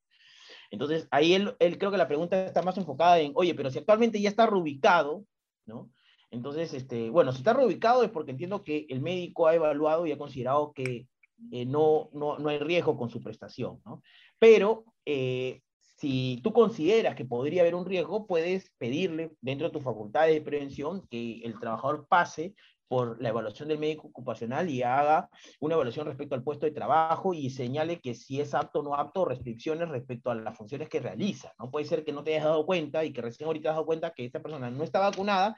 Entonces, 0.70 1.08
ahí 1.10 1.32
él, 1.32 1.56
él 1.58 1.78
creo 1.78 1.90
que 1.90 1.96
la 1.96 2.06
pregunta 2.06 2.44
está 2.44 2.60
más 2.60 2.76
enfocada 2.76 3.18
en, 3.18 3.32
oye, 3.34 3.54
pero 3.54 3.70
si 3.70 3.78
actualmente 3.78 4.20
ya 4.20 4.28
está 4.28 4.44
reubicado, 4.44 5.24
¿no? 5.64 5.90
Entonces, 6.30 6.74
este, 6.74 7.08
bueno, 7.08 7.32
si 7.32 7.38
está 7.38 7.54
reubicado 7.54 8.02
es 8.02 8.10
porque 8.10 8.32
entiendo 8.32 8.62
que 8.62 8.86
el 8.90 9.00
médico 9.00 9.46
ha 9.46 9.54
evaluado 9.54 10.06
y 10.06 10.12
ha 10.12 10.18
considerado 10.18 10.74
que 10.74 11.08
eh, 11.50 11.64
no, 11.64 12.10
no, 12.12 12.38
no, 12.38 12.48
hay 12.50 12.58
riesgo 12.58 12.98
con 12.98 13.08
su 13.08 13.22
prestación, 13.22 13.80
¿no? 13.86 14.02
Pero 14.38 14.84
eh, 15.06 15.62
si 16.04 16.38
tú 16.42 16.52
consideras 16.52 17.14
que 17.14 17.24
podría 17.24 17.62
haber 17.62 17.74
un 17.74 17.86
riesgo, 17.86 18.26
puedes 18.26 18.70
pedirle 18.76 19.30
dentro 19.40 19.68
de 19.68 19.72
tus 19.72 19.82
facultades 19.82 20.34
de 20.34 20.42
prevención 20.42 21.08
que 21.08 21.40
el 21.44 21.58
trabajador 21.58 22.06
pase 22.06 22.54
por 22.88 23.22
la 23.22 23.30
evaluación 23.30 23.68
del 23.68 23.78
médico 23.78 24.08
ocupacional 24.08 24.68
y 24.68 24.82
haga 24.82 25.30
una 25.60 25.76
evaluación 25.76 26.06
respecto 26.06 26.34
al 26.34 26.42
puesto 26.42 26.66
de 26.66 26.72
trabajo 26.72 27.32
y 27.32 27.48
señale 27.48 28.02
que 28.02 28.12
si 28.14 28.38
es 28.38 28.52
apto 28.52 28.80
o 28.80 28.82
no 28.82 28.94
apto, 28.94 29.24
restricciones 29.24 29.88
respecto 29.88 30.30
a 30.30 30.34
las 30.34 30.54
funciones 30.58 30.90
que 30.90 31.00
realiza. 31.00 31.54
No 31.58 31.70
puede 31.70 31.86
ser 31.86 32.04
que 32.04 32.12
no 32.12 32.22
te 32.22 32.32
hayas 32.32 32.44
dado 32.44 32.66
cuenta 32.66 33.02
y 33.02 33.10
que 33.10 33.22
recién 33.22 33.46
ahorita 33.46 33.70
has 33.70 33.76
dado 33.76 33.86
cuenta 33.86 34.12
que 34.12 34.26
esta 34.26 34.42
persona 34.42 34.70
no 34.70 34.84
está 34.84 34.98
vacunada, 34.98 35.56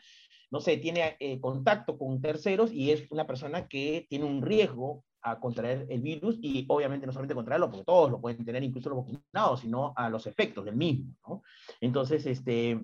no 0.53 0.61
sé, 0.61 0.77
tiene 0.77 1.17
eh, 1.19 1.41
contacto 1.41 1.99
con 1.99 2.23
terceros 2.23 2.73
y 2.73 2.93
es 2.93 3.11
una 3.11 3.27
persona 3.27 3.67
que 3.67 4.07
tiene 4.09 4.27
un 4.27 4.43
riesgo 4.43 5.03
a 5.27 5.41
contraer 5.41 5.87
el 5.91 6.01
virus 6.03 6.39
y 6.41 6.65
obviamente 6.69 7.05
no 7.05 7.13
solamente 7.13 7.35
contraerlo, 7.35 7.69
porque 7.69 7.85
todos 7.85 8.13
lo 8.13 8.21
pueden 8.21 8.45
tener, 8.45 8.63
incluso 8.63 8.91
los 8.91 8.99
vacunados, 9.05 9.61
sino 9.61 9.93
a 9.97 10.09
los 10.09 10.27
efectos 10.29 10.65
del 10.65 10.77
mismo. 10.77 11.17
¿no? 11.27 11.43
Entonces, 11.81 12.25
este, 12.27 12.81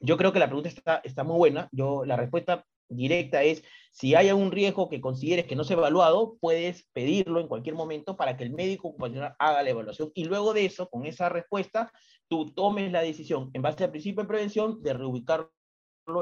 yo 0.00 0.16
creo 0.16 0.32
que 0.32 0.38
la 0.38 0.46
pregunta 0.46 0.70
está, 0.70 1.02
está 1.04 1.24
muy 1.24 1.36
buena. 1.36 1.68
Yo, 1.70 2.06
la 2.06 2.16
respuesta 2.16 2.64
directa 2.88 3.42
es, 3.42 3.62
si 3.90 4.14
hay 4.14 4.30
algún 4.30 4.50
riesgo 4.50 4.88
que 4.88 5.02
consideres 5.02 5.44
que 5.44 5.56
no 5.56 5.64
se 5.64 5.74
ha 5.74 5.76
evaluado, 5.76 6.38
puedes 6.40 6.88
pedirlo 6.94 7.38
en 7.38 7.48
cualquier 7.48 7.74
momento 7.74 8.16
para 8.16 8.38
que 8.38 8.44
el 8.44 8.54
médico 8.54 8.88
ocupacional 8.88 9.36
haga 9.38 9.62
la 9.62 9.68
evaluación 9.68 10.10
y 10.14 10.24
luego 10.24 10.54
de 10.54 10.64
eso, 10.64 10.88
con 10.88 11.04
esa 11.04 11.28
respuesta, 11.28 11.92
tú 12.28 12.50
tomes 12.54 12.90
la 12.90 13.02
decisión 13.02 13.50
en 13.52 13.60
base 13.60 13.84
al 13.84 13.90
principio 13.90 14.22
de 14.22 14.28
prevención 14.28 14.82
de 14.82 14.94
reubicarlo 14.94 15.50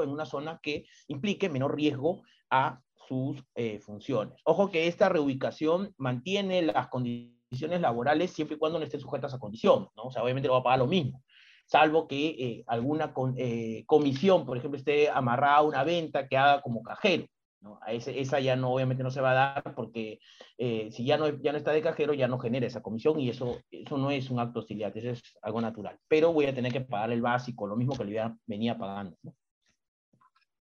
en 0.03 0.09
una 0.09 0.25
zona 0.25 0.59
que 0.61 0.85
implique 1.07 1.47
menor 1.47 1.73
riesgo 1.73 2.23
a 2.49 2.81
sus 3.07 3.43
eh, 3.55 3.79
funciones. 3.79 4.39
Ojo 4.43 4.69
que 4.69 4.87
esta 4.87 5.09
reubicación 5.09 5.93
mantiene 5.97 6.61
las 6.61 6.87
condiciones 6.87 7.81
laborales 7.81 8.31
siempre 8.31 8.55
y 8.55 8.59
cuando 8.59 8.79
no 8.79 8.85
estén 8.85 8.99
sujetas 8.99 9.33
a 9.33 9.39
condición, 9.39 9.87
¿no? 9.95 10.03
O 10.03 10.11
sea, 10.11 10.23
obviamente 10.23 10.47
lo 10.47 10.53
va 10.53 10.59
a 10.59 10.63
pagar 10.63 10.79
lo 10.79 10.87
mismo, 10.87 11.23
salvo 11.65 12.07
que 12.07 12.27
eh, 12.27 12.63
alguna 12.67 13.13
eh, 13.37 13.83
comisión, 13.85 14.45
por 14.45 14.57
ejemplo, 14.57 14.77
esté 14.77 15.09
amarrada 15.09 15.57
a 15.57 15.63
una 15.63 15.83
venta 15.83 16.27
que 16.27 16.37
haga 16.37 16.61
como 16.61 16.83
cajero, 16.83 17.25
¿no? 17.61 17.79
A 17.81 17.93
ese, 17.93 18.19
esa 18.19 18.39
ya 18.39 18.55
no, 18.55 18.73
obviamente 18.73 19.03
no 19.03 19.11
se 19.11 19.21
va 19.21 19.31
a 19.31 19.63
dar 19.63 19.75
porque 19.75 20.19
si 20.57 21.05
ya 21.05 21.17
no, 21.17 21.29
ya 21.29 21.51
no 21.51 21.57
está 21.57 21.71
de 21.71 21.81
cajero, 21.81 22.13
ya 22.13 22.27
no 22.27 22.39
genera 22.39 22.67
esa 22.67 22.81
comisión 22.81 23.19
y 23.19 23.29
eso, 23.29 23.59
eso 23.71 23.97
no 23.97 24.11
es 24.11 24.29
un 24.29 24.39
acto 24.39 24.59
hostilidad, 24.59 24.95
eso 24.95 25.11
es 25.11 25.21
algo 25.41 25.61
natural. 25.61 25.97
Pero 26.07 26.33
voy 26.33 26.45
a 26.45 26.53
tener 26.53 26.71
que 26.71 26.81
pagar 26.81 27.11
el 27.11 27.21
básico, 27.21 27.67
lo 27.67 27.75
mismo 27.75 27.95
que 27.95 28.05
le 28.05 28.35
venía 28.45 28.77
pagando. 28.77 29.17
¿no? 29.23 29.33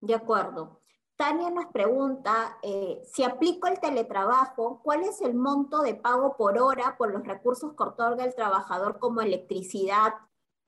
De 0.04 0.14
acuerdo. 0.14 0.83
Tania 1.16 1.50
nos 1.52 1.68
pregunta, 1.68 2.58
eh, 2.64 3.02
si 3.06 3.24
aplico 3.24 3.68
el 3.68 3.80
teletrabajo, 3.80 4.82
¿cuál 4.84 5.04
es 5.04 5.22
el 5.22 5.36
monto 5.36 5.82
de 5.82 5.96
pago 5.96 6.36
por 6.38 6.58
hora 6.58 6.96
por 6.98 7.12
los 7.12 7.26
recursos 7.26 7.74
que 7.76 7.84
otorga 7.84 8.26
el 8.26 8.34
trabajador 8.34 8.98
como 9.00 9.22
electricidad 9.22 10.14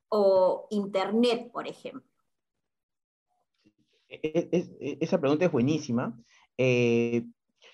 o 0.09 0.67
internet, 0.69 1.51
por 1.51 1.67
ejemplo? 1.67 2.09
E, 4.07 4.19
e, 4.51 4.77
e, 4.79 4.97
esa 5.01 5.19
pregunta 5.19 5.45
es 5.45 5.51
buenísima. 5.51 6.15
Eh, 6.57 7.25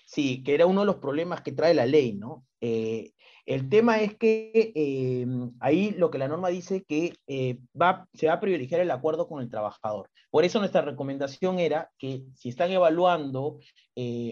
sí, 0.06 0.42
que 0.42 0.54
era 0.54 0.66
uno 0.66 0.80
de 0.80 0.86
los 0.86 0.96
problemas 0.96 1.42
que 1.42 1.52
trae 1.52 1.74
la 1.74 1.86
ley, 1.86 2.14
¿no? 2.14 2.46
Eh, 2.62 3.12
el 3.44 3.68
tema 3.68 4.00
es 4.00 4.16
que 4.16 4.72
eh, 4.74 5.26
ahí 5.60 5.90
lo 5.90 6.10
que 6.10 6.18
la 6.18 6.28
norma 6.28 6.48
dice 6.48 6.84
que 6.84 7.12
eh, 7.26 7.58
va, 7.78 8.08
se 8.14 8.28
va 8.28 8.34
a 8.34 8.40
privilegiar 8.40 8.80
el 8.80 8.90
acuerdo 8.90 9.28
con 9.28 9.42
el 9.42 9.50
trabajador. 9.50 10.08
Por 10.30 10.44
eso 10.44 10.60
nuestra 10.60 10.80
recomendación 10.80 11.58
era 11.58 11.90
que 11.98 12.22
si 12.34 12.48
están 12.48 12.70
evaluando, 12.70 13.58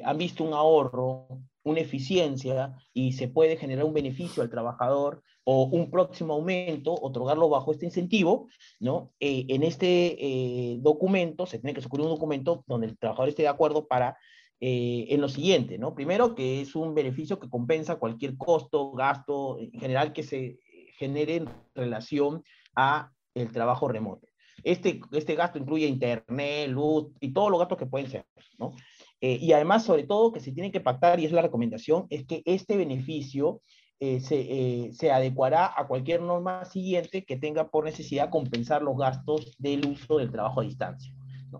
han 0.05 0.17
visto 0.17 0.45
un 0.45 0.55
ahorro 0.55 1.43
una 1.63 1.81
eficiencia 1.81 2.75
y 2.93 3.13
se 3.13 3.29
puede 3.29 3.57
generar 3.57 3.85
un 3.85 3.95
beneficio 3.95 4.43
al 4.43 4.51
trabajador 4.51 5.23
o 5.45 5.65
un 5.65 5.91
próximo 5.91 6.35
aumento, 6.35 6.95
otorgarlo 6.95 7.49
bajo 7.49 7.73
este 7.73 7.87
incentivo, 7.87 8.49
¿no? 8.79 9.13
Eh, 9.21 9.47
en 9.49 9.63
este 9.63 10.17
eh, 10.19 10.79
documento, 10.81 11.47
se 11.47 11.59
tiene 11.59 11.75
que 11.75 11.83
suscribir 11.83 12.07
un 12.07 12.15
documento 12.15 12.65
donde 12.67 12.89
el 12.89 12.99
trabajador 12.99 13.29
esté 13.29 13.43
de 13.43 13.49
acuerdo 13.49 13.87
para, 13.87 14.17
eh, 14.61 15.07
en 15.09 15.21
lo 15.21 15.29
siguiente, 15.29 15.79
¿no? 15.79 15.95
Primero, 15.95 16.35
que 16.35 16.61
es 16.61 16.75
un 16.75 16.95
beneficio 16.95 17.39
que 17.39 17.49
compensa 17.49 17.97
cualquier 17.97 18.37
costo, 18.37 18.93
gasto, 18.93 19.59
en 19.59 19.73
general 19.73 20.13
que 20.13 20.23
se 20.23 20.59
genere 20.99 21.37
en 21.37 21.49
relación 21.75 22.45
a 22.77 23.13
el 23.35 23.51
trabajo 23.53 23.89
remoto. 23.89 24.27
Este, 24.63 25.01
este 25.13 25.35
gasto 25.35 25.59
incluye 25.59 25.87
internet, 25.87 26.69
luz 26.69 27.09
y 27.21 27.33
todos 27.33 27.51
los 27.51 27.59
gastos 27.59 27.79
que 27.79 27.87
pueden 27.87 28.11
ser, 28.11 28.27
¿no? 28.59 28.73
y 29.23 29.53
además, 29.53 29.85
sobre 29.85 30.05
todo, 30.05 30.33
que 30.33 30.41
se 30.41 30.51
tiene 30.51 30.73
que 30.73 30.81
pactar, 30.81 31.21
y 31.21 31.27
es 31.27 31.33
la 31.33 31.43
recomendación, 31.43 32.07
es 32.09 32.25
que 32.25 32.43
este 32.47 32.79
beneficio 32.79 33.61
eh, 34.03 34.23
eh, 34.31 34.91
se, 34.95 35.11
adecuará 35.11 35.75
a 35.77 35.87
cualquier 35.87 36.23
norma 36.23 36.65
siguiente 36.65 37.23
que 37.27 37.37
tenga 37.37 37.69
por 37.69 37.85
necesidad 37.85 38.31
compensar 38.31 38.81
los 38.81 38.97
gastos 38.97 39.55
del 39.59 39.85
uso 39.85 40.17
del 40.17 40.31
trabajo 40.31 40.63
a 40.63 40.65
distancia. 40.65 41.15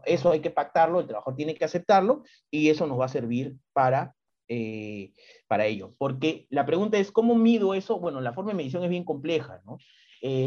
Eso 0.05 0.31
hay 0.31 0.41
que 0.41 0.51
pactarlo, 0.51 1.01
el 1.01 1.07
trabajador 1.07 1.37
tiene 1.37 1.55
que 1.55 1.65
aceptarlo 1.65 2.23
y 2.51 2.69
eso 2.69 2.87
nos 2.87 3.01
va 3.01 3.07
a 3.07 3.09
servir 3.09 3.57
para, 3.73 4.15
eh, 4.49 5.13
para 5.49 5.67
ello. 5.67 5.95
Porque 5.99 6.47
la 6.51 6.67
pregunta 6.67 6.99
es, 6.99 7.13
¿cómo 7.13 7.35
mido 7.35 7.75
eso? 7.75 7.99
Bueno, 7.99 8.21
la 8.21 8.33
forma 8.33 8.51
de 8.51 8.57
medición 8.57 8.85
es 8.85 8.91
bien 8.91 9.05
compleja. 9.05 9.63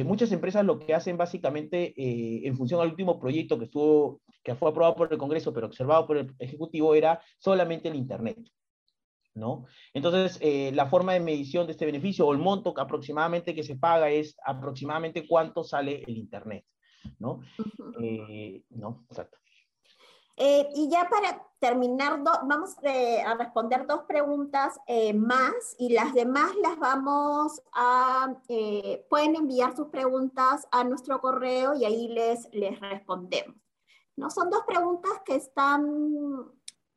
muchas 0.05 0.31
empresas 0.31 0.65
lo 0.65 0.79
que 0.79 0.93
hacen 0.93 1.17
básicamente, 1.17 1.93
en 1.97 2.55
función 2.57 2.81
al 2.81 2.89
último 2.89 3.19
proyecto 3.19 3.57
que, 3.57 3.65
estuvo, 3.65 4.21
que 4.43 4.55
fue 4.55 4.69
aprobado 4.69 4.95
por 4.95 5.11
el 5.11 5.17
Congreso, 5.17 5.53
pero 5.53 5.67
observado 5.67 6.05
por 6.07 6.17
el 6.17 6.33
Ejecutivo, 6.39 6.95
era 6.95 7.21
solamente 7.39 7.89
el 7.89 7.95
Internet. 7.95 8.37
¿no? 9.35 9.65
Entonces, 9.93 10.37
eh, 10.41 10.71
la 10.73 10.87
forma 10.87 11.13
de 11.13 11.19
medición 11.19 11.65
de 11.65 11.71
este 11.73 11.85
beneficio 11.85 12.27
o 12.27 12.33
el 12.33 12.39
monto 12.39 12.73
que 12.73 12.81
aproximadamente 12.81 13.55
que 13.55 13.63
se 13.63 13.75
paga 13.75 14.09
es 14.09 14.35
aproximadamente 14.45 15.27
cuánto 15.27 15.63
sale 15.63 16.03
el 16.05 16.17
Internet, 16.17 16.65
¿no? 17.19 17.41
Eh, 18.01 18.63
¿no? 18.69 19.05
Exacto. 19.09 19.37
Eh, 20.35 20.67
y 20.75 20.89
ya 20.89 21.07
para 21.09 21.45
terminar, 21.59 22.23
vamos 22.23 22.75
a 22.83 23.35
responder 23.35 23.85
dos 23.85 24.01
preguntas 24.07 24.79
más 25.13 25.75
y 25.77 25.93
las 25.93 26.13
demás 26.13 26.51
las 26.61 26.79
vamos 26.79 27.61
a, 27.71 28.33
pueden 29.09 29.35
enviar 29.35 29.75
sus 29.75 29.87
preguntas 29.89 30.67
a 30.71 30.83
nuestro 30.83 31.21
correo 31.21 31.75
y 31.75 31.85
ahí 31.85 32.07
les, 32.07 32.49
les 32.51 32.79
respondemos. 32.79 33.55
¿No? 34.15 34.29
Son 34.29 34.49
dos 34.49 34.63
preguntas 34.67 35.11
que 35.25 35.35
están 35.35 36.51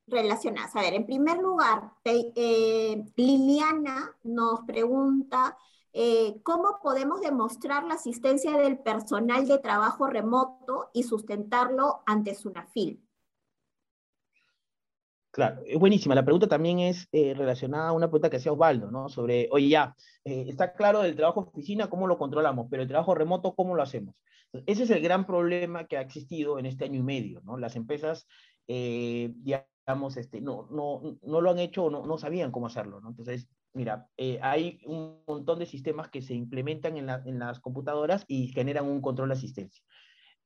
relacionadas. 0.06 0.74
A 0.76 0.80
ver, 0.80 0.94
en 0.94 1.06
primer 1.06 1.38
lugar, 1.38 1.92
eh, 2.04 3.04
Liliana 3.16 4.16
nos 4.22 4.60
pregunta 4.60 5.56
eh, 5.98 6.43
cómo 6.43 6.78
podemos 6.82 7.23
demostrar 7.23 7.85
la 7.85 7.94
asistencia 7.94 8.59
del 8.59 8.78
personal 8.81 9.48
de 9.48 9.56
trabajo 9.56 10.06
remoto 10.06 10.90
y 10.93 11.05
sustentarlo 11.05 12.02
ante 12.05 12.35
SUNAFIL. 12.35 13.02
Claro, 15.31 15.62
es 15.64 15.78
buenísima. 15.78 16.14
La 16.14 16.23
pregunta 16.23 16.48
también 16.48 16.81
es 16.81 17.09
eh, 17.12 17.32
relacionada 17.32 17.89
a 17.89 17.93
una 17.93 18.09
pregunta 18.09 18.28
que 18.28 18.36
hacía 18.36 18.52
Osvaldo, 18.52 18.90
¿no? 18.90 19.09
Sobre, 19.09 19.48
oye, 19.51 19.70
ya, 19.70 19.97
está 20.23 20.74
claro 20.74 21.01
del 21.01 21.16
trabajo 21.16 21.40
oficina, 21.40 21.89
¿cómo 21.89 22.06
lo 22.06 22.18
controlamos? 22.18 22.66
Pero 22.70 22.82
el 22.82 22.89
trabajo 22.89 23.14
remoto, 23.14 23.55
¿cómo 23.55 23.74
lo 23.74 23.82
hacemos? 23.82 24.14
Ese 24.66 24.82
es 24.82 24.90
el 24.90 25.01
gran 25.01 25.27
problema 25.27 25.86
que 25.86 25.97
ha 25.97 26.02
existido 26.02 26.59
en 26.59 26.66
este 26.66 26.85
año 26.85 27.01
y 27.01 27.05
medio, 27.05 27.40
¿no? 27.43 27.56
Las 27.56 27.74
empresas 27.74 28.27
digamos, 28.66 30.16
este, 30.16 30.40
no, 30.40 30.66
no, 30.70 31.18
no 31.23 31.40
lo 31.40 31.51
han 31.51 31.60
hecho 31.60 31.85
o 31.85 31.90
no, 31.90 32.05
no 32.05 32.18
sabían 32.18 32.51
cómo 32.51 32.66
hacerlo, 32.66 33.01
¿no? 33.01 33.10
Entonces, 33.10 33.48
mira, 33.77 34.09
eh, 34.16 34.39
hay 34.43 34.81
un 34.86 35.23
montón 35.27 35.59
de 35.59 35.66
sistemas 35.66 36.09
que 36.09 36.23
se 36.23 36.35
implementan 36.35 36.97
en, 36.97 37.39
las 37.39 37.61
computadoras 37.61 38.24
y 38.27 38.48
generan 38.48 38.86
un 38.86 39.01
control 39.01 39.28
de 39.28 39.35
asistencia. 39.35 39.85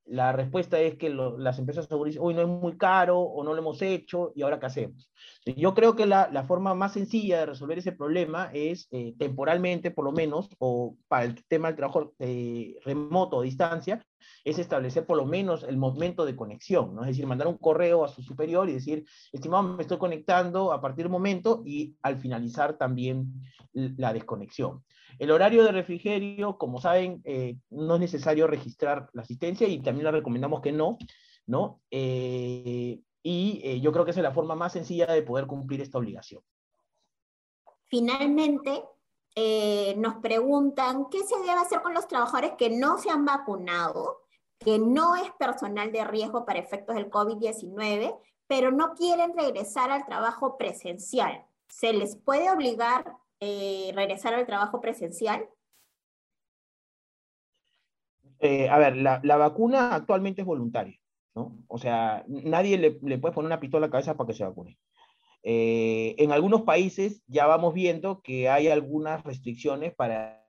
La 0.05 0.33
respuesta 0.33 0.79
es 0.79 0.97
que 0.97 1.09
las 1.09 1.59
empresas 1.59 1.87
dicen, 1.87 2.21
uy, 2.21 2.33
no 2.33 2.41
es 2.41 2.47
muy 2.47 2.75
caro 2.77 3.19
o 3.19 3.43
no 3.43 3.53
lo 3.53 3.59
hemos 3.59 3.81
hecho 3.81 4.33
y 4.35 4.41
ahora 4.41 4.59
qué 4.59 4.65
hacemos. 4.65 5.11
Yo 5.45 5.73
creo 5.73 5.95
que 5.95 6.05
la, 6.05 6.29
la 6.31 6.43
forma 6.43 6.73
más 6.73 6.93
sencilla 6.93 7.39
de 7.39 7.45
resolver 7.45 7.77
ese 7.77 7.93
problema 7.93 8.49
es 8.53 8.87
eh, 8.91 9.13
temporalmente, 9.17 9.91
por 9.91 10.05
lo 10.05 10.11
menos, 10.11 10.49
o 10.59 10.97
para 11.07 11.25
el 11.25 11.43
tema 11.45 11.69
del 11.69 11.77
trabajo 11.77 12.13
eh, 12.19 12.75
remoto 12.83 13.37
o 13.37 13.41
distancia, 13.43 14.03
es 14.43 14.59
establecer 14.59 15.05
por 15.05 15.17
lo 15.17 15.25
menos 15.25 15.63
el 15.63 15.77
momento 15.77 16.25
de 16.25 16.35
conexión, 16.35 16.95
¿no? 16.95 17.01
es 17.01 17.09
decir, 17.09 17.27
mandar 17.27 17.47
un 17.47 17.57
correo 17.57 18.03
a 18.03 18.07
su 18.07 18.21
superior 18.21 18.69
y 18.69 18.73
decir, 18.73 19.05
estimado, 19.31 19.63
me 19.63 19.81
estoy 19.81 19.97
conectando 19.97 20.71
a 20.71 20.81
partir 20.81 21.05
del 21.05 21.11
momento 21.11 21.63
y 21.65 21.95
al 22.01 22.17
finalizar 22.17 22.77
también 22.77 23.33
la 23.73 24.13
desconexión. 24.13 24.83
El 25.19 25.31
horario 25.31 25.63
de 25.63 25.71
refrigerio, 25.71 26.57
como 26.57 26.79
saben, 26.79 27.21
eh, 27.25 27.57
no 27.69 27.95
es 27.95 28.01
necesario 28.01 28.47
registrar 28.47 29.09
la 29.13 29.21
asistencia 29.21 29.67
y 29.67 29.79
también 29.81 30.05
le 30.05 30.11
recomendamos 30.11 30.61
que 30.61 30.71
no, 30.71 30.97
¿no? 31.45 31.81
Eh, 31.91 32.99
y 33.23 33.61
eh, 33.63 33.79
yo 33.81 33.91
creo 33.91 34.05
que 34.05 34.11
esa 34.11 34.21
es 34.21 34.23
la 34.23 34.31
forma 34.31 34.55
más 34.55 34.73
sencilla 34.73 35.05
de 35.07 35.21
poder 35.21 35.45
cumplir 35.45 35.81
esta 35.81 35.97
obligación. 35.97 36.41
Finalmente, 37.87 38.83
nos 39.97 40.15
preguntan 40.15 41.07
qué 41.09 41.19
se 41.23 41.37
debe 41.37 41.51
hacer 41.51 41.81
con 41.81 41.93
los 41.93 42.07
trabajadores 42.07 42.53
que 42.57 42.69
no 42.69 42.97
se 42.97 43.09
han 43.09 43.25
vacunado, 43.25 44.21
que 44.59 44.77
no 44.77 45.15
es 45.15 45.31
personal 45.39 45.91
de 45.91 46.03
riesgo 46.03 46.45
para 46.45 46.59
efectos 46.59 46.95
del 46.95 47.09
COVID-19, 47.09 48.17
pero 48.47 48.71
no 48.71 48.93
quieren 48.95 49.33
regresar 49.35 49.91
al 49.91 50.05
trabajo 50.05 50.57
presencial. 50.57 51.45
¿Se 51.69 51.93
les 51.93 52.17
puede 52.17 52.51
obligar 52.51 53.15
eh, 53.39 53.91
regresar 53.95 54.33
al 54.33 54.45
trabajo 54.45 54.81
presencial? 54.81 55.47
Eh, 58.39 58.69
a 58.69 58.77
ver, 58.77 58.97
la, 58.97 59.37
vacuna 59.37 59.95
actualmente 59.95 60.41
es 60.41 60.47
voluntaria, 60.47 60.99
¿no? 61.33 61.55
O 61.67 61.77
sea, 61.77 62.25
nadie 62.27 62.77
le, 62.77 62.91
puede 62.91 63.33
poner 63.33 63.47
una 63.47 63.59
pistola 63.59 63.85
a 63.85 63.87
la 63.87 63.91
cabeza 63.91 64.17
para 64.17 64.27
que 64.27 64.33
se 64.33 64.43
vacune. 64.43 64.77
Eh, 65.43 66.15
en 66.17 66.31
algunos 66.31 66.61
países 66.61 67.23
ya 67.27 67.47
vamos 67.47 67.73
viendo 67.73 68.21
que 68.21 68.49
hay 68.49 68.67
algunas 68.67 69.23
restricciones 69.23 69.95
para 69.95 70.39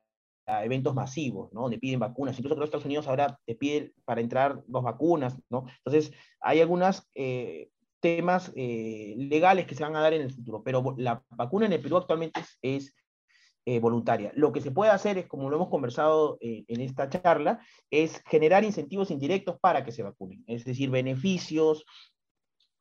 eventos 0.47 0.95
masivos, 0.95 1.53
¿no? 1.53 1.63
Donde 1.63 1.79
piden 1.79 2.01
vacunas. 2.01 2.37
Incluso 2.39 2.57
creo 2.57 2.65
Estados 2.65 2.85
Unidos 2.85 3.07
ahora 3.07 3.39
te 3.47 3.55
pide 3.55 3.93
para 4.05 4.21
entrar 4.21 4.63
dos 4.67 4.83
vacunas, 4.83 5.39
¿no? 5.49 5.67
Entonces, 5.85 6.13
hay 6.41 6.61
algunas 6.61 7.09
temas 8.03 8.53
eh, 8.57 9.15
legales 9.17 9.65
que 9.65 9.77
se 9.77 9.85
van 9.85 9.95
a 9.95 10.01
dar 10.01 10.13
en 10.13 10.23
el 10.23 10.33
futuro, 10.33 10.63
pero 10.63 10.95
la 10.99 11.23
vacuna 11.31 11.67
en 11.67 11.73
el 11.73 11.81
Perú 11.81 11.97
actualmente 11.97 12.41
es, 12.61 12.93
eh, 13.65 13.79
voluntaria. 13.79 14.33
Lo 14.35 14.53
que 14.53 14.61
se 14.61 14.73
puede 14.73 14.91
hacer 14.91 15.19
es, 15.19 15.29
como 15.29 15.49
lo 15.49 15.55
hemos 15.55 15.69
conversado 15.69 16.37
eh, 16.41 16.65
en 16.67 16.81
esta 16.81 17.09
charla, 17.09 17.61
es 17.93 18.21
generar 18.27 18.65
incentivos 18.65 19.13
indirectos 19.13 19.57
para 19.61 19.85
que 19.85 19.93
se 19.93 20.03
vacunen, 20.03 20.43
es 20.49 20.65
decir, 20.65 20.91
beneficios 20.91 21.85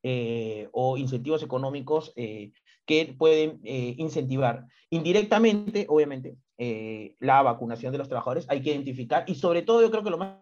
o 0.03 0.97
incentivos 0.97 1.43
económicos 1.43 2.13
que 2.15 3.15
pueden 3.17 3.59
incentivar 3.63 4.65
indirectamente, 4.89 5.85
obviamente, 5.89 6.37
la 7.19 7.41
vacunación 7.41 7.91
de 7.91 7.97
los 7.97 8.07
trabajadores. 8.07 8.45
Hay 8.49 8.61
que 8.61 8.71
identificar 8.71 9.23
y 9.27 9.35
sobre 9.35 9.61
todo 9.61 9.81
yo 9.81 9.91
creo 9.91 10.03
que 10.03 10.09
lo 10.09 10.17
más 10.17 10.37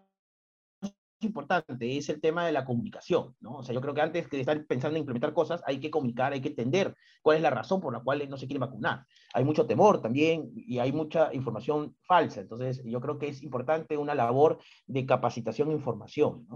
importante 1.22 1.98
es 1.98 2.08
el 2.08 2.18
tema 2.18 2.46
de 2.46 2.52
la 2.52 2.64
comunicación. 2.64 3.36
O 3.44 3.62
sea, 3.62 3.74
yo 3.74 3.82
creo 3.82 3.92
que 3.92 4.00
antes 4.00 4.30
de 4.30 4.40
estar 4.40 4.66
pensando 4.66 4.96
en 4.96 5.02
implementar 5.02 5.34
cosas, 5.34 5.62
hay 5.66 5.78
que 5.78 5.90
comunicar, 5.90 6.32
hay 6.32 6.40
que 6.40 6.48
entender 6.48 6.96
cuál 7.20 7.36
es 7.36 7.42
la 7.42 7.50
razón 7.50 7.78
por 7.78 7.92
la 7.92 8.00
cual 8.00 8.26
no 8.30 8.38
se 8.38 8.46
quiere 8.46 8.58
vacunar. 8.58 9.04
Hay 9.34 9.44
mucho 9.44 9.66
temor 9.66 10.00
también 10.00 10.50
y 10.54 10.78
hay 10.78 10.92
mucha 10.92 11.28
información 11.34 11.94
falsa. 12.00 12.40
Entonces, 12.40 12.82
yo 12.86 13.02
creo 13.02 13.18
que 13.18 13.28
es 13.28 13.42
importante 13.42 13.98
una 13.98 14.14
labor 14.14 14.60
de 14.86 15.04
capacitación 15.04 15.70
e 15.70 15.74
información. 15.74 16.46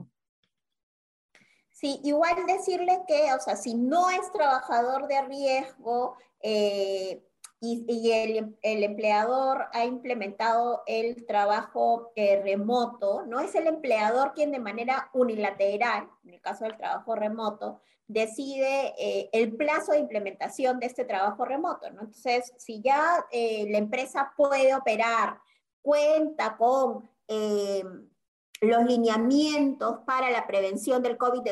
Sí, 1.84 2.00
igual 2.02 2.46
decirle 2.46 3.02
que, 3.06 3.34
o 3.34 3.40
sea, 3.40 3.56
si 3.56 3.74
no 3.74 4.08
es 4.08 4.32
trabajador 4.32 5.06
de 5.06 5.20
riesgo, 5.20 6.16
eh, 6.40 7.22
y, 7.60 8.10
el, 8.10 8.56
empleador 8.84 9.66
ha 9.70 9.84
implementado 9.84 10.82
el 10.86 11.26
trabajo 11.26 12.10
eh, 12.16 12.40
remoto, 12.42 13.26
no 13.26 13.38
es 13.38 13.54
el 13.54 13.66
empleador 13.66 14.32
quien 14.32 14.50
de 14.50 14.60
manera 14.60 15.10
unilateral, 15.12 16.08
en 16.24 16.32
el 16.32 16.40
caso 16.40 16.64
del 16.64 16.78
trabajo 16.78 17.16
remoto, 17.16 17.82
decide 18.08 18.94
eh, 18.98 19.28
el 19.34 19.54
plazo 19.54 19.92
de 19.92 19.98
implementación 19.98 20.80
de 20.80 20.86
este 20.86 21.04
trabajo 21.04 21.44
remoto. 21.44 21.90
¿no? 21.90 22.00
Entonces, 22.00 22.54
si 22.56 22.80
ya 22.80 23.26
la 23.30 23.76
empresa 23.76 24.32
puede 24.38 24.74
operar, 24.74 25.36
cuenta 25.82 26.56
con 26.56 27.10
los 28.64 28.84
lineamientos 28.84 29.98
para 30.06 30.30
la 30.30 30.46
prevención 30.46 31.02
del, 31.02 31.16
COVID 31.16 31.42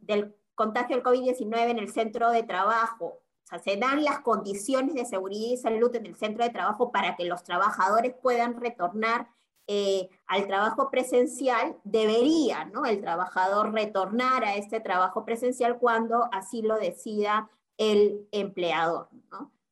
del 0.00 0.36
contagio 0.54 0.96
del 0.96 1.04
COVID-19 1.04 1.70
en 1.70 1.78
el 1.78 1.92
centro 1.92 2.30
de 2.30 2.42
trabajo, 2.42 3.20
sea, 3.50 3.58
se 3.58 3.76
dan 3.76 4.04
las 4.04 4.20
condiciones 4.20 4.94
de 4.94 5.04
seguridad 5.04 5.52
y 5.52 5.56
salud 5.56 5.94
en 5.94 6.06
el 6.06 6.14
centro 6.14 6.44
de 6.44 6.50
trabajo 6.50 6.92
para 6.92 7.16
que 7.16 7.24
los 7.24 7.42
trabajadores 7.42 8.14
puedan 8.22 8.60
retornar 8.60 9.28
eh, 9.66 10.08
al 10.26 10.46
trabajo 10.46 10.90
presencial, 10.90 11.76
debería 11.84 12.64
¿no? 12.64 12.86
el 12.86 13.00
trabajador 13.00 13.72
retornar 13.72 14.44
a 14.44 14.56
este 14.56 14.80
trabajo 14.80 15.24
presencial 15.24 15.78
cuando 15.78 16.28
así 16.32 16.62
lo 16.62 16.76
decida 16.76 17.48
el 17.76 18.26
empleador. 18.32 19.08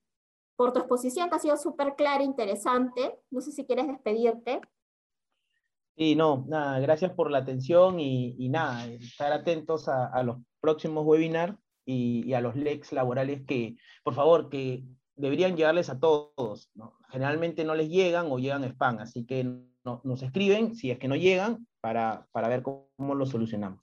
por 0.55 0.71
tu 0.71 0.79
exposición, 0.79 1.29
que 1.29 1.35
ha 1.35 1.39
sido 1.39 1.57
súper 1.57 1.95
clara 1.95 2.21
e 2.21 2.25
interesante. 2.25 3.19
No 3.29 3.41
sé 3.41 3.51
si 3.51 3.65
quieres 3.65 3.87
despedirte. 3.87 4.61
Sí, 5.97 6.15
no, 6.15 6.45
nada, 6.47 6.79
gracias 6.79 7.11
por 7.13 7.31
la 7.31 7.39
atención 7.39 7.99
y, 7.99 8.49
nada, 8.49 8.85
estar 8.85 9.33
atentos 9.33 9.89
a, 9.89 10.05
a 10.05 10.21
los 10.21 10.37
próximos 10.61 11.03
webinars 11.03 11.57
y, 11.87 12.33
a 12.33 12.41
los 12.41 12.55
lex 12.55 12.91
laborales 12.91 13.45
que, 13.47 13.77
por 14.03 14.13
favor, 14.13 14.49
que 14.49 14.83
deberían 15.15 15.55
llegarles 15.55 15.89
a 15.89 15.99
todos. 15.99 16.69
Generalmente 17.09 17.63
no 17.63 17.73
les 17.73 17.89
llegan 17.89 18.27
o 18.29 18.37
llegan 18.37 18.65
spam, 18.65 18.99
así 18.99 19.25
que 19.25 19.45
no, 19.45 20.01
nos 20.03 20.21
escriben 20.21 20.75
si 20.75 20.91
es 20.91 20.99
que 20.99 21.07
no 21.07 21.15
llegan 21.15 21.65
para, 21.79 22.27
para 22.31 22.49
ver 22.49 22.61
cómo, 22.61 23.15
lo 23.15 23.25
solucionamos. 23.25 23.79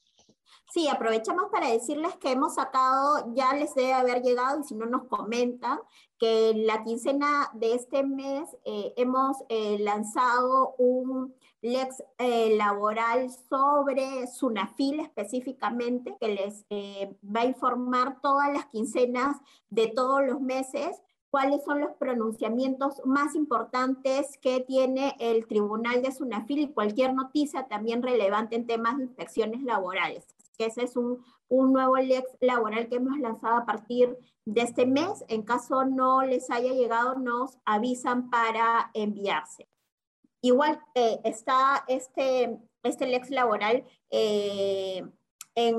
Sí, 0.72 0.88
aprovechamos 0.88 1.46
para 1.50 1.70
decirles 1.70 2.14
que 2.16 2.32
hemos 2.32 2.56
sacado, 2.56 3.32
ya 3.34 3.54
les 3.54 3.74
debe 3.74 3.92
haber 3.92 4.22
llegado 4.22 4.60
y 4.60 4.64
si 4.64 4.74
no 4.74 4.86
nos 4.86 5.04
comentan, 5.04 5.78
que 6.18 6.52
la 6.54 6.82
quincena 6.82 7.50
de 7.54 7.74
este 7.74 8.02
mes 8.02 8.48
eh, 8.64 8.92
hemos 8.96 9.36
eh, 9.48 9.78
lanzado 9.78 10.74
un 10.78 11.34
lex 11.64 12.02
eh, 12.18 12.54
laboral 12.56 13.30
sobre 13.48 14.26
Sunafil 14.26 15.00
específicamente, 15.00 16.14
que 16.20 16.28
les 16.28 16.66
eh, 16.68 17.16
va 17.24 17.40
a 17.40 17.46
informar 17.46 18.20
todas 18.20 18.52
las 18.52 18.66
quincenas 18.66 19.38
de 19.70 19.88
todos 19.88 20.24
los 20.26 20.42
meses 20.42 21.00
cuáles 21.30 21.64
son 21.64 21.80
los 21.80 21.92
pronunciamientos 21.94 23.00
más 23.04 23.34
importantes 23.34 24.38
que 24.40 24.60
tiene 24.60 25.16
el 25.18 25.48
Tribunal 25.48 26.00
de 26.00 26.12
Sunafil 26.12 26.60
y 26.60 26.72
cualquier 26.72 27.12
noticia 27.12 27.66
también 27.66 28.04
relevante 28.04 28.54
en 28.54 28.68
temas 28.68 28.98
de 28.98 29.04
inspecciones 29.04 29.62
laborales. 29.62 30.26
Que 30.56 30.66
ese 30.66 30.84
es 30.84 30.96
un, 30.96 31.24
un 31.48 31.72
nuevo 31.72 31.96
lex 31.96 32.24
laboral 32.40 32.88
que 32.88 32.96
hemos 32.96 33.18
lanzado 33.18 33.56
a 33.56 33.66
partir 33.66 34.16
de 34.44 34.60
este 34.60 34.86
mes. 34.86 35.24
En 35.26 35.42
caso 35.42 35.84
no 35.84 36.22
les 36.22 36.50
haya 36.50 36.72
llegado, 36.72 37.16
nos 37.16 37.58
avisan 37.64 38.30
para 38.30 38.92
enviarse. 38.94 39.66
Igual 40.44 40.78
eh, 40.94 41.22
está 41.24 41.84
este, 41.88 42.58
este 42.82 43.06
lex 43.06 43.30
laboral 43.30 43.82
eh, 44.10 45.02
en, 45.54 45.76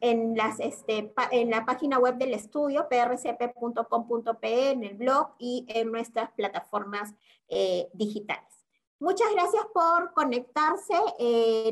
en, 0.00 0.36
las, 0.36 0.58
este, 0.58 1.14
en 1.30 1.48
la 1.48 1.64
página 1.64 2.00
web 2.00 2.16
del 2.16 2.34
estudio, 2.34 2.88
prcp.com.pe, 2.88 4.70
en 4.70 4.82
el 4.82 4.96
blog 4.96 5.36
y 5.38 5.66
en 5.68 5.92
nuestras 5.92 6.32
plataformas 6.32 7.14
eh, 7.48 7.88
digitales. 7.92 8.66
Muchas 8.98 9.28
gracias 9.32 9.64
por 9.72 10.12
conectarse. 10.14 10.96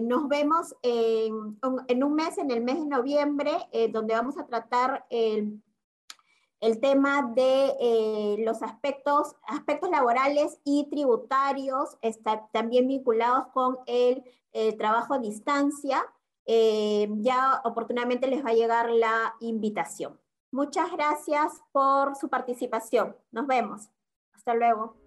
nos 0.03 0.29
vemos 0.29 0.73
en, 0.83 1.59
en, 1.89 2.05
un 2.05 2.15
mes, 2.15 2.39
en 2.39 2.53
el 2.53 2.61
mes 2.61 2.79
de 2.79 2.87
noviembre, 2.87 3.51
donde 3.91 4.15
vamos 4.15 4.39
a 4.39 4.47
tratar 4.47 5.05
el 5.11 5.61
el 6.61 6.81
tema 6.81 7.33
de 7.35 7.75
eh, 7.81 8.37
los 8.39 8.63
aspectos, 8.63 9.37
laborales 9.91 10.59
y 10.65 10.89
tributarios, 10.91 11.97
está 12.01 12.49
también 12.53 12.89
vinculados 12.89 13.49
con 13.53 13.79
el, 13.87 14.25
trabajo 14.79 15.13
a 15.13 15.19
distancia. 15.19 16.03
Eh, 16.47 17.09
ya 17.19 17.61
oportunamente 17.65 18.27
les 18.27 18.43
va 18.43 18.51
a 18.51 18.55
llegar 18.55 18.89
la 18.89 19.35
invitación. 19.41 20.19
Muchas 20.51 20.91
gracias 20.93 21.61
por 21.73 22.17
su 22.17 22.31
participación. 22.31 23.15
Nos 23.33 23.47
vemos. 23.47 23.91
Hasta 24.33 24.55
luego. 24.55 25.06